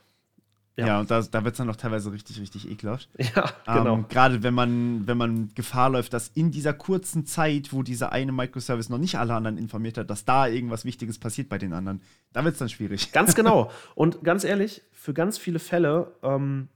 Ja, 0.75 0.87
ja 0.87 0.99
und 1.01 1.11
da, 1.11 1.21
da 1.21 1.43
wird 1.43 1.53
es 1.53 1.57
dann 1.57 1.67
noch 1.67 1.75
teilweise 1.75 2.11
richtig, 2.11 2.39
richtig 2.39 2.69
ekelhaft. 2.69 3.09
Ja, 3.35 3.51
genau. 3.65 3.95
Ähm, 3.95 4.05
Gerade 4.09 4.41
wenn 4.41 4.53
man, 4.53 5.05
wenn 5.07 5.17
man 5.17 5.53
Gefahr 5.53 5.89
läuft, 5.89 6.13
dass 6.13 6.29
in 6.29 6.51
dieser 6.51 6.73
kurzen 6.73 7.25
Zeit, 7.25 7.73
wo 7.73 7.83
dieser 7.83 8.11
eine 8.11 8.31
Microservice 8.31 8.89
noch 8.89 8.97
nicht 8.97 9.17
alle 9.17 9.33
anderen 9.33 9.57
informiert 9.57 9.97
hat, 9.97 10.09
dass 10.09 10.25
da 10.25 10.47
irgendwas 10.47 10.83
Wichtiges 10.85 11.19
passiert 11.19 11.49
bei 11.49 11.57
den 11.57 11.73
anderen, 11.73 12.01
da 12.31 12.43
wird 12.43 12.53
es 12.53 12.59
dann 12.59 12.69
schwierig. 12.69 13.11
Ganz 13.11 13.35
genau. 13.35 13.69
Und 13.95 14.23
ganz 14.23 14.43
ehrlich, 14.43 14.81
für 14.91 15.13
ganz 15.13 15.37
viele 15.37 15.59
Fälle 15.59 16.11
ähm, 16.23 16.69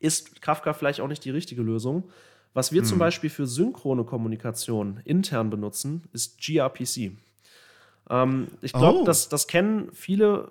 ist 0.00 0.42
Kafka 0.42 0.74
vielleicht 0.74 1.00
auch 1.00 1.08
nicht 1.08 1.24
die 1.24 1.30
richtige 1.30 1.62
Lösung. 1.62 2.10
Was 2.54 2.72
wir 2.72 2.82
hm. 2.82 2.88
zum 2.88 2.98
Beispiel 2.98 3.30
für 3.30 3.46
synchrone 3.46 4.04
Kommunikation 4.04 5.00
intern 5.04 5.48
benutzen, 5.48 6.02
ist 6.12 6.38
gRPC. 6.38 7.12
Ähm, 8.10 8.48
ich 8.60 8.72
glaube, 8.72 9.00
oh. 9.00 9.04
das, 9.04 9.30
das 9.30 9.46
kennen 9.46 9.88
viele, 9.92 10.50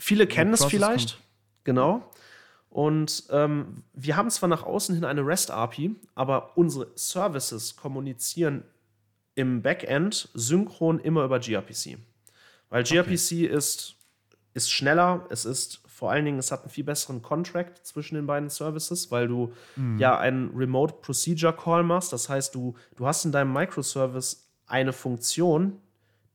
viele 0.00 0.26
kennen 0.26 0.52
es 0.52 0.64
vielleicht. 0.64 1.20
Genau. 1.64 2.10
Und 2.68 3.24
ähm, 3.30 3.82
wir 3.92 4.16
haben 4.16 4.30
zwar 4.30 4.48
nach 4.48 4.62
außen 4.62 4.94
hin 4.94 5.04
eine 5.04 5.26
REST-API, 5.26 5.96
aber 6.14 6.56
unsere 6.56 6.88
Services 6.94 7.76
kommunizieren 7.76 8.64
im 9.34 9.62
Backend 9.62 10.28
synchron 10.34 11.00
immer 11.00 11.24
über 11.24 11.40
gRPC. 11.40 11.98
Weil 12.68 12.84
gRPC 12.84 13.08
okay. 13.08 13.46
ist, 13.46 13.96
ist 14.54 14.70
schneller, 14.70 15.26
es 15.30 15.44
ist 15.44 15.80
vor 15.86 16.10
allen 16.10 16.24
Dingen, 16.24 16.38
es 16.38 16.50
hat 16.50 16.62
einen 16.62 16.70
viel 16.70 16.84
besseren 16.84 17.20
Contract 17.20 17.84
zwischen 17.86 18.14
den 18.14 18.26
beiden 18.26 18.48
Services, 18.48 19.10
weil 19.10 19.28
du 19.28 19.52
mhm. 19.76 19.98
ja 19.98 20.18
einen 20.18 20.50
Remote 20.56 20.94
Procedure 21.02 21.54
Call 21.54 21.82
machst. 21.82 22.12
Das 22.12 22.28
heißt, 22.28 22.54
du, 22.54 22.74
du 22.96 23.06
hast 23.06 23.24
in 23.24 23.32
deinem 23.32 23.52
Microservice 23.52 24.48
eine 24.66 24.92
Funktion, 24.92 25.78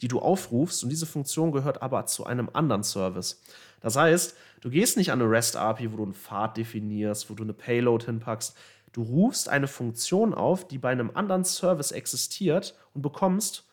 die 0.06 0.08
du 0.08 0.20
aufrufst 0.20 0.84
und 0.84 0.91
diese 0.91 1.08
Funktion 1.08 1.51
gehört 1.51 1.82
aber 1.82 2.06
zu 2.06 2.28
einem 2.28 2.47
anderen 2.53 2.84
Service. 2.84 3.41
Das 3.82 3.95
heißt, 3.95 4.38
du 4.62 4.70
gehst 4.70 4.97
nicht 4.97 5.12
an 5.12 5.20
eine 5.20 5.32
REST-API, 5.32 5.91
wo 5.91 5.97
du 5.97 6.03
einen 6.03 6.14
Pfad 6.14 6.58
definierst, 6.58 7.32
wo 7.32 7.34
du 7.34 7.41
eine 7.41 7.53
Payload 7.53 8.06
hinpackst. 8.06 8.56
Du 8.93 9.01
rufst 9.01 9.49
eine 9.49 9.68
Funktion 9.68 10.36
auf, 10.36 10.68
die 10.68 10.78
bei 10.78 10.91
einem 10.91 11.10
anderen 11.16 11.43
Service 11.43 11.91
existiert 11.91 12.76
und 12.93 13.01
bekommst 13.01 13.68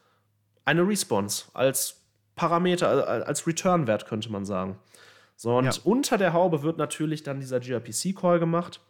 eine 0.64 0.88
Response 0.88 1.44
als 1.52 2.00
Parameter, 2.34 3.06
als 3.26 3.46
Return-Wert, 3.46 4.06
könnte 4.06 4.32
man 4.32 4.46
sagen. 4.46 4.78
So, 5.36 5.58
und 5.58 5.66
ja. 5.66 5.72
unter 5.84 6.16
der 6.16 6.32
Haube 6.32 6.62
wird 6.62 6.78
natürlich 6.78 7.24
dann 7.24 7.40
dieser 7.40 7.60
gRPC-Call 7.60 8.38
gemacht. 8.38 8.80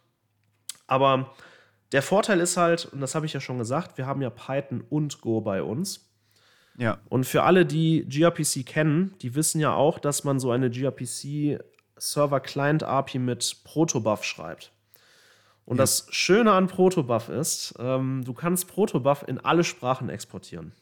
Aber 0.86 1.32
der 1.90 2.02
Vorteil 2.02 2.38
ist 2.38 2.56
halt, 2.56 2.84
und 2.92 3.00
das 3.00 3.16
habe 3.16 3.26
ich 3.26 3.32
ja 3.32 3.40
schon 3.40 3.58
gesagt, 3.58 3.98
wir 3.98 4.06
haben 4.06 4.22
ja 4.22 4.30
Python 4.30 4.84
und 4.88 5.20
Go 5.20 5.40
bei 5.40 5.60
uns. 5.60 6.11
Ja. 6.78 6.98
Und 7.08 7.24
für 7.24 7.42
alle, 7.42 7.66
die 7.66 8.06
gRPC 8.08 8.64
kennen, 8.64 9.14
die 9.20 9.34
wissen 9.34 9.60
ja 9.60 9.74
auch, 9.74 9.98
dass 9.98 10.24
man 10.24 10.40
so 10.40 10.50
eine 10.50 10.70
gRPC 10.70 11.62
Server 11.96 12.40
Client 12.40 12.82
API 12.82 13.18
mit 13.18 13.58
Protobuf 13.64 14.24
schreibt. 14.24 14.72
Und 15.64 15.76
ja. 15.76 15.82
das 15.82 16.06
Schöne 16.10 16.52
an 16.52 16.66
Protobuf 16.66 17.28
ist, 17.28 17.74
ähm, 17.78 18.22
du 18.24 18.34
kannst 18.34 18.68
Protobuf 18.68 19.24
in 19.26 19.38
alle 19.38 19.64
Sprachen 19.64 20.08
exportieren. 20.08 20.72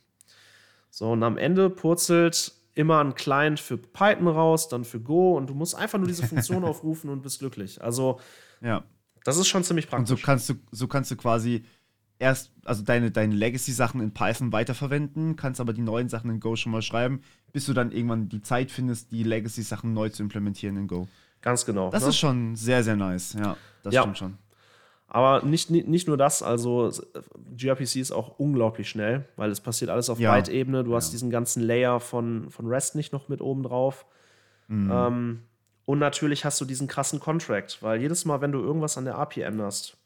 So, 0.91 1.13
und 1.13 1.23
am 1.23 1.37
Ende 1.37 1.71
purzelt 1.71 2.53
immer 2.75 3.01
ein 3.03 3.15
Client 3.15 3.61
für 3.61 3.77
Python 3.77 4.29
raus, 4.29 4.69
dann 4.69 4.85
für 4.85 5.01
Go 5.01 5.37
und 5.37 5.49
du 5.51 5.55
musst 5.55 5.75
einfach 5.75 5.99
nur 5.99 6.09
diese 6.09 6.27
Funktion 6.27 6.65
aufrufen 6.65 7.11
und 7.11 7.23
bist 7.23 7.41
glücklich. 7.41 7.83
Also, 7.83 8.21
ja. 8.61 8.85
das 9.25 9.37
ist 9.37 9.49
schon 9.49 9.65
ziemlich 9.65 9.89
praktisch. 9.89 10.11
Und 10.11 10.19
so 10.19 10.25
kannst 10.25 10.49
du, 10.49 10.55
so 10.71 10.89
kannst 10.89 11.11
du 11.11 11.17
quasi 11.17 11.65
erst, 12.21 12.53
also 12.65 12.85
deine, 12.85 13.11
deine 13.11 13.35
Legacy-Sachen 13.35 14.01
in 14.01 14.13
Python 14.13 14.53
weiterverwenden, 14.53 15.35
kannst 15.35 15.61
aber 15.61 15.73
die 15.73 15.81
neuen 15.81 16.09
Sachen 16.09 16.31
in 16.31 16.39
Go 16.39 16.55
schon 16.55 16.71
mal 16.71 16.83
schreiben, 16.83 17.23
bis 17.53 17.67
du 17.67 17.73
dann 17.73 17.91
irgendwann 17.91 18.29
die 18.29 18.43
Zeit 18.43 18.71
findest, 18.71 19.11
die 19.11 19.25
Legacy-Sachen 19.25 19.93
neu 19.93 20.11
zu 20.11 20.23
implementieren 20.23 20.77
in 20.77 20.87
Go. 20.87 21.09
Ganz 21.41 21.65
genau. 21.65 21.91
Das 21.91 22.05
ne? 22.05 22.11
ist 22.11 22.19
schon 22.19 22.55
sehr, 22.55 22.85
sehr 22.85 22.97
nice, 22.97 23.33
ja. 23.33 23.57
Das 23.83 23.95
ja. 23.95 24.03
stimmt 24.03 24.19
schon. 24.19 24.39
Aber 25.09 25.45
nicht, 25.45 25.71
nicht 25.71 26.07
nur 26.07 26.17
das, 26.17 26.41
also 26.41 26.93
gRPC 27.57 27.97
ist 27.97 28.13
auch 28.13 28.39
unglaublich 28.39 28.89
schnell, 28.89 29.27
weil 29.35 29.51
es 29.51 29.61
passiert 29.61 29.91
alles 29.91 30.09
auf 30.09 30.21
ja. 30.21 30.33
Byte-Ebene. 30.33 30.85
Du 30.85 30.91
ja. 30.91 30.99
hast 30.99 31.13
diesen 31.13 31.31
ganzen 31.31 31.65
Layer 31.65 31.99
von, 31.99 32.49
von 32.51 32.67
REST 32.67 32.95
nicht 32.95 33.13
noch 33.13 33.29
mit 33.29 33.41
oben 33.41 33.65
drauf. 33.65 34.07
Mhm. 34.69 34.91
Ähm, 34.93 35.41
und 35.85 35.99
natürlich 35.99 36.45
hast 36.45 36.61
du 36.61 36.65
diesen 36.65 36.87
krassen 36.87 37.19
Contract, 37.19 37.79
weil 37.81 38.01
jedes 38.01 38.25
Mal, 38.25 38.41
wenn 38.41 38.53
du 38.53 38.61
irgendwas 38.61 38.97
an 38.97 39.05
der 39.05 39.19
API 39.19 39.41
änderst, 39.41 39.97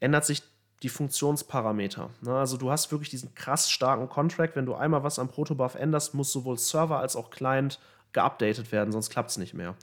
ändert 0.00 0.24
sich 0.24 0.42
die 0.82 0.88
Funktionsparameter. 0.88 2.10
Ne? 2.22 2.34
Also 2.34 2.56
du 2.56 2.70
hast 2.70 2.90
wirklich 2.90 3.10
diesen 3.10 3.34
krass 3.34 3.70
starken 3.70 4.08
Contract. 4.08 4.56
Wenn 4.56 4.66
du 4.66 4.74
einmal 4.74 5.02
was 5.02 5.18
am 5.18 5.28
Protobuf 5.28 5.74
änderst, 5.74 6.14
muss 6.14 6.32
sowohl 6.32 6.58
Server 6.58 6.98
als 6.98 7.16
auch 7.16 7.30
Client 7.30 7.78
geupdatet 8.12 8.72
werden, 8.72 8.90
sonst 8.92 9.10
klappt 9.10 9.30
es 9.30 9.36
nicht 9.36 9.54
mehr. 9.54 9.76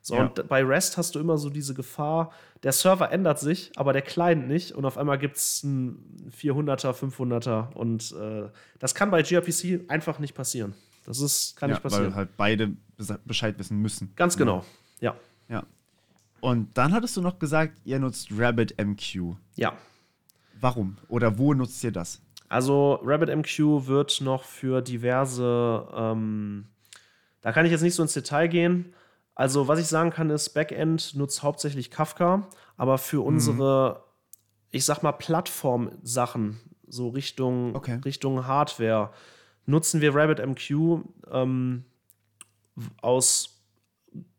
So, 0.00 0.14
ja. 0.14 0.22
und 0.22 0.48
bei 0.48 0.64
REST 0.64 0.96
hast 0.96 1.14
du 1.14 1.20
immer 1.20 1.38
so 1.38 1.50
diese 1.50 1.74
Gefahr, 1.74 2.32
der 2.62 2.72
Server 2.72 3.12
ändert 3.12 3.38
sich, 3.38 3.72
aber 3.76 3.92
der 3.92 4.02
Client 4.02 4.48
nicht. 4.48 4.72
Und 4.72 4.84
auf 4.84 4.96
einmal 4.96 5.18
gibt 5.18 5.36
es 5.36 5.62
einen 5.64 6.32
400er, 6.40 6.92
500er. 6.92 7.72
Und 7.74 8.12
äh, 8.12 8.48
das 8.78 8.94
kann 8.94 9.10
bei 9.10 9.22
gRPC 9.22 9.88
einfach 9.88 10.18
nicht 10.18 10.34
passieren. 10.34 10.74
Das 11.04 11.20
ist, 11.20 11.56
kann 11.56 11.70
ja, 11.70 11.74
nicht 11.74 11.82
passieren. 11.82 12.06
Weil 12.06 12.14
halt 12.14 12.36
beide 12.36 12.72
Bescheid 13.24 13.58
wissen 13.58 13.78
müssen. 13.78 14.12
Ganz 14.16 14.36
genau, 14.36 14.64
ja. 15.00 15.14
Ja. 15.48 15.64
Und 16.40 16.76
dann 16.76 16.92
hattest 16.92 17.16
du 17.16 17.20
noch 17.20 17.38
gesagt, 17.38 17.78
ihr 17.84 17.98
nutzt 17.98 18.28
RabbitMQ. 18.30 19.34
Ja. 19.56 19.74
Warum? 20.60 20.96
Oder 21.08 21.38
wo 21.38 21.54
nutzt 21.54 21.82
ihr 21.84 21.92
das? 21.92 22.20
Also 22.48 23.00
RabbitMQ 23.04 23.86
wird 23.86 24.20
noch 24.20 24.44
für 24.44 24.80
diverse, 24.80 25.86
ähm, 25.94 26.66
da 27.42 27.52
kann 27.52 27.66
ich 27.66 27.72
jetzt 27.72 27.82
nicht 27.82 27.94
so 27.94 28.02
ins 28.02 28.14
Detail 28.14 28.48
gehen, 28.48 28.94
also, 29.38 29.68
was 29.68 29.78
ich 29.78 29.86
sagen 29.86 30.10
kann, 30.10 30.30
ist, 30.30 30.48
Backend 30.48 31.14
nutzt 31.14 31.44
hauptsächlich 31.44 31.92
Kafka, 31.92 32.48
aber 32.76 32.98
für 32.98 33.20
mhm. 33.20 33.26
unsere, 33.28 34.02
ich 34.72 34.84
sag 34.84 35.04
mal, 35.04 35.12
Plattform-Sachen, 35.12 36.58
so 36.88 37.10
Richtung, 37.10 37.76
okay. 37.76 38.00
Richtung 38.04 38.48
Hardware, 38.48 39.12
nutzen 39.64 40.00
wir 40.00 40.12
RabbitMQ 40.12 41.04
ähm, 41.30 41.84
aus 43.00 43.62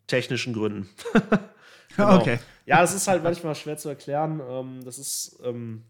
technischen 0.06 0.52
Gründen. 0.52 0.90
genau. 1.96 2.18
Okay. 2.18 2.38
Ja, 2.66 2.82
es 2.82 2.92
ist 2.92 3.08
halt 3.08 3.22
manchmal 3.24 3.54
schwer 3.54 3.78
zu 3.78 3.88
erklären. 3.88 4.42
Ähm, 4.46 4.84
das 4.84 4.98
ist 4.98 5.40
ähm, 5.42 5.84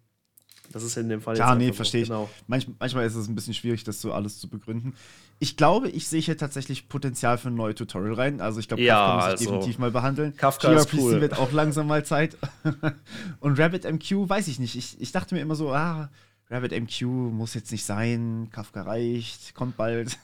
das 0.72 0.84
ist 0.84 0.96
in 0.96 1.08
dem 1.08 1.20
Fall 1.20 1.34
Klar, 1.34 1.56
nee, 1.56 1.72
verstehe 1.72 2.02
ich. 2.02 2.08
Genau. 2.08 2.30
Manch, 2.46 2.68
manchmal 2.78 3.04
ist 3.04 3.16
es 3.16 3.28
ein 3.28 3.34
bisschen 3.34 3.54
schwierig, 3.54 3.82
das 3.82 4.00
so 4.00 4.12
alles 4.12 4.38
zu 4.38 4.48
begründen. 4.48 4.94
Ich 5.40 5.56
glaube, 5.56 5.88
ich 5.88 6.06
sehe 6.06 6.20
hier 6.20 6.36
tatsächlich 6.36 6.88
Potenzial 6.88 7.38
für 7.38 7.48
ein 7.48 7.56
neues 7.56 7.74
Tutorial 7.74 8.14
rein. 8.14 8.40
Also 8.40 8.60
ich 8.60 8.68
glaube, 8.68 8.82
ja, 8.82 8.94
Kafka 8.94 9.14
muss 9.14 9.24
ich 9.24 9.30
also, 9.30 9.44
definitiv 9.44 9.78
mal 9.78 9.90
behandeln. 9.90 10.36
Kafka 10.36 10.72
ist 10.72 10.94
cool. 10.94 11.20
wird 11.20 11.38
auch 11.38 11.50
langsam 11.50 11.88
mal 11.88 12.04
Zeit. 12.04 12.36
Und 13.40 13.58
RabbitMQ 13.58 14.28
weiß 14.28 14.46
ich 14.46 14.60
nicht. 14.60 14.76
Ich, 14.76 15.00
ich 15.00 15.10
dachte 15.10 15.34
mir 15.34 15.40
immer 15.40 15.56
so, 15.56 15.72
ah, 15.72 16.08
RabbitMQ 16.50 17.02
muss 17.02 17.54
jetzt 17.54 17.72
nicht 17.72 17.84
sein, 17.84 18.48
Kafka 18.52 18.82
reicht, 18.82 19.54
kommt 19.54 19.76
bald. 19.76 20.18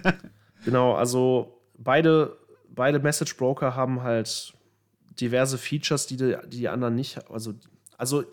genau, 0.64 0.94
also 0.94 1.60
beide, 1.78 2.36
beide 2.68 2.98
Message 2.98 3.36
Broker 3.36 3.76
haben 3.76 4.02
halt 4.02 4.54
diverse 5.20 5.58
Features, 5.58 6.06
die 6.06 6.16
die, 6.16 6.36
die 6.48 6.68
anderen 6.68 6.96
nicht, 6.96 7.30
also, 7.30 7.54
also 7.96 8.24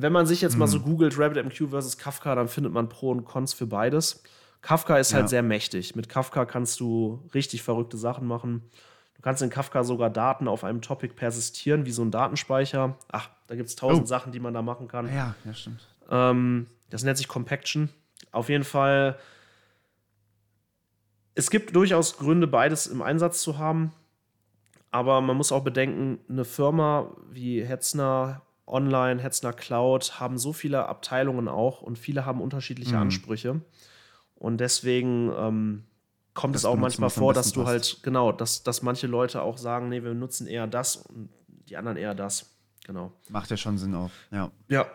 wenn 0.00 0.12
man 0.12 0.26
sich 0.26 0.40
jetzt 0.40 0.52
mhm. 0.52 0.60
mal 0.60 0.66
so 0.68 0.78
mhm. 0.78 0.84
googelt, 0.84 1.18
RabbitMQ 1.18 1.70
versus 1.70 1.98
Kafka, 1.98 2.34
dann 2.36 2.46
findet 2.46 2.72
man 2.72 2.88
Pro 2.88 3.10
und 3.10 3.24
Cons 3.24 3.52
für 3.52 3.66
beides. 3.66 4.22
Kafka 4.62 4.96
ist 4.96 5.12
halt 5.12 5.24
ja. 5.24 5.28
sehr 5.28 5.42
mächtig. 5.42 5.96
Mit 5.96 6.08
Kafka 6.08 6.46
kannst 6.46 6.78
du 6.78 7.28
richtig 7.34 7.64
verrückte 7.64 7.96
Sachen 7.96 8.26
machen. 8.26 8.62
Du 9.16 9.22
kannst 9.22 9.42
in 9.42 9.50
Kafka 9.50 9.82
sogar 9.82 10.10
Daten 10.10 10.46
auf 10.46 10.62
einem 10.62 10.82
Topic 10.82 11.14
persistieren, 11.14 11.84
wie 11.84 11.90
so 11.90 12.02
ein 12.02 12.12
Datenspeicher. 12.12 12.96
Ach, 13.10 13.28
da 13.48 13.56
gibt 13.56 13.68
es 13.68 13.74
tausend 13.74 14.04
oh. 14.04 14.06
Sachen, 14.06 14.30
die 14.30 14.38
man 14.38 14.54
da 14.54 14.62
machen 14.62 14.86
kann. 14.86 15.12
Ja, 15.12 15.34
ja, 15.44 15.52
stimmt. 15.52 15.80
Ähm, 16.08 16.68
das 16.90 17.02
nennt 17.02 17.18
sich 17.18 17.26
Compaction. 17.26 17.88
Auf 18.30 18.48
jeden 18.48 18.64
Fall, 18.64 19.18
es 21.34 21.50
gibt 21.50 21.74
durchaus 21.74 22.18
Gründe, 22.18 22.46
beides 22.46 22.86
im 22.86 23.02
Einsatz 23.02 23.42
zu 23.42 23.58
haben. 23.58 23.92
Aber 24.92 25.20
man 25.20 25.36
muss 25.36 25.50
auch 25.50 25.64
bedenken, 25.64 26.20
eine 26.28 26.44
Firma 26.44 27.10
wie 27.30 27.64
Hetzner 27.64 28.42
Online, 28.68 29.20
Hetzner 29.20 29.52
Cloud 29.52 30.20
haben 30.20 30.38
so 30.38 30.52
viele 30.52 30.86
Abteilungen 30.86 31.48
auch 31.48 31.82
und 31.82 31.98
viele 31.98 32.24
haben 32.24 32.40
unterschiedliche 32.40 32.94
mhm. 32.94 33.02
Ansprüche. 33.02 33.60
Und 34.34 34.58
deswegen 34.58 35.32
ähm, 35.36 35.84
kommt 36.34 36.54
es 36.54 36.64
auch 36.64 36.76
manchmal 36.76 37.10
vor, 37.10 37.34
dass 37.34 37.52
du 37.52 37.64
passt. 37.64 37.70
halt, 37.70 38.02
genau, 38.02 38.30
dass, 38.30 38.62
dass 38.62 38.82
manche 38.82 39.06
Leute 39.06 39.42
auch 39.42 39.58
sagen, 39.58 39.88
nee, 39.88 40.02
wir 40.02 40.14
nutzen 40.14 40.46
eher 40.46 40.66
das 40.66 40.96
und 40.96 41.28
die 41.68 41.76
anderen 41.76 41.96
eher 41.96 42.14
das. 42.14 42.54
Genau. 42.86 43.12
Macht 43.28 43.50
ja 43.50 43.56
schon 43.56 43.76
Sinn 43.76 43.94
auch, 43.94 44.10
ja. 44.30 44.50
Ja. 44.68 44.86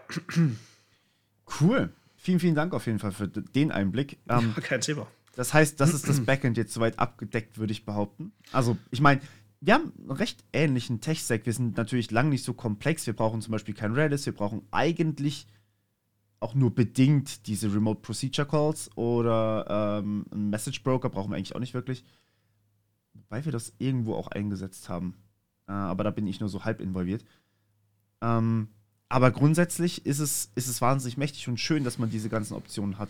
Cool. 1.60 1.92
Vielen, 2.16 2.40
vielen 2.40 2.56
Dank 2.56 2.74
auf 2.74 2.86
jeden 2.86 3.00
Fall 3.00 3.12
für 3.12 3.28
den 3.28 3.72
Einblick. 3.72 4.18
Ähm, 4.30 4.54
ja, 4.56 4.62
kein 4.62 4.82
Thema. 4.82 5.06
Das 5.36 5.54
heißt, 5.54 5.80
das 5.80 5.94
ist 5.94 6.08
das 6.08 6.24
Backend 6.26 6.58
jetzt 6.58 6.74
soweit 6.74 6.98
abgedeckt, 7.00 7.58
würde 7.58 7.74
ich 7.74 7.86
behaupten. 7.86 8.32
Also, 8.52 8.78
ich 8.92 9.02
meine, 9.02 9.20
wir 9.66 9.76
haben 9.76 9.94
einen 9.98 10.12
recht 10.12 10.44
ähnlichen 10.52 11.00
Tech-Stack. 11.00 11.46
Wir 11.46 11.54
sind 11.54 11.78
natürlich 11.78 12.12
lang 12.12 12.28
nicht 12.28 12.44
so 12.44 12.54
komplex. 12.54 13.08
Wir 13.08 13.16
brauchen 13.16 13.42
zum 13.42 13.54
Beispiel 13.54 13.74
kein 13.74 13.94
Redis. 13.94 14.26
Wir 14.26 14.34
brauchen 14.34 14.62
eigentlich 14.72 15.48
auch 16.42 16.54
nur 16.54 16.76
bedingt 16.76 17.48
diese 17.48 17.74
Remote 17.74 18.02
Procedure 18.02 18.46
Calls 18.46 18.90
oder 18.98 20.02
ähm, 20.04 20.26
einen 20.32 20.50
Message 20.50 20.84
Broker 20.84 21.10
brauchen 21.10 21.32
wir 21.32 21.38
eigentlich 21.38 21.56
auch 21.56 21.62
nicht 21.62 21.74
wirklich. 21.74 22.04
Wobei 23.14 23.46
wir 23.46 23.54
das 23.54 23.74
irgendwo 23.78 24.16
auch 24.16 24.28
eingesetzt 24.28 24.90
haben. 24.90 25.16
Äh, 25.70 25.72
aber 25.72 26.04
da 26.04 26.12
bin 26.12 26.28
ich 26.28 26.42
nur 26.42 26.50
so 26.50 26.66
halb 26.66 26.82
involviert. 26.82 27.24
Ähm, 28.22 28.68
aber 29.08 29.32
grundsätzlich 29.32 30.06
ist 30.06 30.20
es, 30.20 30.52
ist 30.56 30.68
es 30.68 30.82
wahnsinnig 30.82 31.16
mächtig 31.16 31.48
und 31.48 31.62
schön, 31.62 31.86
dass 31.86 32.00
man 32.00 32.10
diese 32.10 32.28
ganzen 32.28 32.56
Optionen 32.56 32.98
hat. 33.00 33.10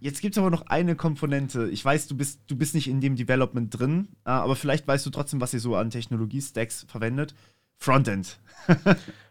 Jetzt 0.00 0.22
gibt 0.22 0.34
es 0.34 0.38
aber 0.38 0.50
noch 0.50 0.66
eine 0.66 0.96
Komponente. 0.96 1.68
Ich 1.68 1.84
weiß, 1.84 2.08
du 2.08 2.16
bist, 2.16 2.40
du 2.46 2.56
bist 2.56 2.74
nicht 2.74 2.88
in 2.88 3.02
dem 3.02 3.16
Development 3.16 3.78
drin, 3.78 4.08
äh, 4.24 4.30
aber 4.30 4.56
vielleicht 4.56 4.88
weißt 4.88 5.04
du 5.04 5.10
trotzdem, 5.10 5.42
was 5.42 5.52
ihr 5.52 5.60
so 5.60 5.76
an 5.76 5.90
Technologie-Stacks 5.90 6.86
verwendet. 6.88 7.34
Frontend. 7.76 8.40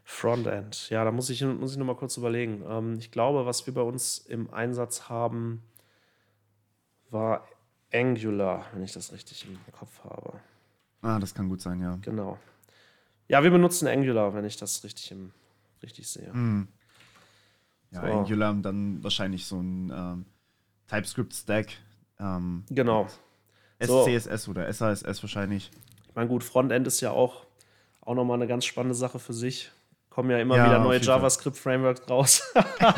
Frontend, 0.04 0.90
ja, 0.90 1.04
da 1.04 1.12
muss 1.12 1.30
ich, 1.30 1.44
muss 1.44 1.72
ich 1.72 1.78
nochmal 1.78 1.96
kurz 1.96 2.18
überlegen. 2.18 2.64
Ähm, 2.68 2.98
ich 3.00 3.12
glaube, 3.12 3.46
was 3.46 3.66
wir 3.66 3.74
bei 3.74 3.82
uns 3.82 4.20
im 4.20 4.52
Einsatz 4.54 5.10
haben, 5.10 5.64
war 7.10 7.48
Angular, 7.92 8.66
wenn 8.74 8.84
ich 8.84 8.92
das 8.92 9.12
richtig 9.12 9.48
im 9.48 9.58
Kopf 9.72 10.04
habe. 10.04 10.40
Ah, 11.02 11.20
das 11.20 11.34
kann 11.34 11.50
gut 11.50 11.62
sein, 11.62 11.82
ja. 11.82 11.98
Genau. 12.02 12.38
Ja, 13.28 13.44
wir 13.44 13.52
benutzen 13.52 13.88
Angular, 13.88 14.34
wenn 14.34 14.46
ich 14.46 14.58
das 14.58 14.84
richtig, 14.84 15.12
im, 15.12 15.32
richtig 15.82 16.08
sehe. 16.08 16.32
Mm. 16.34 16.68
Ja, 17.92 18.02
so. 18.02 18.08
Angular 18.08 18.54
dann 18.56 19.04
wahrscheinlich 19.04 19.46
so 19.46 19.60
ein 19.60 19.92
ähm, 19.96 20.26
TypeScript-Stack. 20.90 21.68
Ähm, 22.20 22.64
genau. 22.70 23.08
SCSS 23.82 24.44
so. 24.44 24.52
oder 24.52 24.72
SASS 24.72 25.24
wahrscheinlich. 25.24 25.72
Ich 26.08 26.16
meine, 26.16 26.28
gut, 26.28 26.44
Frontend 26.44 26.86
ist 26.88 27.02
ja 27.02 27.12
auch, 27.12 27.46
auch 28.02 28.16
nochmal 28.16 28.38
eine 28.38 28.48
ganz 28.48 28.66
spannende 28.66 28.96
Sache 28.96 29.20
für 29.20 29.34
sich 29.34 29.72
kommen 30.20 30.32
ja 30.32 30.40
immer 30.40 30.58
ja, 30.58 30.66
wieder 30.66 30.80
neue 30.80 31.00
JavaScript-Frameworks 31.00 32.10
raus. 32.10 32.44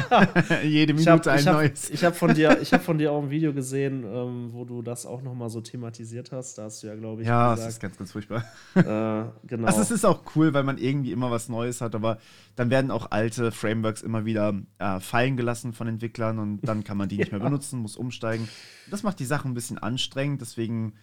Jede 0.63 0.95
Minute 0.95 1.11
hab, 1.11 1.27
ein 1.27 1.45
hab, 1.45 1.53
neues. 1.53 1.91
Ich 1.91 2.03
habe 2.03 2.15
von, 2.15 2.33
dir, 2.33 2.49
hab 2.71 2.83
von 2.83 2.97
dir 2.97 3.11
auch 3.11 3.21
ein 3.21 3.29
Video 3.29 3.53
gesehen, 3.53 4.03
ähm, 4.11 4.49
wo 4.53 4.65
du 4.65 4.81
das 4.81 5.05
auch 5.05 5.21
nochmal 5.21 5.51
so 5.51 5.61
thematisiert 5.61 6.31
hast. 6.31 6.57
Da 6.57 6.63
hast 6.63 6.81
du 6.81 6.87
ja, 6.87 6.95
glaube 6.95 7.21
ich, 7.21 7.27
Ja, 7.27 7.51
gesagt, 7.51 7.67
das 7.67 7.73
ist 7.75 7.79
ganz, 7.79 7.97
ganz 7.99 8.11
furchtbar. 8.11 8.43
Äh, 8.73 9.29
genau. 9.47 9.67
Also 9.67 9.81
es 9.81 9.91
ist 9.91 10.03
auch 10.03 10.23
cool, 10.35 10.55
weil 10.55 10.63
man 10.63 10.79
irgendwie 10.79 11.11
immer 11.11 11.29
was 11.29 11.47
Neues 11.47 11.79
hat, 11.79 11.93
aber 11.93 12.17
dann 12.55 12.71
werden 12.71 12.89
auch 12.89 13.11
alte 13.11 13.51
Frameworks 13.51 14.01
immer 14.01 14.25
wieder 14.25 14.55
äh, 14.79 14.99
fallen 14.99 15.37
gelassen 15.37 15.73
von 15.73 15.87
Entwicklern 15.87 16.39
und 16.39 16.61
dann 16.63 16.83
kann 16.83 16.97
man 16.97 17.07
die 17.07 17.17
nicht 17.17 17.31
mehr 17.31 17.39
benutzen, 17.39 17.81
muss 17.81 17.97
umsteigen. 17.97 18.49
Das 18.89 19.03
macht 19.03 19.19
die 19.19 19.25
Sache 19.25 19.47
ein 19.47 19.53
bisschen 19.53 19.77
anstrengend, 19.77 20.41
deswegen 20.41 20.93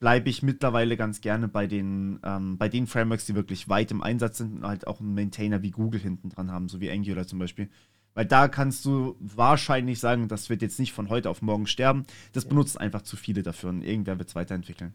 bleibe 0.00 0.30
ich 0.30 0.42
mittlerweile 0.42 0.96
ganz 0.96 1.20
gerne 1.20 1.46
bei 1.46 1.66
den, 1.66 2.18
ähm, 2.24 2.58
bei 2.58 2.68
den 2.68 2.86
Frameworks, 2.86 3.26
die 3.26 3.34
wirklich 3.34 3.68
weit 3.68 3.90
im 3.90 4.02
Einsatz 4.02 4.38
sind 4.38 4.56
und 4.56 4.66
halt 4.66 4.86
auch 4.86 4.98
einen 4.98 5.14
Maintainer 5.14 5.62
wie 5.62 5.70
Google 5.70 6.00
hinten 6.00 6.30
dran 6.30 6.50
haben, 6.50 6.68
so 6.68 6.80
wie 6.80 6.90
Angular 6.90 7.26
zum 7.26 7.38
Beispiel. 7.38 7.68
Weil 8.14 8.24
da 8.24 8.48
kannst 8.48 8.84
du 8.86 9.14
wahrscheinlich 9.20 10.00
sagen, 10.00 10.26
das 10.26 10.50
wird 10.50 10.62
jetzt 10.62 10.80
nicht 10.80 10.92
von 10.92 11.10
heute 11.10 11.30
auf 11.30 11.42
morgen 11.42 11.66
sterben. 11.66 12.06
Das 12.32 12.44
ja. 12.44 12.48
benutzen 12.48 12.78
einfach 12.78 13.02
zu 13.02 13.16
viele 13.16 13.42
dafür 13.42 13.68
und 13.68 13.82
irgendwer 13.82 14.18
wird 14.18 14.30
es 14.30 14.34
weiterentwickeln. 14.34 14.94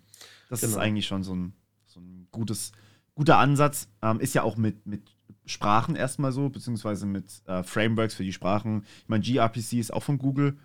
Das 0.50 0.62
genau. 0.62 0.74
ist 0.74 0.78
eigentlich 0.78 1.06
schon 1.06 1.24
so 1.24 1.34
ein, 1.34 1.54
so 1.86 2.00
ein 2.00 2.28
gutes, 2.32 2.72
guter 3.14 3.38
Ansatz. 3.38 3.88
Ähm, 4.02 4.20
ist 4.20 4.34
ja 4.34 4.42
auch 4.42 4.58
mit, 4.58 4.86
mit 4.88 5.04
Sprachen 5.46 5.96
erstmal 5.96 6.32
so, 6.32 6.50
beziehungsweise 6.50 7.06
mit 7.06 7.44
äh, 7.46 7.62
Frameworks 7.64 8.16
für 8.16 8.24
die 8.24 8.34
Sprachen. 8.34 8.84
Ich 9.04 9.08
meine, 9.10 9.24
gRPC 9.24 9.74
ist 9.74 9.94
auch 9.94 10.04
von 10.04 10.18
Google, 10.18 10.58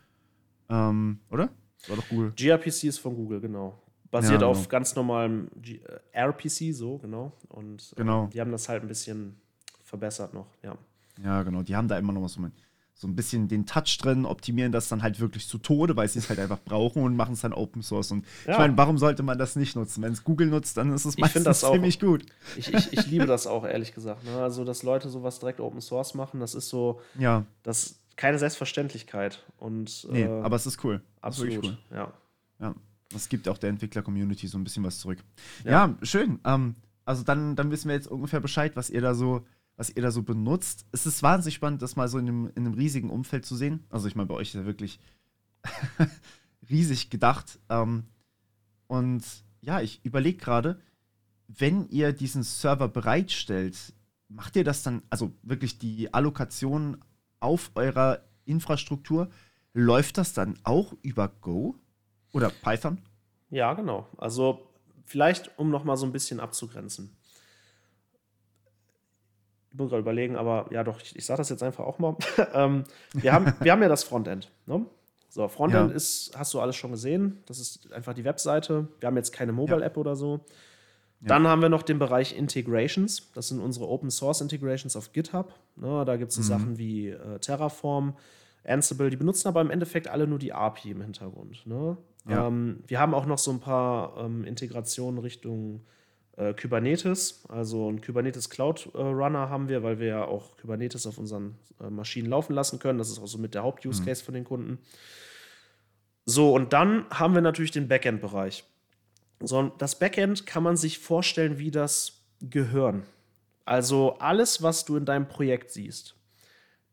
ähm, 0.71 1.21
oder? 1.31 1.51
War 1.89 1.97
doch 1.97 2.09
Google. 2.09 2.33
gRPC 2.35 2.85
ist 2.85 2.99
von 2.99 3.15
Google, 3.15 3.41
genau. 3.41 3.81
Basiert 4.11 4.33
ja, 4.33 4.39
genau. 4.39 4.51
auf 4.51 4.69
ganz 4.69 4.97
normalem 4.97 5.49
G 5.57 5.81
äh, 6.13 6.21
RPC, 6.21 6.75
so, 6.75 6.99
genau. 6.99 7.33
Und 7.49 7.93
äh, 7.93 7.97
genau. 7.97 8.29
die 8.33 8.41
haben 8.41 8.51
das 8.51 8.69
halt 8.69 8.83
ein 8.83 8.89
bisschen 8.89 9.37
verbessert 9.85 10.35
noch, 10.35 10.49
ja. 10.63 10.77
Ja, 11.23 11.43
genau. 11.43 11.63
Die 11.63 11.77
haben 11.77 11.87
da 11.87 11.97
immer 11.97 12.13
noch 12.13 12.29
so, 12.29 12.41
so 12.95 13.07
ein 13.07 13.15
bisschen 13.15 13.47
den 13.47 13.67
Touch 13.67 13.99
drin, 13.99 14.27
optimieren 14.27 14.73
das 14.73 14.89
dann 14.89 15.03
halt 15.03 15.21
wirklich 15.21 15.47
zu 15.47 15.59
Tode, 15.59 15.97
weil 15.97 16.09
sie 16.09 16.19
es 16.19 16.29
halt 16.29 16.41
einfach 16.41 16.59
brauchen 16.65 17.03
und 17.03 17.15
machen 17.15 17.35
es 17.35 17.41
dann 17.41 17.53
Open 17.53 17.83
Source. 17.83 18.11
Und 18.11 18.25
ja. 18.47 18.53
ich 18.53 18.59
meine, 18.59 18.77
warum 18.77 18.99
sollte 18.99 19.23
man 19.23 19.39
das 19.39 19.55
nicht 19.55 19.77
nutzen? 19.77 20.03
Wenn 20.03 20.13
es 20.13 20.25
Google 20.25 20.49
nutzt, 20.49 20.77
dann 20.77 20.93
ist 20.93 21.05
es 21.05 21.17
meistens 21.17 21.45
das 21.45 21.63
auch, 21.63 21.73
ziemlich 21.73 22.01
gut. 22.01 22.27
Ich, 22.57 22.73
ich, 22.75 22.93
ich 22.93 23.07
liebe 23.07 23.27
das 23.27 23.47
auch, 23.47 23.65
ehrlich 23.65 23.95
gesagt. 23.95 24.25
Ne? 24.25 24.37
Also, 24.37 24.65
dass 24.65 24.83
Leute 24.83 25.09
sowas 25.09 25.39
direkt 25.39 25.61
Open 25.61 25.81
Source 25.81 26.15
machen, 26.15 26.41
das 26.41 26.55
ist 26.55 26.69
so. 26.69 27.01
Ja. 27.17 27.45
Das 27.63 28.01
keine 28.17 28.39
Selbstverständlichkeit. 28.39 29.43
Und, 29.57 30.07
nee, 30.11 30.25
äh, 30.25 30.43
aber 30.43 30.57
es 30.57 30.67
ist 30.67 30.85
cool. 30.85 31.01
Absolut. 31.23 31.65
Ist 31.65 31.65
cool. 31.65 31.79
Ja. 31.91 32.13
Ja. 32.61 32.75
Es 33.15 33.29
gibt 33.29 33.49
auch 33.49 33.59
der 33.59 33.71
Entwickler-Community 33.71 34.47
so 34.47 34.59
ein 34.59 34.65
bisschen 34.65 34.85
was 34.85 34.99
zurück. 34.99 35.19
Ja, 35.65 35.71
ja 35.71 35.99
schön. 36.03 36.39
Ähm, 36.45 36.77
also 37.05 37.25
dann, 37.25 37.57
dann 37.57 37.71
wissen 37.71 37.89
wir 37.89 37.95
jetzt 37.95 38.07
ungefähr 38.07 38.41
Bescheid, 38.41 38.77
was 38.77 38.91
ihr 38.91 39.01
da 39.01 39.15
so, 39.15 39.47
was 39.77 39.91
ihr 39.91 40.03
da 40.03 40.11
so 40.11 40.23
benutzt. 40.23 40.87
Es 40.93 41.07
ist 41.07 41.23
wahnsinnig 41.23 41.55
spannend, 41.55 41.83
das 41.83 41.97
mal 41.97 42.09
so 42.09 42.19
in 42.19 42.29
einem, 42.29 42.47
in 42.55 42.67
einem 42.67 42.75
riesigen 42.75 43.11
Umfeld 43.11 43.45
zu 43.45 43.57
sehen. 43.57 43.85
Also 43.91 44.07
ich 44.07 44.15
meine, 44.15 44.29
bei 44.29 44.35
euch 44.35 44.49
ist 44.49 44.55
ja 44.55 44.67
wirklich 44.67 45.01
riesig 46.71 47.11
gedacht. 47.11 47.59
Ähm, 47.69 48.05
und 48.87 49.25
ja, 49.61 49.81
ich 49.81 50.05
überlege 50.05 50.39
gerade, 50.39 50.81
wenn 51.49 51.89
ihr 51.89 52.13
diesen 52.13 52.43
Server 52.43 52.89
bereitstellt, 52.89 53.93
macht 54.29 54.57
ihr 54.57 54.65
das 54.65 54.83
dann, 54.83 55.03
also 55.11 55.33
wirklich 55.43 55.79
die 55.79 56.15
Allokation 56.15 56.99
auf 57.41 57.73
eurer 57.75 58.21
Infrastruktur, 58.45 59.29
läuft 59.73 60.19
das 60.19 60.33
dann 60.33 60.59
auch 60.63 60.95
über 61.03 61.29
Go? 61.29 61.77
Oder 62.33 62.51
Python? 62.63 62.99
Ja, 63.51 63.75
genau. 63.75 64.07
Also 64.17 64.67
vielleicht, 65.05 65.59
um 65.59 65.71
noch 65.71 65.85
mal 65.85 65.97
so 65.97 66.07
ein 66.07 66.13
bisschen 66.13 66.41
abzugrenzen. 66.41 67.17
Ich 69.73 69.79
muss 69.79 69.91
gerade 69.91 70.03
überlegen, 70.03 70.37
aber 70.37 70.67
ja 70.73 70.83
doch, 70.83 71.01
ich, 71.01 71.15
ich 71.17 71.25
sage 71.25 71.39
das 71.39 71.49
jetzt 71.49 71.63
einfach 71.63 71.85
auch 71.85 71.99
mal. 71.99 72.17
ähm, 72.55 72.85
wir, 73.13 73.33
haben, 73.33 73.53
wir 73.61 73.73
haben 73.73 73.83
ja 73.83 73.89
das 73.89 74.05
Frontend. 74.05 74.51
Ne? 74.67 74.85
So, 75.29 75.47
Frontend 75.47 75.91
ja. 75.91 75.97
ist, 75.97 76.33
hast 76.37 76.55
du 76.55 76.61
alles 76.61 76.77
schon 76.77 76.91
gesehen. 76.91 77.43
Das 77.47 77.61
ist 77.61 77.93
einfach 77.93 78.15
die 78.15 78.25
Webseite. 78.25 78.89
Wir 78.99 79.07
haben 79.07 79.17
jetzt 79.17 79.33
keine 79.33 79.53
Mobile-App 79.53 79.97
ja. 79.97 80.01
oder 80.01 80.17
so. 80.17 80.41
Dann 81.23 81.47
haben 81.47 81.61
wir 81.61 81.69
noch 81.69 81.83
den 81.83 81.99
Bereich 81.99 82.37
Integrations. 82.37 83.31
Das 83.35 83.49
sind 83.49 83.61
unsere 83.61 83.89
Open 83.89 84.11
Source 84.11 84.41
Integrations 84.41 84.97
auf 84.97 85.13
GitHub. 85.13 85.55
Ne, 85.77 86.05
da 86.07 86.17
gibt 86.17 86.31
es 86.31 86.37
so 86.37 86.43
mhm. 86.43 86.47
Sachen 86.47 86.79
wie 86.79 87.09
äh, 87.09 87.39
Terraform, 87.39 88.17
Ansible. 88.65 89.11
Die 89.11 89.17
benutzen 89.17 89.49
aber 89.49 89.61
im 89.61 89.71
Endeffekt 89.71 90.09
alle 90.09 90.27
nur 90.27 90.39
die 90.39 90.53
API 90.53 90.93
im 90.93 91.03
Hintergrund. 91.03 91.67
Ne? 91.67 91.99
Ja. 92.29 92.47
Ähm, 92.47 92.83
wir 92.87 93.01
haben 93.01 93.15
auch 93.15 93.27
noch 93.27 93.39
so 93.39 93.51
ein 93.51 93.61
paar 93.61 94.17
ähm, 94.19 94.45
Integrationen 94.45 95.21
Richtung 95.21 95.87
äh, 96.37 96.55
Kubernetes. 96.55 97.45
Also 97.49 97.91
ein 97.91 98.01
Kubernetes 98.01 98.51
Cloud 98.51 98.91
äh, 98.95 98.99
Runner 98.99 99.49
haben 99.49 99.69
wir, 99.69 99.83
weil 99.83 99.99
wir 99.99 100.07
ja 100.07 100.25
auch 100.25 100.57
Kubernetes 100.59 101.07
auf 101.07 101.19
unseren 101.19 101.57
äh, 101.81 101.91
Maschinen 101.91 102.29
laufen 102.29 102.55
lassen 102.55 102.79
können. 102.79 102.99
Das 102.99 103.11
ist 103.11 103.19
auch 103.19 103.27
so 103.27 103.39
mit 103.39 103.55
der 103.55 103.63
Haupt-Use-Case 103.63 104.23
mhm. 104.23 104.25
von 104.25 104.35
den 104.35 104.45
Kunden. 104.45 104.79
So, 106.27 106.55
und 106.55 106.73
dann 106.73 107.07
haben 107.11 107.35
wir 107.35 107.43
natürlich 107.43 107.71
den 107.71 107.89
Backend-Bereich. 107.89 108.65
So, 109.41 109.73
das 109.79 109.99
Backend 109.99 110.47
kann 110.47 110.63
man 110.63 110.77
sich 110.77 110.99
vorstellen 110.99 111.59
wie 111.59 111.71
das 111.71 112.23
Gehirn. 112.41 113.03
Also 113.65 114.17
alles, 114.19 114.63
was 114.63 114.85
du 114.85 114.97
in 114.97 115.05
deinem 115.05 115.29
Projekt 115.29 115.71
siehst. 115.71 116.15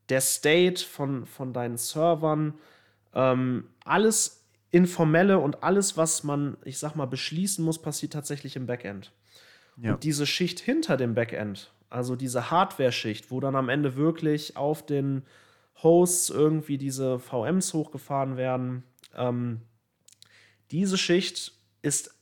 Der 0.09 0.21
State 0.21 0.83
von, 0.83 1.25
von 1.25 1.51
deinen 1.51 1.77
Servern, 1.77 2.53
ähm, 3.13 3.69
alles 3.83 4.46
Informelle 4.71 5.39
und 5.39 5.63
alles, 5.63 5.97
was 5.97 6.23
man, 6.23 6.57
ich 6.63 6.77
sag 6.77 6.95
mal, 6.95 7.05
beschließen 7.05 7.63
muss, 7.63 7.81
passiert 7.81 8.13
tatsächlich 8.13 8.55
im 8.55 8.65
Backend. 8.65 9.13
Ja. 9.77 9.93
Und 9.93 10.03
diese 10.03 10.25
Schicht 10.25 10.59
hinter 10.59 10.97
dem 10.97 11.13
Backend, 11.13 11.71
also 11.89 12.15
diese 12.15 12.51
Hardware-Schicht, 12.51 13.31
wo 13.31 13.39
dann 13.39 13.55
am 13.55 13.69
Ende 13.69 13.95
wirklich 13.95 14.57
auf 14.57 14.85
den 14.85 15.23
Hosts 15.81 16.29
irgendwie 16.29 16.77
diese 16.77 17.19
VMs 17.19 17.73
hochgefahren 17.73 18.35
werden, 18.35 18.83
ähm, 19.15 19.61
diese 20.71 20.97
Schicht 20.97 21.53
ist, 21.81 22.15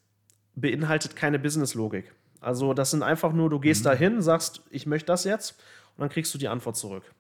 beinhaltet 0.56 1.16
keine 1.16 1.40
Business-Logik. 1.40 2.14
Also 2.42 2.76
das 2.76 2.92
sind 2.92 3.02
einfach 3.02 3.34
nur, 3.34 3.50
du 3.50 3.60
gehst 3.60 3.82
mhm. 3.82 3.90
dahin, 3.90 4.22
sagst, 4.22 4.62
ich 4.70 4.86
möchte 4.86 5.08
das 5.08 5.24
jetzt 5.24 5.60
und 5.96 6.02
dann 6.02 6.10
kriegst 6.10 6.32
du 6.34 6.38
die 6.38 6.48
Antwort 6.48 6.78
zurück. 6.78 7.15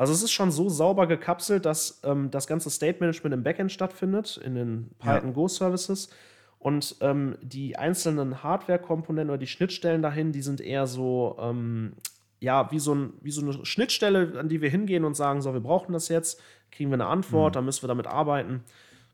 Also 0.00 0.14
es 0.14 0.22
ist 0.22 0.32
schon 0.32 0.50
so 0.50 0.70
sauber 0.70 1.06
gekapselt, 1.06 1.66
dass 1.66 2.00
ähm, 2.04 2.30
das 2.30 2.46
ganze 2.46 2.70
State 2.70 3.00
Management 3.00 3.34
im 3.34 3.42
Backend 3.42 3.70
stattfindet, 3.70 4.40
in 4.42 4.54
den 4.54 4.90
Python 4.98 5.28
ja. 5.28 5.34
Go 5.34 5.46
Services. 5.46 6.08
Und 6.58 6.96
ähm, 7.02 7.36
die 7.42 7.76
einzelnen 7.76 8.42
Hardware-Komponenten 8.42 9.28
oder 9.28 9.36
die 9.36 9.46
Schnittstellen 9.46 10.00
dahin, 10.00 10.32
die 10.32 10.40
sind 10.40 10.62
eher 10.62 10.86
so, 10.86 11.36
ähm, 11.38 11.92
ja, 12.38 12.72
wie 12.72 12.78
so, 12.78 12.94
ein, 12.94 13.12
wie 13.20 13.30
so 13.30 13.42
eine 13.42 13.66
Schnittstelle, 13.66 14.40
an 14.40 14.48
die 14.48 14.62
wir 14.62 14.70
hingehen 14.70 15.04
und 15.04 15.16
sagen, 15.16 15.42
so, 15.42 15.52
wir 15.52 15.60
brauchen 15.60 15.92
das 15.92 16.08
jetzt, 16.08 16.40
kriegen 16.70 16.88
wir 16.88 16.94
eine 16.94 17.04
Antwort, 17.04 17.52
mhm. 17.52 17.54
dann 17.56 17.64
müssen 17.66 17.82
wir 17.82 17.88
damit 17.88 18.06
arbeiten. 18.06 18.64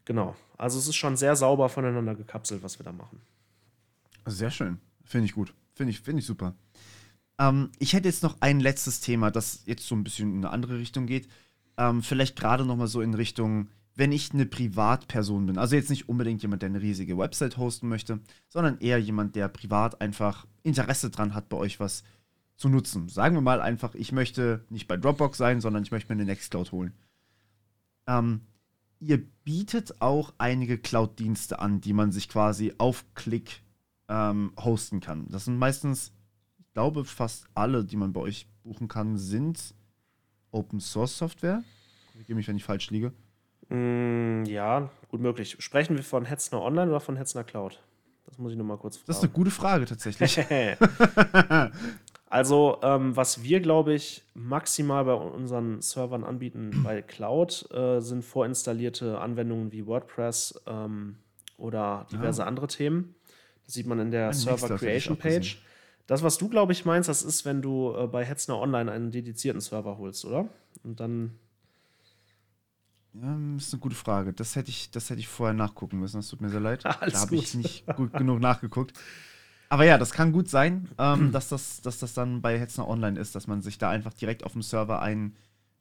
genau. 0.04 0.36
Also 0.56 0.78
es 0.78 0.86
ist 0.86 0.94
schon 0.94 1.16
sehr 1.16 1.34
sauber 1.34 1.68
voneinander 1.68 2.14
gekapselt, 2.14 2.62
was 2.62 2.78
wir 2.78 2.84
da 2.84 2.92
machen. 2.92 3.20
Sehr 4.24 4.52
schön. 4.52 4.78
Finde 5.02 5.24
ich 5.24 5.32
gut. 5.32 5.52
Finde 5.74 5.90
ich, 5.90 6.00
find 6.00 6.20
ich 6.20 6.26
super. 6.26 6.54
Ähm, 7.38 7.70
ich 7.78 7.92
hätte 7.92 8.08
jetzt 8.08 8.22
noch 8.22 8.36
ein 8.40 8.60
letztes 8.60 9.00
Thema, 9.00 9.30
das 9.30 9.62
jetzt 9.66 9.86
so 9.86 9.94
ein 9.94 10.04
bisschen 10.04 10.30
in 10.30 10.38
eine 10.38 10.50
andere 10.50 10.78
Richtung 10.78 11.06
geht. 11.06 11.28
Ähm, 11.76 12.02
vielleicht 12.02 12.36
gerade 12.36 12.64
noch 12.64 12.76
mal 12.76 12.86
so 12.86 13.00
in 13.00 13.14
Richtung, 13.14 13.68
wenn 13.94 14.12
ich 14.12 14.32
eine 14.32 14.46
Privatperson 14.46 15.46
bin. 15.46 15.58
Also 15.58 15.74
jetzt 15.76 15.90
nicht 15.90 16.08
unbedingt 16.08 16.42
jemand, 16.42 16.62
der 16.62 16.68
eine 16.68 16.82
riesige 16.82 17.18
Website 17.18 17.56
hosten 17.56 17.88
möchte, 17.88 18.20
sondern 18.48 18.78
eher 18.78 18.98
jemand, 18.98 19.36
der 19.36 19.48
privat 19.48 20.00
einfach 20.00 20.46
Interesse 20.62 21.10
dran 21.10 21.34
hat, 21.34 21.48
bei 21.48 21.56
euch 21.56 21.80
was 21.80 22.04
zu 22.56 22.68
nutzen. 22.68 23.08
Sagen 23.08 23.34
wir 23.34 23.42
mal 23.42 23.60
einfach, 23.60 23.94
ich 23.94 24.12
möchte 24.12 24.64
nicht 24.70 24.88
bei 24.88 24.96
Dropbox 24.96 25.36
sein, 25.36 25.60
sondern 25.60 25.82
ich 25.82 25.90
möchte 25.90 26.12
mir 26.12 26.20
eine 26.20 26.30
Nextcloud 26.30 26.72
holen. 26.72 26.92
Ähm, 28.06 28.42
ihr 28.98 29.22
bietet 29.44 30.00
auch 30.00 30.32
einige 30.38 30.78
Cloud-Dienste 30.78 31.58
an, 31.58 31.80
die 31.80 31.92
man 31.92 32.12
sich 32.12 32.28
quasi 32.28 32.74
auf 32.78 33.04
Klick 33.14 33.62
ähm, 34.08 34.52
hosten 34.58 35.00
kann. 35.00 35.26
Das 35.28 35.44
sind 35.44 35.58
meistens, 35.58 36.12
glaube, 36.76 37.06
fast 37.06 37.46
alle, 37.54 37.84
die 37.86 37.96
man 37.96 38.12
bei 38.12 38.20
euch 38.20 38.46
buchen 38.62 38.86
kann, 38.86 39.16
sind 39.16 39.74
Open 40.50 40.78
Source 40.78 41.16
Software. 41.16 41.64
Ich 42.20 42.26
gebe 42.26 42.36
mich, 42.36 42.46
wenn 42.48 42.56
ich 42.58 42.64
falsch 42.64 42.90
liege. 42.90 43.14
Mm, 43.70 44.44
ja, 44.44 44.90
gut 45.08 45.22
möglich. 45.22 45.56
Sprechen 45.58 45.96
wir 45.96 46.04
von 46.04 46.26
Hetzner 46.26 46.60
Online 46.60 46.90
oder 46.90 47.00
von 47.00 47.16
Hetzner 47.16 47.44
Cloud? 47.44 47.82
Das 48.26 48.36
muss 48.36 48.52
ich 48.52 48.58
nur 48.58 48.66
mal 48.66 48.76
kurz 48.76 48.98
fragen. 48.98 49.06
Das 49.06 49.16
ist 49.16 49.22
eine 49.22 49.32
gute 49.32 49.50
Frage 49.50 49.86
tatsächlich. 49.86 50.38
also, 52.28 52.78
ähm, 52.82 53.16
was 53.16 53.42
wir, 53.42 53.60
glaube 53.60 53.94
ich, 53.94 54.26
maximal 54.34 55.06
bei 55.06 55.14
unseren 55.14 55.80
Servern 55.80 56.24
anbieten 56.24 56.80
bei 56.84 57.00
Cloud, 57.00 57.70
äh, 57.72 58.00
sind 58.00 58.22
vorinstallierte 58.22 59.18
Anwendungen 59.18 59.72
wie 59.72 59.86
WordPress 59.86 60.60
ähm, 60.66 61.16
oder 61.56 62.06
diverse 62.12 62.44
ah. 62.44 62.48
andere 62.48 62.66
Themen. 62.66 63.14
Das 63.64 63.72
sieht 63.72 63.86
man 63.86 63.98
in 63.98 64.10
der 64.10 64.34
Server 64.34 64.76
Creation 64.76 65.16
Page. 65.16 65.62
Das, 66.06 66.22
was 66.22 66.38
du, 66.38 66.48
glaube 66.48 66.72
ich, 66.72 66.84
meinst, 66.84 67.08
das 67.08 67.22
ist, 67.22 67.44
wenn 67.44 67.62
du 67.62 67.94
äh, 67.96 68.06
bei 68.06 68.24
Hetzner 68.24 68.58
Online 68.58 68.90
einen 68.90 69.10
dedizierten 69.10 69.60
Server 69.60 69.98
holst, 69.98 70.24
oder? 70.24 70.48
Und 70.84 71.00
dann. 71.00 71.32
Ja, 73.12 73.36
das 73.54 73.66
ist 73.68 73.72
eine 73.72 73.80
gute 73.80 73.96
Frage. 73.96 74.32
Das 74.32 74.56
hätte 74.56 74.70
ich, 74.70 74.90
das 74.90 75.10
hätte 75.10 75.20
ich 75.20 75.28
vorher 75.28 75.54
nachgucken 75.54 75.98
müssen. 75.98 76.18
Das 76.18 76.28
tut 76.28 76.40
mir 76.40 76.50
sehr 76.50 76.60
leid. 76.60 76.84
Alles 77.00 77.14
da 77.14 77.20
habe 77.20 77.36
ich 77.36 77.54
nicht 77.54 77.86
gut 77.96 78.12
genug 78.12 78.40
nachgeguckt. 78.40 78.92
Aber 79.68 79.84
ja, 79.84 79.98
das 79.98 80.12
kann 80.12 80.32
gut 80.32 80.48
sein, 80.48 80.88
ähm, 80.98 81.30
dass, 81.32 81.48
das, 81.48 81.80
dass 81.80 81.98
das 81.98 82.14
dann 82.14 82.40
bei 82.40 82.58
Hetzner 82.58 82.86
Online 82.86 83.18
ist, 83.18 83.34
dass 83.34 83.46
man 83.46 83.62
sich 83.62 83.78
da 83.78 83.90
einfach 83.90 84.12
direkt 84.14 84.44
auf 84.44 84.52
dem 84.52 84.62
Server 84.62 85.02
ein 85.02 85.34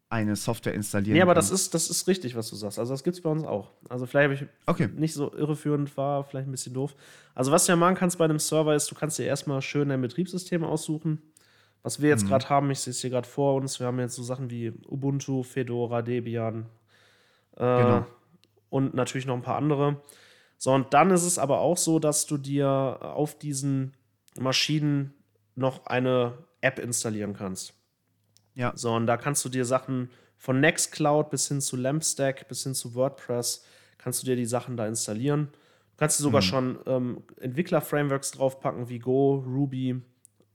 eine 0.10 0.36
Software 0.36 0.74
installieren 0.74 1.16
Nee, 1.16 1.22
aber 1.22 1.34
kann. 1.34 1.40
das 1.40 1.52
ist, 1.52 1.74
das 1.74 1.90
ist 1.90 2.08
richtig, 2.08 2.36
was 2.36 2.50
du 2.50 2.56
sagst. 2.56 2.78
Also 2.78 2.94
das 2.94 3.04
gibt 3.04 3.16
es 3.16 3.22
bei 3.22 3.30
uns 3.30 3.44
auch. 3.44 3.72
Also 3.90 4.06
vielleicht 4.06 4.26
habe 4.26 4.34
ich 4.36 4.46
okay. 4.68 4.90
nicht 4.96 5.14
so 5.14 5.34
irreführend 5.34 5.96
war, 5.98 6.24
vielleicht 6.24 6.48
ein 6.48 6.52
bisschen 6.52 6.74
doof. 6.74 6.96
Also 7.34 7.52
was 7.52 7.66
du 7.66 7.72
ja 7.72 7.76
machen 7.76 7.96
kannst 7.96 8.18
bei 8.18 8.26
einem 8.26 8.40
Server 8.40 8.76
ist, 8.76 8.90
du 8.92 8.96
kannst 8.96 9.18
dir 9.18 9.26
erstmal 9.26 9.62
schön 9.62 9.90
dein 9.90 10.02
Betriebssystem 10.02 10.64
aussuchen. 10.64 11.22
Was 11.82 12.02
wir 12.02 12.10
jetzt 12.10 12.24
mhm. 12.24 12.30
gerade 12.30 12.50
haben, 12.50 12.72
ich 12.72 12.80
sehe 12.80 12.92
es 12.92 13.02
hier 13.02 13.10
gerade 13.10 13.28
vor 13.28 13.56
uns, 13.56 13.80
wir 13.80 13.88
haben 13.88 14.00
jetzt 14.00 14.16
so 14.16 14.24
Sachen 14.24 14.50
wie 14.50 14.74
Ubuntu, 14.88 15.44
Fedora, 15.44 16.02
Debian 16.02 16.66
äh, 17.58 17.60
genau. 17.60 18.06
und 18.70 18.94
natürlich 18.94 19.26
noch 19.26 19.36
ein 19.36 19.44
paar 19.44 19.58
andere. 19.58 20.02
So, 20.58 20.72
und 20.72 20.94
dann 20.94 21.12
ist 21.12 21.26
es 21.26 21.38
aber 21.38 21.60
auch 21.60 21.78
so, 21.78 22.00
dass 22.00 22.26
du 22.26 22.38
dir 22.38 23.00
auf 23.02 23.38
diesen 23.38 23.94
Maschinen 24.40 25.14
noch 25.56 25.86
eine 25.86 26.38
App 26.62 26.80
installieren 26.80 27.34
kannst. 27.34 27.74
Ja. 28.56 28.74
So, 28.76 28.94
und 28.94 29.06
da 29.06 29.18
kannst 29.18 29.46
du 29.46 29.50
dir 29.50 29.66
Sachen 29.66 30.10
von 30.38 30.60
Nextcloud 30.60 31.30
bis 31.30 31.48
hin 31.48 31.62
zu 31.62 31.76
Lampstack 31.76 32.48
bis 32.48 32.64
hin 32.64 32.74
zu 32.74 32.96
WordPress, 32.96 33.66
kannst 33.98 34.22
du 34.22 34.26
dir 34.26 34.36
die 34.36 34.46
Sachen 34.46 34.78
da 34.78 34.88
installieren. 34.88 35.50
Du 35.52 35.98
kannst 35.98 36.20
dir 36.20 36.24
sogar 36.24 36.42
mhm. 36.42 36.46
schon 36.46 36.80
ähm, 36.86 37.24
Entwickler-Frameworks 37.40 38.32
draufpacken 38.32 38.90
wie 38.90 39.00
Go, 39.00 39.44
Ruby. 39.48 40.02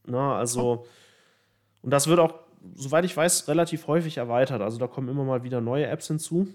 Na, 0.06 0.28
ne, 0.28 0.34
also, 0.34 0.60
oh. 0.60 0.86
und 1.82 1.90
das 1.90 2.06
wird 2.08 2.18
auch, 2.18 2.34
soweit 2.74 3.04
ich 3.04 3.16
weiß, 3.16 3.48
relativ 3.48 3.86
häufig 3.86 4.18
erweitert. 4.18 4.60
Also 4.60 4.78
da 4.78 4.86
kommen 4.86 5.08
immer 5.08 5.24
mal 5.24 5.42
wieder 5.44 5.60
neue 5.60 5.86
Apps 5.86 6.08
hinzu. 6.08 6.48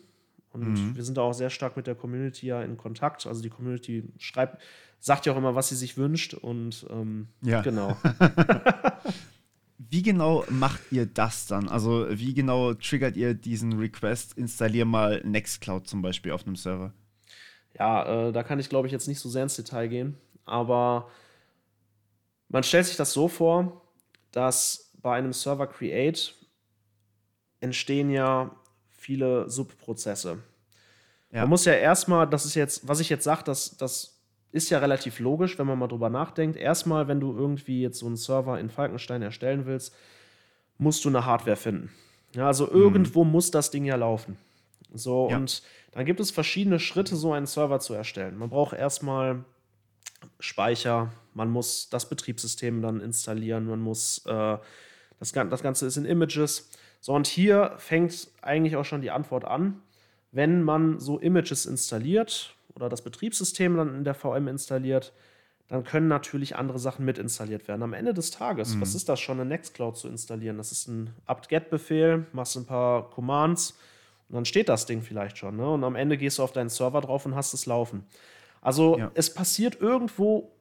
Und 0.51 0.73
mhm. 0.73 0.95
wir 0.95 1.03
sind 1.03 1.17
da 1.17 1.21
auch 1.21 1.33
sehr 1.33 1.49
stark 1.49 1.75
mit 1.75 1.87
der 1.87 1.95
Community 1.95 2.47
ja 2.47 2.61
in 2.61 2.77
Kontakt. 2.77 3.25
Also 3.27 3.41
die 3.41 3.49
Community 3.49 4.03
schreibt, 4.17 4.61
sagt 4.99 5.25
ja 5.25 5.33
auch 5.33 5.37
immer, 5.37 5.55
was 5.55 5.69
sie 5.69 5.75
sich 5.75 5.97
wünscht. 5.97 6.33
Und 6.33 6.85
ähm, 6.89 7.27
ja. 7.41 7.61
genau. 7.61 7.97
Wie 9.77 10.01
genau 10.01 10.45
macht 10.49 10.91
ihr 10.91 11.05
das 11.05 11.47
dann? 11.47 11.67
Also, 11.67 12.07
wie 12.09 12.33
genau 12.33 12.73
triggert 12.73 13.17
ihr 13.17 13.33
diesen 13.33 13.73
Request? 13.73 14.37
Installier 14.37 14.85
mal 14.85 15.21
Nextcloud 15.25 15.87
zum 15.87 16.01
Beispiel 16.01 16.31
auf 16.31 16.45
einem 16.45 16.55
Server. 16.55 16.93
Ja, 17.77 18.27
äh, 18.27 18.31
da 18.31 18.43
kann 18.43 18.59
ich, 18.59 18.69
glaube 18.69 18.87
ich, 18.87 18.93
jetzt 18.93 19.07
nicht 19.07 19.19
so 19.19 19.27
sehr 19.27 19.43
ins 19.43 19.57
Detail 19.57 19.87
gehen. 19.87 20.17
Aber 20.45 21.09
man 22.47 22.63
stellt 22.63 22.85
sich 22.85 22.95
das 22.95 23.11
so 23.11 23.27
vor, 23.27 23.81
dass 24.31 24.93
bei 25.01 25.17
einem 25.17 25.33
Server 25.33 25.67
Create 25.67 26.33
entstehen 27.59 28.09
ja 28.09 28.55
viele 28.91 29.49
Subprozesse. 29.49 30.41
Ja. 31.31 31.41
Man 31.41 31.49
muss 31.49 31.65
ja 31.65 31.73
erstmal, 31.73 32.29
das 32.29 32.45
ist 32.45 32.55
jetzt, 32.55 32.87
was 32.87 32.99
ich 32.99 33.09
jetzt 33.09 33.23
sage, 33.23 33.43
das, 33.43 33.75
das 33.77 34.14
ist 34.55 34.69
ja 34.69 34.79
relativ 34.79 35.19
logisch, 35.19 35.59
wenn 35.59 35.67
man 35.67 35.77
mal 35.77 35.87
drüber 35.87 36.09
nachdenkt. 36.09 36.55
Erstmal, 36.55 37.07
wenn 37.09 37.19
du 37.19 37.35
irgendwie 37.35 37.81
jetzt 37.81 37.99
so 37.99 38.05
einen 38.05 38.15
Server 38.15 38.57
in 38.57 38.69
Falkenstein 38.69 39.21
erstellen 39.21 39.65
willst, 39.65 39.93
musst 40.77 41.03
du 41.03 41.09
eine 41.09 41.25
Hardware 41.25 41.57
finden. 41.57 41.91
Ja, 42.33 42.47
also 42.47 42.69
irgendwo 42.69 43.25
mhm. 43.25 43.31
muss 43.31 43.51
das 43.51 43.69
Ding 43.69 43.83
ja 43.83 43.95
laufen. 43.95 44.37
So, 44.93 45.27
ja. 45.29 45.35
und 45.37 45.61
dann 45.91 46.05
gibt 46.05 46.21
es 46.21 46.31
verschiedene 46.31 46.79
Schritte, 46.79 47.17
so 47.17 47.33
einen 47.33 47.47
Server 47.47 47.79
zu 47.81 47.93
erstellen. 47.93 48.37
Man 48.37 48.49
braucht 48.49 48.73
erstmal 48.73 49.43
Speicher, 50.39 51.11
man 51.33 51.49
muss 51.49 51.89
das 51.89 52.07
Betriebssystem 52.07 52.81
dann 52.81 53.01
installieren, 53.01 53.67
man 53.67 53.81
muss, 53.81 54.25
äh, 54.25 54.57
das, 55.19 55.31
das 55.33 55.63
Ganze 55.63 55.85
ist 55.85 55.97
in 55.97 56.05
Images. 56.05 56.69
So, 57.01 57.13
und 57.13 57.27
hier 57.27 57.73
fängt 57.77 58.29
eigentlich 58.41 58.77
auch 58.77 58.85
schon 58.85 59.01
die 59.01 59.11
Antwort 59.11 59.43
an. 59.43 59.81
Wenn 60.31 60.63
man 60.63 60.99
so 60.99 61.19
Images 61.19 61.65
installiert, 61.65 62.54
oder 62.75 62.89
das 62.89 63.01
Betriebssystem 63.01 63.77
dann 63.77 63.95
in 63.95 64.03
der 64.03 64.13
VM 64.13 64.47
installiert, 64.47 65.13
dann 65.67 65.83
können 65.83 66.07
natürlich 66.07 66.55
andere 66.55 66.77
Sachen 66.77 67.05
mit 67.05 67.17
installiert 67.17 67.67
werden. 67.67 67.81
Am 67.81 67.93
Ende 67.93 68.13
des 68.13 68.31
Tages, 68.31 68.75
mhm. 68.75 68.81
was 68.81 68.93
ist 68.93 69.09
das 69.09 69.19
schon, 69.19 69.39
eine 69.39 69.49
Nextcloud 69.49 69.97
zu 69.97 70.07
installieren? 70.07 70.57
Das 70.57 70.71
ist 70.71 70.87
ein 70.87 71.11
apt-get-Befehl, 71.25 72.27
machst 72.33 72.55
ein 72.55 72.65
paar 72.65 73.09
Commands 73.09 73.77
und 74.29 74.35
dann 74.35 74.45
steht 74.45 74.69
das 74.69 74.85
Ding 74.85 75.01
vielleicht 75.01 75.37
schon. 75.37 75.57
Ne? 75.57 75.67
Und 75.67 75.83
am 75.83 75.95
Ende 75.95 76.17
gehst 76.17 76.37
du 76.37 76.43
auf 76.43 76.51
deinen 76.51 76.69
Server 76.69 77.01
drauf 77.01 77.25
und 77.25 77.35
hast 77.35 77.53
es 77.53 77.65
laufen. 77.65 78.05
Also 78.61 78.97
ja. 78.97 79.11
es 79.15 79.33
passiert 79.33 79.79
irgendwo 79.81 80.51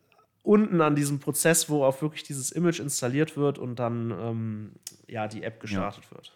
unten 0.43 0.81
an 0.81 0.95
diesem 0.95 1.21
Prozess, 1.21 1.69
wo 1.71 1.85
auch 1.85 2.01
wirklich 2.03 2.23
dieses 2.23 2.53
Image 2.53 2.81
installiert 2.81 3.37
wird 3.37 3.59
und 3.59 3.79
dann 3.79 4.11
ähm, 4.11 4.73
ja 5.07 5.27
die 5.27 5.43
App 5.43 5.61
gestartet 5.61 6.05
ja. 6.05 6.11
wird. 6.17 6.33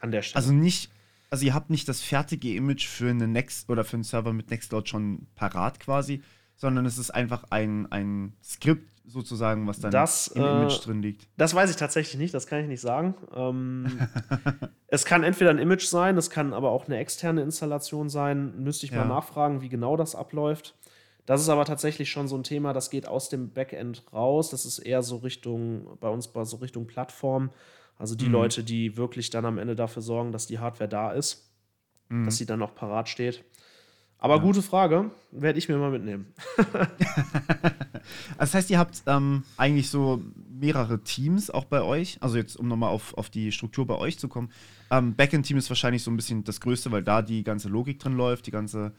An 0.00 0.10
der 0.10 0.22
Stelle. 0.22 0.42
Also 0.42 0.52
nicht, 0.52 0.90
also 1.32 1.46
ihr 1.46 1.54
habt 1.54 1.70
nicht 1.70 1.88
das 1.88 2.02
fertige 2.02 2.54
Image 2.54 2.86
für 2.86 3.08
eine 3.08 3.26
Next 3.26 3.70
oder 3.70 3.84
für 3.84 3.94
einen 3.94 4.04
Server 4.04 4.34
mit 4.34 4.50
Nextcloud 4.50 4.86
schon 4.86 5.28
parat 5.34 5.80
quasi, 5.80 6.22
sondern 6.56 6.84
es 6.84 6.98
ist 6.98 7.10
einfach 7.10 7.44
ein, 7.48 7.90
ein 7.90 8.34
Skript 8.44 8.86
sozusagen, 9.06 9.66
was 9.66 9.80
dann 9.80 9.92
das, 9.92 10.28
im 10.28 10.42
äh, 10.44 10.50
Image 10.50 10.84
drin 10.84 11.00
liegt. 11.00 11.26
Das 11.38 11.54
weiß 11.54 11.70
ich 11.70 11.76
tatsächlich 11.76 12.18
nicht, 12.18 12.34
das 12.34 12.46
kann 12.46 12.60
ich 12.60 12.68
nicht 12.68 12.82
sagen. 12.82 13.14
Ähm, 13.34 13.86
es 14.88 15.06
kann 15.06 15.24
entweder 15.24 15.48
ein 15.48 15.58
Image 15.58 15.86
sein, 15.86 16.18
es 16.18 16.28
kann 16.28 16.52
aber 16.52 16.70
auch 16.70 16.84
eine 16.84 16.98
externe 16.98 17.40
Installation 17.40 18.10
sein. 18.10 18.62
Müsste 18.62 18.84
ich 18.84 18.92
ja. 18.92 18.98
mal 18.98 19.08
nachfragen, 19.08 19.62
wie 19.62 19.70
genau 19.70 19.96
das 19.96 20.14
abläuft. 20.14 20.76
Das 21.24 21.40
ist 21.40 21.48
aber 21.48 21.64
tatsächlich 21.64 22.10
schon 22.10 22.28
so 22.28 22.36
ein 22.36 22.42
Thema, 22.42 22.74
das 22.74 22.90
geht 22.90 23.08
aus 23.08 23.30
dem 23.30 23.54
Backend 23.54 24.04
raus. 24.12 24.50
Das 24.50 24.66
ist 24.66 24.80
eher 24.80 25.02
so 25.02 25.16
Richtung, 25.16 25.96
bei 25.98 26.10
uns 26.10 26.30
so 26.30 26.56
Richtung 26.58 26.86
Plattform. 26.86 27.48
Also 27.98 28.14
die 28.14 28.26
mhm. 28.26 28.32
Leute, 28.32 28.64
die 28.64 28.96
wirklich 28.96 29.30
dann 29.30 29.44
am 29.44 29.58
Ende 29.58 29.76
dafür 29.76 30.02
sorgen, 30.02 30.32
dass 30.32 30.46
die 30.46 30.58
Hardware 30.58 30.88
da 30.88 31.12
ist, 31.12 31.52
mhm. 32.08 32.24
dass 32.24 32.36
sie 32.36 32.46
dann 32.46 32.58
noch 32.58 32.74
parat 32.74 33.08
steht. 33.08 33.44
Aber 34.22 34.36
ja. 34.36 34.42
gute 34.42 34.62
Frage, 34.62 35.10
werde 35.32 35.58
ich 35.58 35.68
mir 35.68 35.76
mal 35.78 35.90
mitnehmen. 35.90 36.32
das 38.38 38.54
heißt, 38.54 38.70
ihr 38.70 38.78
habt 38.78 39.02
ähm, 39.06 39.42
eigentlich 39.56 39.90
so 39.90 40.22
mehrere 40.48 41.02
Teams 41.02 41.50
auch 41.50 41.64
bei 41.64 41.82
euch. 41.82 42.18
Also 42.20 42.36
jetzt, 42.36 42.56
um 42.56 42.68
nochmal 42.68 42.90
auf, 42.90 43.14
auf 43.18 43.30
die 43.30 43.50
Struktur 43.50 43.84
bei 43.84 43.96
euch 43.96 44.20
zu 44.20 44.28
kommen. 44.28 44.52
Ähm, 44.92 45.16
Backend-Team 45.16 45.56
ist 45.56 45.68
wahrscheinlich 45.70 46.04
so 46.04 46.10
ein 46.12 46.16
bisschen 46.16 46.44
das 46.44 46.60
Größte, 46.60 46.92
weil 46.92 47.02
da 47.02 47.20
die 47.20 47.42
ganze 47.42 47.68
Logik 47.68 47.98
drin 47.98 48.16
läuft, 48.16 48.46
die 48.46 48.52
ganze 48.52 48.92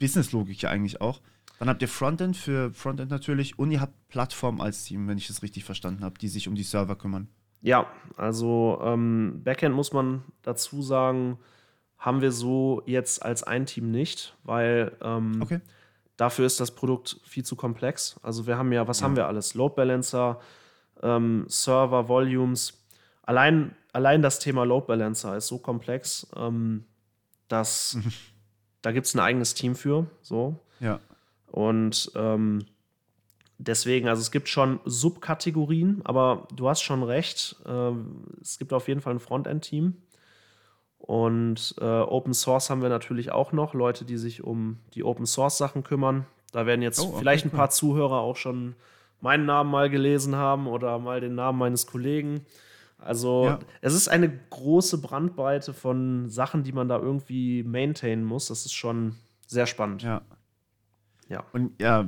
Business-Logik 0.00 0.60
ja 0.62 0.70
eigentlich 0.70 1.00
auch. 1.00 1.20
Dann 1.60 1.68
habt 1.68 1.80
ihr 1.80 1.88
Frontend 1.88 2.36
für 2.36 2.72
Frontend 2.72 3.10
natürlich 3.10 3.60
und 3.60 3.70
ihr 3.70 3.80
habt 3.80 4.08
Plattform 4.08 4.60
als 4.60 4.82
Team, 4.82 5.06
wenn 5.06 5.16
ich 5.16 5.28
das 5.28 5.42
richtig 5.42 5.62
verstanden 5.62 6.04
habe, 6.04 6.18
die 6.18 6.28
sich 6.28 6.48
um 6.48 6.56
die 6.56 6.64
Server 6.64 6.96
kümmern. 6.96 7.28
Ja, 7.66 7.88
also 8.16 8.78
ähm, 8.80 9.40
Backend 9.42 9.74
muss 9.74 9.92
man 9.92 10.22
dazu 10.42 10.82
sagen, 10.82 11.36
haben 11.98 12.20
wir 12.20 12.30
so 12.30 12.80
jetzt 12.86 13.24
als 13.24 13.42
ein 13.42 13.66
Team 13.66 13.90
nicht, 13.90 14.36
weil 14.44 14.96
ähm, 15.02 15.40
okay. 15.42 15.60
dafür 16.16 16.46
ist 16.46 16.60
das 16.60 16.70
Produkt 16.70 17.20
viel 17.24 17.44
zu 17.44 17.56
komplex. 17.56 18.20
Also 18.22 18.46
wir 18.46 18.56
haben 18.56 18.72
ja, 18.72 18.86
was 18.86 19.00
ja. 19.00 19.06
haben 19.06 19.16
wir 19.16 19.26
alles? 19.26 19.54
Load 19.54 19.74
Balancer, 19.74 20.38
ähm, 21.02 21.44
Server, 21.48 22.08
Volumes. 22.08 22.86
Allein, 23.22 23.74
allein 23.92 24.22
das 24.22 24.38
Thema 24.38 24.62
Load 24.64 24.86
Balancer 24.86 25.36
ist 25.36 25.48
so 25.48 25.58
komplex, 25.58 26.28
ähm, 26.36 26.84
dass 27.48 27.98
da 28.82 28.92
gibt 28.92 29.08
es 29.08 29.14
ein 29.16 29.20
eigenes 29.20 29.54
Team 29.54 29.74
für. 29.74 30.06
So. 30.22 30.60
Ja. 30.78 31.00
Und 31.48 32.12
ähm, 32.14 32.64
deswegen, 33.58 34.08
also 34.08 34.20
es 34.20 34.30
gibt 34.30 34.48
schon 34.48 34.80
Subkategorien, 34.84 36.00
aber 36.04 36.48
du 36.54 36.68
hast 36.68 36.82
schon 36.82 37.02
recht. 37.02 37.56
Äh, 37.66 37.92
es 38.40 38.58
gibt 38.58 38.72
auf 38.72 38.88
jeden 38.88 39.00
Fall 39.00 39.14
ein 39.14 39.20
Frontend-Team. 39.20 39.94
Und 40.98 41.74
äh, 41.78 41.84
Open 41.84 42.34
Source 42.34 42.70
haben 42.70 42.82
wir 42.82 42.88
natürlich 42.88 43.30
auch 43.30 43.52
noch, 43.52 43.74
Leute, 43.74 44.04
die 44.04 44.16
sich 44.16 44.42
um 44.42 44.78
die 44.94 45.04
Open 45.04 45.26
Source 45.26 45.58
Sachen 45.58 45.84
kümmern. 45.84 46.26
Da 46.52 46.66
werden 46.66 46.82
jetzt 46.82 47.00
oh, 47.00 47.08
okay, 47.08 47.18
vielleicht 47.18 47.44
ein 47.44 47.50
paar 47.50 47.70
Zuhörer 47.70 48.18
auch 48.18 48.36
schon 48.36 48.74
meinen 49.20 49.46
Namen 49.46 49.70
mal 49.70 49.88
gelesen 49.90 50.36
haben 50.36 50.66
oder 50.66 50.98
mal 50.98 51.20
den 51.20 51.34
Namen 51.34 51.58
meines 51.58 51.86
Kollegen. 51.86 52.44
Also 52.98 53.44
ja. 53.44 53.58
es 53.82 53.94
ist 53.94 54.08
eine 54.08 54.30
große 54.50 54.98
Brandweite 54.98 55.74
von 55.74 56.28
Sachen, 56.28 56.64
die 56.64 56.72
man 56.72 56.88
da 56.88 56.98
irgendwie 56.98 57.62
maintainen 57.62 58.24
muss. 58.24 58.46
Das 58.46 58.64
ist 58.64 58.72
schon 58.72 59.16
sehr 59.46 59.66
spannend. 59.66 60.02
Ja. 60.02 60.22
Ja. 61.28 61.44
Und 61.52 61.80
ja, 61.80 62.06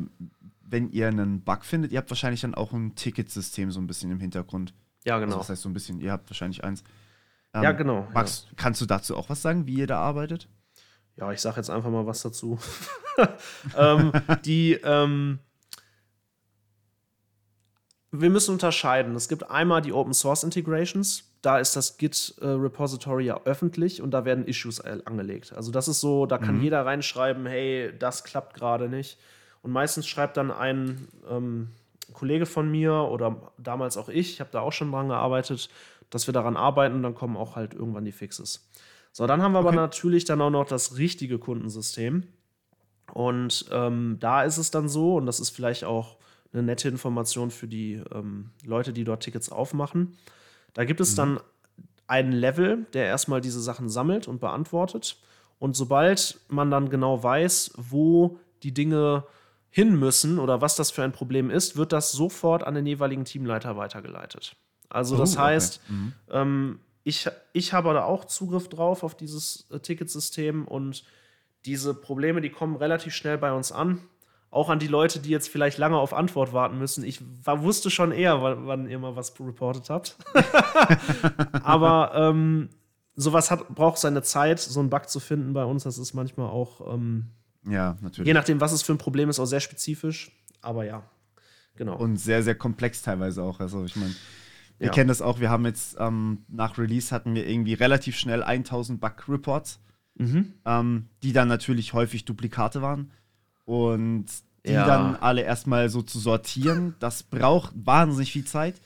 wenn 0.70 0.90
ihr 0.90 1.08
einen 1.08 1.42
Bug 1.42 1.64
findet, 1.64 1.92
ihr 1.92 1.98
habt 1.98 2.10
wahrscheinlich 2.10 2.40
dann 2.40 2.54
auch 2.54 2.72
ein 2.72 2.94
Ticketsystem 2.94 3.70
so 3.70 3.80
ein 3.80 3.86
bisschen 3.86 4.10
im 4.10 4.20
Hintergrund. 4.20 4.74
Ja, 5.04 5.18
genau. 5.18 5.32
Also 5.32 5.38
das 5.38 5.48
heißt 5.50 5.62
so 5.62 5.68
ein 5.68 5.72
bisschen, 5.72 6.00
ihr 6.00 6.12
habt 6.12 6.28
wahrscheinlich 6.30 6.64
eins. 6.64 6.82
Ähm, 7.54 7.62
ja, 7.62 7.72
genau. 7.72 8.06
Max, 8.12 8.46
ja. 8.48 8.54
kannst 8.56 8.80
du 8.80 8.86
dazu 8.86 9.16
auch 9.16 9.30
was 9.30 9.42
sagen, 9.42 9.66
wie 9.66 9.74
ihr 9.74 9.86
da 9.86 9.98
arbeitet? 9.98 10.48
Ja, 11.16 11.32
ich 11.32 11.40
sage 11.40 11.56
jetzt 11.56 11.70
einfach 11.70 11.90
mal 11.90 12.06
was 12.06 12.22
dazu. 12.22 12.58
ähm, 13.76 14.12
die, 14.44 14.74
ähm, 14.74 15.40
wir 18.10 18.30
müssen 18.30 18.52
unterscheiden. 18.52 19.14
Es 19.16 19.28
gibt 19.28 19.50
einmal 19.50 19.82
die 19.82 19.92
Open 19.92 20.14
Source 20.14 20.44
Integrations. 20.44 21.24
Da 21.42 21.58
ist 21.58 21.76
das 21.76 21.96
Git 21.98 22.34
äh, 22.40 22.46
Repository 22.46 23.24
ja 23.26 23.40
öffentlich 23.44 24.02
und 24.02 24.10
da 24.12 24.24
werden 24.24 24.44
Issues 24.44 24.80
angelegt. 24.80 25.52
Also 25.54 25.70
das 25.70 25.88
ist 25.88 26.00
so, 26.00 26.26
da 26.26 26.38
kann 26.38 26.56
mhm. 26.56 26.62
jeder 26.62 26.84
reinschreiben, 26.84 27.46
hey, 27.46 27.92
das 27.98 28.24
klappt 28.24 28.54
gerade 28.54 28.88
nicht. 28.88 29.18
Und 29.68 29.74
meistens 29.74 30.08
schreibt 30.08 30.38
dann 30.38 30.50
ein 30.50 31.08
ähm, 31.28 31.68
Kollege 32.14 32.46
von 32.46 32.70
mir 32.70 32.94
oder 32.94 33.52
damals 33.58 33.98
auch 33.98 34.08
ich, 34.08 34.32
ich 34.32 34.40
habe 34.40 34.48
da 34.50 34.60
auch 34.60 34.72
schon 34.72 34.90
dran 34.90 35.08
gearbeitet, 35.08 35.68
dass 36.08 36.26
wir 36.26 36.32
daran 36.32 36.56
arbeiten 36.56 36.94
und 36.94 37.02
dann 37.02 37.14
kommen 37.14 37.36
auch 37.36 37.54
halt 37.54 37.74
irgendwann 37.74 38.06
die 38.06 38.12
Fixes. 38.12 38.66
So, 39.12 39.26
dann 39.26 39.42
haben 39.42 39.52
wir 39.52 39.58
okay. 39.58 39.68
aber 39.68 39.76
natürlich 39.76 40.24
dann 40.24 40.40
auch 40.40 40.48
noch 40.48 40.66
das 40.66 40.96
richtige 40.96 41.38
Kundensystem. 41.38 42.22
Und 43.12 43.66
ähm, 43.70 44.16
da 44.20 44.42
ist 44.42 44.56
es 44.56 44.70
dann 44.70 44.88
so, 44.88 45.16
und 45.16 45.26
das 45.26 45.38
ist 45.38 45.50
vielleicht 45.50 45.84
auch 45.84 46.16
eine 46.54 46.62
nette 46.62 46.88
Information 46.88 47.50
für 47.50 47.68
die 47.68 48.02
ähm, 48.10 48.52
Leute, 48.64 48.94
die 48.94 49.04
dort 49.04 49.22
Tickets 49.22 49.52
aufmachen. 49.52 50.16
Da 50.72 50.86
gibt 50.86 51.00
es 51.00 51.12
mhm. 51.12 51.16
dann 51.16 51.40
einen 52.06 52.32
Level, 52.32 52.86
der 52.94 53.04
erstmal 53.04 53.42
diese 53.42 53.60
Sachen 53.60 53.90
sammelt 53.90 54.28
und 54.28 54.40
beantwortet. 54.40 55.18
Und 55.58 55.76
sobald 55.76 56.40
man 56.48 56.70
dann 56.70 56.88
genau 56.88 57.22
weiß, 57.22 57.72
wo 57.76 58.38
die 58.62 58.72
Dinge 58.72 59.24
hin 59.70 59.98
müssen 59.98 60.38
oder 60.38 60.60
was 60.60 60.76
das 60.76 60.90
für 60.90 61.02
ein 61.02 61.12
Problem 61.12 61.50
ist, 61.50 61.76
wird 61.76 61.92
das 61.92 62.12
sofort 62.12 62.64
an 62.64 62.74
den 62.74 62.86
jeweiligen 62.86 63.24
Teamleiter 63.24 63.76
weitergeleitet. 63.76 64.56
Also 64.88 65.16
das 65.16 65.36
oh, 65.36 65.40
heißt, 65.40 65.80
okay. 65.84 65.92
mhm. 65.92 66.12
ähm, 66.30 66.80
ich, 67.04 67.28
ich 67.52 67.72
habe 67.72 67.92
da 67.92 68.04
auch 68.04 68.24
Zugriff 68.24 68.68
drauf 68.68 69.02
auf 69.02 69.14
dieses 69.14 69.68
äh, 69.70 69.80
Ticketsystem 69.80 70.66
und 70.66 71.04
diese 71.64 71.94
Probleme, 71.94 72.40
die 72.40 72.50
kommen 72.50 72.76
relativ 72.76 73.14
schnell 73.14 73.38
bei 73.38 73.52
uns 73.52 73.72
an 73.72 74.00
auch 74.50 74.70
an 74.70 74.78
die 74.78 74.86
Leute, 74.86 75.20
die 75.20 75.28
jetzt 75.30 75.48
vielleicht 75.48 75.78
lange 75.78 75.98
auf 75.98 76.14
Antwort 76.14 76.52
warten 76.52 76.78
müssen. 76.78 77.04
Ich 77.04 77.20
war, 77.44 77.62
wusste 77.62 77.90
schon 77.90 78.12
eher, 78.12 78.42
wann, 78.42 78.66
wann 78.66 78.88
ihr 78.88 78.98
mal 78.98 79.14
was 79.14 79.38
reportet 79.38 79.90
habt. 79.90 80.16
Aber 81.62 82.12
ähm, 82.14 82.70
sowas 83.14 83.50
hat, 83.50 83.68
braucht 83.68 83.98
seine 83.98 84.22
Zeit, 84.22 84.60
so 84.60 84.80
einen 84.80 84.90
Bug 84.90 85.08
zu 85.08 85.20
finden 85.20 85.52
bei 85.52 85.64
uns. 85.64 85.84
Das 85.84 85.98
ist 85.98 86.14
manchmal 86.14 86.48
auch, 86.48 86.94
ähm, 86.94 87.26
ja, 87.68 87.96
natürlich. 88.00 88.26
Je 88.26 88.34
nachdem, 88.34 88.60
was 88.60 88.72
es 88.72 88.82
für 88.82 88.92
ein 88.92 88.98
Problem 88.98 89.28
ist, 89.28 89.38
auch 89.38 89.46
sehr 89.46 89.60
spezifisch. 89.60 90.30
Aber 90.60 90.84
ja, 90.84 91.02
genau. 91.76 91.96
Und 91.96 92.16
sehr, 92.16 92.42
sehr 92.42 92.54
komplex 92.54 93.02
teilweise 93.02 93.42
auch. 93.42 93.60
Also, 93.60 93.84
ich 93.84 93.96
meine. 93.96 94.14
Wir 94.78 94.86
ja. 94.86 94.92
kennen 94.92 95.08
das 95.08 95.22
auch, 95.22 95.40
wir 95.40 95.50
haben 95.50 95.66
jetzt 95.66 95.96
ähm, 95.98 96.44
nach 96.46 96.78
Release 96.78 97.12
hatten 97.12 97.34
wir 97.34 97.48
irgendwie 97.48 97.74
relativ 97.74 98.16
schnell 98.16 98.44
1000 98.44 99.00
Bug-Reports, 99.00 99.80
mhm. 100.14 100.54
ähm, 100.64 101.08
die 101.24 101.32
dann 101.32 101.48
natürlich 101.48 101.94
häufig 101.94 102.24
Duplikate 102.24 102.80
waren. 102.80 103.10
Und 103.64 104.26
die 104.64 104.72
ja. 104.72 104.86
dann 104.86 105.16
alle 105.16 105.42
erstmal 105.42 105.88
so 105.88 106.02
zu 106.02 106.18
sortieren, 106.18 106.94
das 107.00 107.22
braucht 107.22 107.72
wahnsinnig 107.74 108.32
viel 108.32 108.44
Zeit. 108.44 108.80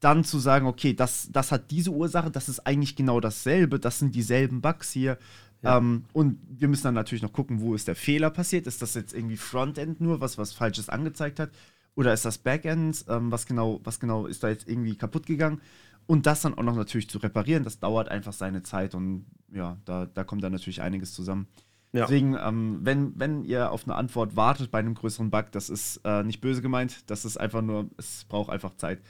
Dann 0.00 0.22
zu 0.22 0.38
sagen, 0.38 0.66
okay, 0.66 0.94
das, 0.94 1.28
das 1.32 1.50
hat 1.50 1.70
diese 1.70 1.90
Ursache, 1.90 2.30
das 2.30 2.48
ist 2.48 2.60
eigentlich 2.60 2.94
genau 2.94 3.18
dasselbe, 3.18 3.80
das 3.80 3.98
sind 3.98 4.14
dieselben 4.14 4.60
Bugs 4.60 4.92
hier. 4.92 5.18
Ja. 5.62 5.78
Ähm, 5.78 6.04
und 6.12 6.38
wir 6.48 6.68
müssen 6.68 6.84
dann 6.84 6.94
natürlich 6.94 7.22
noch 7.22 7.32
gucken, 7.32 7.60
wo 7.60 7.74
ist 7.74 7.88
der 7.88 7.96
Fehler 7.96 8.30
passiert. 8.30 8.66
Ist 8.66 8.82
das 8.82 8.94
jetzt 8.94 9.12
irgendwie 9.12 9.36
Frontend 9.36 10.00
nur, 10.00 10.20
was 10.20 10.38
was 10.38 10.52
Falsches 10.52 10.88
angezeigt 10.88 11.40
hat? 11.40 11.50
Oder 11.94 12.12
ist 12.12 12.24
das 12.24 12.38
Backend? 12.38 13.04
Ähm, 13.08 13.32
was, 13.32 13.46
genau, 13.46 13.80
was 13.82 13.98
genau 13.98 14.26
ist 14.26 14.44
da 14.44 14.48
jetzt 14.48 14.68
irgendwie 14.68 14.96
kaputt 14.96 15.26
gegangen? 15.26 15.60
Und 16.06 16.26
das 16.26 16.42
dann 16.42 16.56
auch 16.56 16.62
noch 16.62 16.76
natürlich 16.76 17.10
zu 17.10 17.18
reparieren, 17.18 17.64
das 17.64 17.80
dauert 17.80 18.08
einfach 18.08 18.32
seine 18.32 18.62
Zeit 18.62 18.94
und 18.94 19.26
ja, 19.52 19.76
da, 19.84 20.06
da 20.06 20.24
kommt 20.24 20.42
dann 20.42 20.52
natürlich 20.52 20.80
einiges 20.80 21.12
zusammen. 21.12 21.48
Ja. 21.92 22.02
Deswegen, 22.02 22.36
ähm, 22.40 22.78
wenn, 22.82 23.18
wenn 23.18 23.44
ihr 23.44 23.72
auf 23.72 23.84
eine 23.84 23.94
Antwort 23.94 24.36
wartet 24.36 24.70
bei 24.70 24.78
einem 24.78 24.94
größeren 24.94 25.30
Bug, 25.30 25.52
das 25.52 25.68
ist 25.68 26.00
äh, 26.04 26.22
nicht 26.22 26.40
böse 26.40 26.62
gemeint, 26.62 27.10
das 27.10 27.24
ist 27.24 27.36
einfach 27.36 27.62
nur, 27.62 27.90
es 27.96 28.24
braucht 28.26 28.50
einfach 28.50 28.74
Zeit. 28.76 29.02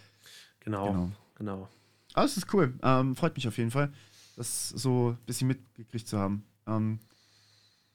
Genau, 0.61 0.87
genau. 0.87 1.11
genau. 1.35 1.69
Aber 2.15 2.25
es 2.25 2.37
ist 2.37 2.53
cool. 2.55 2.75
Ähm, 2.83 3.15
freut 3.17 3.37
mich 3.37 3.47
auf 3.47 3.59
jeden 3.59 3.71
Fall, 3.71 3.93
das 4.39 4.69
so 4.71 5.11
ein 5.11 5.27
bisschen 5.27 5.49
mitgekriegt 5.49 6.07
zu 6.07 6.19
haben. 6.19 6.45
Ähm, 6.67 7.01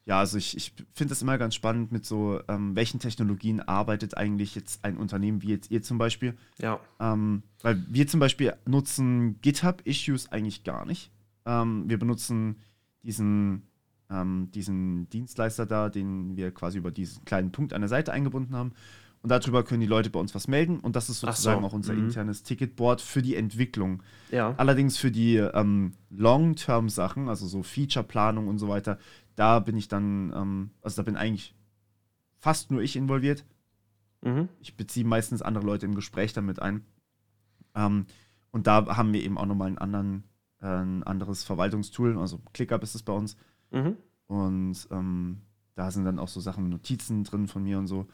ja, 0.05 0.19
also 0.19 0.37
ich, 0.37 0.57
ich 0.57 0.73
finde 0.93 1.11
das 1.11 1.21
immer 1.21 1.37
ganz 1.37 1.55
spannend 1.55 1.93
mit 1.93 2.05
so, 2.05 2.41
ähm, 2.49 2.75
welchen 2.75 2.99
Technologien 2.99 3.61
arbeitet 3.61 4.17
eigentlich 4.17 4.53
jetzt 4.53 4.83
ein 4.83 4.97
Unternehmen 4.97 5.41
wie 5.41 5.49
jetzt 5.49 5.71
ihr 5.71 5.81
zum 5.81 5.97
Beispiel. 5.97 6.37
Ja. 6.57 6.79
Ähm, 6.99 7.43
weil 7.61 7.83
wir 7.87 8.05
zum 8.07 8.19
Beispiel 8.19 8.53
nutzen 8.65 9.39
GitHub-Issues 9.41 10.31
eigentlich 10.31 10.65
gar 10.65 10.85
nicht. 10.85 11.09
Ähm, 11.45 11.85
wir 11.87 11.97
benutzen 11.97 12.57
diesen 13.03 13.63
ähm, 14.09 14.49
diesen 14.53 15.09
Dienstleister 15.09 15.65
da, 15.65 15.89
den 15.89 16.35
wir 16.35 16.51
quasi 16.51 16.77
über 16.77 16.91
diesen 16.91 17.23
kleinen 17.25 17.51
Punkt 17.51 17.73
an 17.73 17.81
der 17.81 17.89
Seite 17.89 18.11
eingebunden 18.11 18.55
haben. 18.55 18.73
Und 19.23 19.29
darüber 19.29 19.63
können 19.63 19.81
die 19.81 19.87
Leute 19.87 20.11
bei 20.11 20.19
uns 20.19 20.35
was 20.35 20.47
melden. 20.47 20.79
Und 20.79 20.95
das 20.95 21.09
ist 21.09 21.21
sozusagen 21.21 21.61
so. 21.61 21.67
auch 21.67 21.73
unser 21.73 21.93
mhm. 21.93 22.05
internes 22.05 22.43
Ticketboard 22.43 23.01
für 23.01 23.21
die 23.21 23.35
Entwicklung. 23.35 24.03
Ja. 24.29 24.53
Allerdings 24.57 24.97
für 24.97 25.09
die 25.09 25.37
ähm, 25.37 25.93
Long-Term-Sachen, 26.11 27.29
also 27.29 27.47
so 27.47 27.63
Feature-Planung 27.63 28.47
und 28.47 28.59
so 28.59 28.67
weiter, 28.67 28.99
da 29.35 29.59
bin 29.59 29.77
ich 29.77 29.87
dann, 29.87 30.31
ähm, 30.35 30.69
also 30.81 30.97
da 30.97 31.03
bin 31.03 31.15
eigentlich 31.15 31.55
fast 32.37 32.69
nur 32.69 32.81
ich 32.81 32.95
involviert. 32.95 33.45
Mhm. 34.21 34.49
Ich 34.59 34.75
beziehe 34.75 35.05
meistens 35.05 35.41
andere 35.41 35.65
Leute 35.65 35.85
im 35.85 35.95
Gespräch 35.95 36.33
damit 36.33 36.61
ein. 36.61 36.85
Ähm, 37.75 38.05
und 38.51 38.67
da 38.67 38.97
haben 38.97 39.13
wir 39.13 39.23
eben 39.23 39.37
auch 39.39 39.45
nochmal 39.47 39.67
einen 39.67 39.77
anderen, 39.79 40.23
äh, 40.61 40.67
ein 40.67 41.03
anderes 41.03 41.43
Verwaltungstool, 41.43 42.19
also 42.19 42.39
ClickUp 42.53 42.83
ist 42.83 42.93
es 42.93 43.03
bei 43.03 43.13
uns, 43.13 43.37
Mhm. 43.73 43.97
Und 44.27 44.87
ähm, 44.91 45.41
da 45.75 45.91
sind 45.91 46.05
dann 46.05 46.19
auch 46.19 46.27
so 46.27 46.39
Sachen, 46.39 46.69
Notizen 46.69 47.23
drin 47.23 47.47
von 47.47 47.63
mir 47.63 47.77
und 47.77 47.87
so. 47.87 48.07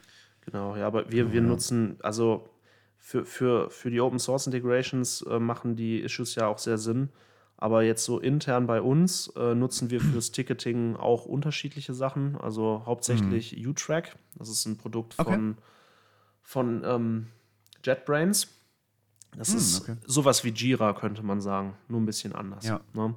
Genau, 0.51 0.75
ja, 0.75 0.87
aber 0.87 1.11
wir, 1.11 1.31
wir 1.31 1.41
ja. 1.41 1.47
nutzen, 1.47 1.97
also 2.01 2.49
für, 2.97 3.25
für, 3.25 3.69
für 3.69 3.91
die 3.91 4.01
Open 4.01 4.19
Source 4.19 4.47
Integrations 4.47 5.21
äh, 5.23 5.39
machen 5.39 5.75
die 5.75 5.99
Issues 5.99 6.35
ja 6.35 6.47
auch 6.47 6.57
sehr 6.57 6.77
Sinn. 6.77 7.09
Aber 7.57 7.83
jetzt 7.83 8.05
so 8.05 8.19
intern 8.19 8.67
bei 8.67 8.81
uns 8.81 9.27
äh, 9.35 9.53
nutzen 9.53 9.89
wir 9.89 9.99
fürs 9.99 10.31
Ticketing 10.31 10.95
auch 10.95 11.25
unterschiedliche 11.25 11.93
Sachen. 11.93 12.37
Also 12.37 12.83
hauptsächlich 12.85 13.57
mhm. 13.57 13.69
U-Track. 13.69 14.15
Das 14.35 14.49
ist 14.49 14.65
ein 14.65 14.77
Produkt 14.77 15.13
von, 15.13 15.51
okay. 15.51 15.61
von 16.41 16.83
ähm, 16.85 17.27
JetBrains. 17.83 18.47
Das 19.37 19.49
mhm, 19.51 19.57
ist 19.57 19.81
okay. 19.81 19.95
sowas 20.05 20.43
wie 20.43 20.49
Jira, 20.49 20.93
könnte 20.93 21.21
man 21.21 21.41
sagen. 21.41 21.75
Nur 21.89 21.99
ein 21.99 22.05
bisschen 22.05 22.33
anders. 22.33 22.65
Ja. 22.65 22.79
Ne? 22.93 23.13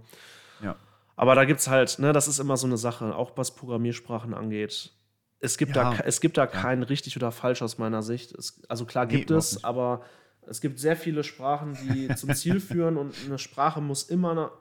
ja. 0.61 0.77
Aber 1.15 1.35
da 1.35 1.45
gibt 1.45 1.61
es 1.61 1.69
halt, 1.69 1.99
ne, 1.99 2.13
das 2.13 2.27
ist 2.27 2.41
immer 2.41 2.57
so 2.57 2.67
eine 2.67 2.77
Sache, 2.77 3.15
auch 3.15 3.33
was 3.37 3.55
Programmiersprachen 3.55 4.35
angeht. 4.35 4.93
Es 5.43 5.59
gibt, 5.59 5.75
ja. 5.75 5.95
da, 5.95 6.05
es 6.05 6.21
gibt 6.21 6.39
da 6.39 6.47
kein 6.47 6.85
richtig 6.85 7.17
oder 7.17 7.33
falsch 7.33 7.63
aus 7.63 7.77
meiner 7.77 8.03
Sicht. 8.03 8.33
Es, 8.33 8.63
also 8.69 8.85
klar 8.85 9.07
gibt 9.07 9.31
nee, 9.31 9.37
es, 9.37 9.65
aber 9.65 10.03
es 10.47 10.61
gibt 10.61 10.79
sehr 10.79 10.97
viele 10.97 11.25
Sprachen, 11.25 11.77
die 11.83 12.09
zum 12.17 12.33
Ziel 12.35 12.61
führen 12.61 12.97
und 12.97 13.13
eine 13.27 13.39
Sprache 13.39 13.81
muss 13.81 14.05
immer 14.05 14.53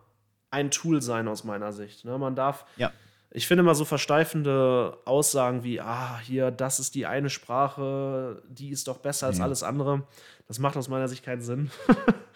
ein 0.49 0.71
Tool 0.71 1.03
sein 1.03 1.27
aus 1.27 1.43
meiner 1.43 1.71
Sicht. 1.71 2.03
Ne? 2.03 2.17
Man 2.17 2.36
darf, 2.36 2.65
ja. 2.77 2.91
ich 3.29 3.47
finde 3.47 3.61
immer 3.61 3.75
so 3.75 3.86
versteifende 3.86 4.97
Aussagen 5.05 5.63
wie, 5.63 5.79
ah, 5.79 6.19
hier, 6.23 6.49
das 6.49 6.79
ist 6.79 6.95
die 6.95 7.05
eine 7.05 7.29
Sprache, 7.29 8.41
die 8.49 8.69
ist 8.69 8.88
doch 8.88 8.97
besser 8.97 9.27
als 9.27 9.39
alles 9.39 9.61
andere. 9.61 10.07
Das 10.47 10.57
macht 10.57 10.77
aus 10.77 10.89
meiner 10.89 11.07
Sicht 11.07 11.23
keinen 11.23 11.41
Sinn. 11.41 11.69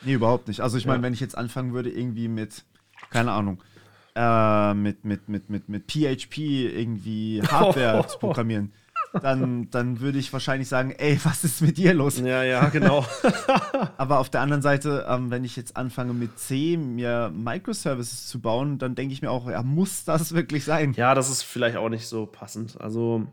nee, 0.03 0.13
überhaupt 0.13 0.47
nicht. 0.47 0.61
Also 0.61 0.77
ich 0.77 0.85
meine, 0.85 0.99
ja. 0.99 1.03
wenn 1.03 1.13
ich 1.13 1.19
jetzt 1.19 1.35
anfangen 1.35 1.73
würde, 1.73 1.89
irgendwie 1.89 2.27
mit, 2.27 2.63
keine 3.09 3.31
Ahnung, 3.31 3.61
äh, 4.15 4.73
mit, 4.73 5.05
mit, 5.05 5.29
mit, 5.29 5.49
mit, 5.49 5.69
mit 5.69 5.91
PHP 5.91 6.37
irgendwie 6.37 7.41
Hardware 7.41 8.07
zu 8.07 8.17
programmieren. 8.17 8.71
dann, 9.21 9.69
dann 9.71 9.99
würde 9.99 10.17
ich 10.17 10.31
wahrscheinlich 10.33 10.67
sagen, 10.67 10.91
ey, 10.91 11.19
was 11.23 11.43
ist 11.43 11.61
mit 11.61 11.77
dir 11.77 11.93
los? 11.93 12.19
Ja, 12.19 12.43
ja, 12.43 12.67
genau. 12.69 13.05
Aber 13.97 14.19
auf 14.19 14.29
der 14.29 14.41
anderen 14.41 14.61
Seite, 14.61 15.05
ähm, 15.07 15.31
wenn 15.31 15.43
ich 15.43 15.55
jetzt 15.55 15.77
anfange 15.77 16.13
mit 16.13 16.37
C, 16.39 16.77
mir 16.77 17.31
Microservices 17.33 18.27
zu 18.27 18.39
bauen, 18.39 18.77
dann 18.77 18.95
denke 18.95 19.13
ich 19.13 19.21
mir 19.21 19.31
auch, 19.31 19.49
ja, 19.49 19.63
muss 19.63 20.05
das 20.05 20.33
wirklich 20.33 20.65
sein? 20.65 20.93
Ja, 20.93 21.13
das 21.15 21.29
ist 21.29 21.43
vielleicht 21.43 21.77
auch 21.77 21.89
nicht 21.89 22.07
so 22.07 22.25
passend. 22.25 22.79
Also 22.81 23.27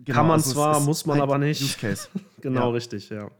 genau, 0.00 0.16
kann 0.16 0.26
man 0.26 0.36
also 0.36 0.52
zwar, 0.52 0.80
muss 0.80 1.04
man 1.04 1.14
halt 1.14 1.22
aber 1.22 1.38
nicht. 1.38 1.62
Use 1.62 1.76
Case. 1.78 2.08
genau, 2.40 2.68
ja. 2.68 2.68
richtig, 2.68 3.10
ja. 3.10 3.30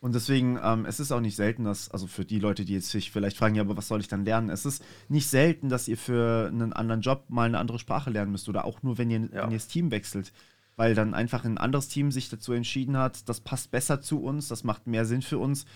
Und 0.00 0.14
deswegen, 0.14 0.58
ähm, 0.62 0.86
es 0.86 1.00
ist 1.00 1.10
auch 1.10 1.20
nicht 1.20 1.34
selten, 1.34 1.64
dass, 1.64 1.90
also 1.90 2.06
für 2.06 2.24
die 2.24 2.38
Leute, 2.38 2.64
die 2.64 2.74
jetzt 2.74 2.90
sich 2.90 3.10
vielleicht 3.10 3.36
fragen, 3.36 3.56
ja, 3.56 3.62
aber 3.62 3.76
was 3.76 3.88
soll 3.88 4.00
ich 4.00 4.06
dann 4.06 4.24
lernen? 4.24 4.48
Es 4.48 4.64
ist 4.64 4.84
nicht 5.08 5.28
selten, 5.28 5.68
dass 5.68 5.88
ihr 5.88 5.96
für 5.96 6.48
einen 6.48 6.72
anderen 6.72 7.00
Job 7.00 7.24
mal 7.28 7.46
eine 7.46 7.58
andere 7.58 7.80
Sprache 7.80 8.10
lernen 8.10 8.30
müsst 8.30 8.48
oder 8.48 8.64
auch 8.64 8.82
nur, 8.82 8.96
wenn 8.96 9.10
ihr, 9.10 9.20
ja. 9.20 9.42
wenn 9.42 9.50
ihr 9.50 9.56
das 9.56 9.66
Team 9.66 9.90
wechselt. 9.90 10.32
Weil 10.76 10.94
dann 10.94 11.14
einfach 11.14 11.44
ein 11.44 11.58
anderes 11.58 11.88
Team 11.88 12.12
sich 12.12 12.28
dazu 12.28 12.52
entschieden 12.52 12.96
hat, 12.96 13.28
das 13.28 13.40
passt 13.40 13.72
besser 13.72 14.00
zu 14.00 14.22
uns, 14.22 14.46
das 14.46 14.62
macht 14.62 14.86
mehr 14.86 15.04
Sinn 15.04 15.22
für 15.22 15.38
uns. 15.38 15.66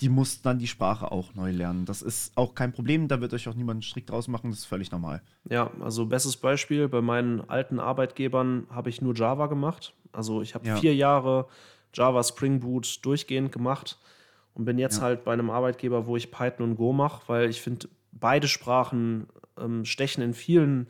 Die 0.00 0.08
muss 0.08 0.40
dann 0.40 0.60
die 0.60 0.68
Sprache 0.68 1.10
auch 1.10 1.34
neu 1.34 1.50
lernen. 1.50 1.84
Das 1.84 2.00
ist 2.00 2.36
auch 2.36 2.54
kein 2.54 2.72
Problem, 2.72 3.08
da 3.08 3.20
wird 3.20 3.34
euch 3.34 3.48
auch 3.48 3.54
niemand 3.54 3.84
strikt 3.84 4.10
draus 4.10 4.28
machen, 4.28 4.50
das 4.50 4.60
ist 4.60 4.64
völlig 4.66 4.92
normal. 4.92 5.22
Ja, 5.50 5.72
also 5.80 6.06
bestes 6.06 6.36
Beispiel, 6.36 6.88
bei 6.88 7.02
meinen 7.02 7.40
alten 7.50 7.80
Arbeitgebern 7.80 8.68
habe 8.70 8.90
ich 8.90 9.02
nur 9.02 9.14
Java 9.14 9.48
gemacht. 9.48 9.92
Also 10.12 10.40
ich 10.40 10.54
habe 10.54 10.68
ja. 10.68 10.76
vier 10.76 10.94
Jahre 10.94 11.48
Java 11.94 12.22
Spring 12.22 12.60
Boot 12.60 13.04
durchgehend 13.04 13.52
gemacht 13.52 13.98
und 14.54 14.64
bin 14.64 14.78
jetzt 14.78 14.98
ja. 14.98 15.02
halt 15.02 15.24
bei 15.24 15.32
einem 15.32 15.50
Arbeitgeber, 15.50 16.06
wo 16.06 16.16
ich 16.16 16.30
Python 16.30 16.70
und 16.70 16.76
Go 16.76 16.92
mache, 16.92 17.22
weil 17.26 17.50
ich 17.50 17.60
finde, 17.60 17.88
beide 18.12 18.48
Sprachen 18.48 19.26
ähm, 19.58 19.84
stechen 19.84 20.22
in 20.22 20.34
vielen, 20.34 20.88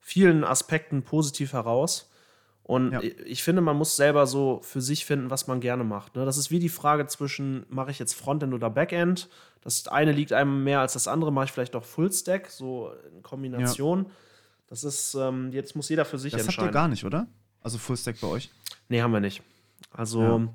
vielen 0.00 0.44
Aspekten 0.44 1.02
positiv 1.02 1.52
heraus. 1.52 2.10
Und 2.62 2.92
ja. 2.92 3.00
ich 3.00 3.42
finde, 3.42 3.62
man 3.62 3.76
muss 3.78 3.96
selber 3.96 4.26
so 4.26 4.60
für 4.62 4.82
sich 4.82 5.06
finden, 5.06 5.30
was 5.30 5.46
man 5.46 5.60
gerne 5.60 5.84
macht. 5.84 6.16
Ne? 6.16 6.26
Das 6.26 6.36
ist 6.36 6.50
wie 6.50 6.58
die 6.58 6.68
Frage 6.68 7.06
zwischen, 7.06 7.64
mache 7.70 7.90
ich 7.90 7.98
jetzt 7.98 8.12
Frontend 8.12 8.52
oder 8.52 8.68
Backend? 8.68 9.30
Das 9.62 9.88
eine 9.88 10.12
liegt 10.12 10.34
einem 10.34 10.64
mehr 10.64 10.80
als 10.80 10.92
das 10.92 11.08
andere, 11.08 11.32
mache 11.32 11.46
ich 11.46 11.52
vielleicht 11.52 11.74
auch 11.74 11.84
Fullstack, 11.84 12.50
so 12.50 12.92
in 13.14 13.22
Kombination. 13.22 14.04
Ja. 14.04 14.10
Das 14.68 14.84
ist, 14.84 15.14
ähm, 15.14 15.50
jetzt 15.52 15.76
muss 15.76 15.88
jeder 15.88 16.04
für 16.04 16.18
sich 16.18 16.32
das 16.32 16.42
entscheiden. 16.42 16.56
Das 16.56 16.64
habt 16.66 16.74
ihr 16.74 16.78
gar 16.78 16.88
nicht, 16.88 17.04
oder? 17.06 17.26
Also 17.62 17.78
Fullstack 17.78 18.20
bei 18.20 18.26
euch? 18.26 18.50
Nee, 18.90 19.00
haben 19.00 19.12
wir 19.12 19.20
nicht. 19.20 19.42
Also, 19.90 20.22
ja. 20.22 20.48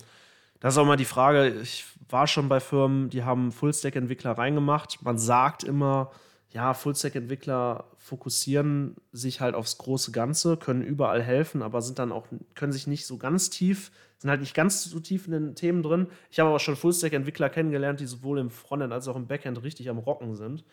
das 0.60 0.74
ist 0.74 0.78
auch 0.78 0.86
mal 0.86 0.98
die 0.98 1.06
Frage. 1.06 1.60
Ich 1.62 1.86
war 2.10 2.28
schon 2.28 2.50
bei 2.50 2.60
Firmen, 2.60 3.10
die 3.10 3.24
haben 3.24 3.52
Full-Stack-Entwickler 3.52 4.32
reingemacht. 4.32 5.02
Man 5.02 5.18
sagt 5.18 5.64
immer, 5.64 6.12
ja, 6.52 6.74
Full-Stack-Entwickler 6.74 7.86
fokussieren 7.98 8.96
sich 9.12 9.42
halt 9.42 9.56
aufs 9.56 9.80
große 9.80 10.12
Ganze, 10.12 10.58
können 10.58 10.84
überall 10.84 11.24
helfen, 11.24 11.64
aber 11.64 11.82
sind 11.82 11.98
dann 11.98 12.12
auch, 12.12 12.28
können 12.54 12.72
sich 12.72 12.86
nicht 12.86 13.08
so 13.08 13.18
ganz 13.18 13.50
tief, 13.50 13.92
sind 14.20 14.30
halt 14.30 14.42
nicht 14.42 14.54
ganz 14.54 14.84
so 14.84 15.00
tief 15.00 15.26
in 15.26 15.32
den 15.32 15.56
Themen 15.56 15.82
drin. 15.82 16.08
Ich 16.30 16.40
habe 16.40 16.50
aber 16.50 16.60
schon 16.60 16.76
Full-Stack-Entwickler 16.76 17.50
kennengelernt, 17.50 18.00
die 18.00 18.06
sowohl 18.06 18.38
im 18.38 18.52
Frontend 18.52 18.94
als 18.94 19.08
auch 19.08 19.16
im 19.16 19.28
Backend 19.28 19.64
richtig 19.64 19.90
am 19.90 19.98
Rocken 19.98 20.36
sind. 20.36 20.64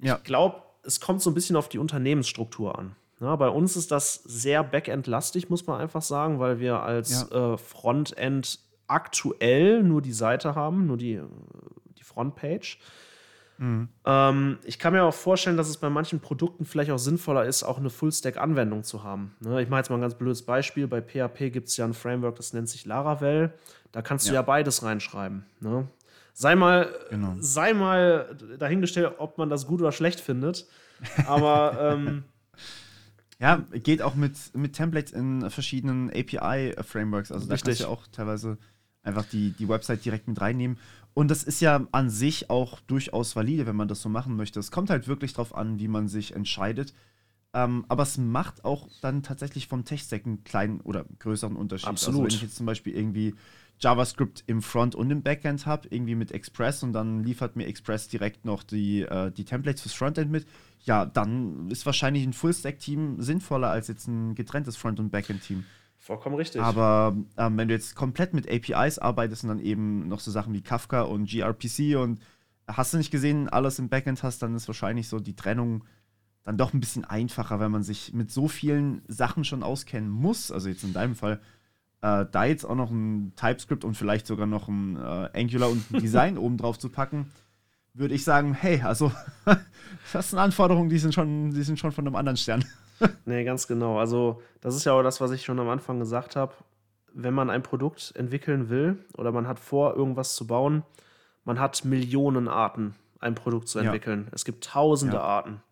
Ja. 0.00 0.16
Ich 0.16 0.24
glaube, 0.24 0.62
es 0.82 1.00
kommt 1.00 1.22
so 1.22 1.30
ein 1.30 1.34
bisschen 1.34 1.56
auf 1.56 1.68
die 1.68 1.78
Unternehmensstruktur 1.78 2.76
an. 2.78 2.96
Ja, 3.20 3.36
bei 3.36 3.48
uns 3.48 3.76
ist 3.76 3.90
das 3.90 4.14
sehr 4.24 4.64
Backend-lastig, 4.64 5.48
muss 5.48 5.66
man 5.66 5.80
einfach 5.80 6.02
sagen, 6.02 6.40
weil 6.40 6.58
wir 6.58 6.80
als 6.80 7.28
ja. 7.30 7.54
äh, 7.54 7.58
Frontend 7.58 8.58
aktuell 8.86 9.82
nur 9.82 10.02
die 10.02 10.12
Seite 10.12 10.54
haben, 10.54 10.86
nur 10.86 10.96
die, 10.96 11.20
die 11.96 12.02
Frontpage. 12.02 12.78
Mhm. 13.58 13.88
Ähm, 14.04 14.58
ich 14.64 14.78
kann 14.78 14.92
mir 14.92 15.04
auch 15.04 15.14
vorstellen, 15.14 15.56
dass 15.56 15.68
es 15.68 15.76
bei 15.76 15.88
manchen 15.88 16.20
Produkten 16.20 16.64
vielleicht 16.64 16.90
auch 16.90 16.98
sinnvoller 16.98 17.44
ist, 17.44 17.62
auch 17.62 17.78
eine 17.78 17.90
Full-Stack-Anwendung 17.90 18.82
zu 18.82 19.04
haben. 19.04 19.36
Ne? 19.40 19.62
Ich 19.62 19.68
mache 19.68 19.80
jetzt 19.80 19.90
mal 19.90 19.96
ein 19.96 20.02
ganz 20.02 20.16
blödes 20.16 20.42
Beispiel. 20.42 20.88
Bei 20.88 21.00
PHP 21.00 21.50
gibt 21.52 21.68
es 21.68 21.76
ja 21.76 21.84
ein 21.84 21.94
Framework, 21.94 22.36
das 22.36 22.52
nennt 22.52 22.68
sich 22.68 22.84
Laravel. 22.84 23.54
Da 23.92 24.02
kannst 24.02 24.26
ja. 24.26 24.32
du 24.32 24.34
ja 24.34 24.42
beides 24.42 24.82
reinschreiben. 24.82 25.46
Ne? 25.60 25.86
Sei 26.32 26.56
mal, 26.56 26.92
genau. 27.10 27.36
sei 27.38 27.74
mal 27.74 28.36
dahingestellt, 28.58 29.14
ob 29.18 29.38
man 29.38 29.50
das 29.50 29.66
gut 29.66 29.80
oder 29.80 29.92
schlecht 29.92 30.18
findet. 30.18 30.66
Aber 31.26 31.78
ähm, 31.94 32.24
Ja, 33.40 33.64
geht 33.72 34.00
auch 34.02 34.14
mit, 34.14 34.36
mit 34.54 34.74
Templates 34.74 35.12
in 35.12 35.50
verschiedenen 35.50 36.10
API-Frameworks. 36.10 37.32
Also 37.32 37.46
da 37.48 37.56
kannst 37.56 37.80
du 37.80 37.84
ja 37.84 37.90
auch 37.90 38.06
teilweise 38.12 38.58
einfach 39.02 39.24
die, 39.26 39.50
die 39.50 39.68
Website 39.68 40.04
direkt 40.04 40.28
mit 40.28 40.40
reinnehmen. 40.40 40.78
Und 41.14 41.30
das 41.30 41.44
ist 41.44 41.60
ja 41.60 41.86
an 41.92 42.10
sich 42.10 42.50
auch 42.50 42.80
durchaus 42.80 43.36
valide, 43.36 43.66
wenn 43.66 43.76
man 43.76 43.88
das 43.88 44.02
so 44.02 44.08
machen 44.08 44.36
möchte. 44.36 44.58
Es 44.58 44.70
kommt 44.70 44.90
halt 44.90 45.06
wirklich 45.06 45.32
drauf 45.32 45.54
an, 45.54 45.78
wie 45.78 45.88
man 45.88 46.08
sich 46.08 46.34
entscheidet. 46.34 46.94
Ähm, 47.52 47.84
aber 47.88 48.02
es 48.02 48.18
macht 48.18 48.64
auch 48.64 48.88
dann 49.00 49.22
tatsächlich 49.22 49.68
vom 49.68 49.84
Tech-Stack 49.84 50.26
einen 50.26 50.42
kleinen 50.42 50.80
oder 50.80 51.04
größeren 51.20 51.54
Unterschied. 51.54 51.88
Absolut. 51.88 52.22
Also 52.22 52.24
wenn 52.24 52.34
ich 52.34 52.42
jetzt 52.42 52.56
zum 52.56 52.66
Beispiel 52.66 52.96
irgendwie 52.96 53.34
JavaScript 53.84 54.44
im 54.46 54.62
Front 54.62 54.94
und 54.94 55.10
im 55.10 55.22
Backend 55.22 55.66
habe, 55.66 55.88
irgendwie 55.90 56.14
mit 56.14 56.32
Express 56.32 56.82
und 56.82 56.92
dann 56.94 57.22
liefert 57.22 57.54
mir 57.54 57.66
Express 57.66 58.08
direkt 58.08 58.44
noch 58.44 58.62
die, 58.62 59.02
äh, 59.02 59.30
die 59.30 59.44
Templates 59.44 59.82
fürs 59.82 59.94
Frontend 59.94 60.30
mit, 60.30 60.46
ja, 60.80 61.04
dann 61.04 61.70
ist 61.70 61.84
wahrscheinlich 61.84 62.24
ein 62.24 62.32
Full-Stack-Team 62.32 63.20
sinnvoller 63.20 63.68
als 63.68 63.88
jetzt 63.88 64.08
ein 64.08 64.34
getrenntes 64.34 64.76
Front- 64.76 65.00
und 65.00 65.10
Backend-Team. 65.10 65.64
Vollkommen 65.98 66.36
richtig. 66.36 66.60
Aber 66.60 67.16
ähm, 67.36 67.56
wenn 67.56 67.68
du 67.68 67.74
jetzt 67.74 67.94
komplett 67.94 68.34
mit 68.34 68.50
APIs 68.50 68.98
arbeitest 68.98 69.44
und 69.44 69.48
dann 69.48 69.60
eben 69.60 70.08
noch 70.08 70.20
so 70.20 70.30
Sachen 70.30 70.52
wie 70.52 70.62
Kafka 70.62 71.02
und 71.02 71.30
gRPC 71.30 71.96
und 71.96 72.20
hast 72.66 72.92
du 72.92 72.98
nicht 72.98 73.10
gesehen, 73.10 73.48
alles 73.48 73.78
im 73.78 73.88
Backend 73.88 74.22
hast, 74.22 74.42
dann 74.42 74.54
ist 74.54 74.66
wahrscheinlich 74.66 75.08
so 75.08 75.20
die 75.20 75.36
Trennung 75.36 75.84
dann 76.44 76.58
doch 76.58 76.74
ein 76.74 76.80
bisschen 76.80 77.04
einfacher, 77.04 77.58
wenn 77.58 77.70
man 77.70 77.82
sich 77.82 78.12
mit 78.12 78.30
so 78.30 78.48
vielen 78.48 79.02
Sachen 79.08 79.44
schon 79.44 79.62
auskennen 79.62 80.10
muss. 80.10 80.50
Also 80.50 80.68
jetzt 80.68 80.84
in 80.84 80.92
deinem 80.92 81.14
Fall, 81.14 81.40
äh, 82.04 82.26
da 82.30 82.44
jetzt 82.44 82.66
auch 82.66 82.74
noch 82.74 82.90
ein 82.90 83.32
TypeScript 83.34 83.82
und 83.82 83.94
vielleicht 83.94 84.26
sogar 84.26 84.46
noch 84.46 84.68
ein 84.68 84.96
äh, 84.96 85.30
Angular 85.32 85.70
und 85.70 85.90
ein 85.90 86.00
Design 86.00 86.36
oben 86.38 86.58
drauf 86.58 86.78
zu 86.78 86.90
packen, 86.90 87.32
würde 87.94 88.14
ich 88.14 88.24
sagen, 88.24 88.52
hey, 88.52 88.82
also 88.82 89.10
das 90.12 90.30
sind 90.30 90.38
Anforderungen, 90.38 90.90
die 90.90 90.98
sind 90.98 91.14
schon, 91.14 91.50
die 91.50 91.62
sind 91.62 91.78
schon 91.78 91.92
von 91.92 92.06
einem 92.06 92.16
anderen 92.16 92.36
Stern. 92.36 92.64
nee, 93.24 93.42
ganz 93.44 93.66
genau. 93.66 93.98
Also 93.98 94.42
das 94.60 94.76
ist 94.76 94.84
ja 94.84 94.92
auch 94.92 95.02
das, 95.02 95.22
was 95.22 95.30
ich 95.30 95.44
schon 95.44 95.58
am 95.58 95.70
Anfang 95.70 95.98
gesagt 95.98 96.36
habe. 96.36 96.52
Wenn 97.14 97.32
man 97.32 97.48
ein 97.48 97.62
Produkt 97.62 98.12
entwickeln 98.16 98.68
will 98.68 98.98
oder 99.16 99.32
man 99.32 99.48
hat 99.48 99.58
vor, 99.58 99.96
irgendwas 99.96 100.34
zu 100.34 100.46
bauen, 100.46 100.82
man 101.44 101.58
hat 101.58 101.86
Millionen 101.86 102.48
Arten, 102.48 102.96
ein 103.18 103.34
Produkt 103.34 103.68
zu 103.68 103.78
entwickeln. 103.78 104.24
Ja. 104.26 104.32
Es 104.34 104.44
gibt 104.44 104.64
tausende 104.64 105.16
ja. 105.16 105.22
Arten. 105.22 105.62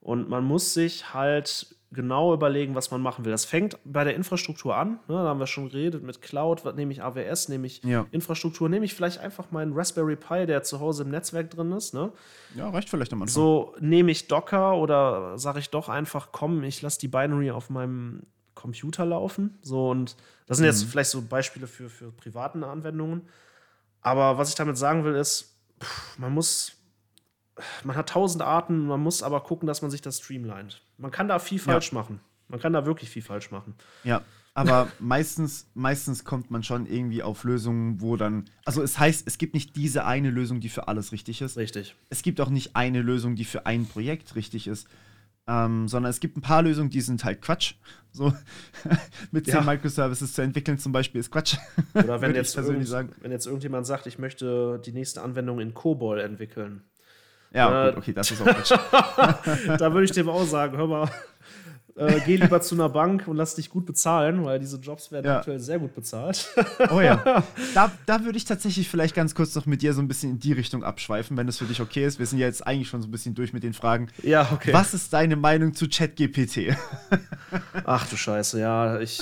Und 0.00 0.30
man 0.30 0.44
muss 0.44 0.72
sich 0.72 1.12
halt 1.12 1.76
genau 1.90 2.34
überlegen, 2.34 2.74
was 2.74 2.90
man 2.90 3.00
machen 3.00 3.24
will. 3.24 3.32
Das 3.32 3.44
fängt 3.44 3.78
bei 3.84 4.04
der 4.04 4.14
Infrastruktur 4.14 4.76
an. 4.76 5.00
Ne? 5.08 5.14
Da 5.14 5.24
haben 5.24 5.40
wir 5.40 5.46
schon 5.46 5.70
geredet 5.70 6.02
mit 6.02 6.20
Cloud. 6.20 6.64
Was 6.64 6.74
nehme 6.74 6.92
ich 6.92 7.02
AWS? 7.02 7.48
Nehme 7.48 7.66
ich 7.66 7.82
ja. 7.82 8.06
Infrastruktur? 8.10 8.68
Nehme 8.68 8.84
ich 8.84 8.94
vielleicht 8.94 9.18
einfach 9.18 9.50
meinen 9.50 9.72
Raspberry 9.72 10.16
Pi, 10.16 10.46
der 10.46 10.62
zu 10.62 10.80
Hause 10.80 11.04
im 11.04 11.10
Netzwerk 11.10 11.50
drin 11.50 11.72
ist? 11.72 11.94
Ne? 11.94 12.12
Ja, 12.54 12.68
reicht 12.68 12.90
vielleicht 12.90 13.12
am 13.12 13.22
Anfang. 13.22 13.32
So 13.32 13.74
nehme 13.80 14.10
ich 14.10 14.28
Docker 14.28 14.76
oder 14.76 15.38
sage 15.38 15.60
ich 15.60 15.70
doch 15.70 15.88
einfach, 15.88 16.28
komm, 16.30 16.62
ich 16.62 16.82
lasse 16.82 17.00
die 17.00 17.08
Binary 17.08 17.50
auf 17.50 17.70
meinem 17.70 18.24
Computer 18.54 19.06
laufen. 19.06 19.58
So 19.62 19.88
und 19.88 20.16
das 20.46 20.58
sind 20.58 20.66
mhm. 20.66 20.72
jetzt 20.72 20.84
vielleicht 20.84 21.10
so 21.10 21.22
Beispiele 21.22 21.66
für, 21.66 21.88
für 21.88 22.12
privaten 22.12 22.64
Anwendungen. 22.64 23.22
Aber 24.02 24.36
was 24.36 24.50
ich 24.50 24.54
damit 24.54 24.76
sagen 24.76 25.04
will, 25.04 25.14
ist, 25.14 25.56
pff, 25.82 26.18
man 26.18 26.34
muss 26.34 26.77
man 27.84 27.96
hat 27.96 28.10
tausend 28.10 28.42
Arten, 28.42 28.86
man 28.86 29.00
muss 29.00 29.22
aber 29.22 29.40
gucken, 29.40 29.66
dass 29.66 29.82
man 29.82 29.90
sich 29.90 30.02
das 30.02 30.18
streamlined. 30.18 30.82
Man 30.96 31.10
kann 31.10 31.28
da 31.28 31.38
viel 31.38 31.58
falsch 31.58 31.92
ja. 31.92 31.98
machen. 31.98 32.20
Man 32.48 32.60
kann 32.60 32.72
da 32.72 32.86
wirklich 32.86 33.10
viel 33.10 33.22
falsch 33.22 33.50
machen. 33.50 33.74
Ja, 34.04 34.22
aber 34.58 34.88
meistens, 34.98 35.70
meistens 35.74 36.24
kommt 36.24 36.50
man 36.50 36.62
schon 36.62 36.86
irgendwie 36.86 37.22
auf 37.22 37.44
Lösungen, 37.44 38.00
wo 38.00 38.16
dann. 38.16 38.46
Also 38.64 38.82
es 38.82 38.98
heißt, 38.98 39.26
es 39.26 39.38
gibt 39.38 39.54
nicht 39.54 39.76
diese 39.76 40.04
eine 40.04 40.30
Lösung, 40.30 40.60
die 40.60 40.68
für 40.68 40.88
alles 40.88 41.12
richtig 41.12 41.40
ist. 41.42 41.56
Richtig. 41.56 41.94
Es 42.10 42.22
gibt 42.22 42.40
auch 42.40 42.50
nicht 42.50 42.74
eine 42.74 43.02
Lösung, 43.02 43.36
die 43.36 43.44
für 43.44 43.66
ein 43.66 43.86
Projekt 43.86 44.34
richtig 44.34 44.66
ist. 44.66 44.88
Ähm, 45.46 45.88
sondern 45.88 46.10
es 46.10 46.20
gibt 46.20 46.36
ein 46.36 46.42
paar 46.42 46.62
Lösungen, 46.62 46.90
die 46.90 47.00
sind 47.00 47.24
halt 47.24 47.40
Quatsch. 47.40 47.74
So 48.10 48.32
mit 49.30 49.44
zehn 49.44 49.54
ja. 49.56 49.60
Microservices 49.60 50.32
zu 50.32 50.42
entwickeln 50.42 50.78
zum 50.78 50.92
Beispiel 50.92 51.20
ist 51.20 51.30
Quatsch. 51.30 51.56
Oder 51.94 52.20
wenn 52.22 52.34
jetzt, 52.34 52.56
wenn 52.56 53.30
jetzt 53.30 53.46
irgendjemand 53.46 53.86
sagt, 53.86 54.06
ich 54.06 54.18
möchte 54.18 54.80
die 54.84 54.92
nächste 54.92 55.22
Anwendung 55.22 55.60
in 55.60 55.74
COBOL 55.74 56.18
entwickeln. 56.18 56.82
Ja, 57.52 57.88
äh, 57.88 57.96
okay, 57.96 58.12
das 58.12 58.30
ist 58.30 58.42
auch 58.42 58.46
Quatsch. 58.46 58.72
da 59.78 59.92
würde 59.92 60.04
ich 60.04 60.12
dem 60.12 60.28
auch 60.28 60.44
sagen, 60.44 60.76
hör 60.76 60.86
mal, 60.86 61.10
äh, 61.98 62.20
geh 62.24 62.36
lieber 62.36 62.60
zu 62.60 62.74
einer 62.76 62.88
Bank 62.88 63.26
und 63.26 63.36
lass 63.36 63.56
dich 63.56 63.70
gut 63.70 63.84
bezahlen, 63.84 64.44
weil 64.44 64.60
diese 64.60 64.76
Jobs 64.76 65.10
werden 65.10 65.26
ja. 65.26 65.38
aktuell 65.38 65.58
sehr 65.58 65.80
gut 65.80 65.94
bezahlt. 65.94 66.48
oh 66.90 67.00
ja. 67.00 67.42
Da, 67.74 67.90
da 68.06 68.24
würde 68.24 68.38
ich 68.38 68.44
tatsächlich 68.44 68.88
vielleicht 68.88 69.14
ganz 69.14 69.34
kurz 69.34 69.54
noch 69.54 69.66
mit 69.66 69.82
dir 69.82 69.92
so 69.92 70.00
ein 70.00 70.08
bisschen 70.08 70.32
in 70.32 70.38
die 70.38 70.52
Richtung 70.52 70.84
abschweifen, 70.84 71.36
wenn 71.36 71.46
das 71.46 71.58
für 71.58 71.64
dich 71.64 71.80
okay 71.80 72.04
ist. 72.04 72.18
Wir 72.18 72.26
sind 72.26 72.38
ja 72.38 72.46
jetzt 72.46 72.66
eigentlich 72.66 72.88
schon 72.88 73.02
so 73.02 73.08
ein 73.08 73.10
bisschen 73.10 73.34
durch 73.34 73.52
mit 73.52 73.62
den 73.62 73.72
Fragen. 73.72 74.08
Ja, 74.22 74.48
okay. 74.52 74.72
Was 74.72 74.94
ist 74.94 75.12
deine 75.12 75.36
Meinung 75.36 75.74
zu 75.74 75.88
ChatGPT? 75.88 76.76
Ach 77.84 78.08
du 78.08 78.16
Scheiße, 78.16 78.60
ja, 78.60 79.00
ich. 79.00 79.20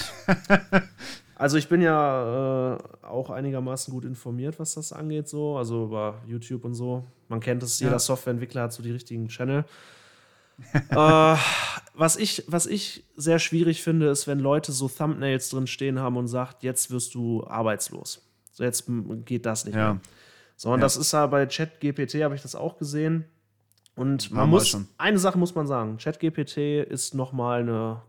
Also 1.39 1.59
ich 1.59 1.69
bin 1.69 1.83
ja 1.83 2.77
äh, 2.77 2.79
auch 3.07 3.31
einigermaßen 3.31 3.93
gut 3.93 4.05
informiert, 4.05 4.59
was 4.59 4.75
das 4.75 4.93
angeht, 4.93 5.29
so, 5.29 5.57
also 5.57 5.85
über 5.85 6.23
YouTube 6.27 6.65
und 6.65 6.75
so. 6.75 7.05
Man 7.29 7.41
kennt 7.41 7.63
es, 7.63 7.81
jeder 7.81 7.93
ja. 7.93 7.99
Softwareentwickler 7.99 8.63
hat 8.63 8.73
so 8.73 8.83
die 8.83 8.93
richtigen 8.93 9.29
Channel. 9.29 9.65
äh, 10.73 11.37
was, 11.95 12.17
ich, 12.17 12.45
was 12.47 12.67
ich 12.67 13.05
sehr 13.17 13.39
schwierig 13.39 13.83
finde, 13.83 14.09
ist, 14.09 14.27
wenn 14.27 14.39
Leute 14.39 14.73
so 14.73 14.89
Thumbnails 14.89 15.51
drin 15.51 15.67
stehen 15.67 15.99
haben 15.99 16.17
und 16.17 16.29
sagt, 16.29 16.63
jetzt 16.63 16.91
wirst 16.91 17.15
du 17.15 17.47
arbeitslos. 17.47 18.23
So, 18.53 18.65
jetzt 18.65 18.85
geht 19.25 19.45
das 19.45 19.65
nicht 19.65 19.75
ja. 19.75 19.95
mehr. 19.95 20.01
So, 20.57 20.71
und 20.71 20.79
ja. 20.79 20.83
das 20.83 20.97
ist 20.97 21.13
ja 21.13 21.27
bei 21.27 21.45
ChatGPT, 21.47 22.23
habe 22.23 22.35
ich 22.35 22.43
das 22.43 22.55
auch 22.55 22.79
gesehen. 22.79 23.27
Und 23.95 24.31
man 24.31 24.49
muss, 24.51 24.79
eine 24.99 25.19
Sache 25.19 25.39
muss 25.39 25.55
man 25.55 25.67
sagen, 25.67 25.97
ChatGPT 25.97 26.59
ist 26.59 27.15
nochmal 27.15 27.61
eine 27.61 28.03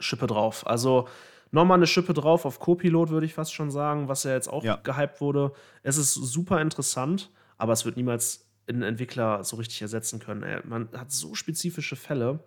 Schippe 0.00 0.26
drauf. 0.26 0.66
Also 0.66 1.08
nochmal 1.52 1.78
eine 1.78 1.86
Schippe 1.86 2.14
drauf 2.14 2.44
auf 2.44 2.58
Copilot, 2.58 3.10
würde 3.10 3.26
ich 3.26 3.34
fast 3.34 3.54
schon 3.54 3.70
sagen, 3.70 4.08
was 4.08 4.24
ja 4.24 4.32
jetzt 4.32 4.48
auch 4.48 4.64
ja. 4.64 4.76
gehypt 4.76 5.20
wurde. 5.20 5.52
Es 5.82 5.96
ist 5.96 6.14
super 6.14 6.60
interessant, 6.60 7.30
aber 7.58 7.72
es 7.72 7.84
wird 7.84 7.96
niemals 7.96 8.49
einen 8.68 8.82
Entwickler 8.82 9.44
so 9.44 9.56
richtig 9.56 9.82
ersetzen 9.82 10.20
können. 10.20 10.44
Man 10.64 10.88
hat 10.92 11.10
so 11.12 11.34
spezifische 11.34 11.96
Fälle. 11.96 12.40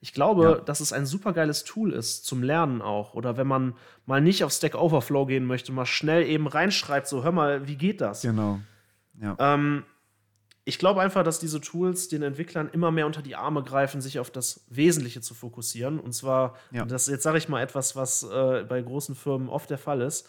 Ich 0.00 0.12
glaube, 0.12 0.42
ja. 0.44 0.54
dass 0.56 0.80
es 0.80 0.92
ein 0.92 1.06
super 1.06 1.32
geiles 1.32 1.64
Tool 1.64 1.92
ist 1.92 2.26
zum 2.26 2.42
Lernen 2.42 2.82
auch. 2.82 3.14
Oder 3.14 3.36
wenn 3.36 3.46
man 3.46 3.74
mal 4.04 4.20
nicht 4.20 4.42
auf 4.42 4.52
Stack 4.52 4.74
Overflow 4.74 5.26
gehen 5.26 5.46
möchte, 5.46 5.72
mal 5.72 5.86
schnell 5.86 6.26
eben 6.26 6.48
reinschreibt, 6.48 7.06
so 7.06 7.22
hör 7.22 7.32
mal, 7.32 7.68
wie 7.68 7.76
geht 7.76 8.00
das? 8.00 8.22
Genau. 8.22 8.60
Ja. 9.20 9.36
Ähm, 9.38 9.84
ich 10.64 10.78
glaube 10.78 11.00
einfach, 11.02 11.24
dass 11.24 11.40
diese 11.40 11.60
Tools 11.60 12.08
den 12.08 12.22
Entwicklern 12.22 12.68
immer 12.72 12.90
mehr 12.90 13.06
unter 13.06 13.22
die 13.22 13.36
Arme 13.36 13.62
greifen, 13.62 14.00
sich 14.00 14.18
auf 14.18 14.30
das 14.30 14.64
Wesentliche 14.68 15.20
zu 15.20 15.34
fokussieren. 15.34 15.98
Und 15.98 16.12
zwar, 16.12 16.56
ja. 16.70 16.84
das 16.84 17.08
jetzt 17.08 17.22
sage 17.22 17.38
ich 17.38 17.48
mal 17.48 17.62
etwas, 17.62 17.96
was 17.96 18.22
äh, 18.22 18.64
bei 18.68 18.80
großen 18.80 19.14
Firmen 19.14 19.48
oft 19.48 19.70
der 19.70 19.78
Fall 19.78 20.00
ist, 20.00 20.28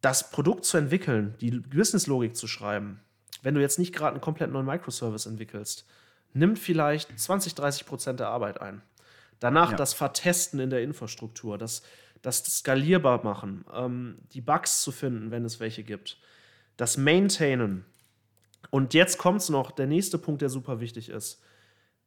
das 0.00 0.30
Produkt 0.30 0.64
zu 0.64 0.78
entwickeln, 0.78 1.34
die 1.40 1.50
Businesslogik 1.50 2.36
zu 2.36 2.46
schreiben. 2.46 3.00
Wenn 3.42 3.54
du 3.54 3.60
jetzt 3.60 3.78
nicht 3.78 3.94
gerade 3.94 4.12
einen 4.12 4.20
komplett 4.20 4.50
neuen 4.50 4.66
Microservice 4.66 5.26
entwickelst, 5.26 5.86
nimmt 6.32 6.58
vielleicht 6.58 7.18
20, 7.18 7.54
30 7.54 7.86
Prozent 7.86 8.20
der 8.20 8.28
Arbeit 8.28 8.60
ein. 8.60 8.82
Danach 9.40 9.72
ja. 9.72 9.76
das 9.76 9.92
Vertesten 9.92 10.60
in 10.60 10.70
der 10.70 10.82
Infrastruktur, 10.82 11.58
das, 11.58 11.82
das 12.22 12.44
skalierbar 12.44 13.24
machen, 13.24 13.64
ähm, 13.74 14.18
die 14.32 14.40
Bugs 14.40 14.82
zu 14.82 14.92
finden, 14.92 15.30
wenn 15.30 15.44
es 15.44 15.60
welche 15.60 15.82
gibt, 15.82 16.18
das 16.76 16.96
Maintainen, 16.96 17.84
und 18.70 18.94
jetzt 18.94 19.18
kommt 19.18 19.40
es 19.40 19.48
noch, 19.48 19.70
der 19.70 19.86
nächste 19.86 20.18
Punkt, 20.18 20.40
der 20.40 20.48
super 20.48 20.80
wichtig 20.80 21.08
ist. 21.08 21.42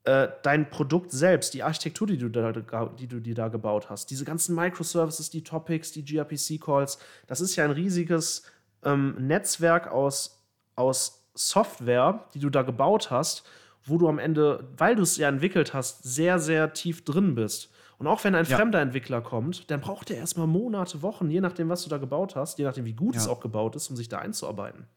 Äh, 0.03 0.29
dein 0.43 0.69
Produkt 0.69 1.11
selbst, 1.11 1.53
die 1.53 1.63
Architektur, 1.63 2.07
die 2.07 2.17
du, 2.17 2.29
da, 2.29 2.51
die 2.51 3.07
du 3.07 3.19
dir 3.19 3.35
da 3.35 3.49
gebaut 3.49 3.89
hast, 3.89 4.09
diese 4.09 4.25
ganzen 4.25 4.55
Microservices, 4.55 5.29
die 5.29 5.43
Topics, 5.43 5.91
die 5.91 6.05
gRPC-Calls, 6.05 6.99
das 7.27 7.41
ist 7.41 7.55
ja 7.55 7.65
ein 7.65 7.71
riesiges 7.71 8.43
ähm, 8.83 9.15
Netzwerk 9.19 9.87
aus, 9.87 10.43
aus 10.75 11.24
Software, 11.35 12.25
die 12.33 12.39
du 12.39 12.49
da 12.49 12.63
gebaut 12.63 13.11
hast, 13.11 13.45
wo 13.83 13.97
du 13.97 14.07
am 14.07 14.17
Ende, 14.17 14.67
weil 14.77 14.95
du 14.95 15.03
es 15.03 15.17
ja 15.17 15.29
entwickelt 15.29 15.73
hast, 15.73 16.03
sehr, 16.03 16.39
sehr 16.39 16.73
tief 16.73 17.03
drin 17.03 17.35
bist. 17.35 17.71
Und 17.97 18.07
auch 18.07 18.23
wenn 18.23 18.35
ein 18.35 18.45
ja. 18.45 18.57
fremder 18.57 18.81
Entwickler 18.81 19.21
kommt, 19.21 19.69
dann 19.71 19.79
braucht 19.79 20.11
er 20.11 20.17
erstmal 20.17 20.47
Monate, 20.47 21.01
Wochen, 21.01 21.29
je 21.29 21.39
nachdem, 21.39 21.69
was 21.69 21.83
du 21.83 21.89
da 21.89 21.97
gebaut 21.97 22.35
hast, 22.35 22.57
je 22.57 22.65
nachdem, 22.65 22.85
wie 22.85 22.93
gut 22.93 23.15
ja. 23.15 23.21
es 23.21 23.27
auch 23.27 23.39
gebaut 23.39 23.75
ist, 23.75 23.89
um 23.89 23.95
sich 23.95 24.09
da 24.09 24.19
einzuarbeiten. 24.19 24.87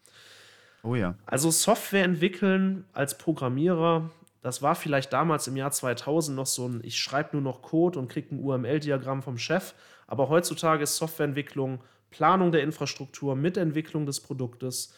Oh 0.82 0.94
ja. 0.94 1.15
Also 1.27 1.51
Software 1.51 2.05
entwickeln 2.05 2.85
als 2.93 3.19
Programmierer, 3.19 4.10
das 4.43 4.62
war 4.62 4.74
vielleicht 4.74 5.12
damals 5.12 5.47
im 5.47 5.56
Jahr 5.56 5.70
2000 5.70 6.36
noch 6.36 6.47
so 6.47 6.69
ein, 6.69 6.81
ich 6.82 6.98
schreibe 6.98 7.31
nur 7.32 7.43
noch 7.43 7.62
Code 7.62 7.98
und 7.98 8.09
kriege 8.09 8.35
ein 8.35 8.40
UML-Diagramm 8.40 9.23
vom 9.23 9.39
Chef. 9.39 9.74
Aber 10.06 10.28
heutzutage 10.28 10.85
ist 10.85 10.97
Softwareentwicklung 10.97 11.81
Planung 12.10 12.52
der 12.52 12.62
Infrastruktur, 12.62 13.36
Mitentwicklung 13.36 14.06
des 14.06 14.20
Produktes, 14.20 14.94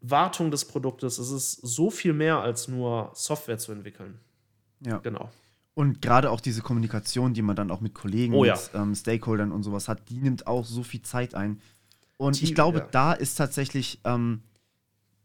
Wartung 0.00 0.50
des 0.50 0.64
Produktes. 0.64 1.18
Es 1.18 1.30
ist 1.30 1.52
so 1.52 1.90
viel 1.90 2.12
mehr 2.12 2.40
als 2.40 2.68
nur 2.68 3.10
Software 3.14 3.58
zu 3.58 3.72
entwickeln. 3.72 4.18
Ja. 4.80 4.98
Genau. 4.98 5.30
Und 5.74 6.02
gerade 6.02 6.30
auch 6.30 6.40
diese 6.40 6.62
Kommunikation, 6.62 7.34
die 7.34 7.42
man 7.42 7.56
dann 7.56 7.70
auch 7.70 7.80
mit 7.80 7.94
Kollegen, 7.94 8.34
oh, 8.34 8.44
ja. 8.44 8.54
mit 8.54 8.70
ähm, 8.74 8.94
Stakeholdern 8.94 9.52
und 9.52 9.62
sowas 9.62 9.88
hat, 9.88 10.08
die 10.08 10.18
nimmt 10.20 10.46
auch 10.46 10.64
so 10.64 10.82
viel 10.82 11.02
Zeit 11.02 11.34
ein. 11.34 11.60
Und 12.16 12.40
die, 12.40 12.44
ich 12.44 12.54
glaube, 12.54 12.78
ja. 12.78 12.88
da 12.90 13.12
ist 13.12 13.36
tatsächlich 13.36 14.00
ähm, 14.04 14.42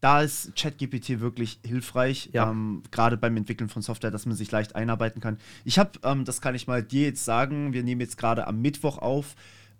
da 0.04 0.20
ist 0.20 0.54
ChatGPT 0.54 1.20
wirklich 1.20 1.60
hilfreich, 1.64 2.28
ja. 2.34 2.50
ähm, 2.50 2.82
gerade 2.90 3.16
beim 3.16 3.38
Entwickeln 3.38 3.70
von 3.70 3.80
Software, 3.80 4.10
dass 4.10 4.26
man 4.26 4.36
sich 4.36 4.52
leicht 4.52 4.76
einarbeiten 4.76 5.22
kann. 5.22 5.38
Ich 5.64 5.78
habe, 5.78 5.92
ähm, 6.02 6.26
das 6.26 6.42
kann 6.42 6.54
ich 6.54 6.66
mal 6.66 6.82
dir 6.82 7.06
jetzt 7.06 7.24
sagen, 7.24 7.72
wir 7.72 7.82
nehmen 7.82 8.02
jetzt 8.02 8.18
gerade 8.18 8.46
am 8.46 8.60
Mittwoch 8.60 8.98
auf. 8.98 9.34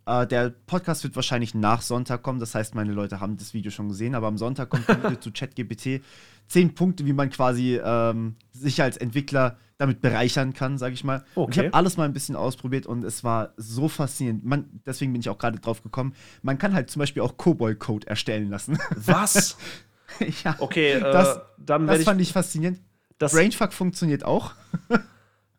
Äh, 0.07 0.27
der 0.27 0.51
Podcast 0.51 1.05
wird 1.05 1.17
wahrscheinlich 1.17 1.55
nach 1.55 1.83
Sonntag 1.83 2.23
kommen, 2.23 2.41
das 2.41 2.55
heißt, 2.55 2.75
meine 2.75 2.93
Leute 2.93 3.21
haben 3.21 3.37
das 3.37 3.55
Video 3.55 3.71
schon 3.71 3.89
gesehen, 3.89 4.15
aber 4.15 4.27
am 4.27 4.39
Sonntag 4.39 4.69
kommt 4.71 4.89
ein 4.89 5.03
Video 5.03 5.17
zu 5.21 5.33
ChatGPT. 5.33 6.03
Zehn 6.47 6.75
Punkte, 6.75 7.07
wie 7.07 7.15
man 7.15 7.31
quasi 7.31 7.81
ähm, 7.83 8.37
sich 8.53 8.83
als 8.83 8.99
Entwickler 8.99 9.57
damit 9.79 10.03
bereichern 10.03 10.53
kann, 10.53 10.77
sage 10.77 10.95
ich 10.95 11.05
mal. 11.05 11.25
Okay. 11.35 11.51
ich 11.51 11.59
habe 11.59 11.75
alles 11.75 11.97
mal 11.97 12.05
ein 12.05 12.13
bisschen 12.13 12.37
ausprobiert 12.37 12.87
und 12.87 13.03
es 13.03 13.25
war 13.25 13.55
so 13.57 13.89
faszinierend. 13.89 14.45
Man, 14.45 14.81
deswegen 14.87 15.13
bin 15.13 15.21
ich 15.21 15.31
auch 15.31 15.39
gerade 15.39 15.59
drauf 15.59 15.83
gekommen. 15.83 16.15
Man 16.43 16.59
kann 16.59 16.75
halt 16.75 16.91
zum 16.91 17.01
Beispiel 17.01 17.23
auch 17.23 17.37
COBOL-Code 17.39 18.07
erstellen 18.07 18.51
lassen. 18.51 18.79
Was? 18.95 19.57
ja. 20.45 20.55
Okay, 20.59 20.93
äh, 20.93 21.01
das, 21.01 21.41
dann 21.59 21.87
das 21.87 22.05
fand 22.05 22.21
ich 22.21 22.33
faszinierend. 22.33 22.81
Brainfuck 23.19 23.73
funktioniert 23.73 24.25
auch. 24.25 24.53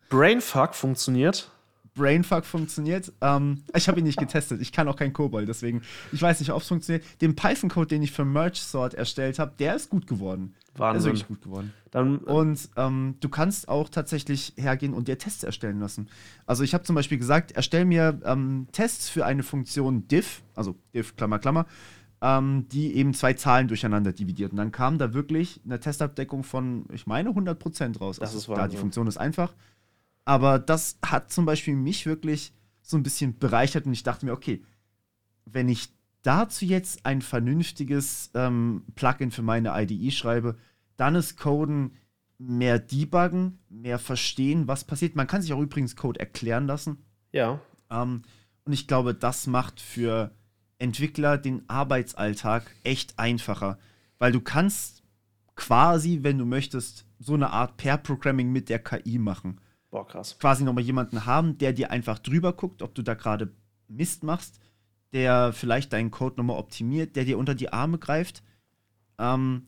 Brainfuck 0.09 0.75
funktioniert? 0.75 1.49
Brainfuck 1.95 2.45
funktioniert. 2.45 3.11
Ähm, 3.21 3.63
ich 3.75 3.87
habe 3.87 3.99
ihn 3.99 4.05
nicht 4.05 4.19
getestet. 4.19 4.61
Ich 4.61 4.71
kann 4.71 4.87
auch 4.87 4.95
kein 4.95 5.13
COBOL, 5.13 5.45
deswegen 5.45 5.81
ich 6.11 6.21
weiß 6.21 6.39
nicht, 6.39 6.51
ob 6.51 6.61
es 6.61 6.67
funktioniert. 6.67 7.03
Den 7.21 7.35
Python-Code, 7.35 7.87
den 7.87 8.03
ich 8.03 8.11
für 8.11 8.25
Merge 8.25 8.59
Sort 8.59 8.93
erstellt 8.93 9.39
habe, 9.39 9.53
der 9.57 9.75
ist 9.75 9.89
gut 9.89 10.05
geworden. 10.05 10.53
Wahnsinn. 10.77 10.93
Der 10.93 10.97
ist 10.97 11.05
wirklich 11.05 11.27
gut 11.27 11.41
geworden. 11.41 11.73
Dann, 11.91 12.19
äh, 12.25 12.31
und 12.31 12.69
ähm, 12.75 13.15
du 13.21 13.29
kannst 13.29 13.69
auch 13.69 13.89
tatsächlich 13.89 14.53
hergehen 14.57 14.93
und 14.93 15.07
dir 15.07 15.17
Tests 15.17 15.43
erstellen 15.43 15.79
lassen. 15.79 16.09
Also 16.45 16.63
ich 16.63 16.73
habe 16.73 16.83
zum 16.83 16.95
Beispiel 16.95 17.17
gesagt, 17.17 17.53
erstell 17.53 17.85
mir 17.85 18.19
ähm, 18.25 18.67
Tests 18.71 19.09
für 19.09 19.25
eine 19.25 19.43
Funktion 19.43 20.07
diff, 20.07 20.43
also 20.53 20.75
diff 20.93 21.15
Klammer 21.15 21.39
Klammer, 21.39 21.65
ähm, 22.21 22.67
die 22.71 22.95
eben 22.95 23.13
zwei 23.13 23.33
Zahlen 23.33 23.67
durcheinander 23.67 24.11
dividiert. 24.11 24.51
Und 24.51 24.57
dann 24.57 24.71
kam 24.71 24.97
da 24.97 25.13
wirklich 25.13 25.61
eine 25.63 25.79
Testabdeckung 25.79 26.43
von, 26.43 26.85
ich 26.91 27.07
meine, 27.07 27.29
100% 27.29 27.99
raus. 27.99 28.17
Das 28.17 28.29
also, 28.29 28.39
ist 28.39 28.49
wahr. 28.49 28.57
Ja, 28.57 28.67
die 28.67 28.77
Funktion 28.77 29.07
ist 29.07 29.17
einfach. 29.17 29.53
Aber 30.25 30.59
das 30.59 30.97
hat 31.05 31.31
zum 31.31 31.45
Beispiel 31.45 31.75
mich 31.75 32.05
wirklich 32.05 32.53
so 32.81 32.97
ein 32.97 33.03
bisschen 33.03 33.37
bereichert 33.37 33.85
und 33.85 33.93
ich 33.93 34.03
dachte 34.03 34.25
mir, 34.25 34.33
okay, 34.33 34.63
wenn 35.45 35.69
ich 35.69 35.89
dazu 36.23 36.65
jetzt 36.65 37.05
ein 37.05 37.21
vernünftiges 37.21 38.31
ähm, 38.33 38.83
Plugin 38.95 39.31
für 39.31 39.43
meine 39.43 39.79
IDE 39.79 40.11
schreibe, 40.11 40.57
dann 40.97 41.15
ist 41.15 41.37
Coden 41.37 41.91
mehr 42.37 42.79
debuggen, 42.79 43.59
mehr 43.69 43.99
verstehen, 43.99 44.67
was 44.67 44.83
passiert. 44.83 45.15
Man 45.15 45.27
kann 45.27 45.41
sich 45.41 45.53
auch 45.53 45.61
übrigens 45.61 45.95
Code 45.95 46.19
erklären 46.19 46.67
lassen. 46.67 46.97
Ja. 47.31 47.59
Ähm, 47.89 48.23
und 48.65 48.73
ich 48.73 48.87
glaube, 48.87 49.13
das 49.13 49.47
macht 49.47 49.79
für 49.79 50.31
Entwickler 50.79 51.37
den 51.37 51.63
Arbeitsalltag 51.69 52.75
echt 52.83 53.17
einfacher, 53.17 53.77
weil 54.17 54.31
du 54.31 54.41
kannst 54.41 55.03
quasi, 55.55 56.19
wenn 56.23 56.37
du 56.37 56.45
möchtest, 56.45 57.05
so 57.19 57.33
eine 57.33 57.51
Art 57.51 57.77
Pair-Programming 57.77 58.51
mit 58.51 58.69
der 58.69 58.79
KI 58.79 59.17
machen. 59.19 59.61
Boah, 59.95 60.05
krass. 60.05 60.37
Quasi 60.39 60.65
nochmal 60.65 60.83
jemanden 60.83 61.25
haben, 61.25 61.57
der 61.57 61.71
dir 61.71 61.89
einfach 61.89 62.19
drüber 62.19 62.51
guckt, 62.51 62.81
ob 62.81 62.93
du 62.95 63.01
da 63.01 63.13
gerade 63.13 63.53
Mist 63.87 64.23
machst, 64.23 64.59
der 65.13 65.53
vielleicht 65.53 65.93
deinen 65.93 66.11
Code 66.11 66.35
nochmal 66.35 66.57
optimiert, 66.57 67.15
der 67.15 67.23
dir 67.23 67.37
unter 67.37 67.55
die 67.55 67.71
Arme 67.71 67.97
greift. 67.97 68.43
Ähm, 69.17 69.67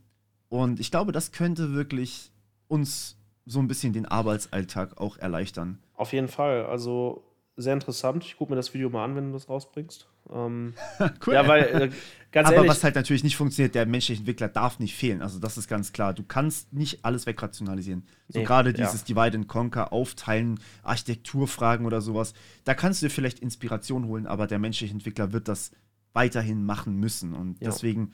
und 0.50 0.82
ich 0.82 0.92
glaube, 0.92 1.14
das 1.14 1.32
könnte 1.32 1.72
wirklich 1.72 2.34
uns 2.68 3.18
so 3.46 3.60
ein 3.60 3.70
bisschen 3.70 3.94
den 3.94 4.06
Arbeitsalltag 4.06 4.98
auch 4.98 5.16
erleichtern. 5.16 5.82
Auf 5.94 6.12
jeden 6.12 6.28
Fall. 6.28 6.66
Also 6.66 7.24
sehr 7.56 7.76
interessant. 7.76 8.26
Ich 8.26 8.36
gucke 8.36 8.52
mir 8.52 8.58
das 8.58 8.74
Video 8.74 8.90
mal 8.90 9.06
an, 9.06 9.16
wenn 9.16 9.28
du 9.28 9.32
das 9.32 9.48
rausbringst. 9.48 10.10
Ähm, 10.32 10.74
cool. 11.26 11.34
Ja, 11.34 11.48
weil, 11.48 11.64
äh, 11.64 11.90
ganz 12.32 12.48
Aber 12.48 12.58
ehrlich, 12.58 12.72
was 12.72 12.84
halt 12.84 12.96
natürlich 12.96 13.24
nicht 13.24 13.38
funktioniert, 13.38 13.76
der 13.76 13.86
menschliche 13.86 14.20
Entwickler 14.20 14.48
darf 14.48 14.80
nicht 14.80 14.96
fehlen. 14.96 15.22
Also, 15.22 15.40
das 15.40 15.58
ist 15.58 15.68
ganz 15.68 15.94
klar. 15.94 16.14
Du 16.14 16.24
kannst 16.24 16.74
nicht 16.74 17.04
alles 17.06 17.26
wegrationalisieren. 17.26 18.06
So 18.28 18.40
nee, 18.40 18.46
gerade 18.46 18.74
dieses 18.74 19.08
ja. 19.08 19.16
Divide 19.16 19.38
and 19.38 19.48
Conquer, 19.48 19.94
Aufteilen, 19.94 20.60
Architekturfragen 20.84 21.86
oder 21.86 22.02
sowas. 22.02 22.34
Da 22.64 22.74
kannst 22.74 23.02
du 23.02 23.08
dir 23.08 23.10
vielleicht 23.10 23.40
Inspiration 23.40 24.06
holen, 24.06 24.28
aber 24.28 24.48
der 24.48 24.60
menschliche 24.60 24.94
Entwickler 24.94 25.32
wird 25.34 25.48
das 25.48 25.72
weiterhin 26.14 26.64
machen 26.64 26.96
müssen. 26.96 27.34
Und 27.34 27.62
ja. 27.62 27.70
deswegen 27.70 28.12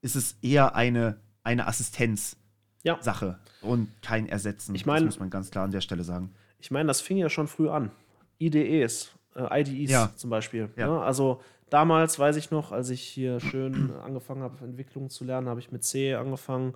ist 0.00 0.16
es 0.16 0.36
eher 0.42 0.74
eine, 0.74 1.20
eine 1.42 1.66
Assistenz-Sache 1.66 3.38
ja. 3.62 3.68
und 3.68 3.88
kein 4.02 4.28
Ersetzen. 4.28 4.74
Ich 4.74 4.86
mein, 4.86 5.04
das 5.04 5.14
muss 5.14 5.20
man 5.20 5.30
ganz 5.30 5.50
klar 5.50 5.64
an 5.64 5.70
der 5.70 5.80
Stelle 5.80 6.04
sagen. 6.04 6.34
Ich 6.58 6.70
meine, 6.70 6.88
das 6.88 7.00
fing 7.00 7.16
ja 7.16 7.30
schon 7.30 7.46
früh 7.46 7.68
an. 7.68 7.90
IDEs, 8.38 9.13
äh, 9.34 9.60
IDEs 9.60 9.90
ja. 9.90 10.12
zum 10.14 10.30
Beispiel. 10.30 10.68
Ja. 10.76 10.88
Ne? 10.88 11.00
Also 11.00 11.40
damals 11.70 12.18
weiß 12.18 12.36
ich 12.36 12.50
noch, 12.50 12.72
als 12.72 12.90
ich 12.90 13.02
hier 13.02 13.40
schön 13.40 13.92
angefangen 14.04 14.42
habe, 14.42 14.64
Entwicklung 14.64 15.10
zu 15.10 15.24
lernen, 15.24 15.48
habe 15.48 15.60
ich 15.60 15.72
mit 15.72 15.84
C 15.84 16.14
angefangen. 16.14 16.74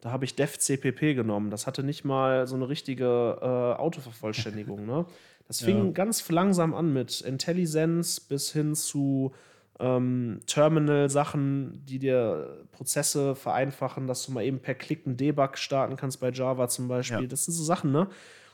Da 0.00 0.12
habe 0.12 0.24
ich 0.24 0.36
DevCPP 0.36 1.14
genommen. 1.14 1.50
Das 1.50 1.66
hatte 1.66 1.82
nicht 1.82 2.04
mal 2.04 2.46
so 2.46 2.54
eine 2.54 2.68
richtige 2.68 3.38
äh, 3.40 3.80
Autovervollständigung. 3.80 4.86
ne? 4.86 5.06
Das 5.48 5.60
fing 5.64 5.86
ja. 5.86 5.90
ganz 5.90 6.28
langsam 6.30 6.74
an 6.74 6.92
mit 6.92 7.20
IntelliSense 7.20 8.20
bis 8.28 8.52
hin 8.52 8.74
zu 8.74 9.32
ähm, 9.80 10.40
Terminal-Sachen, 10.46 11.84
die 11.84 11.98
dir 11.98 12.64
Prozesse 12.72 13.34
vereinfachen, 13.34 14.06
dass 14.06 14.24
du 14.24 14.32
mal 14.32 14.44
eben 14.44 14.60
per 14.60 14.74
Klick 14.74 15.06
einen 15.06 15.16
Debug 15.16 15.56
starten 15.56 15.96
kannst 15.96 16.20
bei 16.20 16.30
Java 16.30 16.68
zum 16.68 16.88
Beispiel. 16.88 17.22
Ja. 17.22 17.26
Das 17.26 17.44
sind 17.44 17.54
so 17.54 17.64
Sachen, 17.64 17.92
ne? 17.92 18.08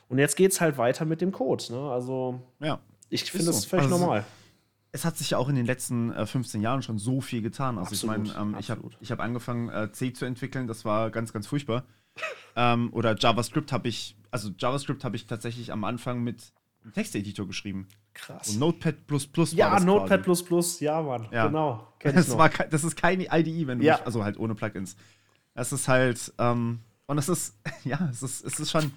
Und 0.07 0.19
jetzt 0.19 0.35
geht 0.35 0.51
es 0.51 0.61
halt 0.61 0.77
weiter 0.77 1.05
mit 1.05 1.21
dem 1.21 1.31
Code. 1.31 1.63
Ne? 1.71 1.79
Also, 1.89 2.39
ja, 2.59 2.79
ich 3.23 3.31
finde 3.31 3.47
das 3.47 3.63
so. 3.63 3.69
völlig 3.69 3.85
also, 3.85 3.97
normal. 3.97 4.25
Es 4.91 5.03
hat 5.03 5.17
sich 5.17 5.31
ja 5.31 5.37
auch 5.37 5.49
in 5.49 5.55
den 5.55 5.65
letzten 5.65 6.11
äh, 6.11 6.25
15 6.25 6.61
Jahren 6.61 6.81
schon 6.81 6.97
so 6.97 7.19
viel 7.19 7.41
getan. 7.41 7.77
Also, 7.77 7.91
absolut, 7.91 8.27
ich 8.27 8.33
meine, 8.35 8.51
ähm, 8.53 8.55
ich 8.59 8.71
habe 8.71 8.89
hab 9.03 9.19
angefangen, 9.19 9.69
äh, 9.69 9.91
C 9.91 10.13
zu 10.13 10.25
entwickeln. 10.25 10.67
Das 10.67 10.85
war 10.85 11.09
ganz, 11.09 11.33
ganz 11.33 11.47
furchtbar. 11.47 11.85
ähm, 12.55 12.93
oder 12.93 13.15
JavaScript 13.17 13.71
habe 13.71 13.87
ich, 13.89 14.15
also 14.31 14.51
JavaScript 14.57 15.03
habe 15.03 15.15
ich 15.15 15.27
tatsächlich 15.27 15.71
am 15.71 15.83
Anfang 15.83 16.23
mit 16.23 16.53
einem 16.83 16.93
Texteditor 16.93 17.47
geschrieben. 17.47 17.87
Krass. 18.13 18.49
Und 18.49 18.59
Notepad 18.59 18.95
Ja, 19.51 19.79
Notepad 19.79 20.25
ja, 20.79 21.01
Mann. 21.01 21.27
Ja. 21.31 21.47
Genau. 21.47 21.91
Das, 22.05 22.37
war, 22.37 22.49
das 22.49 22.83
ist 22.83 22.95
keine 22.95 23.25
IDE, 23.31 23.65
wenn 23.65 23.79
du 23.79 23.85
ja. 23.85 23.95
Nicht, 23.95 24.05
also 24.05 24.23
halt 24.23 24.37
ohne 24.37 24.53
Plugins. 24.53 24.95
Es 25.55 25.71
ist 25.71 25.87
halt, 25.87 26.31
ähm, 26.37 26.81
und 27.07 27.17
es 27.17 27.29
ist, 27.29 27.57
ja, 27.83 28.07
es 28.11 28.21
ist, 28.21 28.45
es 28.45 28.59
ist 28.59 28.71
schon, 28.71 28.91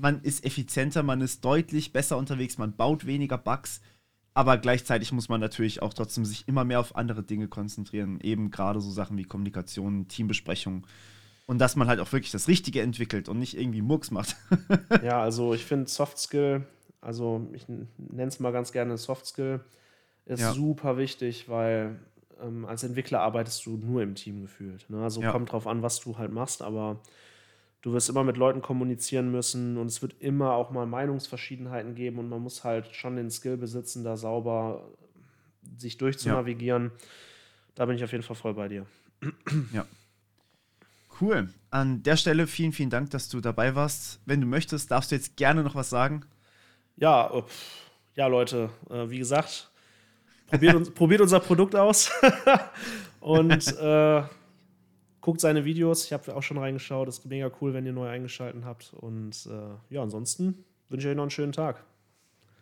man 0.00 0.22
ist 0.22 0.44
effizienter, 0.44 1.02
man 1.02 1.20
ist 1.20 1.44
deutlich 1.44 1.92
besser 1.92 2.16
unterwegs, 2.16 2.58
man 2.58 2.76
baut 2.76 3.06
weniger 3.06 3.38
Bugs, 3.38 3.80
aber 4.34 4.58
gleichzeitig 4.58 5.12
muss 5.12 5.28
man 5.28 5.40
natürlich 5.40 5.82
auch 5.82 5.94
trotzdem 5.94 6.24
sich 6.24 6.46
immer 6.48 6.64
mehr 6.64 6.80
auf 6.80 6.96
andere 6.96 7.22
Dinge 7.22 7.48
konzentrieren, 7.48 8.20
eben 8.20 8.50
gerade 8.50 8.80
so 8.80 8.90
Sachen 8.90 9.16
wie 9.18 9.24
Kommunikation, 9.24 10.08
Teambesprechung 10.08 10.86
und 11.46 11.58
dass 11.58 11.76
man 11.76 11.88
halt 11.88 12.00
auch 12.00 12.12
wirklich 12.12 12.30
das 12.30 12.48
Richtige 12.48 12.80
entwickelt 12.80 13.28
und 13.28 13.38
nicht 13.38 13.58
irgendwie 13.58 13.82
Murks 13.82 14.10
macht. 14.10 14.36
ja, 15.02 15.20
also 15.20 15.52
ich 15.52 15.64
finde 15.64 15.90
Soft 15.90 16.18
Skill, 16.18 16.64
also 17.00 17.48
ich 17.52 17.66
nenne 17.68 17.88
es 18.28 18.40
mal 18.40 18.52
ganz 18.52 18.72
gerne 18.72 18.96
Soft 18.96 19.26
Skill, 19.26 19.60
ist 20.26 20.40
ja. 20.40 20.52
super 20.52 20.96
wichtig, 20.96 21.48
weil 21.48 21.98
ähm, 22.40 22.64
als 22.66 22.84
Entwickler 22.84 23.20
arbeitest 23.20 23.66
du 23.66 23.76
nur 23.76 24.02
im 24.02 24.14
Team 24.14 24.42
gefühlt. 24.42 24.88
Ne? 24.88 25.02
Also 25.02 25.22
ja. 25.22 25.32
kommt 25.32 25.50
drauf 25.50 25.66
an, 25.66 25.82
was 25.82 26.00
du 26.00 26.18
halt 26.18 26.32
machst, 26.32 26.62
aber 26.62 27.00
du 27.82 27.92
wirst 27.92 28.08
immer 28.08 28.24
mit 28.24 28.36
Leuten 28.36 28.62
kommunizieren 28.62 29.30
müssen 29.30 29.76
und 29.76 29.86
es 29.86 30.02
wird 30.02 30.14
immer 30.20 30.52
auch 30.52 30.70
mal 30.70 30.86
Meinungsverschiedenheiten 30.86 31.94
geben 31.94 32.18
und 32.18 32.28
man 32.28 32.40
muss 32.40 32.64
halt 32.64 32.94
schon 32.94 33.16
den 33.16 33.30
Skill 33.30 33.56
besitzen, 33.56 34.04
da 34.04 34.16
sauber 34.16 34.90
sich 35.76 35.96
durchzunavigieren. 35.98 36.84
Ja. 36.84 37.04
Da 37.74 37.86
bin 37.86 37.96
ich 37.96 38.04
auf 38.04 38.12
jeden 38.12 38.24
Fall 38.24 38.36
voll 38.36 38.54
bei 38.54 38.68
dir. 38.68 38.86
Ja. 39.72 39.86
Cool. 41.20 41.48
An 41.70 42.02
der 42.02 42.16
Stelle 42.16 42.46
vielen, 42.46 42.72
vielen 42.72 42.90
Dank, 42.90 43.10
dass 43.10 43.28
du 43.28 43.40
dabei 43.40 43.74
warst. 43.74 44.20
Wenn 44.24 44.40
du 44.40 44.46
möchtest, 44.46 44.90
darfst 44.90 45.10
du 45.10 45.16
jetzt 45.16 45.36
gerne 45.36 45.62
noch 45.62 45.74
was 45.74 45.90
sagen. 45.90 46.24
Ja, 46.96 47.30
äh, 47.32 47.42
ja, 48.14 48.26
Leute, 48.26 48.70
äh, 48.90 49.08
wie 49.08 49.18
gesagt, 49.18 49.70
probiert, 50.46 50.74
uns, 50.74 50.90
probiert 50.94 51.20
unser 51.20 51.40
Produkt 51.40 51.76
aus 51.76 52.10
und 53.20 53.66
äh, 53.78 54.22
guckt 55.20 55.40
seine 55.40 55.64
Videos. 55.64 56.04
Ich 56.04 56.12
habe 56.12 56.34
auch 56.34 56.42
schon 56.42 56.58
reingeschaut. 56.58 57.08
Das 57.08 57.18
ist 57.18 57.26
mega 57.26 57.50
cool, 57.60 57.74
wenn 57.74 57.86
ihr 57.86 57.92
neu 57.92 58.08
eingeschaltet 58.08 58.64
habt. 58.64 58.92
Und 58.94 59.46
äh, 59.46 59.94
ja, 59.94 60.02
ansonsten 60.02 60.64
wünsche 60.88 61.06
ich 61.06 61.10
euch 61.10 61.16
noch 61.16 61.24
einen 61.24 61.30
schönen 61.30 61.52
Tag. 61.52 61.84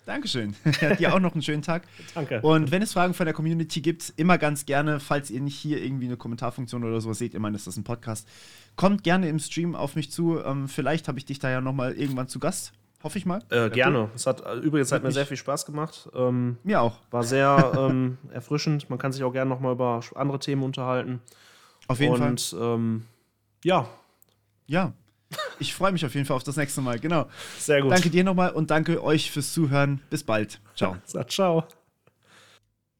Dankeschön. 0.08 0.56
Dir 0.98 1.14
auch 1.14 1.20
noch 1.20 1.34
einen 1.34 1.42
schönen 1.42 1.60
Tag. 1.60 1.82
Danke. 2.14 2.40
Und 2.40 2.70
wenn 2.70 2.80
es 2.80 2.94
Fragen 2.94 3.12
von 3.12 3.26
der 3.26 3.34
Community 3.34 3.82
gibt, 3.82 4.14
immer 4.16 4.38
ganz 4.38 4.64
gerne, 4.64 5.00
falls 5.00 5.30
ihr 5.30 5.42
nicht 5.42 5.56
hier 5.56 5.82
irgendwie 5.82 6.06
eine 6.06 6.16
Kommentarfunktion 6.16 6.82
oder 6.82 6.98
sowas 7.02 7.18
seht, 7.18 7.34
immerhin 7.34 7.54
ist 7.54 7.66
das 7.66 7.76
ein 7.76 7.84
Podcast, 7.84 8.26
kommt 8.74 9.04
gerne 9.04 9.28
im 9.28 9.38
Stream 9.38 9.74
auf 9.74 9.96
mich 9.96 10.10
zu. 10.10 10.42
Ähm, 10.42 10.66
vielleicht 10.66 11.08
habe 11.08 11.18
ich 11.18 11.26
dich 11.26 11.40
da 11.40 11.50
ja 11.50 11.60
nochmal 11.60 11.92
irgendwann 11.92 12.26
zu 12.26 12.38
Gast. 12.38 12.72
Hoffe 13.02 13.18
ich 13.18 13.26
mal. 13.26 13.42
Äh, 13.50 13.68
gerne. 13.68 14.08
Es 14.14 14.26
hat 14.26 14.42
übrigens 14.62 14.90
hat 14.92 15.02
mir 15.02 15.12
sehr 15.12 15.26
viel 15.26 15.36
Spaß 15.36 15.66
gemacht. 15.66 16.08
Ähm, 16.14 16.56
mir 16.64 16.80
auch. 16.80 16.96
War 17.10 17.22
sehr 17.22 17.72
ähm, 17.78 18.16
erfrischend. 18.32 18.88
Man 18.88 18.98
kann 18.98 19.12
sich 19.12 19.22
auch 19.22 19.32
gerne 19.32 19.50
nochmal 19.50 19.72
über 19.72 20.00
andere 20.14 20.38
Themen 20.38 20.62
unterhalten. 20.62 21.20
Auf 21.88 22.00
jeden 22.00 22.14
Und, 22.22 22.40
Fall. 22.40 22.74
Ähm, 22.74 23.06
ja. 23.64 23.88
Ja, 24.66 24.92
ich 25.58 25.74
freue 25.74 25.92
mich 25.92 26.04
auf 26.04 26.14
jeden 26.14 26.26
Fall 26.26 26.36
auf 26.36 26.42
das 26.42 26.56
nächste 26.56 26.80
Mal. 26.80 26.98
Genau. 26.98 27.26
Sehr 27.58 27.82
gut. 27.82 27.90
Danke 27.90 28.10
dir 28.10 28.24
nochmal 28.24 28.52
und 28.52 28.70
danke 28.70 29.02
euch 29.02 29.30
fürs 29.30 29.52
Zuhören. 29.52 30.00
Bis 30.10 30.22
bald. 30.22 30.60
Ciao. 30.74 30.96
Ciao. 31.28 31.66